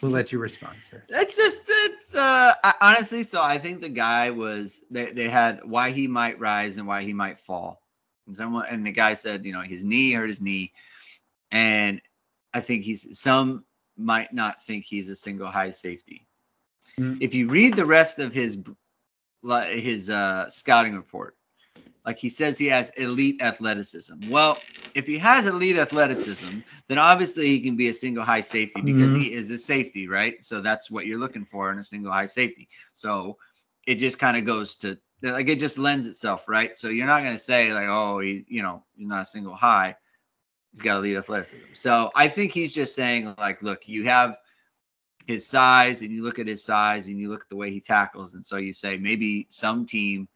we'll 0.00 0.12
let 0.12 0.32
you 0.32 0.38
respond, 0.38 0.78
sir. 0.82 1.02
That's 1.08 1.36
just 1.36 1.62
it's 1.66 2.14
uh 2.14 2.54
I, 2.64 2.74
honestly 2.80 3.22
so 3.22 3.42
I 3.42 3.58
think 3.58 3.80
the 3.80 3.88
guy 3.88 4.30
was 4.30 4.82
they, 4.90 5.12
they 5.12 5.28
had 5.28 5.60
why 5.64 5.90
he 5.90 6.06
might 6.08 6.38
rise 6.40 6.78
and 6.78 6.86
why 6.86 7.02
he 7.02 7.12
might 7.12 7.38
fall. 7.38 7.82
And 8.26 8.34
someone 8.34 8.66
and 8.70 8.86
the 8.86 8.92
guy 8.92 9.14
said, 9.14 9.44
you 9.44 9.52
know, 9.52 9.60
his 9.60 9.84
knee 9.84 10.12
hurt 10.12 10.28
his 10.28 10.40
knee. 10.40 10.72
And 11.50 12.00
I 12.52 12.60
think 12.60 12.84
he's 12.84 13.18
some 13.18 13.64
might 13.96 14.32
not 14.32 14.64
think 14.64 14.84
he's 14.84 15.10
a 15.10 15.16
single 15.16 15.48
high 15.48 15.70
safety. 15.70 16.26
Mm. 16.98 17.18
If 17.20 17.34
you 17.34 17.48
read 17.48 17.76
the 17.76 17.86
rest 17.86 18.18
of 18.18 18.32
his 18.32 18.58
his 19.42 20.10
uh 20.10 20.48
scouting 20.48 20.94
report, 20.94 21.36
like 22.04 22.18
he 22.18 22.28
says 22.28 22.58
he 22.58 22.66
has 22.66 22.90
elite 22.90 23.40
athleticism. 23.42 24.14
Well, 24.28 24.58
if 24.94 25.06
he 25.06 25.18
has 25.18 25.46
elite 25.46 25.78
athleticism, 25.78 26.58
then 26.88 26.98
obviously 26.98 27.46
he 27.48 27.60
can 27.60 27.76
be 27.76 27.88
a 27.88 27.94
single 27.94 28.24
high 28.24 28.40
safety 28.40 28.80
because 28.80 29.12
Mhm. 29.12 29.22
he 29.22 29.32
is 29.32 29.50
a 29.50 29.58
safety, 29.58 30.08
right? 30.08 30.42
So 30.42 30.60
that's 30.60 30.90
what 30.90 31.06
you're 31.06 31.18
looking 31.18 31.44
for 31.44 31.70
in 31.70 31.78
a 31.78 31.82
single 31.82 32.12
high 32.12 32.26
safety. 32.26 32.68
So 32.94 33.38
it 33.86 33.96
just 33.96 34.18
kind 34.18 34.36
of 34.36 34.44
goes 34.44 34.76
to 34.76 34.98
like 35.22 35.48
it 35.48 35.58
just 35.58 35.78
lends 35.78 36.06
itself, 36.06 36.48
right? 36.48 36.76
So 36.76 36.88
you're 36.88 37.06
not 37.06 37.22
going 37.22 37.34
to 37.34 37.38
say 37.38 37.72
like, 37.72 37.88
oh, 37.88 38.20
he's 38.20 38.44
you 38.48 38.62
know 38.62 38.82
he's 38.96 39.06
not 39.06 39.22
a 39.22 39.24
single 39.26 39.54
high. 39.54 39.96
He's 40.72 40.82
got 40.82 40.96
elite 40.98 41.16
athleticism. 41.16 41.66
So 41.72 42.10
I 42.14 42.28
think 42.28 42.52
he's 42.52 42.72
just 42.74 42.94
saying 42.94 43.34
like, 43.38 43.62
look, 43.62 43.88
you 43.88 44.04
have 44.04 44.38
his 45.26 45.46
size, 45.46 46.02
and 46.02 46.10
you 46.10 46.22
look 46.22 46.38
at 46.38 46.46
his 46.46 46.64
size, 46.64 47.08
and 47.08 47.18
you 47.18 47.28
look 47.28 47.42
at 47.42 47.48
the 47.48 47.56
way 47.56 47.70
he 47.70 47.80
tackles, 47.80 48.34
and 48.34 48.44
so 48.44 48.56
you 48.56 48.72
say 48.72 48.96
maybe 48.96 49.46
some 49.50 49.86
team 49.86 50.28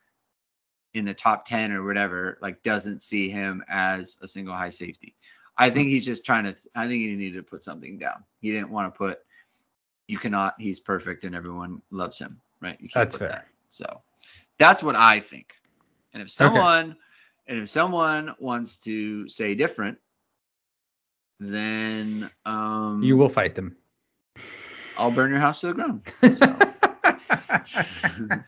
in 0.93 1.05
the 1.05 1.15
top 1.15 1.45
10 1.45 1.73
or 1.73 1.85
whatever 1.85 2.39
like 2.41 2.63
doesn't 2.63 3.01
see 3.01 3.29
him 3.29 3.65
as 3.69 4.17
a 4.23 4.29
single 4.29 4.55
high 4.55 4.69
safety 4.69 5.17
i 5.59 5.69
think 5.69 5.89
he's 5.89 6.07
just 6.07 6.25
trying 6.25 6.45
to 6.45 6.55
i 6.75 6.87
think 6.87 7.03
he 7.03 7.15
needed 7.17 7.37
to 7.37 7.43
put 7.43 7.63
something 7.63 7.99
down 7.99 8.23
he 8.41 8.53
didn't 8.53 8.71
want 8.71 8.93
to 8.95 8.97
put 8.97 9.19
you 10.07 10.17
cannot 10.19 10.55
he's 10.59 10.79
perfect 10.81 11.25
and 11.25 11.35
everyone 11.35 11.83
loves 11.91 12.19
him 12.19 12.41
right 12.61 12.81
you 12.81 12.89
can't 12.89 13.07
That's 13.07 13.19
put 13.19 13.27
fair. 13.27 13.31
that 13.31 13.47
so 13.69 14.03
that's 14.57 14.83
what 14.85 14.95
i 14.95 15.19
think 15.19 15.53
and 16.13 16.23
if 16.23 16.29
Okay. 16.29 16.37
someone 16.37 16.97
and 17.49 17.59
if 17.59 17.69
someone 17.69 18.35
wants 18.39 18.79
to 18.81 19.29
say 19.29 19.57
different 19.57 19.99
then 21.41 22.31
um 22.45 23.03
You 23.03 23.17
will 23.17 23.29
fight 23.29 23.55
them. 23.55 23.77
i'll 24.97 25.11
burn 25.11 25.31
your 25.31 25.41
house 25.41 25.61
to 25.61 25.69
the 25.69 25.75
ground 25.75 26.03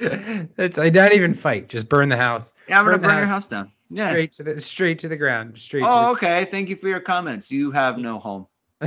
It's 0.02 0.78
I 0.78 0.90
don't 0.90 1.12
even 1.12 1.34
fight. 1.34 1.68
Just 1.68 1.88
burn 1.88 2.08
the 2.08 2.16
house. 2.16 2.52
yeah 2.68 2.78
i'm 2.78 2.84
gonna 2.84 2.96
Burn 2.96 3.02
the 3.02 3.08
burn 3.08 3.16
your 3.18 3.26
house 3.26 3.44
house 3.44 3.48
down 3.48 3.72
yeah 3.90 4.08
Straight 4.10 4.32
to 4.32 4.42
the 4.42 4.60
straight 4.60 4.98
to 5.00 5.08
the 5.08 5.16
ground. 5.16 5.58
Straight 5.58 5.84
oh 5.86 6.12
okay 6.12 6.44
thank 6.46 6.68
you 6.68 6.76
for 6.76 6.88
your 6.88 7.00
comments 7.00 7.50
you 7.50 7.70
have 7.72 7.98
no 7.98 8.18
home 8.18 8.46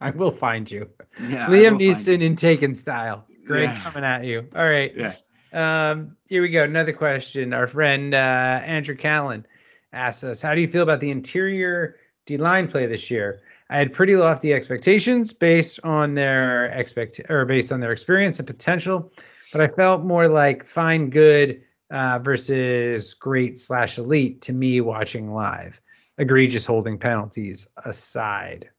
I 0.00 0.10
will 0.10 0.30
find 0.30 0.70
you. 0.70 0.90
yeah 1.20 1.48
Liam 1.48 1.50
will 1.50 1.54
find 1.54 1.80
you. 1.80 1.92
Neeson 2.18 2.22
in 2.22 2.36
Taken 2.36 2.74
style. 2.74 3.26
Great 3.46 3.64
Yeah. 3.64 3.82
coming 3.82 4.04
at 4.04 4.24
you. 4.24 4.46
All 4.54 4.64
right. 4.64 4.92
yeah 4.94 5.12
Um, 5.52 6.16
here 6.28 6.42
we 6.42 6.50
go. 6.50 6.62
Another 6.64 6.92
question. 6.92 7.52
Our 7.54 7.66
friend 7.66 8.12
uh, 8.14 8.60
Andrew 8.64 8.94
Callan 8.96 9.46
asks 9.92 10.24
us, 10.24 10.42
"How 10.42 10.54
do 10.54 10.60
you 10.60 10.68
feel 10.68 10.82
about 10.82 11.00
the 11.00 11.10
interior 11.10 11.96
D 12.26 12.36
line 12.36 12.68
play 12.68 12.86
this 12.86 13.10
year? 13.10 13.40
I 13.70 13.78
had 13.78 13.92
pretty 13.92 14.16
lofty 14.16 14.52
expectations 14.52 15.32
based 15.32 15.80
on 15.84 16.14
their 16.14 16.66
expect 16.66 17.20
or 17.28 17.44
based 17.44 17.72
on 17.72 17.80
their 17.80 17.92
experience 17.92 18.38
and 18.38 18.46
potential, 18.46 19.12
but 19.52 19.60
I 19.60 19.68
felt 19.68 20.04
more 20.04 20.28
like 20.28 20.66
fine, 20.66 21.10
good 21.10 21.62
uh, 21.90 22.18
versus 22.22 23.14
great 23.14 23.58
slash 23.58 23.98
elite 23.98 24.42
to 24.42 24.52
me 24.52 24.80
watching 24.80 25.32
live. 25.32 25.80
Egregious 26.16 26.66
holding 26.66 26.98
penalties 26.98 27.68
aside." 27.76 28.70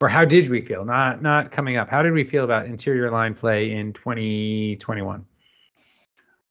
Or 0.00 0.08
how 0.08 0.26
did 0.26 0.50
we 0.50 0.60
feel? 0.60 0.84
Not 0.84 1.22
not 1.22 1.50
coming 1.50 1.76
up. 1.76 1.88
How 1.88 2.02
did 2.02 2.12
we 2.12 2.24
feel 2.24 2.44
about 2.44 2.66
interior 2.66 3.10
line 3.10 3.34
play 3.34 3.72
in 3.72 3.94
2021? 3.94 5.24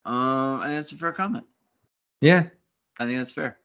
Um, 0.04 0.62
and 0.62 0.72
that's 0.72 0.92
a 0.92 0.96
fair 0.96 1.12
comment. 1.12 1.46
Yeah, 2.22 2.48
I 3.00 3.06
think 3.06 3.18
that's 3.18 3.32
fair. 3.32 3.60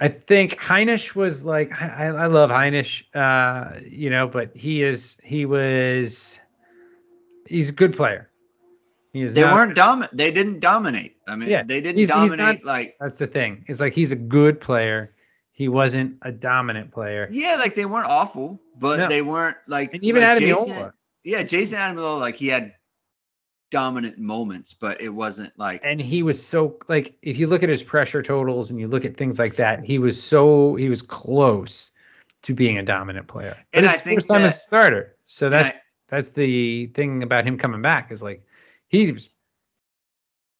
I 0.00 0.08
think 0.08 0.52
Hinish 0.58 1.14
was 1.14 1.44
like 1.44 1.80
I, 1.80 2.06
I 2.06 2.26
love 2.26 2.50
Hinish, 2.50 3.04
uh, 3.14 3.80
you 3.88 4.08
know, 4.10 4.28
but 4.28 4.56
he 4.56 4.82
is 4.82 5.18
he 5.22 5.44
was 5.44 6.38
he's 7.46 7.70
a 7.70 7.74
good 7.74 7.94
player. 7.96 8.30
He 9.12 9.22
is 9.22 9.34
They 9.34 9.42
not- 9.42 9.54
weren't 9.54 9.74
dominant. 9.76 10.16
They 10.16 10.30
didn't 10.30 10.60
dominate. 10.60 11.16
I 11.26 11.36
mean, 11.36 11.48
Yeah, 11.48 11.64
they 11.64 11.80
didn't 11.80 11.96
he's- 11.98 12.08
he's 12.08 12.30
dominate. 12.30 12.64
not- 12.64 12.64
like, 12.64 12.96
That's 13.00 13.18
the 13.18 13.26
thing. 13.26 13.64
It's 13.68 13.80
like 13.80 13.92
he's 13.92 14.12
a 14.12 14.16
good 14.16 14.60
player. 14.60 15.12
He 15.52 15.68
wasn't 15.68 16.18
a 16.22 16.32
dominant 16.32 16.92
player. 16.92 17.28
yeah, 17.30 17.56
like 17.60 17.74
they 17.74 17.84
weren't 17.84 18.08
awful, 18.08 18.60
but 18.78 18.98
No. 19.00 19.08
they 19.08 19.20
weren't 19.20 19.58
like 19.66 19.92
And 19.94 20.02
even 20.04 20.22
like 20.22 20.30
Adam 20.36 20.48
Jason. 20.48 20.92
Yeah, 21.24 21.42
Jayson 21.42 21.78
Ademilola, 21.78 22.18
like 22.20 22.36
he 22.36 22.48
had 22.48 22.72
dominant 23.70 24.18
moments, 24.18 24.74
but 24.74 25.00
it 25.00 25.08
wasn't 25.08 25.56
like 25.58 25.80
And 25.84 26.00
he 26.00 26.22
was 26.22 26.44
so 26.46 26.78
like 26.88 27.16
if 27.22 27.38
you 27.38 27.46
look 27.46 27.62
at 27.62 27.68
his 27.68 27.82
pressure 27.82 28.22
totals 28.22 28.70
and 28.70 28.78
you 28.80 28.88
look 28.88 29.04
at 29.04 29.16
things 29.16 29.38
like 29.38 29.56
that, 29.56 29.84
he 29.84 29.98
was 29.98 30.22
so 30.22 30.74
he 30.74 30.88
was 30.88 31.02
close 31.02 31.92
to 32.42 32.54
being 32.54 32.78
a 32.78 32.82
dominant 32.82 33.26
player. 33.28 33.56
But 33.72 33.78
And 33.78 33.86
his 33.86 33.94
I 33.94 33.98
think 33.98 34.16
first 34.18 34.28
time 34.28 34.42
as 34.42 34.56
a 34.56 34.58
starter. 34.58 35.16
So 35.26 35.50
that's 35.50 35.70
I- 35.70 35.80
that's 36.08 36.30
the 36.30 36.86
thing 36.88 37.22
about 37.22 37.46
him 37.46 37.56
coming 37.56 37.82
back 37.82 38.10
is 38.10 38.22
like 38.22 38.42
he 38.88 39.12
was 39.12 39.28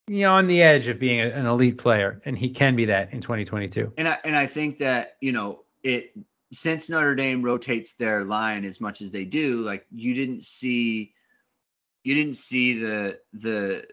you 0.06 0.22
know, 0.22 0.34
on 0.34 0.48
the 0.48 0.62
edge 0.62 0.88
of 0.88 0.98
being 0.98 1.20
a- 1.20 1.28
an 1.30 1.46
elite 1.46 1.78
player, 1.78 2.20
and 2.24 2.36
he 2.36 2.50
can 2.50 2.74
be 2.74 2.86
that 2.86 3.12
in 3.12 3.20
2022. 3.20 3.92
and 3.96 4.08
I 4.08 4.18
and 4.24 4.34
I 4.36 4.46
think 4.46 4.78
that 4.78 5.16
you 5.20 5.32
know 5.32 5.64
it 5.82 6.12
since 6.52 6.90
Notre 6.90 7.14
Dame 7.14 7.42
rotates 7.42 7.94
their 7.94 8.24
line 8.24 8.64
as 8.64 8.80
much 8.80 9.02
as 9.02 9.10
they 9.12 9.24
do, 9.24 9.62
like 9.62 9.86
you 9.92 10.14
didn't 10.14 10.42
see 10.42 11.14
you 12.04 12.14
didn't 12.14 12.34
see 12.34 12.78
the 12.80 13.20
the 13.32 13.86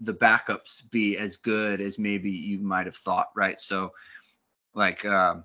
the 0.00 0.14
backups 0.14 0.88
be 0.90 1.18
as 1.18 1.36
good 1.36 1.80
as 1.80 1.98
maybe 1.98 2.30
you 2.30 2.58
might 2.58 2.86
have 2.86 2.96
thought, 2.96 3.28
right? 3.34 3.60
So 3.60 3.92
like 4.74 5.04
um 5.04 5.44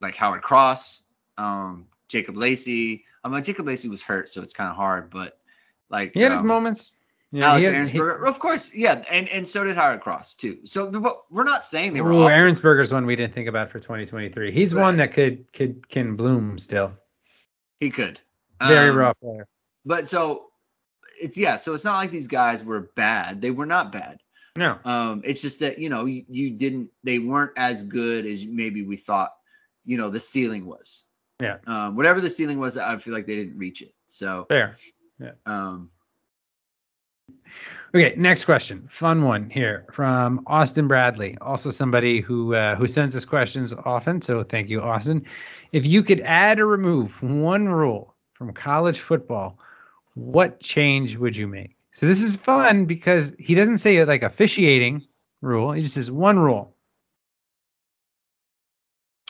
like 0.00 0.16
Howard 0.16 0.42
Cross, 0.42 1.02
um 1.38 1.86
Jacob 2.08 2.36
Lacey. 2.36 3.04
I 3.24 3.28
mean 3.28 3.42
Jacob 3.42 3.66
Lacey 3.66 3.88
was 3.88 4.02
hurt, 4.02 4.30
so 4.30 4.42
it's 4.42 4.52
kind 4.52 4.70
of 4.70 4.76
hard, 4.76 5.10
but 5.10 5.38
like 5.90 6.12
He 6.14 6.20
had 6.20 6.32
his 6.32 6.40
um, 6.40 6.46
moments. 6.46 6.96
Yeah, 7.30 7.48
Alex 7.48 7.90
he- 7.90 7.98
of 7.98 8.38
course, 8.38 8.74
yeah, 8.74 9.02
and 9.10 9.26
and 9.30 9.48
so 9.48 9.64
did 9.64 9.76
Howard 9.76 10.02
Cross 10.02 10.36
too. 10.36 10.58
So 10.66 10.90
the, 10.90 11.16
we're 11.30 11.44
not 11.44 11.64
saying 11.64 11.94
they 11.94 12.02
were 12.02 12.12
Ooh. 12.12 12.28
Ehrensberger's 12.28 12.92
one 12.92 13.06
we 13.06 13.16
didn't 13.16 13.32
think 13.32 13.48
about 13.48 13.70
for 13.70 13.78
2023. 13.80 14.52
He's 14.52 14.74
one 14.74 14.98
that 14.98 15.12
could 15.12 15.50
could 15.54 15.88
can 15.88 16.16
bloom 16.16 16.58
still. 16.58 16.92
He 17.80 17.88
could. 17.88 18.20
Very 18.60 18.90
Um, 18.90 18.96
raw 18.96 19.14
player. 19.14 19.46
But 19.86 20.08
so 20.08 20.51
it's 21.22 21.38
yeah, 21.38 21.56
so 21.56 21.74
it's 21.74 21.84
not 21.84 21.96
like 21.96 22.10
these 22.10 22.26
guys 22.26 22.64
were 22.64 22.80
bad. 22.80 23.40
They 23.40 23.50
were 23.50 23.66
not 23.66 23.92
bad. 23.92 24.20
No, 24.54 24.78
Um, 24.84 25.22
it's 25.24 25.40
just 25.40 25.60
that 25.60 25.78
you 25.78 25.88
know 25.88 26.04
you, 26.04 26.24
you 26.28 26.50
didn't. 26.50 26.90
They 27.04 27.18
weren't 27.18 27.52
as 27.56 27.82
good 27.82 28.26
as 28.26 28.44
maybe 28.44 28.82
we 28.82 28.96
thought. 28.96 29.32
You 29.84 29.96
know 29.96 30.10
the 30.10 30.20
ceiling 30.20 30.66
was. 30.66 31.04
Yeah. 31.40 31.56
Um, 31.66 31.96
whatever 31.96 32.20
the 32.20 32.30
ceiling 32.30 32.58
was, 32.58 32.76
I 32.76 32.96
feel 32.98 33.14
like 33.14 33.26
they 33.26 33.36
didn't 33.36 33.58
reach 33.58 33.82
it. 33.82 33.94
So 34.06 34.46
fair. 34.48 34.76
Yeah. 35.18 35.32
Um, 35.46 35.90
Okay, 37.94 38.14
next 38.16 38.46
question. 38.46 38.88
Fun 38.88 39.22
one 39.22 39.50
here 39.50 39.84
from 39.92 40.44
Austin 40.46 40.88
Bradley, 40.88 41.36
also 41.38 41.70
somebody 41.70 42.20
who 42.20 42.54
uh, 42.54 42.74
who 42.74 42.86
sends 42.86 43.14
us 43.14 43.26
questions 43.26 43.74
often. 43.74 44.22
So 44.22 44.42
thank 44.42 44.70
you, 44.70 44.80
Austin. 44.80 45.26
If 45.72 45.86
you 45.86 46.02
could 46.02 46.20
add 46.20 46.58
or 46.58 46.66
remove 46.66 47.22
one 47.22 47.68
rule 47.68 48.14
from 48.32 48.54
college 48.54 49.00
football, 49.00 49.58
what 50.14 50.60
change 50.60 51.16
would 51.16 51.36
you 51.36 51.46
make? 51.46 51.76
So 51.92 52.06
this 52.06 52.22
is 52.22 52.36
fun 52.36 52.86
because 52.86 53.34
he 53.38 53.54
doesn't 53.54 53.78
say 53.78 54.04
like 54.04 54.22
officiating 54.22 55.06
rule. 55.40 55.72
He 55.72 55.82
just 55.82 55.94
says 55.94 56.10
one 56.10 56.38
rule. 56.38 56.74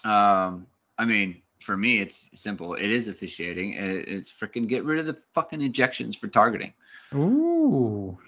Um, 0.05 0.67
I 0.99 1.05
mean, 1.05 1.43
for 1.61 1.77
me, 1.77 1.99
it's 1.99 2.31
simple. 2.39 2.75
It 2.75 2.91
is 2.91 3.09
officiating. 3.09 3.75
It's 3.75 4.31
freaking 4.31 4.67
get 4.67 4.85
rid 4.85 4.99
of 4.99 5.07
the 5.07 5.19
fucking 5.33 5.63
injections 5.63 6.17
for 6.17 6.29
targeting. 6.29 6.73
Ooh. 7.15 8.19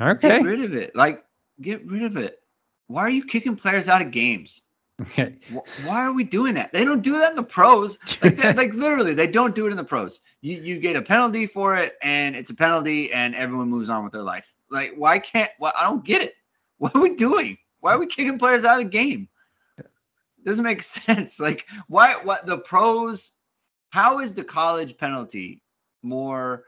Okay. 0.00 0.28
Get 0.28 0.42
rid 0.42 0.60
of 0.62 0.74
it. 0.74 0.96
Like, 0.96 1.24
get 1.60 1.86
rid 1.86 2.02
of 2.02 2.16
it. 2.16 2.40
Why 2.88 3.02
are 3.02 3.10
you 3.10 3.24
kicking 3.24 3.56
players 3.56 3.88
out 3.88 4.02
of 4.02 4.10
games? 4.10 4.60
Okay. 5.02 5.36
Why 5.84 6.06
are 6.06 6.12
we 6.12 6.22
doing 6.22 6.54
that? 6.54 6.72
They 6.72 6.84
don't 6.84 7.02
do 7.02 7.18
that 7.18 7.30
in 7.30 7.36
the 7.36 7.42
pros. 7.42 7.98
Like, 8.22 8.36
that, 8.36 8.56
like 8.56 8.74
literally, 8.74 9.14
they 9.14 9.26
don't 9.26 9.54
do 9.54 9.66
it 9.66 9.70
in 9.70 9.76
the 9.76 9.84
pros. 9.84 10.20
You 10.40 10.60
you 10.60 10.78
get 10.78 10.94
a 10.94 11.02
penalty 11.02 11.46
for 11.46 11.76
it, 11.76 11.94
and 12.00 12.36
it's 12.36 12.50
a 12.50 12.54
penalty, 12.54 13.12
and 13.12 13.34
everyone 13.34 13.70
moves 13.70 13.88
on 13.88 14.04
with 14.04 14.12
their 14.12 14.22
life. 14.22 14.54
Like, 14.70 14.94
why 14.96 15.18
can't? 15.18 15.50
Why, 15.58 15.72
I 15.76 15.84
don't 15.84 16.04
get 16.04 16.22
it. 16.22 16.34
What 16.78 16.94
are 16.96 17.00
we 17.00 17.14
doing? 17.14 17.56
Why 17.80 17.94
are 17.94 17.98
we 17.98 18.06
kicking 18.06 18.38
players 18.38 18.64
out 18.64 18.78
of 18.78 18.84
the 18.84 18.90
game? 18.90 19.28
Doesn't 20.44 20.64
make 20.64 20.82
sense. 20.82 21.40
Like, 21.40 21.66
why? 21.88 22.16
What 22.22 22.46
the 22.46 22.58
pros? 22.58 23.32
How 23.90 24.20
is 24.20 24.34
the 24.34 24.44
college 24.44 24.98
penalty 24.98 25.62
more 26.02 26.64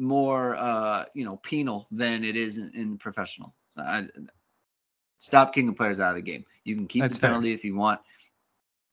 more 0.00 0.54
uh 0.54 1.04
you 1.14 1.24
know 1.24 1.36
penal 1.36 1.88
than 1.90 2.22
it 2.22 2.36
is 2.36 2.58
in, 2.58 2.70
in 2.74 2.98
professional? 2.98 3.54
I, 3.76 4.08
stop 5.18 5.54
kicking 5.54 5.74
players 5.74 6.00
out 6.00 6.10
of 6.10 6.16
the 6.16 6.22
game. 6.22 6.44
You 6.64 6.76
can 6.76 6.86
keep 6.86 7.02
That's 7.02 7.16
the 7.16 7.20
fair. 7.22 7.30
penalty 7.30 7.52
if 7.52 7.64
you 7.64 7.76
want. 7.76 8.00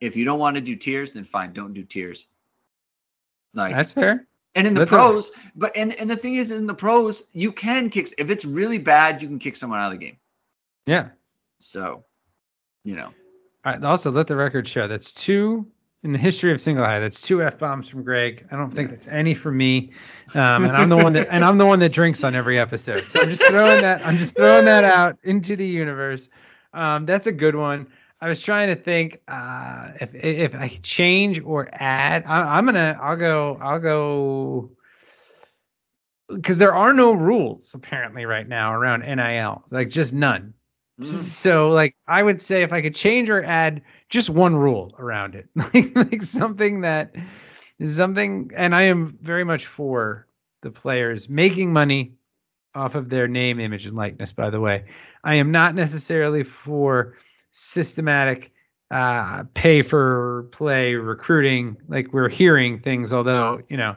If 0.02 0.16
you 0.18 0.26
don't 0.26 0.40
want 0.40 0.56
to 0.56 0.62
do 0.62 0.76
tiers, 0.76 1.14
then 1.14 1.24
fine, 1.24 1.54
don't 1.54 1.74
do 1.74 1.84
tiers. 1.84 2.28
Like 3.54 3.74
That's 3.74 3.94
fair. 3.94 4.28
and 4.54 4.68
in 4.68 4.74
the 4.74 4.82
that's 4.82 4.92
pros, 4.92 5.32
but 5.56 5.78
and 5.78 5.94
and 5.94 6.10
the 6.10 6.18
thing 6.18 6.36
is, 6.36 6.52
in 6.52 6.68
the 6.68 6.74
pros, 6.74 7.24
you 7.32 7.52
can 7.54 7.90
kick. 7.90 8.10
If 8.18 8.30
it's 8.30 8.44
really 8.46 8.78
bad, 8.80 9.22
you 9.22 9.28
can 9.30 9.40
kick 9.40 9.56
someone 9.56 9.80
out 9.80 9.94
of 9.94 10.00
the 10.00 10.06
game. 10.06 10.18
Yeah. 10.86 11.10
So, 11.60 12.04
you 12.84 12.96
know, 12.96 13.06
All 13.06 13.72
right. 13.72 13.82
Also, 13.84 14.12
let 14.12 14.28
the 14.28 14.36
record 14.36 14.68
show 14.68 14.88
that's 14.88 15.14
two 15.14 15.68
in 16.06 16.12
the 16.12 16.20
history 16.20 16.52
of 16.52 16.62
single 16.62 16.86
high. 16.86 17.00
That's 17.00 17.22
two 17.22 17.42
f 17.42 17.58
bombs 17.58 17.90
from 17.90 18.04
Greg. 18.04 18.48
I 18.52 18.56
don't 18.56 18.70
think 18.70 18.92
that's 18.92 19.08
any 19.08 19.34
from 19.34 19.58
me. 19.58 19.92
Um, 20.36 20.66
and 20.66 20.72
I'm 20.72 20.88
the 20.88 20.98
one 20.98 21.14
that 21.14 21.28
and 21.32 21.44
I'm 21.44 21.58
the 21.58 21.66
one 21.66 21.80
that 21.80 21.92
drinks 21.92 22.24
on 22.24 22.36
every 22.36 22.60
episode. 22.60 23.04
So 23.04 23.22
I'm 23.24 23.30
just 23.30 23.44
throwing 23.44 23.82
that. 23.82 24.06
I'm 24.06 24.16
just 24.18 24.38
throwing 24.38 24.66
that 24.66 24.84
out 24.84 25.18
into 25.24 25.56
the 25.56 25.66
universe. 25.66 26.30
Um, 26.74 27.08
that's 27.08 27.26
a 27.26 27.32
good 27.32 27.56
one. 27.56 27.88
I 28.22 28.30
was 28.30 28.42
trying 28.42 28.68
to 28.68 28.76
think 28.76 29.22
uh, 29.28 29.90
if 30.00 30.14
if 30.14 30.56
I 30.56 30.68
change 30.84 31.42
or 31.44 31.68
add. 31.74 32.24
I, 32.28 32.58
I'm 32.58 32.66
gonna. 32.66 32.98
I'll 33.02 33.18
go. 33.18 33.58
I'll 33.60 33.80
go. 33.80 34.72
Because 36.30 36.58
there 36.60 36.74
are 36.74 36.94
no 36.94 37.14
rules 37.14 37.74
apparently 37.74 38.26
right 38.26 38.48
now 38.48 38.74
around 38.74 39.02
NIL, 39.02 39.64
like 39.70 39.90
just 39.90 40.14
none. 40.14 40.54
Mm. 41.00 41.06
So 41.06 41.70
like 41.70 41.96
I 42.08 42.22
would 42.22 42.42
say 42.42 42.64
if 42.64 42.72
I 42.72 42.82
could 42.82 42.96
change 42.96 43.30
or 43.30 43.44
add 43.44 43.82
just 44.10 44.30
one 44.30 44.56
rule 44.56 44.96
around 44.98 45.36
it, 45.36 45.50
like, 45.56 45.96
like 45.96 46.24
something 46.24 46.82
that 46.82 47.16
is 47.80 47.96
something, 47.96 48.52
and 48.56 48.74
I 48.74 48.84
am 48.84 49.08
very 49.08 49.44
much 49.44 49.66
for 49.66 50.28
the 50.62 50.72
players 50.72 51.30
making 51.30 51.74
money 51.74 52.14
off 52.74 52.96
of 52.96 53.10
their 53.10 53.28
name, 53.28 53.60
image, 53.60 53.86
and 53.86 53.96
likeness. 53.96 54.34
By 54.34 54.50
the 54.50 54.60
way, 54.60 54.86
I 55.24 55.36
am 55.36 55.52
not 55.52 55.76
necessarily 55.76 56.44
for 56.44 57.16
systematic 57.52 58.52
uh, 58.92 59.44
pay 59.54 59.82
for 59.82 60.48
play 60.52 60.96
recruiting. 60.96 61.78
Like 61.88 62.14
we're 62.14 62.30
hearing 62.30 62.80
things, 62.80 63.14
although 63.14 63.62
you 63.70 63.78
know 63.78 63.96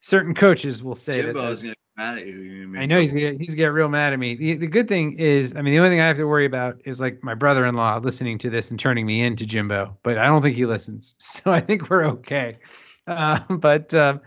certain 0.00 0.34
coaches 0.34 0.82
will 0.82 0.94
say 0.94 1.22
that 1.22 1.34
Jimbo's 1.34 1.62
gonna 1.62 1.74
get 1.74 1.89
mad 2.00 2.18
at 2.18 2.26
you. 2.26 2.38
You're 2.38 2.64
gonna 2.64 2.78
be 2.78 2.82
I 2.82 2.86
know 2.86 3.00
he's 3.00 3.12
gonna 3.12 3.34
he's 3.38 3.50
gonna 3.50 3.56
get 3.56 3.72
real 3.72 3.88
mad 3.88 4.12
at 4.12 4.18
me. 4.18 4.34
The, 4.34 4.54
the 4.54 4.66
good 4.66 4.88
thing 4.88 5.18
is, 5.18 5.54
I 5.54 5.62
mean, 5.62 5.72
the 5.74 5.78
only 5.78 5.90
thing 5.90 6.00
I 6.00 6.06
have 6.06 6.16
to 6.16 6.24
worry 6.24 6.46
about 6.46 6.80
is 6.84 7.00
like 7.00 7.22
my 7.22 7.34
brother-in-law 7.34 7.98
listening 7.98 8.38
to 8.38 8.50
this 8.50 8.70
and 8.70 8.80
turning 8.80 9.04
me 9.04 9.20
into 9.22 9.46
Jimbo, 9.46 9.98
but 10.02 10.18
I 10.18 10.26
don't 10.26 10.42
think 10.42 10.56
he 10.56 10.66
listens, 10.66 11.14
so 11.18 11.52
I 11.52 11.60
think 11.60 11.90
we're 11.90 12.06
okay. 12.06 12.58
Uh, 13.06 13.40
but 13.50 13.92
um, 13.94 14.20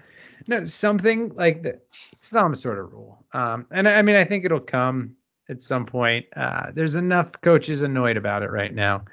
no, 0.48 0.66
something 0.66 1.34
like 1.36 1.64
that, 1.64 1.84
some 1.92 2.56
sort 2.56 2.80
of 2.80 2.92
rule. 2.92 3.26
Um, 3.34 3.66
and 3.72 3.88
I 3.88 3.96
I 3.96 4.02
mean, 4.04 4.16
I 4.16 4.26
think 4.26 4.46
it'll 4.46 4.60
come 4.60 5.16
at 5.50 5.62
some 5.62 5.86
point. 5.86 6.28
Uh, 6.36 6.72
there's 6.74 6.96
enough 6.96 7.42
coaches 7.42 7.82
annoyed 7.82 8.18
about 8.18 8.44
it 8.44 8.52
right 8.52 8.74
now 8.74 9.06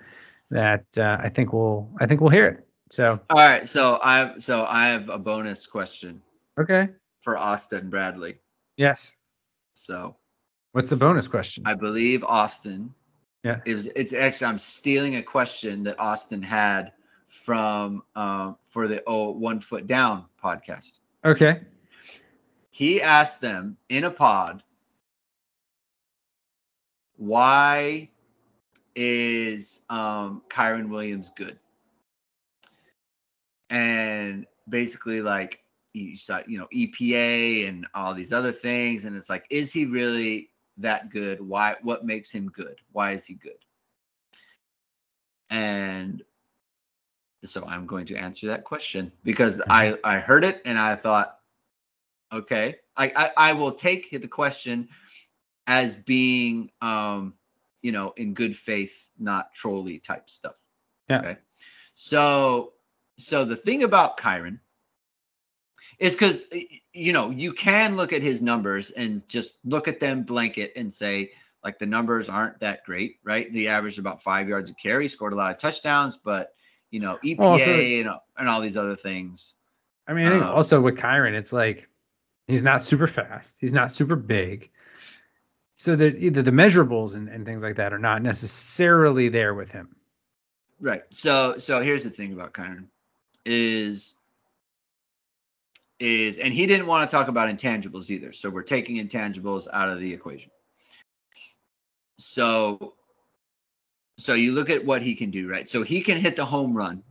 that 0.50 0.86
uh, 0.98 1.16
I 1.18 1.30
think 1.30 1.52
we'll 1.52 1.90
I 1.98 2.06
think 2.06 2.20
we'll 2.20 2.30
hear 2.30 2.46
it. 2.46 2.66
So 2.90 3.20
All 3.30 3.38
right, 3.38 3.66
so 3.66 3.98
I 4.02 4.36
so 4.36 4.66
I 4.68 4.88
have 4.88 5.08
a 5.08 5.18
bonus 5.18 5.66
question 5.66 6.22
okay, 6.58 6.88
for 7.22 7.38
Austin 7.38 7.88
Bradley. 7.88 8.36
Yes. 8.81 9.15
So 9.74 10.16
What's 10.73 10.89
the 10.89 10.97
bonus 10.97 11.28
question? 11.28 11.65
I 11.66 11.74
believe 11.74 12.24
Austin. 12.24 12.94
Yeah. 13.44 13.61
It 13.66 13.74
was, 13.74 13.86
it's 13.89 14.15
actually 14.15 14.47
I'm 14.47 14.59
stealing 14.59 15.16
a 15.16 15.23
question 15.23 15.85
that 15.85 16.01
Austin 16.01 16.43
had 16.43 16.93
from 17.28 18.02
um, 18.16 18.57
for 18.65 18.89
the 18.89 19.02
oh 19.07 19.32
one 19.32 19.61
foot 19.61 19.86
down 19.86 20.24
podcast. 20.43 21.01
okay. 21.23 21.61
He 22.70 23.02
asked 23.02 23.43
them 23.43 23.77
in 23.90 24.05
a 24.05 24.11
pod, 24.11 24.62
why 27.19 28.09
is 28.97 29.81
um, 29.90 30.43
Kyren 30.48 30.89
Williams 30.89 31.31
good? 31.36 31.59
And 33.69 34.47
basically, 34.66 35.20
like 35.20 35.61
you 35.92 36.16
saw, 36.16 36.40
you 36.46 36.58
know, 36.58 36.68
EPA 36.72 37.68
and 37.68 37.86
all 37.94 38.14
these 38.14 38.32
other 38.32 38.52
things, 38.52 39.04
and 39.04 39.16
it's 39.16 39.30
like, 39.30 39.46
is 39.50 39.72
he 39.72 39.86
really 39.86 40.50
that 40.78 41.10
good? 41.10 41.40
Why? 41.40 41.76
What 41.82 42.04
makes 42.04 42.30
him 42.30 42.48
good? 42.48 42.76
Why 42.92 43.12
is 43.12 43.26
he 43.26 43.34
good? 43.34 43.58
And 45.48 46.22
so 47.44 47.64
I'm 47.66 47.86
going 47.86 48.06
to 48.06 48.16
answer 48.16 48.48
that 48.48 48.64
question 48.64 49.12
because 49.24 49.62
I 49.68 49.98
I 50.04 50.18
heard 50.18 50.44
it 50.44 50.62
and 50.64 50.78
I 50.78 50.96
thought, 50.96 51.36
okay, 52.32 52.76
I 52.96 53.12
I, 53.16 53.30
I 53.36 53.52
will 53.54 53.72
take 53.72 54.10
the 54.10 54.28
question 54.28 54.88
as 55.66 55.96
being 55.96 56.70
um 56.80 57.34
you 57.82 57.92
know 57.92 58.12
in 58.16 58.34
good 58.34 58.56
faith, 58.56 59.08
not 59.18 59.52
trolly 59.54 59.98
type 59.98 60.30
stuff. 60.30 60.56
Yeah. 61.08 61.20
Okay. 61.20 61.36
So 61.94 62.74
so 63.18 63.44
the 63.44 63.56
thing 63.56 63.82
about 63.82 64.18
Kyren 64.18 64.60
is 66.01 66.16
because 66.16 66.43
you 66.93 67.12
know 67.12 67.31
you 67.31 67.52
can 67.52 67.94
look 67.97 68.12
at 68.12 68.22
his 68.22 68.43
numbers 68.43 68.90
and 68.90 69.28
just 69.28 69.59
look 69.64 69.86
at 69.86 70.01
them 70.01 70.24
blanket 70.24 70.72
and 70.74 70.93
say 70.93 71.31
like 71.62 71.78
the 71.78 71.86
numbers 71.86 72.28
aren't 72.31 72.60
that 72.60 72.85
great, 72.85 73.16
right? 73.22 73.48
He 73.51 73.68
averaged 73.68 73.98
about 73.98 74.22
five 74.22 74.48
yards 74.48 74.70
a 74.70 74.74
carry, 74.74 75.06
scored 75.09 75.35
a 75.35 75.36
lot 75.36 75.52
of 75.52 75.59
touchdowns, 75.59 76.16
but 76.16 76.52
you 76.90 76.98
know 77.01 77.18
EPA 77.22 77.39
Well, 77.39 77.48
also- 77.51 77.70
and, 77.70 78.10
and 78.39 78.48
all 78.48 78.60
these 78.62 78.77
other 78.78 78.97
things. 78.97 79.55
I 80.09 80.14
mean, 80.14 80.27
I 80.27 80.31
think 80.31 80.43
Um, 80.43 80.51
also 80.56 80.81
with 80.81 80.97
Kyren, 80.97 81.35
it's 81.35 81.52
like 81.52 81.89
he's 82.48 82.62
not 82.64 82.82
super 82.82 83.06
fast, 83.06 83.59
he's 83.60 83.72
not 83.72 83.93
super 83.93 84.16
big, 84.16 84.70
so 85.77 85.94
that 85.94 86.16
either 86.16 86.43
the 86.43 86.51
measurables 86.51 87.14
and, 87.14 87.28
and 87.28 87.47
things 87.47 87.62
like 87.62 87.77
that 87.77 87.93
are 87.93 87.98
not 87.98 88.22
necessarily 88.22 89.28
there 89.28 89.55
with 89.55 89.70
him. 89.70 89.94
Right. 90.81 91.02
So 91.10 91.59
so 91.59 91.81
here's 91.81 92.05
the 92.05 92.10
thing 92.10 92.32
about 92.32 92.55
Kyren 92.55 92.89
is 93.44 94.14
is 96.01 96.39
and 96.39 96.52
he 96.52 96.66
didn't 96.66 96.86
want 96.86 97.09
to 97.09 97.14
talk 97.14 97.28
about 97.28 97.48
intangibles 97.48 98.10
either. 98.10 98.32
So 98.32 98.51
we're 98.51 98.62
taking 98.62 98.97
intangibles 98.97 99.68
out 99.72 99.90
of 99.90 100.01
the 100.01 100.12
equation. 100.12 100.51
So 102.18 102.94
so 104.18 104.35
you 104.35 104.52
look 104.52 104.70
at 104.70 104.85
what 104.85 105.02
he 105.02 105.14
can 105.14 105.31
do, 105.31 105.48
right? 105.48 105.68
So 105.68 105.82
he 105.82 106.02
can 106.02 106.18
hit 106.18 106.36
the 106.36 106.44
home 106.44 106.77
run. 106.77 107.02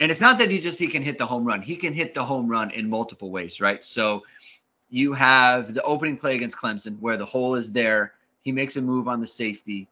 And 0.00 0.10
it's 0.10 0.20
not 0.20 0.38
that 0.38 0.50
he 0.50 0.58
just 0.58 0.80
he 0.80 0.88
can 0.88 1.02
hit 1.02 1.18
the 1.18 1.26
home 1.26 1.44
run. 1.44 1.62
He 1.62 1.76
can 1.76 1.92
hit 1.92 2.14
the 2.14 2.24
home 2.24 2.48
run 2.48 2.72
in 2.72 2.90
multiple 2.90 3.30
ways, 3.30 3.60
right? 3.60 3.82
So 3.84 4.24
you 4.90 5.12
have 5.12 5.72
the 5.72 5.82
opening 5.82 6.16
play 6.16 6.34
against 6.34 6.56
Clemson 6.56 6.98
where 7.00 7.16
the 7.16 7.24
hole 7.24 7.54
is 7.54 7.70
there. 7.70 8.12
He 8.42 8.50
makes 8.50 8.76
a 8.76 8.82
move 8.82 9.06
on 9.06 9.20
the 9.20 9.26
safety 9.28 9.88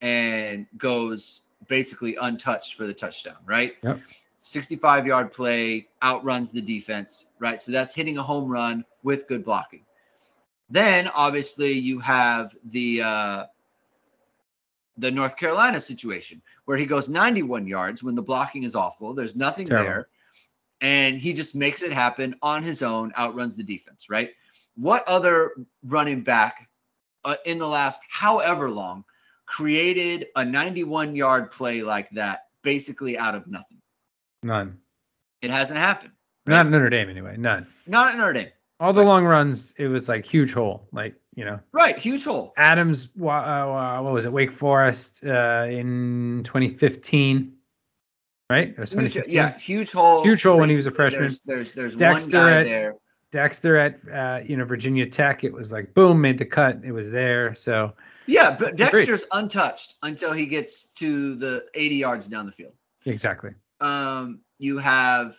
and 0.00 0.66
goes 0.76 1.42
basically 1.68 2.16
untouched 2.16 2.74
for 2.74 2.86
the 2.86 2.94
touchdown, 2.94 3.36
right? 3.46 3.74
Yep. 3.82 4.00
65 4.42 5.06
yard 5.06 5.32
play, 5.32 5.88
outruns 6.02 6.52
the 6.52 6.62
defense, 6.62 7.26
right? 7.38 7.60
So 7.60 7.72
that's 7.72 7.94
hitting 7.94 8.18
a 8.18 8.22
home 8.22 8.50
run 8.50 8.84
with 9.02 9.26
good 9.28 9.44
blocking. 9.44 9.84
Then 10.70 11.08
obviously 11.08 11.72
you 11.72 11.98
have 12.00 12.54
the 12.64 13.02
uh, 13.02 13.44
the 14.96 15.10
North 15.10 15.36
Carolina 15.36 15.80
situation 15.80 16.42
where 16.64 16.76
he 16.76 16.86
goes 16.86 17.08
91 17.08 17.66
yards 17.66 18.02
when 18.02 18.14
the 18.14 18.22
blocking 18.22 18.62
is 18.62 18.76
awful. 18.76 19.14
There's 19.14 19.34
nothing 19.34 19.66
Terrible. 19.66 19.86
there. 19.86 20.08
And 20.82 21.18
he 21.18 21.32
just 21.32 21.54
makes 21.54 21.82
it 21.82 21.92
happen 21.92 22.36
on 22.42 22.62
his 22.62 22.82
own, 22.82 23.12
outruns 23.18 23.56
the 23.56 23.62
defense, 23.62 24.08
right? 24.08 24.30
What 24.76 25.06
other 25.08 25.52
running 25.82 26.22
back 26.22 26.68
uh, 27.24 27.36
in 27.44 27.58
the 27.58 27.68
last 27.68 28.02
however 28.08 28.70
long 28.70 29.04
created 29.46 30.28
a 30.36 30.44
91 30.44 31.16
yard 31.16 31.50
play 31.50 31.82
like 31.82 32.08
that 32.10 32.44
basically 32.62 33.18
out 33.18 33.34
of 33.34 33.46
nothing? 33.46 33.80
None. 34.42 34.78
It 35.42 35.50
hasn't 35.50 35.78
happened. 35.78 36.12
Not 36.46 36.66
in 36.66 36.72
Notre 36.72 36.90
Dame 36.90 37.10
anyway. 37.10 37.36
None. 37.38 37.66
Not 37.86 38.12
at 38.12 38.18
Notre 38.18 38.32
Dame. 38.32 38.48
All 38.78 38.92
the 38.94 39.02
long 39.02 39.24
runs, 39.26 39.74
it 39.76 39.88
was 39.88 40.08
like 40.08 40.24
huge 40.24 40.52
hole. 40.54 40.88
Like 40.92 41.14
you 41.36 41.44
know, 41.44 41.60
Right, 41.72 41.96
huge 41.98 42.24
hole. 42.24 42.52
Adams. 42.56 43.06
Uh, 43.16 44.00
what 44.00 44.12
was 44.12 44.24
it? 44.24 44.32
Wake 44.32 44.50
Forest 44.52 45.24
uh, 45.24 45.66
in 45.68 46.42
2015. 46.44 47.56
Right. 48.50 48.68
It 48.70 48.78
was 48.78 48.92
Huge, 48.92 49.32
yeah, 49.32 49.56
huge 49.58 49.92
hole. 49.92 50.24
Huge 50.24 50.42
hole 50.42 50.58
when 50.58 50.70
he 50.70 50.76
was 50.76 50.86
a 50.86 50.90
freshman. 50.90 51.22
There's 51.22 51.40
there's, 51.44 51.72
there's 51.74 51.96
Dexter 51.96 52.38
one 52.38 52.50
guy 52.50 52.60
at- 52.60 52.66
there. 52.66 52.94
Dexter 53.32 53.76
at 53.76 54.00
uh, 54.12 54.40
you 54.44 54.56
know 54.56 54.64
Virginia 54.64 55.06
Tech. 55.06 55.44
It 55.44 55.52
was 55.52 55.70
like 55.70 55.94
boom, 55.94 56.20
made 56.20 56.38
the 56.38 56.46
cut. 56.46 56.80
It 56.82 56.90
was 56.90 57.10
there. 57.12 57.54
So 57.54 57.92
Yeah, 58.26 58.56
but. 58.58 58.74
Dexter's 58.76 59.24
untouched 59.30 59.94
until 60.02 60.32
he 60.32 60.46
gets 60.46 60.84
to 60.94 61.36
the 61.36 61.64
80 61.74 61.94
yards 61.96 62.26
down 62.28 62.46
the 62.46 62.52
field. 62.52 62.72
exactly. 63.06 63.50
Um, 63.80 64.40
you 64.58 64.78
have, 64.78 65.36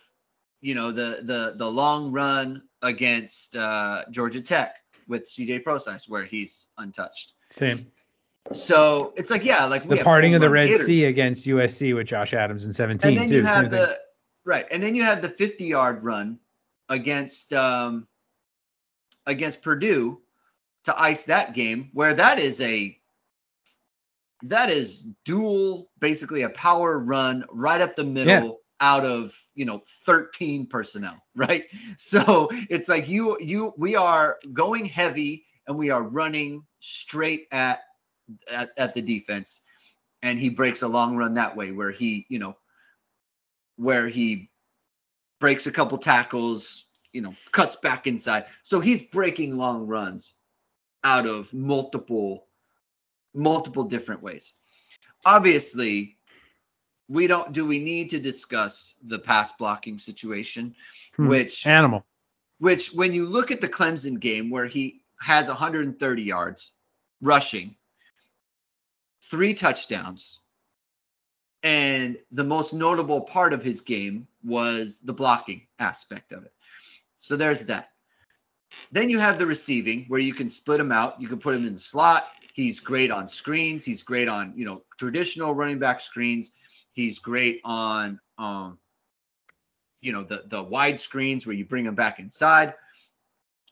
you 0.60 0.74
know, 0.74 0.92
the 0.92 1.20
the 1.22 1.54
the 1.56 1.70
long 1.70 2.12
run 2.12 2.62
against 2.80 3.56
uh, 3.56 4.04
Georgia 4.10 4.40
Tech 4.40 4.76
with 5.06 5.24
CJ 5.28 5.64
Prosise 5.64 6.08
where 6.08 6.24
he's 6.24 6.66
untouched. 6.76 7.34
Same. 7.50 7.78
So 8.52 9.12
it's 9.16 9.30
like 9.30 9.44
yeah, 9.44 9.66
like 9.66 9.84
we 9.84 9.98
The 9.98 10.04
parting 10.04 10.34
of 10.34 10.40
the 10.40 10.50
Red 10.50 10.68
hitters. 10.68 10.86
Sea 10.86 11.04
against 11.04 11.46
USC 11.46 11.94
with 11.94 12.06
Josh 12.06 12.34
Adams 12.34 12.66
in 12.66 12.72
17 12.72 13.08
and 13.08 13.18
then 13.20 13.28
too. 13.28 13.34
Same 13.36 13.44
have 13.46 13.70
thing. 13.70 13.88
right, 14.44 14.66
and 14.70 14.82
then 14.82 14.94
you 14.94 15.04
have 15.04 15.22
the 15.22 15.28
50 15.28 15.64
yard 15.64 16.02
run 16.02 16.40
against 16.88 17.52
um 17.52 18.08
against 19.26 19.62
Purdue 19.62 20.20
to 20.84 21.00
ice 21.00 21.24
that 21.24 21.54
game, 21.54 21.90
where 21.92 22.14
that 22.14 22.40
is 22.40 22.60
a 22.60 22.96
that 24.44 24.70
is 24.70 25.04
dual, 25.24 25.88
basically 26.00 26.42
a 26.42 26.50
power 26.50 26.98
run 26.98 27.44
right 27.50 27.80
up 27.80 27.96
the 27.96 28.04
middle 28.04 28.60
out 28.80 29.04
of 29.04 29.38
you 29.54 29.64
know 29.64 29.80
13 30.06 30.66
personnel, 30.66 31.22
right? 31.34 31.64
So 31.96 32.48
it's 32.50 32.88
like 32.88 33.08
you 33.08 33.38
you 33.40 33.72
we 33.78 33.96
are 33.96 34.38
going 34.52 34.84
heavy 34.86 35.44
and 35.66 35.78
we 35.78 35.90
are 35.90 36.02
running 36.02 36.64
straight 36.80 37.46
at 37.52 37.80
at, 38.50 38.70
at 38.76 38.94
the 38.94 39.02
defense. 39.02 39.60
And 40.24 40.38
he 40.38 40.50
breaks 40.50 40.82
a 40.82 40.88
long 40.88 41.16
run 41.16 41.34
that 41.34 41.56
way 41.56 41.72
where 41.72 41.90
he 41.90 42.26
you 42.28 42.38
know 42.38 42.56
where 43.76 44.08
he 44.08 44.50
breaks 45.40 45.66
a 45.66 45.72
couple 45.72 45.98
tackles 45.98 46.84
you 47.12 47.20
know 47.20 47.34
cuts 47.52 47.76
back 47.76 48.06
inside. 48.06 48.46
So 48.62 48.80
he's 48.80 49.02
breaking 49.02 49.56
long 49.56 49.86
runs 49.86 50.34
out 51.04 51.26
of 51.26 51.52
multiple 51.52 52.46
multiple 53.34 53.84
different 53.84 54.22
ways 54.22 54.54
obviously 55.24 56.16
we 57.08 57.26
don't 57.26 57.52
do 57.52 57.66
we 57.66 57.78
need 57.78 58.10
to 58.10 58.18
discuss 58.18 58.94
the 59.02 59.18
pass 59.18 59.52
blocking 59.52 59.98
situation 59.98 60.74
Hmm. 61.16 61.28
which 61.28 61.66
Animal. 61.66 62.04
which 62.58 62.92
when 62.92 63.12
you 63.12 63.26
look 63.26 63.50
at 63.50 63.60
the 63.60 63.68
Clemson 63.68 64.18
game 64.18 64.48
where 64.50 64.66
he 64.66 65.02
has 65.20 65.46
130 65.48 66.22
yards 66.22 66.72
rushing, 67.20 67.76
three 69.30 69.54
touchdowns, 69.54 70.40
and 71.62 72.16
the 72.32 72.42
most 72.44 72.74
notable 72.74 73.20
part 73.20 73.52
of 73.52 73.62
his 73.62 73.82
game 73.82 74.26
was 74.42 74.98
the 74.98 75.12
blocking 75.12 75.66
aspect 75.78 76.32
of 76.32 76.44
it. 76.44 76.52
So 77.20 77.36
there's 77.36 77.66
that. 77.66 77.91
Then 78.90 79.08
you 79.08 79.18
have 79.18 79.38
the 79.38 79.46
receiving 79.46 80.06
where 80.08 80.20
you 80.20 80.34
can 80.34 80.48
split 80.48 80.80
him 80.80 80.92
out. 80.92 81.20
You 81.20 81.28
can 81.28 81.38
put 81.38 81.54
him 81.54 81.66
in 81.66 81.74
the 81.74 81.78
slot. 81.78 82.26
He's 82.54 82.80
great 82.80 83.10
on 83.10 83.28
screens. 83.28 83.84
He's 83.84 84.02
great 84.02 84.28
on, 84.28 84.54
you 84.56 84.64
know, 84.64 84.82
traditional 84.98 85.54
running 85.54 85.78
back 85.78 86.00
screens. 86.00 86.50
He's 86.92 87.18
great 87.18 87.60
on 87.64 88.20
um, 88.38 88.78
you 90.02 90.12
know 90.12 90.24
the 90.24 90.42
the 90.46 90.62
wide 90.62 91.00
screens 91.00 91.46
where 91.46 91.56
you 91.56 91.64
bring 91.64 91.84
them 91.84 91.94
back 91.94 92.18
inside 92.18 92.74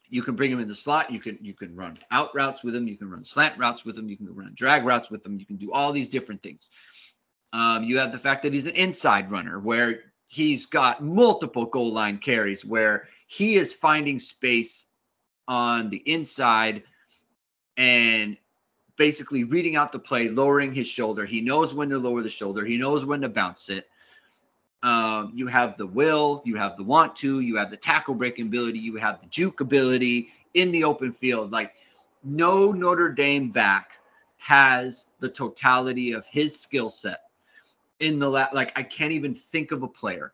you 0.09 0.23
can 0.23 0.35
bring 0.35 0.51
him 0.51 0.59
in 0.59 0.67
the 0.67 0.73
slot 0.73 1.11
you 1.11 1.19
can 1.19 1.37
you 1.41 1.53
can 1.53 1.75
run 1.75 1.99
out 2.09 2.33
routes 2.33 2.63
with 2.63 2.75
him 2.75 2.87
you 2.87 2.97
can 2.97 3.09
run 3.09 3.23
slant 3.23 3.59
routes 3.59 3.85
with 3.85 3.97
him 3.97 4.09
you 4.09 4.17
can 4.17 4.33
run 4.33 4.51
drag 4.55 4.85
routes 4.85 5.11
with 5.11 5.23
him 5.25 5.37
you 5.37 5.45
can 5.45 5.57
do 5.57 5.71
all 5.71 5.91
these 5.91 6.09
different 6.09 6.41
things 6.41 6.69
um, 7.53 7.83
you 7.83 7.99
have 7.99 8.13
the 8.13 8.17
fact 8.17 8.43
that 8.43 8.53
he's 8.53 8.65
an 8.65 8.75
inside 8.75 9.29
runner 9.29 9.59
where 9.59 9.99
he's 10.27 10.67
got 10.67 11.03
multiple 11.03 11.65
goal 11.65 11.91
line 11.93 12.17
carries 12.17 12.65
where 12.65 13.07
he 13.27 13.55
is 13.55 13.73
finding 13.73 14.19
space 14.19 14.85
on 15.51 15.89
the 15.89 15.97
inside 15.97 16.83
and 17.75 18.37
basically 18.95 19.43
reading 19.43 19.75
out 19.75 19.91
the 19.91 19.99
play 19.99 20.29
lowering 20.29 20.73
his 20.73 20.87
shoulder 20.87 21.25
he 21.25 21.41
knows 21.41 21.73
when 21.73 21.89
to 21.89 21.97
lower 21.99 22.21
the 22.23 22.29
shoulder 22.29 22.63
he 22.65 22.77
knows 22.77 23.05
when 23.05 23.21
to 23.21 23.29
bounce 23.29 23.69
it 23.69 23.85
um, 24.83 25.33
you 25.35 25.47
have 25.47 25.77
the 25.77 25.85
will, 25.85 26.41
you 26.45 26.55
have 26.55 26.75
the 26.77 26.83
want 26.83 27.17
to, 27.17 27.39
you 27.39 27.57
have 27.57 27.69
the 27.69 27.77
tackle 27.77 28.15
breaking 28.15 28.47
ability, 28.47 28.79
you 28.79 28.95
have 28.95 29.21
the 29.21 29.27
juke 29.27 29.61
ability 29.61 30.29
in 30.53 30.71
the 30.71 30.85
open 30.85 31.11
field. 31.11 31.51
Like 31.51 31.75
no 32.23 32.71
Notre 32.71 33.11
Dame 33.11 33.51
back 33.51 33.91
has 34.37 35.05
the 35.19 35.29
totality 35.29 36.13
of 36.13 36.25
his 36.27 36.59
skill 36.59 36.89
set 36.89 37.21
in 37.99 38.19
the 38.19 38.29
la- 38.29 38.49
like 38.53 38.77
I 38.77 38.83
can't 38.83 39.11
even 39.11 39.35
think 39.35 39.71
of 39.71 39.83
a 39.83 39.87
player, 39.87 40.33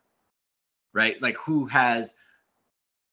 right? 0.94 1.20
Like 1.20 1.36
who 1.36 1.66
has 1.66 2.14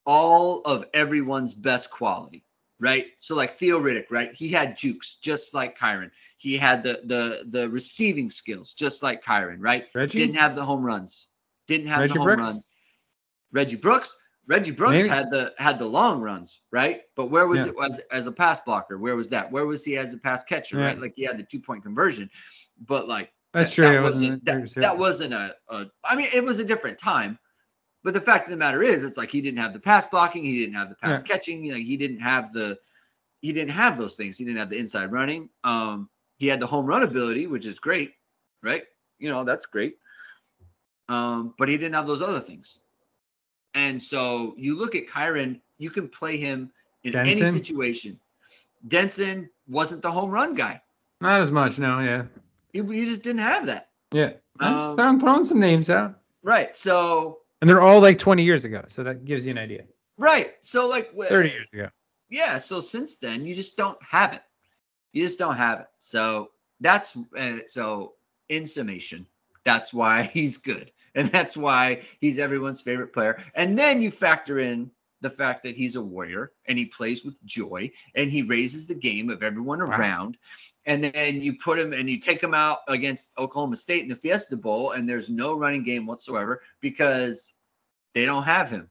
all 0.06 0.62
of 0.62 0.86
everyone's 0.94 1.54
best 1.56 1.90
quality, 1.92 2.44
right? 2.80 3.06
So 3.20 3.36
like 3.36 3.52
Theo 3.52 3.80
Riddick, 3.82 4.06
right? 4.12 4.34
He 4.34 4.50
had 4.50 4.78
jukes 4.78 5.16
just 5.16 5.54
like 5.54 5.78
Kyren. 5.78 6.12
He 6.38 6.58
had 6.58 6.84
the 6.84 7.02
the 7.04 7.44
the 7.48 7.70
receiving 7.70 8.30
skills 8.30 8.74
just 8.74 9.02
like 9.04 9.24
Kyren, 9.24 9.58
right? 9.60 9.86
Reggie? 9.96 10.20
Didn't 10.20 10.36
have 10.36 10.56
the 10.56 10.64
home 10.64 10.84
runs. 10.86 11.28
Didn't 11.68 11.88
have 11.88 12.00
Reggie 12.02 12.14
the 12.14 12.20
home 12.20 12.26
Brooks? 12.28 12.42
runs. 12.42 12.68
Reggie 13.52 13.76
Brooks. 13.78 14.16
Reggie 14.48 14.72
Brooks 14.72 14.98
Maybe. 14.98 15.10
had 15.10 15.32
the 15.32 15.54
had 15.58 15.80
the 15.80 15.88
long 15.88 16.22
runs, 16.22 16.62
right? 16.72 17.02
But 17.16 17.32
where 17.32 17.48
was 17.48 17.66
Yeah. 17.66 17.72
it 17.72 17.76
as 17.84 18.00
as 18.12 18.28
a 18.28 18.32
pass 18.32 18.60
blocker? 18.60 18.96
Where 18.98 19.16
was 19.16 19.30
that? 19.30 19.52
Where 19.52 19.66
was 19.66 19.84
he 19.84 19.98
as 19.98 20.14
a 20.14 20.20
pass 20.20 20.44
catcher? 20.44 20.78
Yeah. 20.80 20.86
Right? 20.86 21.02
Like 21.02 21.14
he 21.16 21.24
had 21.24 21.40
the 21.40 21.44
two 21.44 21.60
point 21.60 21.82
conversion, 21.84 22.30
but 22.80 23.08
like 23.08 23.32
That's 23.54 23.72
that- 23.72 23.76
true. 23.76 23.92
That 23.92 24.04
wasn't, 24.04 24.44
wasn't- 24.46 24.46
that, 24.76 24.82
that 24.82 24.98
wasn't 25.00 25.34
a, 25.34 25.56
a. 25.70 25.86
I 26.04 26.16
mean, 26.16 26.28
it 26.32 26.44
was 26.44 26.60
a 26.60 26.64
different 26.64 27.00
time, 27.00 27.40
but 28.06 28.14
the 28.14 28.22
fact 28.22 28.46
of 28.46 28.52
the 28.52 28.58
matter 28.58 28.84
is, 28.84 29.04
it's 29.04 29.18
like 29.18 29.32
he 29.32 29.42
didn't 29.42 29.58
have 29.58 29.74
the 29.74 29.80
pass 29.80 30.06
blocking, 30.06 30.44
he 30.44 30.60
didn't 30.60 30.76
have 30.76 30.90
the 30.90 30.96
pass 30.96 31.24
Yeah. 31.26 31.34
catching, 31.34 31.64
you 31.66 31.72
know, 31.72 31.80
he 31.80 31.98
didn't 31.98 32.20
have 32.20 32.54
the, 32.54 32.78
he 33.42 33.52
didn't 33.52 33.72
have 33.72 33.98
those 33.98 34.16
things. 34.16 34.38
He 34.38 34.46
didn't 34.46 34.60
have 34.60 34.70
the 34.70 34.78
inside 34.78 35.12
running. 35.12 35.50
Um, 35.64 36.08
he 36.38 36.46
had 36.46 36.60
the 36.60 36.68
home 36.68 36.86
run 36.86 37.02
ability, 37.02 37.48
which 37.48 37.66
is 37.66 37.80
great, 37.80 38.14
right? 38.62 38.84
You 39.18 39.30
know, 39.30 39.44
that's 39.44 39.66
great. 39.66 39.98
Um, 41.10 41.56
but 41.58 41.68
he 41.68 41.78
didn't 41.78 41.96
have 41.96 42.06
those 42.06 42.22
other 42.22 42.42
things. 42.42 42.80
And 43.74 44.00
so 44.00 44.54
you 44.56 44.78
look 44.78 44.94
at 44.94 45.08
Kyren, 45.08 45.62
you 45.80 45.90
can 45.90 46.08
play 46.08 46.38
him 46.38 46.72
in 47.04 47.16
any 47.16 47.34
situation. 47.34 48.20
Denson 48.88 49.50
wasn't 49.68 50.04
the 50.04 50.12
home 50.12 50.30
run 50.30 50.54
guy. 50.54 50.82
Not 51.22 51.42
as 51.42 51.50
much, 51.50 51.80
no, 51.80 52.02
yeah. 52.02 52.26
He, 52.72 52.84
he 52.84 53.06
just 53.08 53.24
didn't 53.24 53.42
have 53.42 53.66
that. 53.66 53.90
Yeah. 54.12 54.34
I'm 54.60 54.74
Um, 54.76 54.96
throwing, 54.96 55.20
throwing 55.20 55.44
some 55.44 55.60
names 55.60 55.90
out. 55.90 56.20
Right. 56.44 56.76
So 56.76 57.40
And 57.66 57.70
they're 57.72 57.82
all 57.82 58.00
like 58.00 58.20
20 58.20 58.44
years 58.44 58.64
ago. 58.64 58.84
So 58.90 59.02
that 59.06 59.26
gives 59.26 59.48
you 59.48 59.52
an 59.52 59.58
idea. 59.58 59.86
right. 60.20 60.54
So 60.62 60.88
like 60.88 61.10
wh- 61.18 61.26
30 61.26 61.50
years 61.50 61.74
ago. 61.74 61.90
Yeah. 62.30 62.60
So 62.60 62.80
since 62.80 63.16
then, 63.16 63.44
you 63.44 63.56
just 63.56 63.76
don't 63.76 63.98
have 64.04 64.34
it. 64.34 64.42
You 65.14 65.24
just 65.24 65.40
don't 65.40 65.58
have 65.58 65.80
it. 65.80 65.88
So 65.98 66.52
that's 66.80 67.18
uh, 67.36 67.62
so 67.66 68.14
in 68.48 68.66
summation, 68.66 69.26
that's 69.64 69.92
why 69.92 70.22
he's 70.32 70.58
good, 70.58 70.92
and 71.16 71.28
that's 71.30 71.58
why 71.58 72.04
he's 72.20 72.38
everyone's 72.38 72.82
favorite 72.84 73.14
player. 73.14 73.44
And 73.56 73.76
then 73.76 74.00
you 74.04 74.12
factor 74.12 74.60
in 74.60 74.92
the 75.22 75.30
fact 75.32 75.64
that 75.64 75.76
he's 75.76 75.96
a 75.96 76.02
warrior 76.04 76.52
and 76.68 76.78
he 76.78 76.86
plays 76.86 77.26
with 77.26 77.44
joy 77.44 77.90
and 78.14 78.30
he 78.30 78.44
raises 78.44 78.86
the 78.86 78.94
game 78.94 79.32
of 79.32 79.42
everyone 79.42 79.82
around. 79.82 80.38
And 80.86 81.04
then 81.04 81.42
you 81.42 81.58
put 81.58 81.80
him 81.80 81.94
and 81.94 82.08
you 82.08 82.20
take 82.20 82.44
him 82.44 82.54
out 82.54 82.80
against 82.88 83.34
Oklahoma 83.40 83.76
State 83.76 84.04
in 84.04 84.10
the 84.10 84.16
Fiesta 84.16 84.56
Bowl, 84.56 84.92
and 84.92 85.10
there's 85.10 85.32
no 85.32 85.58
running 85.58 85.84
game 85.84 86.06
whatsoever 86.06 86.62
because 86.80 87.54
they 88.16 88.26
don't 88.26 88.44
have 88.44 88.72
him. 88.72 88.90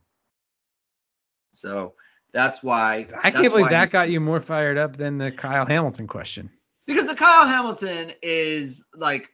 So 1.52 1.94
that's 2.32 2.62
why 2.62 3.06
I 3.22 3.30
that's 3.30 3.40
can't 3.40 3.52
believe 3.52 3.70
that 3.70 3.90
got 3.90 4.10
you 4.10 4.20
more 4.20 4.40
fired 4.40 4.78
up 4.78 4.96
than 4.96 5.18
the 5.18 5.32
Kyle 5.32 5.66
Hamilton 5.66 6.06
question. 6.06 6.50
because 6.86 7.08
the 7.08 7.16
Kyle 7.16 7.46
Hamilton 7.46 8.12
is 8.22 8.86
like 8.94 9.28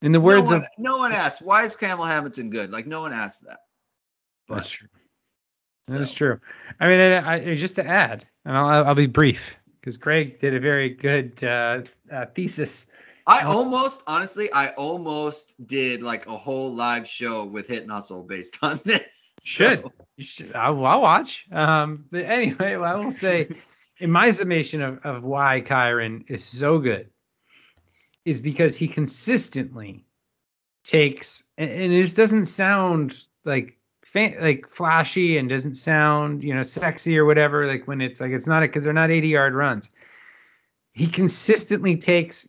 In 0.00 0.12
the 0.12 0.20
words 0.20 0.48
no 0.48 0.56
one, 0.56 0.64
of 0.64 0.68
no 0.78 0.96
one 0.98 1.12
asked 1.12 1.42
why 1.42 1.64
is 1.64 1.76
Kyle 1.76 2.02
Hamilton 2.02 2.48
good? 2.48 2.70
Like 2.70 2.86
no 2.86 3.02
one 3.02 3.12
asked 3.12 3.44
that. 3.46 3.58
But, 4.48 4.56
that's 4.56 4.70
true. 4.70 4.88
That 5.88 6.00
is 6.00 6.14
true. 6.14 6.40
I 6.80 6.88
mean, 6.88 7.00
I, 7.00 7.34
I, 7.34 7.54
just 7.56 7.76
to 7.76 7.86
add, 7.86 8.26
and 8.46 8.56
I'll, 8.56 8.86
I'll 8.86 8.94
be 8.94 9.06
brief 9.06 9.54
because 9.80 9.98
Greg 9.98 10.40
did 10.40 10.54
a 10.54 10.60
very 10.60 10.88
good 10.88 11.42
uh, 11.44 11.82
uh, 12.10 12.26
thesis. 12.34 12.86
I 13.26 13.42
almost, 13.44 14.02
honestly, 14.06 14.52
I 14.52 14.68
almost 14.68 15.54
did 15.64 16.02
like 16.02 16.26
a 16.26 16.36
whole 16.36 16.74
live 16.74 17.08
show 17.08 17.44
with 17.44 17.68
Hit 17.68 17.82
and 17.82 17.90
Hustle 17.90 18.22
based 18.22 18.58
on 18.62 18.80
this. 18.84 19.34
Should. 19.42 19.82
So, 19.82 19.92
You 20.16 20.24
should 20.24 20.54
I'll, 20.54 20.84
I'll 20.84 21.00
watch. 21.00 21.46
Um, 21.50 22.04
but 22.10 22.24
anyway, 22.24 22.74
I 22.74 22.96
will 22.96 23.12
say, 23.12 23.48
in 23.98 24.10
my 24.10 24.30
summation 24.30 24.82
of, 24.82 24.98
of 25.04 25.22
why 25.22 25.62
Kyren 25.62 26.30
is 26.30 26.44
so 26.44 26.78
good, 26.78 27.08
is 28.24 28.40
because 28.40 28.76
he 28.76 28.88
consistently 28.88 30.04
takes, 30.82 31.44
and, 31.56 31.70
and 31.70 31.92
this 31.92 32.14
doesn't 32.14 32.46
sound 32.46 33.16
like 33.44 33.78
fan, 34.04 34.36
like 34.40 34.68
flashy 34.68 35.38
and 35.38 35.48
doesn't 35.48 35.74
sound 35.74 36.44
you 36.44 36.54
know 36.54 36.62
sexy 36.62 37.18
or 37.18 37.24
whatever. 37.24 37.66
Like 37.66 37.86
when 37.86 38.00
it's 38.00 38.20
like 38.20 38.32
it's 38.32 38.46
not 38.46 38.60
because 38.60 38.84
they're 38.84 38.92
not 38.92 39.10
80 39.10 39.28
yard 39.28 39.54
runs. 39.54 39.90
He 40.92 41.08
consistently 41.08 41.96
takes 41.96 42.48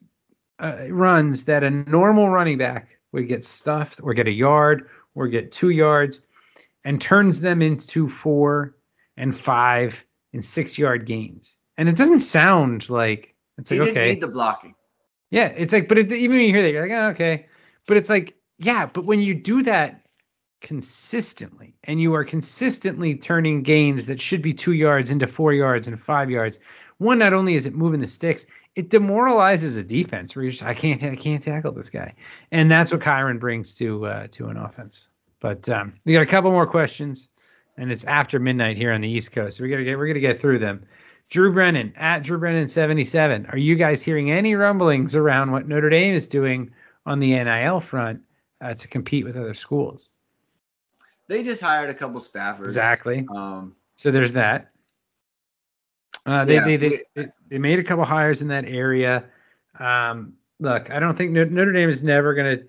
uh, 0.59 0.85
runs 0.89 1.45
that 1.45 1.63
a 1.63 1.69
normal 1.69 2.29
running 2.29 2.57
back 2.57 2.89
would 3.11 3.27
get 3.27 3.43
stuffed 3.43 3.99
or 4.03 4.13
get 4.13 4.27
a 4.27 4.31
yard 4.31 4.89
or 5.13 5.27
get 5.27 5.51
two 5.51 5.69
yards 5.69 6.21
and 6.83 7.01
turns 7.01 7.41
them 7.41 7.61
into 7.61 8.09
four 8.09 8.75
and 9.17 9.35
five 9.35 10.05
and 10.33 10.43
six 10.43 10.77
yard 10.77 11.05
gains. 11.05 11.57
And 11.77 11.89
it 11.89 11.95
doesn't 11.95 12.19
sound 12.19 12.89
like 12.89 13.35
it's 13.57 13.69
He 13.69 13.79
like 13.79 13.89
okay. 13.91 14.13
need 14.13 14.21
the 14.21 14.27
blocking. 14.27 14.75
Yeah, 15.31 15.47
it's 15.47 15.73
like, 15.73 15.87
but 15.87 15.97
it, 15.97 16.11
even 16.11 16.37
when 16.37 16.45
you 16.45 16.53
hear 16.53 16.61
that, 16.61 16.71
you're 16.71 16.87
like, 16.87 16.91
oh, 16.91 17.09
okay. 17.09 17.47
But 17.87 17.97
it's 17.97 18.09
like, 18.09 18.35
yeah, 18.57 18.85
but 18.85 19.05
when 19.05 19.19
you 19.19 19.33
do 19.33 19.63
that 19.63 20.05
consistently 20.61 21.75
and 21.83 22.01
you 22.01 22.15
are 22.15 22.23
consistently 22.23 23.15
turning 23.15 23.63
gains 23.63 24.07
that 24.07 24.21
should 24.21 24.41
be 24.41 24.53
two 24.53 24.71
yards 24.71 25.09
into 25.09 25.27
four 25.27 25.53
yards 25.53 25.87
and 25.87 25.99
five 25.99 26.29
yards, 26.29 26.59
one, 26.97 27.19
not 27.19 27.33
only 27.33 27.55
is 27.55 27.65
it 27.65 27.75
moving 27.75 27.99
the 27.99 28.07
sticks, 28.07 28.45
it 28.75 28.89
demoralizes 28.89 29.77
a 29.77 29.83
defense 29.83 30.35
where 30.35 30.43
you're 30.43 30.51
just, 30.51 30.63
I 30.63 30.73
can't, 30.73 31.01
I 31.01 31.15
can't 31.15 31.41
tackle 31.41 31.71
this 31.71 31.89
guy. 31.89 32.13
And 32.51 32.69
that's 32.69 32.91
what 32.91 33.01
Kyren 33.01 33.39
brings 33.39 33.75
to, 33.75 34.05
uh, 34.05 34.27
to 34.31 34.47
an 34.47 34.57
offense. 34.57 35.07
But 35.39 35.67
um, 35.69 35.93
we 36.03 36.13
got 36.13 36.23
a 36.23 36.27
couple 36.27 36.51
more 36.51 36.67
questions 36.67 37.29
and 37.77 37.91
it's 37.91 38.03
after 38.03 38.39
midnight 38.39 38.77
here 38.77 38.91
on 38.91 39.01
the 39.01 39.09
East 39.09 39.31
Coast. 39.31 39.57
So 39.57 39.63
we 39.63 39.69
gotta 39.69 39.83
get, 39.83 39.97
we're 39.97 40.07
going 40.07 40.15
to 40.15 40.19
get 40.21 40.39
through 40.39 40.59
them. 40.59 40.85
Drew 41.29 41.51
Brennan 41.53 41.93
at 41.95 42.23
Drew 42.23 42.37
Brennan 42.37 42.67
77. 42.67 43.47
Are 43.47 43.57
you 43.57 43.75
guys 43.75 44.01
hearing 44.01 44.31
any 44.31 44.55
rumblings 44.55 45.15
around 45.15 45.51
what 45.51 45.67
Notre 45.67 45.89
Dame 45.89 46.13
is 46.13 46.27
doing 46.27 46.71
on 47.05 47.19
the 47.19 47.31
NIL 47.31 47.79
front 47.79 48.21
uh, 48.61 48.73
to 48.73 48.87
compete 48.87 49.25
with 49.25 49.35
other 49.35 49.53
schools? 49.53 50.09
They 51.27 51.43
just 51.43 51.61
hired 51.61 51.89
a 51.89 51.93
couple 51.95 52.21
staffers. 52.21 52.65
Exactly. 52.65 53.25
Um, 53.33 53.75
So 53.95 54.11
there's 54.11 54.33
that. 54.33 54.71
Uh, 56.25 56.45
they, 56.45 56.55
Yeah, 56.55 56.65
they, 56.65 56.77
they, 56.77 56.99
they 57.15 57.27
they 57.49 57.59
made 57.59 57.79
a 57.79 57.83
couple 57.83 58.03
hires 58.03 58.41
in 58.41 58.47
that 58.49 58.65
area. 58.65 59.25
Um, 59.79 60.33
look, 60.59 60.89
I 60.89 60.99
don't 60.99 61.17
think 61.17 61.31
Notre 61.31 61.51
Notre 61.51 61.71
Dame 61.73 61.89
is 61.89 62.03
never 62.03 62.33
gonna 62.33 62.59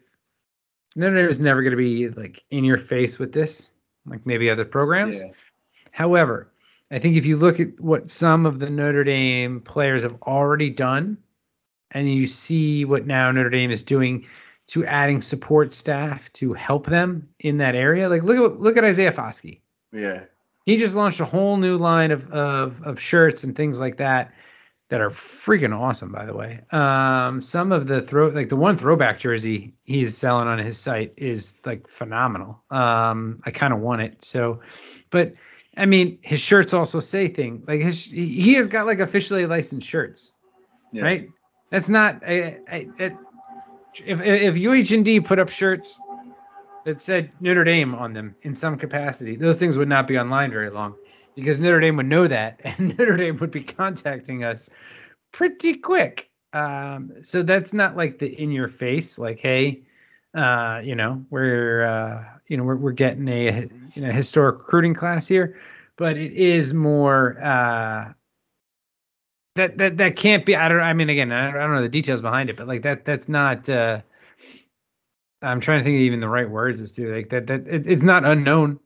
Notre 0.95 1.17
Dame 1.17 1.29
is 1.29 1.41
never 1.41 1.63
gonna 1.63 1.77
be 1.77 2.09
like 2.09 2.45
in 2.51 2.65
your 2.65 2.79
face 2.79 3.19
with 3.19 3.33
this, 3.33 3.73
like 4.05 4.27
maybe 4.27 4.51
other 4.51 4.65
programs. 4.65 5.21
yeah. 5.21 5.31
However, 5.91 6.53
I 6.91 6.99
think 6.99 7.17
if 7.17 7.27
you 7.27 7.37
look 7.37 7.59
at 7.59 7.81
what 7.81 8.11
some 8.11 8.47
of 8.47 8.59
the 8.59 8.71
Notre 8.71 9.05
Dame 9.05 9.61
players 9.61 10.03
have 10.03 10.23
already 10.23 10.71
done, 10.71 11.19
and 11.91 12.09
you 12.09 12.27
see 12.27 12.85
what 12.85 13.07
now 13.07 13.31
Notre 13.33 13.51
Dame 13.51 13.71
is 13.71 13.83
doing 13.83 14.27
to 14.69 14.85
adding 14.85 15.21
support 15.21 15.73
staff 15.73 16.33
to 16.35 16.53
help 16.53 16.87
them 16.87 17.29
in 17.39 17.59
that 17.59 17.75
area, 17.75 18.09
like 18.09 18.23
look 18.23 18.53
at 18.53 18.61
look 18.61 18.77
at 18.77 18.85
Isaiah 18.85 19.13
Foskey. 19.13 19.61
Yeah. 19.93 20.25
He 20.67 20.77
just 20.77 20.95
launched 20.97 21.21
a 21.21 21.25
whole 21.25 21.57
new 21.57 21.79
line 21.79 22.11
of 22.11 22.31
of, 22.31 22.83
of 22.83 23.01
shirts 23.01 23.45
and 23.45 23.57
things 23.57 23.81
like 23.81 23.97
that 23.99 24.33
that 24.89 25.01
are 25.01 25.11
freaking 25.11 25.77
awesome, 25.77 26.13
by 26.13 26.27
the 26.27 26.35
way. 26.35 26.61
Um, 26.71 27.41
some 27.43 27.73
of 27.73 27.87
the 27.87 28.03
throw 28.03 28.29
like 28.29 28.49
the 28.49 28.57
one 28.57 28.77
throwback 28.77 29.19
jersey 29.21 29.75
he's 29.85 30.17
selling 30.17 30.49
on 30.49 30.59
his 30.59 30.79
site 30.79 31.15
is 31.17 31.59
like 31.65 31.89
phenomenal. 31.89 32.63
Um, 32.71 33.41
I 33.45 33.51
kind 33.53 33.73
of 33.73 33.81
want 33.81 34.03
it. 34.03 34.25
So, 34.25 34.61
but 35.11 35.35
I 35.77 35.87
mean, 35.87 36.19
his 36.23 36.41
shirts 36.41 36.73
also 36.75 37.01
say 37.01 37.29
things 37.29 37.67
like 37.67 37.81
his 37.81 38.05
he 38.05 38.55
has 38.55 38.69
got 38.69 38.87
like 38.87 38.99
officially 38.99 39.47
licensed 39.47 39.89
shirts, 39.89 40.35
Yeah. 40.93 41.03
right? 41.03 41.29
That's 41.71 41.89
not 41.89 42.23
I, 42.27 42.61
I, 42.69 42.89
it, 42.99 43.13
if 44.05 44.21
if 44.21 44.55
UHND 44.55 45.25
put 45.25 45.39
up 45.39 45.49
shirts 45.49 46.01
that 46.87 47.01
said 47.01 47.35
Notre 47.41 47.65
Dame 47.65 47.97
on 47.97 48.13
them 48.13 48.37
in 48.43 48.55
some 48.55 48.79
capacity, 48.79 49.35
those 49.35 49.59
things 49.59 49.77
would 49.77 49.89
not 49.89 50.07
be 50.07 50.17
online 50.17 50.53
very 50.53 50.71
long 50.71 50.95
because 51.35 51.59
Notre 51.59 51.81
Dame 51.81 51.97
would 51.97 52.07
know 52.07 52.29
that 52.29 52.61
and 52.65 52.97
Notre 52.97 53.17
Dame 53.17 53.37
would 53.39 53.51
be 53.51 53.65
contacting 53.65 54.45
us 54.45 54.71
pretty 55.33 55.75
quick. 55.75 56.31
Um, 56.53 57.13
so 57.23 57.43
that's 57.43 57.73
not 57.73 57.97
like 57.97 58.21
the 58.21 58.29
in 58.29 58.53
your 58.53 58.69
face, 58.69 59.19
like, 59.19 59.41
hey, 59.41 59.83
uh, 60.33 60.81
you 60.85 60.95
know, 60.95 61.27
we're 61.29 61.83
uh, 61.83 62.25
you 62.47 62.57
know 62.57 62.63
we're 62.63 62.77
we're 62.77 62.93
getting 62.93 63.29
a 63.29 63.69
you 63.95 64.03
know 64.03 64.13
historic 64.13 64.59
recruiting 64.59 64.95
class 64.95 65.27
here, 65.27 65.59
but 65.97 66.17
it 66.17 66.35
is 66.35 66.73
more 66.73 67.37
uh, 67.43 68.13
that 69.57 69.77
that 69.79 69.97
that 69.97 70.15
can't 70.15 70.47
be. 70.47 70.55
I 70.55 70.69
don't. 70.69 70.81
I 70.81 70.95
mean, 70.95 71.11
again, 71.11 71.33
I 71.33 71.51
don't, 71.51 71.61
I 71.61 71.67
don't 71.67 71.75
know 71.75 71.83
the 71.83 71.89
details 71.89 72.23
behind 72.23 72.49
it, 72.49 72.57
but 72.57 72.69
like 72.69 72.83
that 72.83 73.05
that's 73.05 73.29
not. 73.29 73.69
Uh, 73.69 74.03
I'm 75.43 75.61
trying 75.61 75.81
to 75.81 75.85
think 75.85 75.97
of 75.97 76.01
even 76.01 76.21
the 76.21 76.29
right 76.29 76.49
words 76.49 76.81
as 76.81 76.93
to 76.93 77.13
like 77.13 77.31
that 77.31 77.49
that 77.49 77.69
it, 77.69 77.87
it's 77.87 78.03
not 78.03 78.25
unknown. 78.25 78.81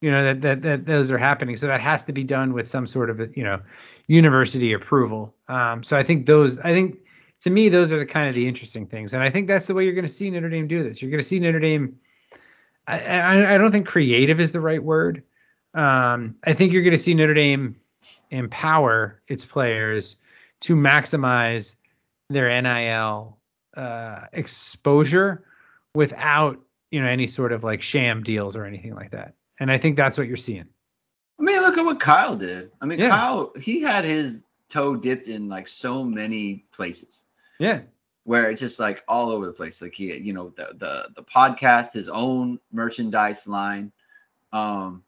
You 0.00 0.10
know 0.10 0.24
that, 0.24 0.42
that 0.42 0.62
that 0.62 0.86
those 0.86 1.10
are 1.10 1.18
happening. 1.18 1.56
So 1.56 1.68
that 1.68 1.80
has 1.80 2.04
to 2.04 2.12
be 2.12 2.24
done 2.24 2.52
with 2.52 2.68
some 2.68 2.86
sort 2.86 3.08
of 3.08 3.36
you 3.36 3.44
know 3.44 3.60
university 4.06 4.72
approval. 4.74 5.34
Um 5.48 5.82
so 5.82 5.96
i 5.96 6.02
think 6.02 6.26
those 6.26 6.58
i 6.58 6.72
think 6.74 6.98
to 7.40 7.50
me 7.50 7.70
those 7.70 7.92
are 7.92 7.98
the 7.98 8.06
kind 8.06 8.28
of 8.28 8.34
the 8.34 8.46
interesting 8.46 8.86
things. 8.86 9.14
And 9.14 9.22
i 9.22 9.30
think 9.30 9.46
that's 9.46 9.66
the 9.66 9.74
way 9.74 9.84
you're 9.84 9.94
going 9.94 10.06
to 10.06 10.12
see 10.12 10.30
notre 10.30 10.50
dame 10.50 10.68
do 10.68 10.82
this. 10.82 11.00
You're 11.00 11.10
going 11.10 11.22
to 11.22 11.26
see 11.28 11.40
notre 11.40 11.60
dame 11.60 12.00
I, 12.86 13.00
I 13.00 13.54
i 13.54 13.58
don't 13.58 13.72
think 13.72 13.86
creative 13.86 14.40
is 14.40 14.52
the 14.52 14.60
right 14.60 14.82
word. 14.82 15.22
Um 15.72 16.36
i 16.44 16.52
think 16.52 16.72
you're 16.72 16.82
going 16.82 16.92
to 16.92 16.98
see 16.98 17.14
notre 17.14 17.34
dame 17.34 17.76
empower 18.30 19.22
its 19.26 19.46
players 19.46 20.16
to 20.60 20.76
maximize 20.76 21.76
their 22.28 22.60
nil 22.60 23.38
uh 23.74 24.26
exposure 24.32 25.44
without 25.94 26.60
you 26.90 27.00
know 27.00 27.08
any 27.08 27.26
sort 27.26 27.52
of 27.52 27.64
like 27.64 27.82
sham 27.82 28.22
deals 28.22 28.56
or 28.56 28.64
anything 28.64 28.94
like 28.94 29.10
that 29.12 29.34
and 29.58 29.70
I 29.70 29.78
think 29.78 29.96
that's 29.96 30.18
what 30.18 30.26
you're 30.26 30.36
seeing. 30.36 30.66
I 31.38 31.42
mean, 31.42 31.60
look 31.60 31.78
at 31.78 31.84
what 31.84 32.00
Kyle 32.00 32.36
did. 32.36 32.70
I 32.80 32.86
mean, 32.86 32.98
Yeah. 32.98 33.08
Kyle, 33.10 33.52
he 33.60 33.82
had 33.82 34.04
his 34.04 34.42
toe 34.68 34.96
dipped 34.96 35.28
in 35.28 35.48
like 35.48 35.68
so 35.68 36.04
many 36.04 36.64
places 36.72 37.24
Yeah. 37.58 37.82
where 38.24 38.50
it's 38.50 38.60
just 38.60 38.80
like 38.80 39.02
all 39.08 39.30
over 39.30 39.46
the 39.46 39.52
place. 39.52 39.80
Like 39.82 39.94
he, 39.94 40.16
you 40.16 40.32
know, 40.32 40.50
the 40.50 40.74
the 40.76 41.08
the 41.16 41.22
podcast, 41.22 41.92
his 41.92 42.08
own 42.08 42.58
merchandise 42.72 43.46
line. 43.46 43.92
Um, 44.52 45.04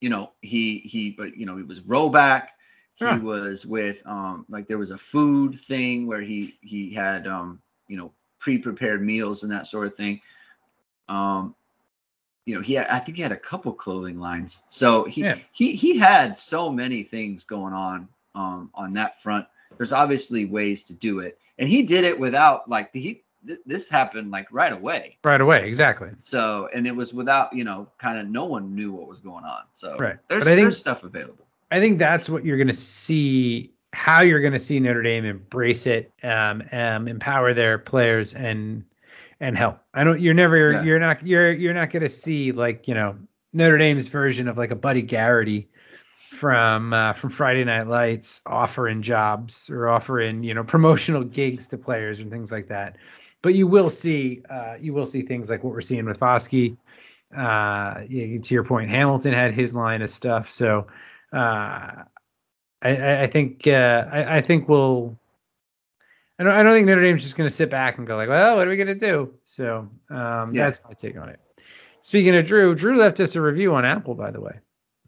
you 0.00 0.08
know, 0.08 0.32
he 0.40 0.78
he, 0.78 1.10
but 1.10 1.36
you 1.36 1.46
know, 1.46 1.56
he 1.56 1.62
was 1.62 1.80
rollback. 1.80 2.48
He 2.94 3.04
Yeah. 3.04 3.18
was 3.18 3.64
with 3.66 4.02
um, 4.06 4.44
like 4.48 4.66
there 4.66 4.78
was 4.78 4.90
a 4.90 4.98
food 4.98 5.54
thing 5.58 6.06
where 6.06 6.20
he 6.22 6.58
he 6.62 6.92
had 6.92 7.26
um, 7.26 7.60
you 7.88 7.96
know, 7.96 8.12
pre-prepared 8.40 9.00
meals 9.04 9.44
and 9.44 9.52
that 9.52 9.66
sort 9.68 9.86
of 9.86 9.94
thing. 9.94 10.20
Um, 11.08 11.54
you 12.46 12.54
know, 12.56 12.62
he 12.62 12.74
had, 12.74 12.86
I 12.88 12.98
think 12.98 13.16
he 13.16 13.22
had 13.22 13.32
a 13.32 13.36
couple 13.36 13.72
clothing 13.74 14.18
lines. 14.18 14.60
So 14.70 15.04
he 15.04 15.22
Yeah. 15.22 15.36
he 15.52 15.76
he 15.76 15.98
had 15.98 16.38
so 16.38 16.70
many 16.72 17.04
things 17.04 17.44
going 17.44 17.74
on 17.74 18.08
um 18.34 18.70
on 18.74 18.94
that 18.94 19.20
front. 19.22 19.46
There's 19.76 19.92
obviously 19.92 20.46
ways 20.46 20.84
to 20.84 20.94
do 20.94 21.20
it, 21.20 21.38
and 21.58 21.68
he 21.68 21.82
did 21.82 22.04
it 22.04 22.18
without 22.18 22.68
like 22.68 22.90
he 22.92 23.22
th- 23.46 23.60
this 23.66 23.88
happened 23.88 24.30
like 24.30 24.48
right 24.50 24.72
away. 24.72 25.18
Right 25.22 25.40
away. 25.40 25.66
Exactly. 25.68 26.10
So 26.16 26.68
and 26.74 26.86
it 26.86 26.96
was 26.96 27.12
without 27.14 27.52
you 27.52 27.64
know 27.64 27.88
kind 27.98 28.18
of 28.18 28.26
no 28.28 28.46
one 28.46 28.74
knew 28.74 28.92
what 28.92 29.06
was 29.06 29.20
going 29.20 29.44
on. 29.44 29.62
So 29.72 29.96
Right. 29.96 30.16
there's 30.28 30.44
think- 30.44 30.60
there's 30.60 30.78
stuff 30.78 31.04
available. 31.04 31.46
I 31.70 31.78
think 31.78 31.98
that's 32.00 32.28
what 32.28 32.44
you're 32.44 32.56
going 32.56 32.66
to 32.66 32.74
see. 32.74 33.70
How 33.92 34.22
you're 34.22 34.40
going 34.40 34.52
to 34.52 34.60
see 34.60 34.78
Notre 34.80 35.02
Dame 35.02 35.24
embrace 35.24 35.86
it, 35.86 36.12
um, 36.22 36.62
um, 36.72 37.08
empower 37.08 37.54
their 37.54 37.78
players, 37.78 38.34
and 38.34 38.84
and 39.40 39.56
help. 39.56 39.80
I 39.92 40.04
don't. 40.04 40.20
You're 40.20 40.34
never. 40.34 40.72
Yeah. 40.72 40.82
You're 40.82 40.98
not. 40.98 41.26
You're 41.26 41.52
you're 41.52 41.74
not 41.74 41.90
going 41.90 42.02
to 42.02 42.08
see 42.08 42.52
like 42.52 42.86
you 42.88 42.94
know 42.94 43.16
Notre 43.52 43.78
Dame's 43.78 44.08
version 44.08 44.48
of 44.48 44.58
like 44.58 44.70
a 44.70 44.76
Buddy 44.76 45.02
Garrity 45.02 45.68
from 46.14 46.92
uh, 46.92 47.12
from 47.14 47.30
Friday 47.30 47.64
Night 47.64 47.88
Lights 47.88 48.42
offering 48.46 49.02
jobs 49.02 49.68
or 49.68 49.88
offering 49.88 50.44
you 50.44 50.54
know 50.54 50.64
promotional 50.64 51.24
gigs 51.24 51.68
to 51.68 51.78
players 51.78 52.20
and 52.20 52.30
things 52.30 52.52
like 52.52 52.68
that. 52.68 52.96
But 53.42 53.54
you 53.54 53.66
will 53.66 53.90
see 53.90 54.42
uh, 54.48 54.76
you 54.80 54.92
will 54.92 55.06
see 55.06 55.22
things 55.22 55.50
like 55.50 55.64
what 55.64 55.72
we're 55.72 55.80
seeing 55.80 56.04
with 56.04 56.20
Foskey. 56.20 56.76
Uh, 57.36 58.02
to 58.04 58.40
your 58.48 58.64
point, 58.64 58.90
Hamilton 58.90 59.32
had 59.32 59.54
his 59.54 59.74
line 59.74 60.02
of 60.02 60.10
stuff. 60.10 60.50
So 60.50 60.86
uh, 61.32 62.04
I, 62.82 63.22
I, 63.22 63.26
think 63.26 63.66
uh, 63.66 64.06
I, 64.10 64.38
I 64.38 64.40
think 64.40 64.68
we'll. 64.68 65.18
I 66.38 66.44
don't, 66.44 66.52
I 66.52 66.62
don't 66.62 66.72
think 66.72 66.86
Notre 66.86 67.02
Dame's 67.02 67.22
just 67.22 67.36
going 67.36 67.48
to 67.48 67.54
sit 67.54 67.68
back 67.68 67.98
and 67.98 68.06
go 68.06 68.16
like, 68.16 68.28
well, 68.30 68.56
what 68.56 68.66
are 68.66 68.70
we 68.70 68.76
going 68.76 68.86
to 68.86 68.94
do? 68.94 69.34
So 69.44 69.90
um, 70.08 70.52
Yeah. 70.54 70.64
that's 70.66 70.82
my 70.84 70.94
take 70.94 71.18
on 71.18 71.28
it. 71.28 71.38
Speaking 72.00 72.34
of 72.34 72.46
Drew, 72.46 72.74
Drew 72.74 72.96
left 72.96 73.20
us 73.20 73.36
a 73.36 73.42
review 73.42 73.74
on 73.74 73.84
Apple, 73.84 74.14
by 74.14 74.30
the 74.30 74.40
way. 74.40 74.58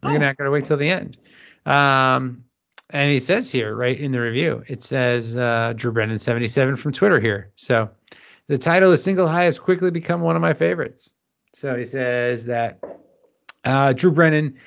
We're 0.03 0.11
Oh. 0.11 0.17
not 0.17 0.37
going 0.37 0.45
to 0.45 0.51
wait 0.51 0.65
till 0.65 0.77
the 0.77 0.89
end. 0.91 1.17
Um, 1.65 2.43
and 2.91 3.09
he 3.09 3.17
says 3.17 3.49
here, 3.49 3.75
right 3.75 3.99
in 3.99 4.11
the 4.11 4.19
review, 4.21 4.63
it 4.67 4.83
says 4.83 5.35
uh, 5.35 5.73
Drew 5.75 5.91
Brennan 5.91 6.19
77 6.19 6.75
from 6.75 6.91
Twitter 6.93 7.19
here. 7.19 7.51
So 7.55 7.89
the 8.47 8.59
title 8.59 8.91
is 8.91 9.03
Single 9.03 9.27
High 9.27 9.45
has 9.45 9.57
quickly 9.57 9.89
become 9.89 10.21
one 10.21 10.35
of 10.35 10.41
my 10.43 10.53
favorites. 10.53 11.15
So 11.53 11.75
he 11.75 11.85
says 11.85 12.45
that 12.45 12.83
uh, 13.65 13.93
Drew 13.93 14.11
Brennan 14.11 14.57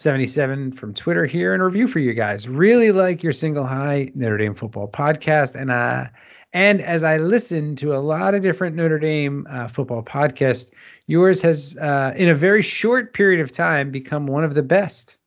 77 0.00 0.72
from 0.72 0.94
Twitter 0.94 1.26
here 1.26 1.52
in 1.52 1.60
review 1.60 1.86
for 1.86 1.98
you 1.98 2.14
guys. 2.14 2.48
Really 2.48 2.90
like 2.90 3.22
your 3.22 3.34
Single 3.34 3.66
High 3.66 4.10
Notre 4.14 4.38
Dame 4.38 4.54
football 4.54 4.88
podcast, 4.88 5.60
and 5.60 5.70
uh, 5.70 6.06
And 6.54 6.80
as 6.80 7.04
I 7.04 7.18
listen 7.18 7.76
to 7.76 7.94
a 7.94 8.00
lot 8.00 8.34
of 8.34 8.42
different 8.42 8.76
Notre 8.76 8.98
Dame 8.98 9.46
uh, 9.46 9.68
football 9.68 10.02
podcasts, 10.02 10.72
yours 11.06 11.42
has, 11.42 11.76
uh, 11.76 12.14
in 12.16 12.30
a 12.30 12.34
very 12.34 12.62
short 12.62 13.12
period 13.12 13.42
of 13.42 13.52
time, 13.52 13.90
become 13.90 14.26
one 14.26 14.42
of 14.42 14.54
the 14.54 14.62
best 14.62 15.18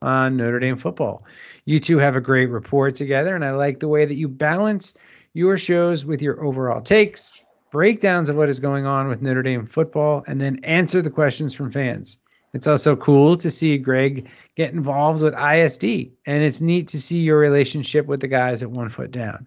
on 0.00 0.38
Notre 0.38 0.60
Dame 0.60 0.78
football. 0.78 1.26
You 1.66 1.78
two 1.78 1.98
have 1.98 2.16
a 2.16 2.22
great 2.22 2.46
rapport 2.46 2.90
together, 2.90 3.34
and 3.34 3.44
I 3.44 3.50
like 3.50 3.80
the 3.80 3.88
way 3.88 4.06
that 4.06 4.16
you 4.16 4.28
balance 4.28 4.94
your 5.34 5.58
shows 5.58 6.06
with 6.06 6.22
your 6.22 6.42
overall 6.42 6.80
takes, 6.80 7.44
breakdowns 7.70 8.30
of 8.30 8.36
what 8.36 8.48
is 8.48 8.60
going 8.60 8.86
on 8.86 9.08
with 9.08 9.20
Notre 9.20 9.42
Dame 9.42 9.66
football, 9.66 10.24
and 10.26 10.40
then 10.40 10.60
answer 10.64 11.02
the 11.02 11.10
questions 11.10 11.52
from 11.52 11.70
fans. 11.70 12.18
It's 12.52 12.66
also 12.66 12.96
cool 12.96 13.36
to 13.38 13.50
see 13.50 13.78
Greg 13.78 14.28
get 14.56 14.74
involved 14.74 15.22
with 15.22 15.34
ISD, 15.34 16.12
and 16.26 16.42
it's 16.42 16.60
neat 16.60 16.88
to 16.88 17.00
see 17.00 17.20
your 17.20 17.38
relationship 17.38 18.06
with 18.06 18.20
the 18.20 18.28
guys 18.28 18.62
at 18.62 18.70
One 18.70 18.90
Foot 18.90 19.10
Down. 19.10 19.46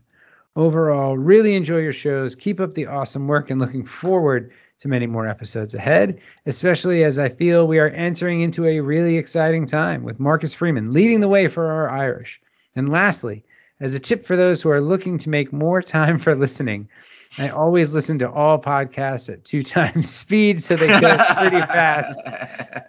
Overall, 0.56 1.18
really 1.18 1.56
enjoy 1.56 1.80
your 1.80 1.94
shows. 1.94 2.36
Keep 2.36 2.60
up 2.60 2.73
the 2.73 2.88
awesome 2.88 3.27
work 3.27 3.52
and 3.52 3.60
looking 3.60 3.86
forward 3.86 4.53
to 4.80 4.88
many 4.88 5.06
more 5.06 5.27
episodes 5.27 5.73
ahead, 5.73 6.19
especially 6.45 7.03
as 7.03 7.19
I 7.19 7.30
feel 7.30 7.68
we 7.68 7.80
are 7.80 7.90
entering 7.90 8.41
into 8.41 8.65
a 8.65 8.80
really 8.80 9.18
exciting 9.18 9.65
time 9.65 10.03
with 10.03 10.19
Marcus 10.19 10.53
Freeman 10.53 10.91
leading 10.91 11.19
the 11.19 11.27
way 11.27 11.48
for 11.48 11.72
our 11.72 11.90
Irish. 11.90 12.41
And 12.76 12.90
lastly, 12.90 13.45
as 13.80 13.95
a 13.95 13.99
tip 13.99 14.26
for 14.26 14.35
those 14.35 14.61
who 14.61 14.69
are 14.69 14.81
looking 14.81 15.18
to 15.19 15.30
make 15.30 15.52
more 15.52 15.81
time 15.81 16.19
for 16.19 16.35
listening, 16.35 16.89
I 17.38 17.49
always 17.49 17.93
listen 17.93 18.19
to 18.19 18.31
all 18.31 18.60
podcasts 18.60 19.31
at 19.31 19.43
two 19.43 19.64
times 19.64 20.10
speed 20.10 20.61
so 20.61 20.76
they 20.76 20.88
go 20.88 21.18
pretty 21.18 21.60
fast. 21.60 22.19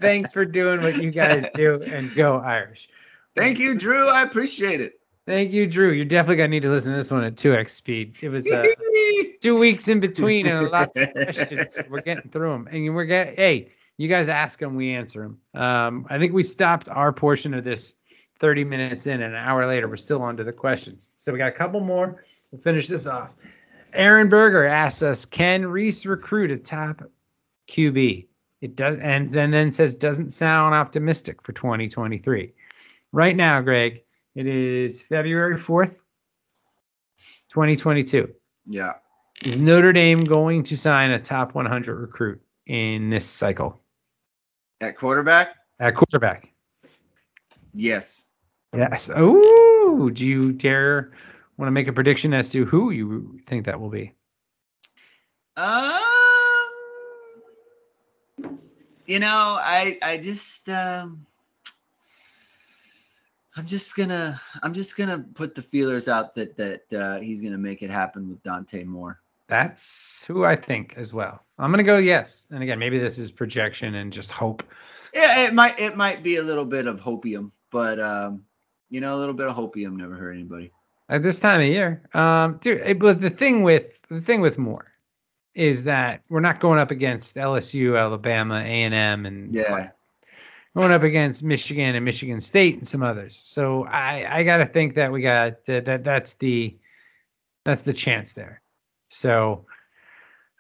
Thanks 0.01 0.33
for 0.33 0.45
doing 0.45 0.83
what 0.83 1.03
you 1.03 1.11
guys 1.11 1.49
do 1.55 1.83
and 1.83 2.15
go 2.15 2.37
Irish. 2.37 2.89
Thank 3.35 3.59
you, 3.59 3.77
Drew. 3.77 4.09
I 4.09 4.23
appreciate 4.23 4.81
it. 4.81 5.01
Thank 5.27 5.53
you, 5.53 5.67
Drew. 5.67 5.91
You're 5.91 6.05
definitely 6.05 6.37
gonna 6.37 6.49
need 6.49 6.63
to 6.63 6.71
listen 6.71 6.93
to 6.93 6.99
this 6.99 7.11
one 7.11 7.25
at 7.25 7.35
2x 7.35 7.71
speed. 7.71 8.19
It 8.23 8.29
was 8.29 8.49
uh, 8.49 8.63
two 9.41 9.59
weeks 9.59 9.89
in 9.89 9.99
between 9.99 10.47
and 10.47 10.69
lots 10.69 10.99
of 11.01 11.13
questions. 11.13 11.81
We're 11.89 12.01
getting 12.01 12.31
through 12.31 12.51
them, 12.51 12.69
and 12.71 12.95
we're 12.95 13.07
getting. 13.07 13.35
Hey, 13.35 13.73
you 13.99 14.09
guys 14.09 14.29
ask 14.29 14.59
them, 14.61 14.77
we 14.77 14.93
answer 14.93 15.23
them. 15.23 15.41
Um, 15.53 16.07
I 16.09 16.19
think 16.19 16.33
we 16.33 16.45
stopped 16.45 16.89
our 16.89 17.13
portion 17.13 17.55
of 17.55 17.65
this 17.65 17.95
30 18.39 18.65
minutes 18.65 19.07
in, 19.07 19.23
and 19.23 19.35
an 19.35 19.35
hour 19.35 19.67
later, 19.67 19.89
we're 19.89 19.97
still 19.97 20.23
on 20.23 20.37
to 20.39 20.45
the 20.45 20.53
questions. 20.53 21.11
So 21.17 21.33
we 21.33 21.39
got 21.39 21.49
a 21.49 21.53
couple 21.53 21.81
more. 21.81 22.25
We'll 22.51 22.61
finish 22.61 22.89
this 22.89 23.07
off. 23.07 23.35
Aaron 23.93 24.29
Berger 24.29 24.65
asks 24.67 25.03
us, 25.03 25.25
can 25.25 25.67
Rees 25.67 26.07
recruit 26.07 26.51
a 26.51 26.59
top 26.59 27.03
QB? 27.69 28.27
It 28.61 28.77
does, 28.77 28.97
and 28.97 29.29
then 29.31 29.51
then 29.51 29.73
says 29.73 29.95
doesn't 29.95 30.31
sound 30.31 30.75
optimistic 30.75 31.43
for 31.43 31.53
2023. 31.53 32.53
Right 33.13 33.37
now, 33.37 33.61
Greg, 33.61 34.03
it 34.35 34.47
is 34.47 35.03
February 35.03 35.57
4th, 35.57 36.01
2022. 37.51 38.35
Yeah. 38.67 38.95
Is 39.45 39.59
Notre 39.59 39.93
Dame 39.93 40.25
going 40.25 40.65
to 40.65 40.77
sign 40.77 41.11
a 41.11 41.19
top 41.19 41.55
100 41.55 41.95
recruit 41.95 42.41
in 42.67 43.11
this 43.11 43.27
cycle 43.27 43.81
At 44.81 44.97
quarterback? 44.97 45.55
at 45.79 45.95
quarterback? 45.95 46.53
Yes. 47.75 48.26
Yes. 48.77 49.11
Oh, 49.15 50.11
do 50.11 50.27
you 50.27 50.53
dare 50.53 51.13
want 51.57 51.69
to 51.69 51.73
make 51.73 51.89
a 51.89 51.93
prediction 51.93 52.35
as 52.35 52.51
to 52.51 52.65
who 52.65 52.91
you 52.91 53.39
think 53.45 53.65
that 53.67 53.81
will 53.81 53.89
be? 53.89 54.13
Um, 55.57 55.99
you 59.07 59.21
know, 59.21 59.57
I 59.59 59.99
I 60.03 60.19
just 60.19 60.69
um, 60.69 61.27
I'm 63.57 63.67
just 63.67 63.97
gonna 63.97 64.41
I'm 64.63 64.75
just 64.75 64.97
gonna 64.97 65.21
put 65.21 65.55
the 65.55 65.63
feelers 65.63 66.09
out 66.09 66.35
that 66.35 66.57
that 66.57 66.93
uh, 66.93 67.19
he's 67.21 67.41
gonna 67.41 67.57
make 67.57 67.83
it 67.83 67.91
happen 67.91 68.29
with 68.29 68.43
Dante 68.43 68.85
Moore. 68.85 69.19
That's 69.49 70.25
who 70.27 70.45
I 70.45 70.57
think 70.57 70.95
as 70.99 71.15
well. 71.15 71.43
I'm 71.59 71.71
gonna 71.71 71.85
go 71.85 71.97
yes. 71.97 72.47
And 72.51 72.63
again, 72.63 72.79
maybe 72.79 72.99
this 72.99 73.19
is 73.19 73.31
projection 73.31 73.95
and 73.95 74.13
just 74.13 74.33
hope. 74.33 74.63
Yeah, 75.15 75.47
it 75.47 75.55
might 75.55 75.79
it 75.79 75.97
might 75.97 76.23
be 76.23 76.37
a 76.37 76.43
little 76.43 76.67
bit 76.67 76.87
of 76.87 77.01
hopium, 77.01 77.53
but 77.71 77.99
um, 77.99 78.45
you 78.91 79.01
know, 79.01 79.17
a 79.17 79.19
little 79.19 79.35
bit 79.35 79.47
of 79.49 79.57
hopium 79.57 79.97
never 79.97 80.15
hurt 80.17 80.33
anybody. 80.33 80.73
at 81.09 81.23
this 81.23 81.39
time 81.41 81.61
of 81.61 81.67
year. 81.67 82.03
Um, 82.15 82.59
dude, 82.59 82.99
but 82.99 83.21
the 83.21 83.31
thing 83.31 83.63
with 83.63 84.01
the 84.09 84.21
thing 84.21 84.41
with 84.41 84.59
Moore 84.59 84.87
is 85.55 85.85
that 85.85 86.23
we're 86.29 86.41
not 86.41 86.61
going 86.61 86.79
up 86.79 86.91
against 86.91 87.37
LSU, 87.37 87.99
Alabama, 87.99 88.57
A 88.57 88.83
and 88.83 88.95
M, 88.95 89.27
and 89.27 89.55
Yeah. 89.55 89.89
going 90.75 90.93
up 90.93 91.03
against 91.03 91.43
Michigan 91.43 91.95
and 91.95 92.05
Michigan 92.05 92.41
State 92.41 92.77
and 92.77 92.87
some 92.87 93.03
others. 93.03 93.41
So 93.45 93.85
I 93.85 94.27
I 94.29 94.45
got 94.45 94.59
to 94.59 94.67
think 94.67 94.95
that 94.95 95.13
we 95.13 95.23
got 95.23 95.65
that, 95.67 95.87
that 95.87 96.05
that's 96.05 96.35
the 96.35 96.77
that's 97.65 97.83
the 97.83 97.93
chance 97.95 98.35
there. 98.35 98.61
So 99.09 99.67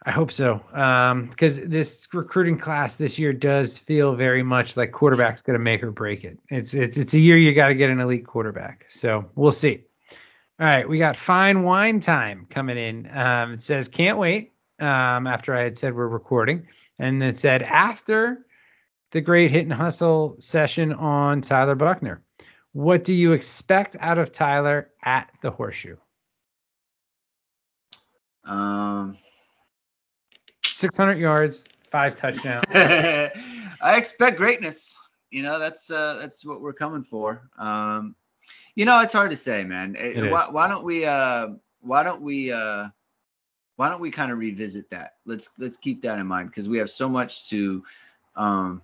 I 0.06 0.12
hope 0.12 0.30
so. 0.30 0.62
Um, 0.72 1.26
because 1.26 1.58
this 1.58 2.06
recruiting 2.14 2.58
class 2.58 2.94
this 2.94 3.18
year 3.18 3.32
does 3.32 3.76
feel 3.76 4.14
very 4.14 4.44
much 4.44 4.76
like 4.76 4.92
quarterback's 4.92 5.42
going 5.42 5.58
to 5.58 5.62
make 5.62 5.82
or 5.82 5.90
break 5.90 6.22
it. 6.22 6.38
It's 6.48 6.74
it's 6.74 6.96
it's 6.96 7.12
a 7.14 7.18
year 7.18 7.36
you 7.36 7.52
got 7.52 7.68
to 7.68 7.74
get 7.74 7.90
an 7.90 7.98
elite 7.98 8.24
quarterback. 8.24 8.86
So 8.88 9.28
we'll 9.34 9.50
see. 9.50 9.84
All 10.60 10.66
right, 10.66 10.88
we 10.88 10.98
got 10.98 11.16
fine 11.16 11.64
wine 11.64 11.98
time 11.98 12.46
coming 12.48 12.78
in. 12.78 13.10
Um, 13.12 13.54
it 13.54 13.62
says 13.62 13.88
can't 13.88 14.16
wait. 14.16 14.52
Um, 14.78 15.26
after 15.26 15.54
I 15.54 15.62
had 15.62 15.76
said 15.76 15.94
we're 15.94 16.06
recording, 16.06 16.68
and 17.00 17.20
it 17.20 17.36
said 17.36 17.62
after 17.62 18.46
the 19.10 19.20
great 19.20 19.50
hit 19.50 19.64
and 19.64 19.72
hustle 19.72 20.36
session 20.38 20.92
on 20.92 21.40
Tyler 21.40 21.74
Buchner. 21.74 22.22
What 22.72 23.02
do 23.02 23.12
you 23.12 23.32
expect 23.32 23.96
out 23.98 24.18
of 24.18 24.30
Tyler 24.30 24.90
at 25.02 25.32
the 25.40 25.50
Horseshoe? 25.50 25.96
Um, 28.44 29.16
600 30.76 31.18
yards, 31.18 31.64
five 31.90 32.14
touchdowns. 32.14 32.64
I 32.74 33.96
expect 33.96 34.36
greatness. 34.36 34.96
You 35.30 35.42
know, 35.42 35.58
that's 35.58 35.90
uh, 35.90 36.18
that's 36.20 36.44
what 36.44 36.60
we're 36.60 36.72
coming 36.72 37.04
for. 37.04 37.48
Um, 37.58 38.14
you 38.74 38.84
know, 38.84 39.00
it's 39.00 39.12
hard 39.12 39.30
to 39.30 39.36
say, 39.36 39.64
man. 39.64 39.96
Eh, 39.98 40.12
It 40.14 40.30
why, 40.30 40.44
why 40.50 40.68
don't 40.68 40.84
we 40.84 41.04
uh, 41.04 41.48
why 41.80 42.02
don't 42.02 42.22
we 42.22 42.52
uh, 42.52 42.88
why 43.76 43.88
don't 43.88 44.00
we 44.00 44.10
kind 44.10 44.30
of 44.30 44.38
revisit 44.38 44.90
that? 44.90 45.14
Let's 45.24 45.50
let's 45.58 45.76
keep 45.76 46.02
that 46.02 46.18
in 46.18 46.26
mind 46.26 46.50
because 46.50 46.68
we 46.68 46.78
have 46.78 46.90
so 46.90 47.08
much 47.08 47.48
to 47.50 47.82
um, 48.36 48.82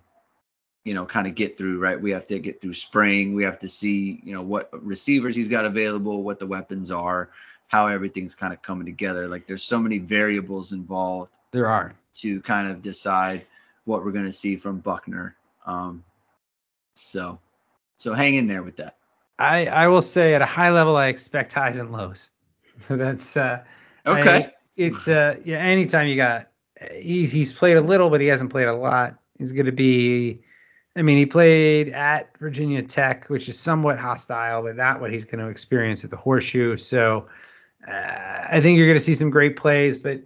you 0.83 0.93
know, 0.93 1.05
kind 1.05 1.27
of 1.27 1.35
get 1.35 1.57
through, 1.57 1.79
right? 1.79 2.01
We 2.01 2.11
have 2.11 2.27
to 2.27 2.39
get 2.39 2.61
through 2.61 2.73
spring. 2.73 3.35
We 3.35 3.45
have 3.45 3.59
to 3.59 3.69
see, 3.69 4.19
you 4.23 4.33
know, 4.33 4.41
what 4.41 4.69
receivers 4.73 5.35
he's 5.35 5.47
got 5.47 5.65
available, 5.65 6.23
what 6.23 6.39
the 6.39 6.47
weapons 6.47 6.91
are, 6.91 7.29
how 7.73 7.87
everything's 7.87 8.35
kind 8.35 8.53
of 8.53 8.61
coming 8.61 8.85
together. 8.85 9.27
Like 9.27 9.47
there's 9.47 9.63
so 9.63 9.79
many 9.79 9.97
variables 9.97 10.73
involved 10.73 11.35
There 11.49 11.65
are. 11.67 11.91
to 12.19 12.39
kind 12.41 12.69
of 12.69 12.83
decide 12.83 13.47
what 13.83 14.05
we're 14.05 14.11
going 14.11 14.25
to 14.25 14.31
see 14.31 14.57
from 14.57 14.77
Buchner. 14.77 15.35
Um, 15.65 16.03
so, 16.93 17.39
so 17.97 18.13
hang 18.13 18.35
in 18.35 18.45
there 18.45 18.61
with 18.61 18.75
that. 18.77 18.95
I, 19.39 19.65
I 19.65 19.87
will 19.87 20.03
say 20.03 20.35
at 20.35 20.41
a 20.43 20.45
high 20.45 20.69
level, 20.69 20.95
I 20.95 21.07
expect 21.07 21.51
highs 21.53 21.79
and 21.79 21.91
lows. 21.91 22.29
That's 22.87 23.35
uh, 23.35 23.63
Okay. 24.05 24.35
I- 24.45 24.53
it's 24.75 25.07
uh, 25.07 25.37
yeah. 25.43 25.57
Anytime 25.57 26.07
you 26.07 26.15
got, 26.15 26.47
he's 26.99 27.31
he's 27.31 27.53
played 27.53 27.77
a 27.77 27.81
little, 27.81 28.09
but 28.09 28.21
he 28.21 28.27
hasn't 28.27 28.49
played 28.49 28.67
a 28.67 28.73
lot. 28.73 29.15
He's 29.37 29.51
going 29.51 29.67
to 29.67 29.71
be. 29.71 30.41
I 30.95 31.01
mean, 31.03 31.17
he 31.19 31.27
played 31.27 31.89
at 31.89 32.35
Virginia 32.39 32.81
Tech, 32.81 33.27
which 33.29 33.47
is 33.49 33.59
somewhat 33.59 33.99
hostile, 33.99 34.63
but 34.63 34.75
not 34.75 34.99
what 34.99 35.11
he's 35.11 35.25
going 35.25 35.43
to 35.45 35.49
experience 35.51 36.03
at 36.03 36.09
the 36.09 36.17
Horseshoe. 36.17 36.77
So, 36.77 37.27
uh, 37.87 38.47
I 38.49 38.61
think 38.61 38.77
you're 38.77 38.87
going 38.87 38.97
to 38.97 39.03
see 39.03 39.15
some 39.15 39.29
great 39.29 39.57
plays, 39.57 39.97
but 39.97 40.21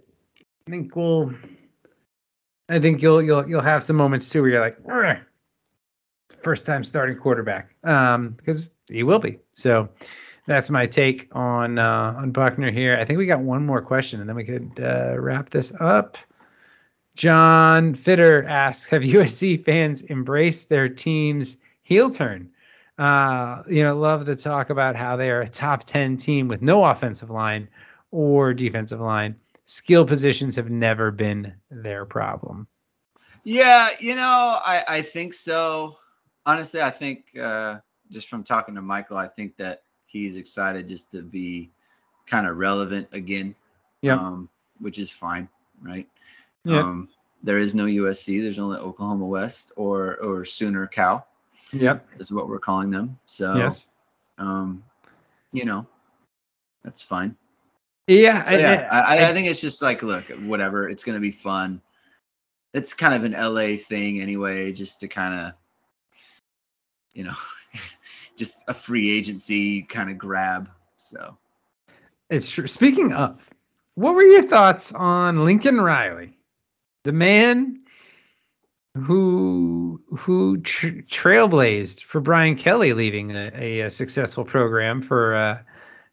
I 0.67 0.69
think 0.69 0.95
we'll. 0.95 1.33
I 2.69 2.79
think 2.79 3.01
you'll 3.01 3.21
you'll 3.21 3.47
you'll 3.47 3.61
have 3.61 3.83
some 3.83 3.95
moments 3.95 4.29
too 4.29 4.41
where 4.41 4.51
you're 4.51 4.61
like, 4.61 4.77
"Ugh, 4.89 5.17
first 6.41 6.65
time 6.65 6.83
starting 6.83 7.17
quarterback, 7.17 7.75
um, 7.83 8.29
because 8.29 8.73
he 8.89 9.03
will 9.03 9.19
be. 9.19 9.39
So 9.53 9.89
that's 10.45 10.69
my 10.69 10.85
take 10.85 11.29
on 11.31 11.79
uh, 11.79 12.15
on 12.17 12.31
Buchner 12.31 12.71
here. 12.71 12.97
I 12.99 13.05
think 13.05 13.17
we 13.17 13.25
got 13.25 13.39
one 13.39 13.65
more 13.65 13.81
question, 13.81 14.19
and 14.19 14.29
then 14.29 14.35
we 14.35 14.43
could 14.43 14.79
uh, 14.79 15.15
wrap 15.17 15.49
this 15.49 15.73
up. 15.79 16.17
John 17.15 17.95
Fitter 17.95 18.43
asks, 18.43 18.89
"Have 18.89 19.01
USC 19.03 19.63
fans 19.63 20.03
embraced 20.03 20.69
their 20.69 20.89
team's 20.89 21.57
heel 21.81 22.09
turn? 22.09 22.51
Uh, 22.97 23.61
you 23.67 23.83
know, 23.83 23.95
love 23.95 24.25
the 24.25 24.35
talk 24.35 24.69
about 24.69 24.95
how 24.95 25.17
they 25.17 25.29
are 25.29 25.41
a 25.41 25.47
top 25.47 25.83
ten 25.83 26.17
team 26.17 26.47
with 26.47 26.61
no 26.61 26.83
offensive 26.83 27.29
line 27.29 27.69
or 28.09 28.53
defensive 28.53 28.99
line. 28.99 29.35
Skill 29.65 30.05
positions 30.05 30.55
have 30.55 30.69
never 30.69 31.11
been 31.11 31.53
their 31.69 32.05
problem." 32.05 32.67
Yeah, 33.43 33.89
you 33.99 34.15
know, 34.15 34.21
I, 34.21 34.83
I 34.87 35.01
think 35.03 35.33
so. 35.33 35.97
Honestly, 36.45 36.81
I 36.81 36.89
think 36.89 37.37
uh, 37.37 37.79
just 38.09 38.27
from 38.27 38.43
talking 38.43 38.75
to 38.75 38.81
Michael, 38.81 39.17
I 39.17 39.27
think 39.27 39.57
that 39.57 39.83
he's 40.07 40.35
excited 40.35 40.89
just 40.89 41.11
to 41.11 41.21
be 41.21 41.69
kind 42.25 42.47
of 42.47 42.57
relevant 42.57 43.09
again. 43.11 43.55
Yep. 44.01 44.19
Um, 44.19 44.49
which 44.79 44.99
is 44.99 45.11
fine, 45.11 45.49
right? 45.81 46.07
Yep. 46.65 46.83
Um, 46.83 47.09
there 47.43 47.57
is 47.57 47.73
no 47.75 47.85
USC. 47.85 48.41
There's 48.41 48.59
only 48.59 48.77
Oklahoma 48.77 49.25
West 49.25 49.71
or 49.75 50.15
or 50.15 50.45
Sooner 50.45 50.87
Cal 50.87 51.27
Yep. 51.73 52.07
is 52.19 52.31
what 52.31 52.47
we're 52.47 52.59
calling 52.59 52.89
them. 52.91 53.19
So 53.25 53.55
Yes. 53.55 53.89
um, 54.37 54.83
you 55.51 55.65
know, 55.65 55.87
that's 56.83 57.03
fine. 57.03 57.35
Yeah, 58.07 58.45
So, 58.45 58.55
I- 58.55 58.59
yeah, 58.59 58.87
I- 58.91 58.99
I, 58.99 59.17
I, 59.25 59.29
I 59.29 59.33
think 59.33 59.47
it's 59.47 59.59
just 59.61 59.81
like, 59.81 60.01
look, 60.03 60.25
whatever. 60.29 60.87
It's 60.89 61.03
gonna 61.03 61.19
be 61.19 61.31
fun. 61.31 61.81
It's 62.73 62.93
kind 62.93 63.13
of 63.15 63.23
an 63.23 63.33
LA 63.33 63.77
thing 63.77 64.21
anyway, 64.21 64.71
just 64.71 64.99
to 65.01 65.07
kind 65.07 65.33
of, 65.39 65.53
you 67.13 67.23
know, 67.23 67.33
just 68.37 68.63
a 68.67 68.73
free 68.73 69.17
agency 69.17 69.81
kind 69.83 70.09
of 70.09 70.17
grab. 70.17 70.69
So 70.97 71.37
It's 72.29 72.49
true. 72.51 72.67
Speaking 72.67 73.13
of, 73.13 73.41
what 73.95 74.13
were 74.15 74.21
your 74.23 74.43
thoughts 74.43 74.93
on 74.93 75.43
Lincoln 75.43 75.79
Riley, 75.81 76.37
the 77.03 77.11
man 77.13 77.79
who 78.97 80.01
who 80.17 80.57
tr- 80.61 80.87
trailblazed 80.87 82.03
for 82.03 82.19
Brian 82.21 82.55
Kelly 82.55 82.93
leaving 82.93 83.31
a, 83.31 83.81
a, 83.81 83.89
successful 83.89 84.45
program 84.45 85.01
for 85.01 85.35
uh, 85.35 85.59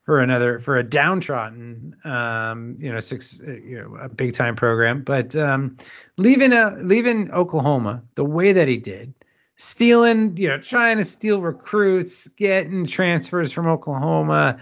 for 0.04 0.20
another 0.20 0.58
for 0.60 0.76
a 0.76 0.82
downtrodden 0.82 1.96
um, 2.04 2.76
you 2.78 2.92
know 2.92 3.00
six 3.00 3.40
uh, 3.40 3.50
you 3.50 3.80
know 3.80 3.96
a 3.96 4.08
big 4.08 4.34
time 4.34 4.56
program, 4.56 5.02
but 5.02 5.34
um, 5.36 5.76
leaving 6.16 6.52
a 6.52 6.76
leaving 6.76 7.30
Oklahoma 7.30 8.02
the 8.14 8.24
way 8.24 8.52
that 8.52 8.68
he 8.68 8.76
did. 8.76 9.14
Stealing, 9.56 10.36
you 10.36 10.48
know, 10.48 10.58
trying 10.58 10.96
to 10.96 11.04
steal 11.04 11.40
recruits, 11.40 12.26
getting 12.26 12.88
transfers 12.88 13.52
from 13.52 13.68
Oklahoma, 13.68 14.58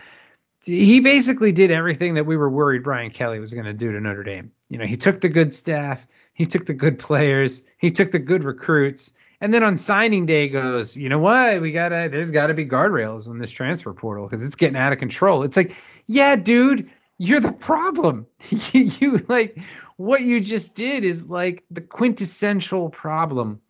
he 0.64 1.00
basically 1.00 1.52
did 1.52 1.70
everything 1.70 2.14
that 2.14 2.26
we 2.26 2.36
were 2.36 2.50
worried 2.50 2.82
Brian 2.82 3.10
Kelly 3.10 3.40
was 3.40 3.52
going 3.52 3.64
to 3.64 3.72
do 3.72 3.92
to 3.92 4.00
Notre 4.00 4.22
Dame. 4.22 4.52
You 4.68 4.78
know, 4.78 4.86
he 4.86 4.96
took 4.96 5.20
the 5.20 5.28
good 5.28 5.52
staff, 5.52 6.06
he 6.42 6.46
took 6.46 6.66
the 6.66 6.74
good 6.74 6.98
players, 6.98 7.62
he 7.78 7.92
took 7.92 8.10
the 8.10 8.18
good 8.18 8.42
recruits, 8.42 9.12
and 9.40 9.54
then 9.54 9.62
on 9.62 9.76
signing 9.76 10.26
day 10.26 10.48
goes, 10.48 10.96
you 10.96 11.08
know 11.08 11.20
what? 11.20 11.62
We 11.62 11.70
gotta, 11.70 12.08
there's 12.10 12.32
got 12.32 12.48
to 12.48 12.54
be 12.54 12.66
guardrails 12.66 13.28
on 13.28 13.38
this 13.38 13.52
transfer 13.52 13.92
portal 13.92 14.26
because 14.26 14.42
it's 14.42 14.56
getting 14.56 14.76
out 14.76 14.92
of 14.92 14.98
control. 14.98 15.44
It's 15.44 15.56
like, 15.56 15.76
yeah, 16.08 16.34
dude, 16.34 16.90
you're 17.16 17.38
the 17.38 17.52
problem. 17.52 18.26
you, 18.72 19.24
like 19.28 19.60
what 19.96 20.22
you 20.22 20.40
just 20.40 20.74
did 20.74 21.04
is 21.04 21.30
like 21.30 21.62
the 21.70 21.80
quintessential 21.80 22.90
problem 22.90 23.60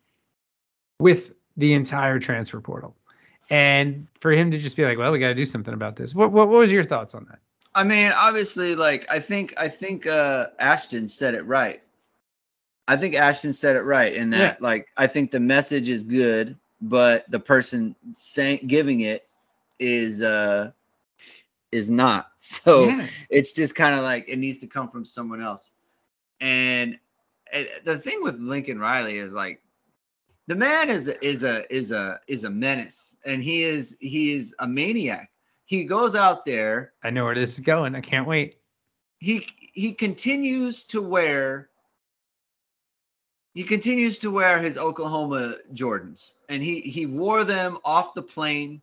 with 0.99 1.35
the 1.59 1.75
entire 1.75 2.21
transfer 2.21 2.63
portal. 2.63 2.97
And 3.51 4.07
for 4.21 4.33
him 4.33 4.53
to 4.53 4.59
just 4.59 4.79
be 4.79 4.87
like, 4.87 4.97
well, 4.97 5.13
we 5.13 5.19
got 5.19 5.29
to 5.29 5.35
do 5.35 5.45
something 5.45 5.75
about 5.75 5.97
this. 5.97 6.15
What, 6.15 6.33
what 6.33 6.49
what 6.49 6.61
was 6.61 6.73
your 6.73 6.85
thoughts 6.85 7.15
on 7.15 7.27
that? 7.29 7.41
I 7.75 7.85
mean, 7.85 8.13
obviously, 8.17 8.77
like 8.77 9.09
I 9.11 9.19
think 9.21 9.53
I 9.59 9.69
think 9.69 10.07
uh 10.07 10.47
Ashton 10.59 11.09
said 11.09 11.35
it 11.35 11.43
right. 11.43 11.83
I 12.89 12.97
think 12.97 13.15
Ashton 13.15 13.53
said 13.53 13.77
it 13.77 13.83
right 13.83 14.13
in 14.15 14.31
that 14.31 14.61
like 14.61 14.89
I 14.97 15.07
think 15.07 15.31
the 15.31 15.41
message 15.41 15.89
is 15.89 16.03
good, 16.03 16.57
but 16.81 17.31
the 17.31 17.41
person 17.41 17.95
saying 18.15 18.67
giving 18.67 19.01
it 19.01 19.27
is 19.79 20.23
uh 20.23 20.73
is 21.71 21.89
not. 21.91 22.27
So 22.39 22.89
Yeah. 22.89 23.07
it's 23.31 23.53
just 23.53 23.75
kind 23.75 23.95
of 23.95 24.03
like 24.03 24.29
it 24.29 24.39
needs 24.39 24.59
to 24.59 24.67
come 24.67 24.89
from 24.89 25.05
someone 25.05 25.43
else. 25.43 25.73
And 26.41 26.99
uh, 27.55 27.63
the 27.85 27.99
thing 27.99 28.19
with 28.23 28.39
Lincoln 28.41 28.79
Riley 28.81 29.17
is 29.17 29.33
like 29.33 29.63
the 30.49 30.57
man 30.57 30.91
is 30.91 31.07
is 31.09 31.45
a 31.45 31.73
is 31.75 31.93
a 31.93 32.21
is 32.27 32.45
a 32.45 32.51
menace 32.51 33.17
and 33.25 33.43
he 33.43 33.63
is 33.63 33.97
he 34.01 34.33
is 34.35 34.55
a 34.59 34.67
maniac. 34.67 35.31
He 35.67 35.85
goes 35.85 36.15
out 36.17 36.45
there 36.45 36.93
I 37.03 37.11
know 37.11 37.25
where 37.25 37.35
this 37.37 37.55
is 37.59 37.65
going. 37.65 37.95
I 37.95 38.01
can't 38.01 38.27
wait. 38.27 38.57
he 39.19 39.47
he 39.73 39.95
continues 39.95 40.85
to 40.87 41.01
wear 41.01 41.69
he 43.55 43.63
continues 43.63 44.19
to 44.21 44.31
wear 44.31 44.59
his 44.59 44.79
Oklahoma 44.79 45.57
Jordans 45.73 46.33
and 46.49 46.63
he 46.63 46.81
he 46.81 47.07
wore 47.07 47.45
them 47.45 47.79
off 47.85 48.15
the 48.15 48.23
plane 48.23 48.83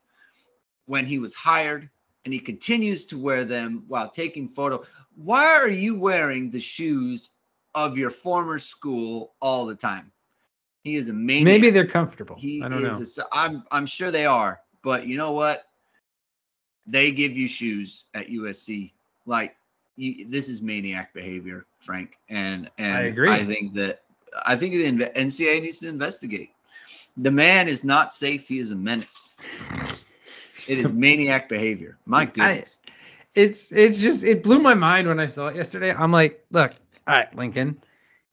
when 0.85 1.05
he 1.05 1.19
was 1.19 1.35
hired 1.35 1.89
and 2.25 2.33
he 2.33 2.39
continues 2.39 3.05
to 3.05 3.17
wear 3.17 3.45
them 3.45 3.85
while 3.87 4.09
taking 4.09 4.47
photo 4.47 4.83
why 5.15 5.45
are 5.45 5.69
you 5.69 5.95
wearing 5.95 6.51
the 6.51 6.59
shoes 6.59 7.29
of 7.75 7.97
your 7.97 8.09
former 8.09 8.59
school 8.59 9.33
all 9.41 9.65
the 9.65 9.75
time 9.75 10.11
he 10.83 10.95
is 10.95 11.09
a 11.09 11.13
maniac 11.13 11.45
Maybe 11.45 11.69
they're 11.69 11.87
comfortable. 11.87 12.35
he 12.37 12.63
I 12.63 12.69
don't 12.69 12.83
know. 12.83 12.89
is 12.89 13.17
a, 13.17 13.25
I'm 13.31 13.63
I'm 13.71 13.85
sure 13.85 14.11
they 14.11 14.25
are, 14.25 14.61
but 14.81 15.05
you 15.05 15.17
know 15.17 15.33
what? 15.33 15.63
They 16.87 17.11
give 17.11 17.33
you 17.33 17.47
shoes 17.47 18.05
at 18.13 18.27
USC. 18.27 18.91
Like 19.25 19.55
you, 19.95 20.25
this 20.27 20.47
is 20.49 20.61
maniac 20.61 21.13
behavior, 21.13 21.65
Frank, 21.79 22.17
and 22.29 22.71
and 22.77 22.95
I 22.95 23.01
agree. 23.01 23.29
I 23.29 23.43
think 23.43 23.73
that 23.73 24.01
I 24.45 24.55
think 24.55 24.73
the 24.73 25.05
NCAA 25.05 25.61
needs 25.61 25.79
to 25.79 25.87
investigate. 25.87 26.51
The 27.17 27.31
man 27.31 27.67
is 27.67 27.83
not 27.83 28.13
safe. 28.13 28.47
He 28.47 28.59
is 28.59 28.71
a 28.71 28.75
menace. 28.75 29.33
It 30.67 30.85
is 30.85 30.91
maniac 30.91 31.49
behavior. 31.49 31.97
My 32.05 32.25
goodness. 32.25 32.77
it's 33.33 33.71
it's 33.71 33.99
just 33.99 34.23
it 34.23 34.43
blew 34.43 34.59
my 34.59 34.73
mind 34.73 35.07
when 35.07 35.19
I 35.19 35.27
saw 35.27 35.47
it 35.47 35.55
yesterday. 35.55 35.93
I'm 35.93 36.11
like, 36.11 36.45
look, 36.51 36.73
all 37.07 37.15
right, 37.15 37.35
Lincoln, 37.35 37.81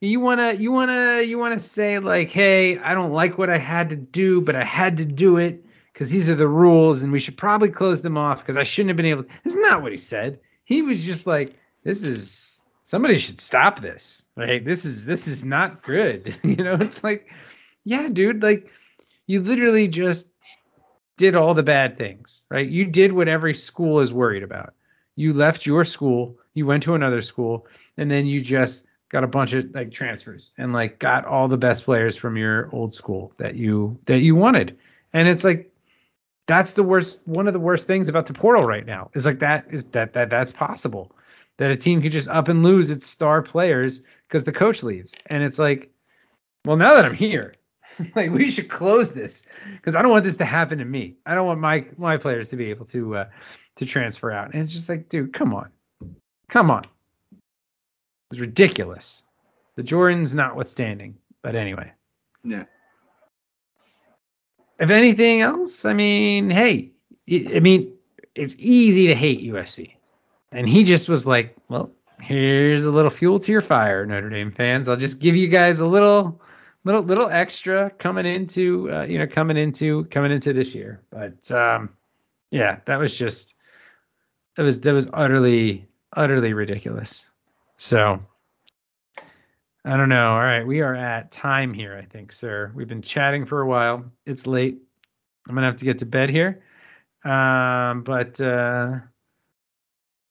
you 0.01 0.21
wanna 0.21 0.53
you 0.53 0.73
wanna 0.73 1.23
you 1.23 1.39
wanna 1.39 1.59
say 1.59 1.99
like, 1.99 2.31
hey, 2.31 2.79
I 2.79 2.95
don't 2.95 3.13
like 3.13 3.39
what 3.39 3.51
I 3.51 3.59
had 3.59 3.91
to 3.91 3.97
do, 3.97 4.41
but 4.41 4.55
I 4.55 4.65
had 4.65 4.99
to 4.99 5.05
do 5.05 5.39
it 5.39 5.65
because 5.93 6.11
these 6.11 6.29
are 6.29 6.35
the 6.35 6.49
rules, 6.49 7.03
and 7.03 7.13
we 7.13 7.21
should 7.21 7.37
probably 7.37 7.71
close 7.71 8.03
them 8.03 8.19
off 8.19 8.41
because 8.41 8.57
I 8.57 8.65
shouldn't 8.65 8.91
have 8.91 8.97
been 8.97 9.07
able. 9.07 9.23
To. 9.25 9.29
That's 9.45 9.57
not 9.57 9.83
what 9.83 9.93
he 9.93 9.99
said. 9.99 10.41
He 10.65 10.83
was 10.83 11.05
just 11.05 11.27
like, 11.27 11.55
this 11.85 12.05
is 12.05 12.56
somebody 12.87 13.19
should 13.19 13.41
stop 13.41 13.81
this, 13.81 14.25
right? 14.37 14.65
This 14.65 14.87
is 14.87 15.05
this 15.05 15.29
is 15.29 15.45
not 15.45 15.83
good. 15.83 16.35
you 16.43 16.57
know, 16.57 16.79
it's 16.81 17.05
like, 17.05 17.31
yeah, 17.85 18.09
dude, 18.09 18.43
like 18.43 18.71
you 19.27 19.43
literally 19.43 19.89
just 19.89 20.31
did 21.19 21.37
all 21.37 21.53
the 21.53 21.63
bad 21.63 21.99
things, 21.99 22.45
right? 22.49 22.67
You 22.67 22.87
did 22.87 23.13
what 23.13 23.29
every 23.29 23.55
school 23.55 24.01
is 24.01 24.13
worried 24.13 24.43
about. 24.43 24.73
You 25.17 25.33
left 25.33 25.67
your 25.67 25.85
school, 25.85 26.39
you 26.55 26.65
went 26.67 26.85
to 26.85 26.95
another 26.95 27.23
school, 27.23 27.67
and 27.97 28.11
then 28.11 28.27
you 28.27 28.41
just 28.41 28.87
got 29.09 29.25
a 29.25 29.29
bunch 29.29 29.53
of 29.53 29.75
like 29.75 29.93
transfers 29.93 30.53
and 30.57 30.73
like 30.73 30.99
got 30.99 31.25
all 31.25 31.49
the 31.49 31.57
best 31.57 31.85
players 31.85 32.17
from 32.17 32.37
your 32.37 32.69
old 32.73 32.95
school 32.95 33.33
that 33.39 33.57
you 33.57 33.99
that 34.07 34.21
you 34.21 34.37
wanted. 34.37 34.79
And 35.13 35.29
it's 35.29 35.43
like 35.43 35.73
that's 36.47 36.75
the 36.75 36.85
worst 36.85 37.19
one 37.25 37.49
of 37.49 37.53
the 37.53 37.61
worst 37.61 37.89
things 37.89 38.09
about 38.09 38.27
the 38.27 38.35
portal 38.35 38.65
right 38.65 38.87
now 38.87 39.11
is 39.15 39.27
like 39.27 39.41
that 39.41 39.67
is 39.71 39.87
that 39.87 40.13
that 40.13 40.31
that's 40.31 40.53
possible 40.53 41.11
that 41.59 41.71
a 41.71 41.77
team 41.77 42.03
could 42.03 42.13
just 42.13 42.29
up 42.29 42.49
and 42.49 42.63
lose 42.63 42.91
its 42.91 43.07
star 43.07 43.43
players 43.43 44.03
because 44.29 44.45
the 44.45 44.53
coach 44.53 44.83
leaves. 44.83 45.15
And 45.27 45.43
it's 45.43 45.59
like 45.59 45.91
well 46.65 46.77
now 46.77 46.95
that 46.95 47.05
i'm 47.05 47.15
here 47.15 47.55
like 48.17 48.31
we 48.31 48.51
should 48.51 48.69
close 48.69 49.13
this 49.13 49.47
because 49.73 49.95
i 49.95 50.03
don't 50.03 50.11
want 50.11 50.25
this 50.25 50.39
to 50.39 50.45
happen 50.45 50.79
to 50.79 50.85
me. 50.85 51.17
I 51.25 51.35
don't 51.35 51.47
want 51.47 51.61
my 51.61 51.87
my 51.97 52.17
players 52.19 52.51
to 52.51 52.57
be 52.57 52.71
able 52.71 52.87
to 52.87 53.17
uh 53.17 53.25
to 53.77 53.87
transfer 53.87 54.31
out. 54.31 54.53
And 54.53 54.63
it's 54.63 54.73
just 54.73 54.89
like 54.89 55.09
dude 55.09 55.33
come 55.33 55.55
on. 55.55 55.71
Come 56.49 56.71
on. 56.71 56.85
It's 58.31 58.41
ridiculous. 58.41 59.23
The 59.77 59.83
jordans 59.83 60.35
notwithstanding. 60.35 61.19
But 61.43 61.55
anyway. 61.55 61.93
Yeah. 62.43 62.65
if 64.79 64.91
anything 64.91 65.41
else, 65.41 65.85
I 65.85 65.93
mean, 65.93 66.51
hey, 66.51 66.93
I 67.31 67.51
I 67.57 67.61
mean, 67.61 67.97
it's 68.35 68.57
easy 68.59 69.09
to 69.09 69.15
hate 69.15 69.43
USC. 69.43 69.96
And 70.57 70.67
he 70.67 70.85
just 70.85 71.07
was 71.07 71.27
like, 71.27 71.55
well, 71.69 71.93
here's 72.19 72.87
a 72.87 72.91
little 72.91 73.11
fuel 73.11 73.39
to 73.41 73.53
your 73.53 73.61
fire, 73.61 74.07
Notre 74.07 74.31
Dame 74.31 74.53
fans. 74.53 74.89
I'll 74.89 74.97
just 74.97 75.21
give 75.21 75.37
you 75.37 75.49
guys 75.49 75.81
a 75.81 75.87
little, 75.87 76.41
little, 76.83 77.03
little 77.03 77.29
extra 77.29 77.91
coming 77.91 78.25
into, 78.25 78.91
uh, 78.91 79.03
you 79.03 79.19
know, 79.19 79.27
coming 79.27 79.59
into, 79.59 80.07
coming 80.07 80.33
into 80.33 80.55
this 80.55 80.75
year. 80.75 81.03
But 81.11 81.51
um, 81.51 81.91
yeah, 82.51 82.79
that 82.87 82.99
was 82.99 83.19
just, 83.19 83.55
that 84.57 84.63
was, 84.63 84.81
that 84.81 84.95
was 84.95 85.11
utterly, 85.13 85.89
utterly 86.11 86.55
ridiculous. 86.55 87.29
So 87.77 88.19
I 89.85 89.97
don't 89.99 90.09
know. 90.09 90.31
All 90.31 90.41
right, 90.41 90.67
we 90.67 90.81
are 90.81 90.95
at 90.95 91.31
time 91.31 91.75
here, 91.75 91.95
I 91.95 92.07
think, 92.07 92.33
sir. 92.33 92.73
We've 92.75 92.89
been 92.89 93.03
chatting 93.03 93.45
for 93.45 93.61
a 93.61 93.67
while. 93.67 94.11
It's 94.25 94.47
late. 94.47 94.79
I'm 95.47 95.55
gonna 95.55 95.67
have 95.67 95.77
to 95.77 95.85
get 95.85 95.99
to 95.99 96.07
bed 96.07 96.31
here. 96.31 96.63
Um, 97.27 98.05
but 98.05 98.41
uh, 98.41 99.01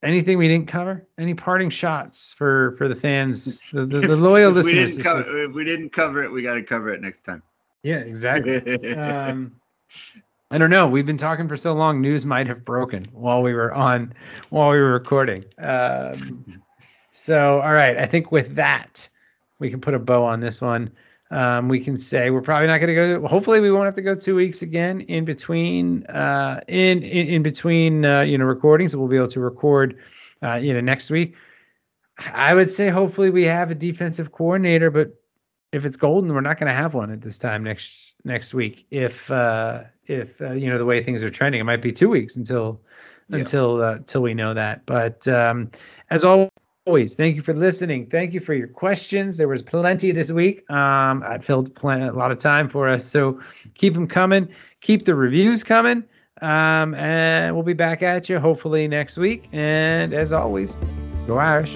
anything 0.04 0.38
we 0.38 0.48
didn't 0.48 0.68
cover? 0.68 1.08
Any 1.18 1.34
parting 1.34 1.70
shots 1.70 2.34
for 2.34 2.76
for 2.78 2.88
the 2.88 2.96
fans, 2.96 3.62
the, 3.74 3.86
the, 3.86 4.00
the 4.02 4.16
loyal 4.16 4.58
if 4.58 4.66
we 4.66 4.74
didn't 4.74 5.04
cover, 5.04 5.44
if 5.44 5.52
we 5.52 5.64
didn't 5.64 5.90
cover 5.90 6.24
it, 6.24 6.32
we 6.32 6.42
got 6.42 6.56
to 6.56 6.64
cover 6.64 6.94
it 6.94 7.02
next 7.02 7.22
time. 7.22 7.44
Yeah, 7.84 7.98
exactly. 7.98 8.96
um, 8.96 9.60
I 10.52 10.58
don't 10.58 10.70
know. 10.70 10.88
We've 10.88 11.06
been 11.06 11.18
talking 11.18 11.48
for 11.48 11.58
so 11.58 11.74
long. 11.74 12.02
News 12.02 12.26
might 12.26 12.48
have 12.48 12.64
broken 12.64 13.06
while 13.12 13.42
we 13.42 13.54
were 13.54 13.74
on, 13.74 14.14
while 14.50 14.72
we 14.72 14.80
were 14.80 14.94
recording. 14.94 15.46
Um, 15.58 16.46
so, 17.12 17.60
all 17.60 17.74
right. 17.74 17.98
I 17.98 18.06
think 18.06 18.32
with 18.32 18.56
that, 18.56 19.08
we 19.60 19.70
can 19.70 19.82
put 19.82 19.94
a 19.94 20.00
bow 20.00 20.24
on 20.24 20.40
this 20.40 20.62
one. 20.62 20.92
Um, 21.31 21.69
we 21.69 21.80
can 21.80 21.97
say 21.97 22.30
we're 22.30 22.41
probably 22.41 22.68
not 22.68 22.80
going 22.80 22.95
to 22.95 23.19
go. 23.19 23.27
Hopefully, 23.27 23.60
we 23.60 23.72
won't 23.72 23.85
have 23.85 23.95
to 23.95 24.02
go 24.03 24.14
two 24.15 24.35
weeks 24.35 24.61
again 24.61 25.02
in 25.02 25.26
between. 25.26 26.06
Uh, 26.06 26.61
in, 26.68 27.02
in 27.03 27.27
in 27.27 27.43
between, 27.43 28.06
uh, 28.06 28.22
you 28.22 28.38
know, 28.38 28.45
recordings. 28.45 28.91
So 28.91 28.99
we'll 28.99 29.07
be 29.07 29.18
able 29.18 29.27
to 29.30 29.39
record, 29.39 29.97
uh, 30.41 30.56
you 30.56 30.73
know, 30.73 30.81
next 30.81 31.10
week. 31.10 31.35
I 32.18 32.53
would 32.53 32.69
say 32.69 32.89
hopefully 32.89 33.30
we 33.31 33.45
have 33.45 33.72
a 33.72 33.76
defensive 33.76 34.31
coordinator, 34.31 34.89
but 34.91 35.19
if 35.72 35.84
it's 35.84 35.97
Golden, 35.97 36.34
we're 36.34 36.41
not 36.41 36.57
going 36.57 36.68
to 36.68 36.73
have 36.73 36.93
one 36.93 37.11
at 37.11 37.22
this 37.22 37.38
time 37.38 37.64
next 37.64 38.15
next 38.23 38.53
week. 38.53 38.85
If 38.91 39.30
uh, 39.31 39.85
if 40.06 40.39
uh, 40.41 40.52
you 40.53 40.69
know 40.69 40.77
the 40.77 40.85
way 40.85 41.03
things 41.03 41.23
are 41.23 41.30
trending, 41.31 41.60
it 41.60 41.65
might 41.65 41.81
be 41.81 41.91
two 41.91 42.10
weeks 42.10 42.35
until 42.38 42.81
Yeah. 43.27 43.39
until 43.39 43.81
uh, 43.81 43.95
until 43.95 44.22
we 44.22 44.34
know 44.35 44.53
that. 44.53 44.85
But 44.85 45.27
um, 45.27 45.72
as 46.10 46.23
always, 46.23 46.52
thank 47.16 47.36
you 47.36 47.41
for 47.41 47.53
listening. 47.53 48.06
Thank 48.07 48.34
you 48.34 48.40
for 48.40 48.53
your 48.53 48.68
questions. 48.68 49.38
There 49.38 49.48
was 49.48 49.64
plenty 49.64 50.12
this 50.12 50.32
week. 50.32 50.70
Um, 50.70 51.24
I 51.26 51.40
filled 51.40 51.74
plen- 51.74 52.03
a 52.03 52.14
lot 52.14 52.32
of 52.32 52.38
time 52.38 52.70
for 52.70 52.88
us, 52.88 53.06
so 53.06 53.41
keep 53.74 53.95
them 53.95 54.07
coming. 54.07 54.49
Keep 54.82 55.06
the 55.06 55.16
reviews 55.16 55.64
coming. 55.64 56.03
Um, 56.41 56.94
and 56.94 57.56
we'll 57.56 57.64
be 57.64 57.74
back 57.74 58.03
at 58.03 58.30
you 58.30 58.40
hopefully 58.40 58.88
next 58.88 59.18
week. 59.18 59.49
And 59.52 60.14
as 60.14 60.32
always, 60.32 60.78
go 61.26 61.38
Irish. 61.38 61.76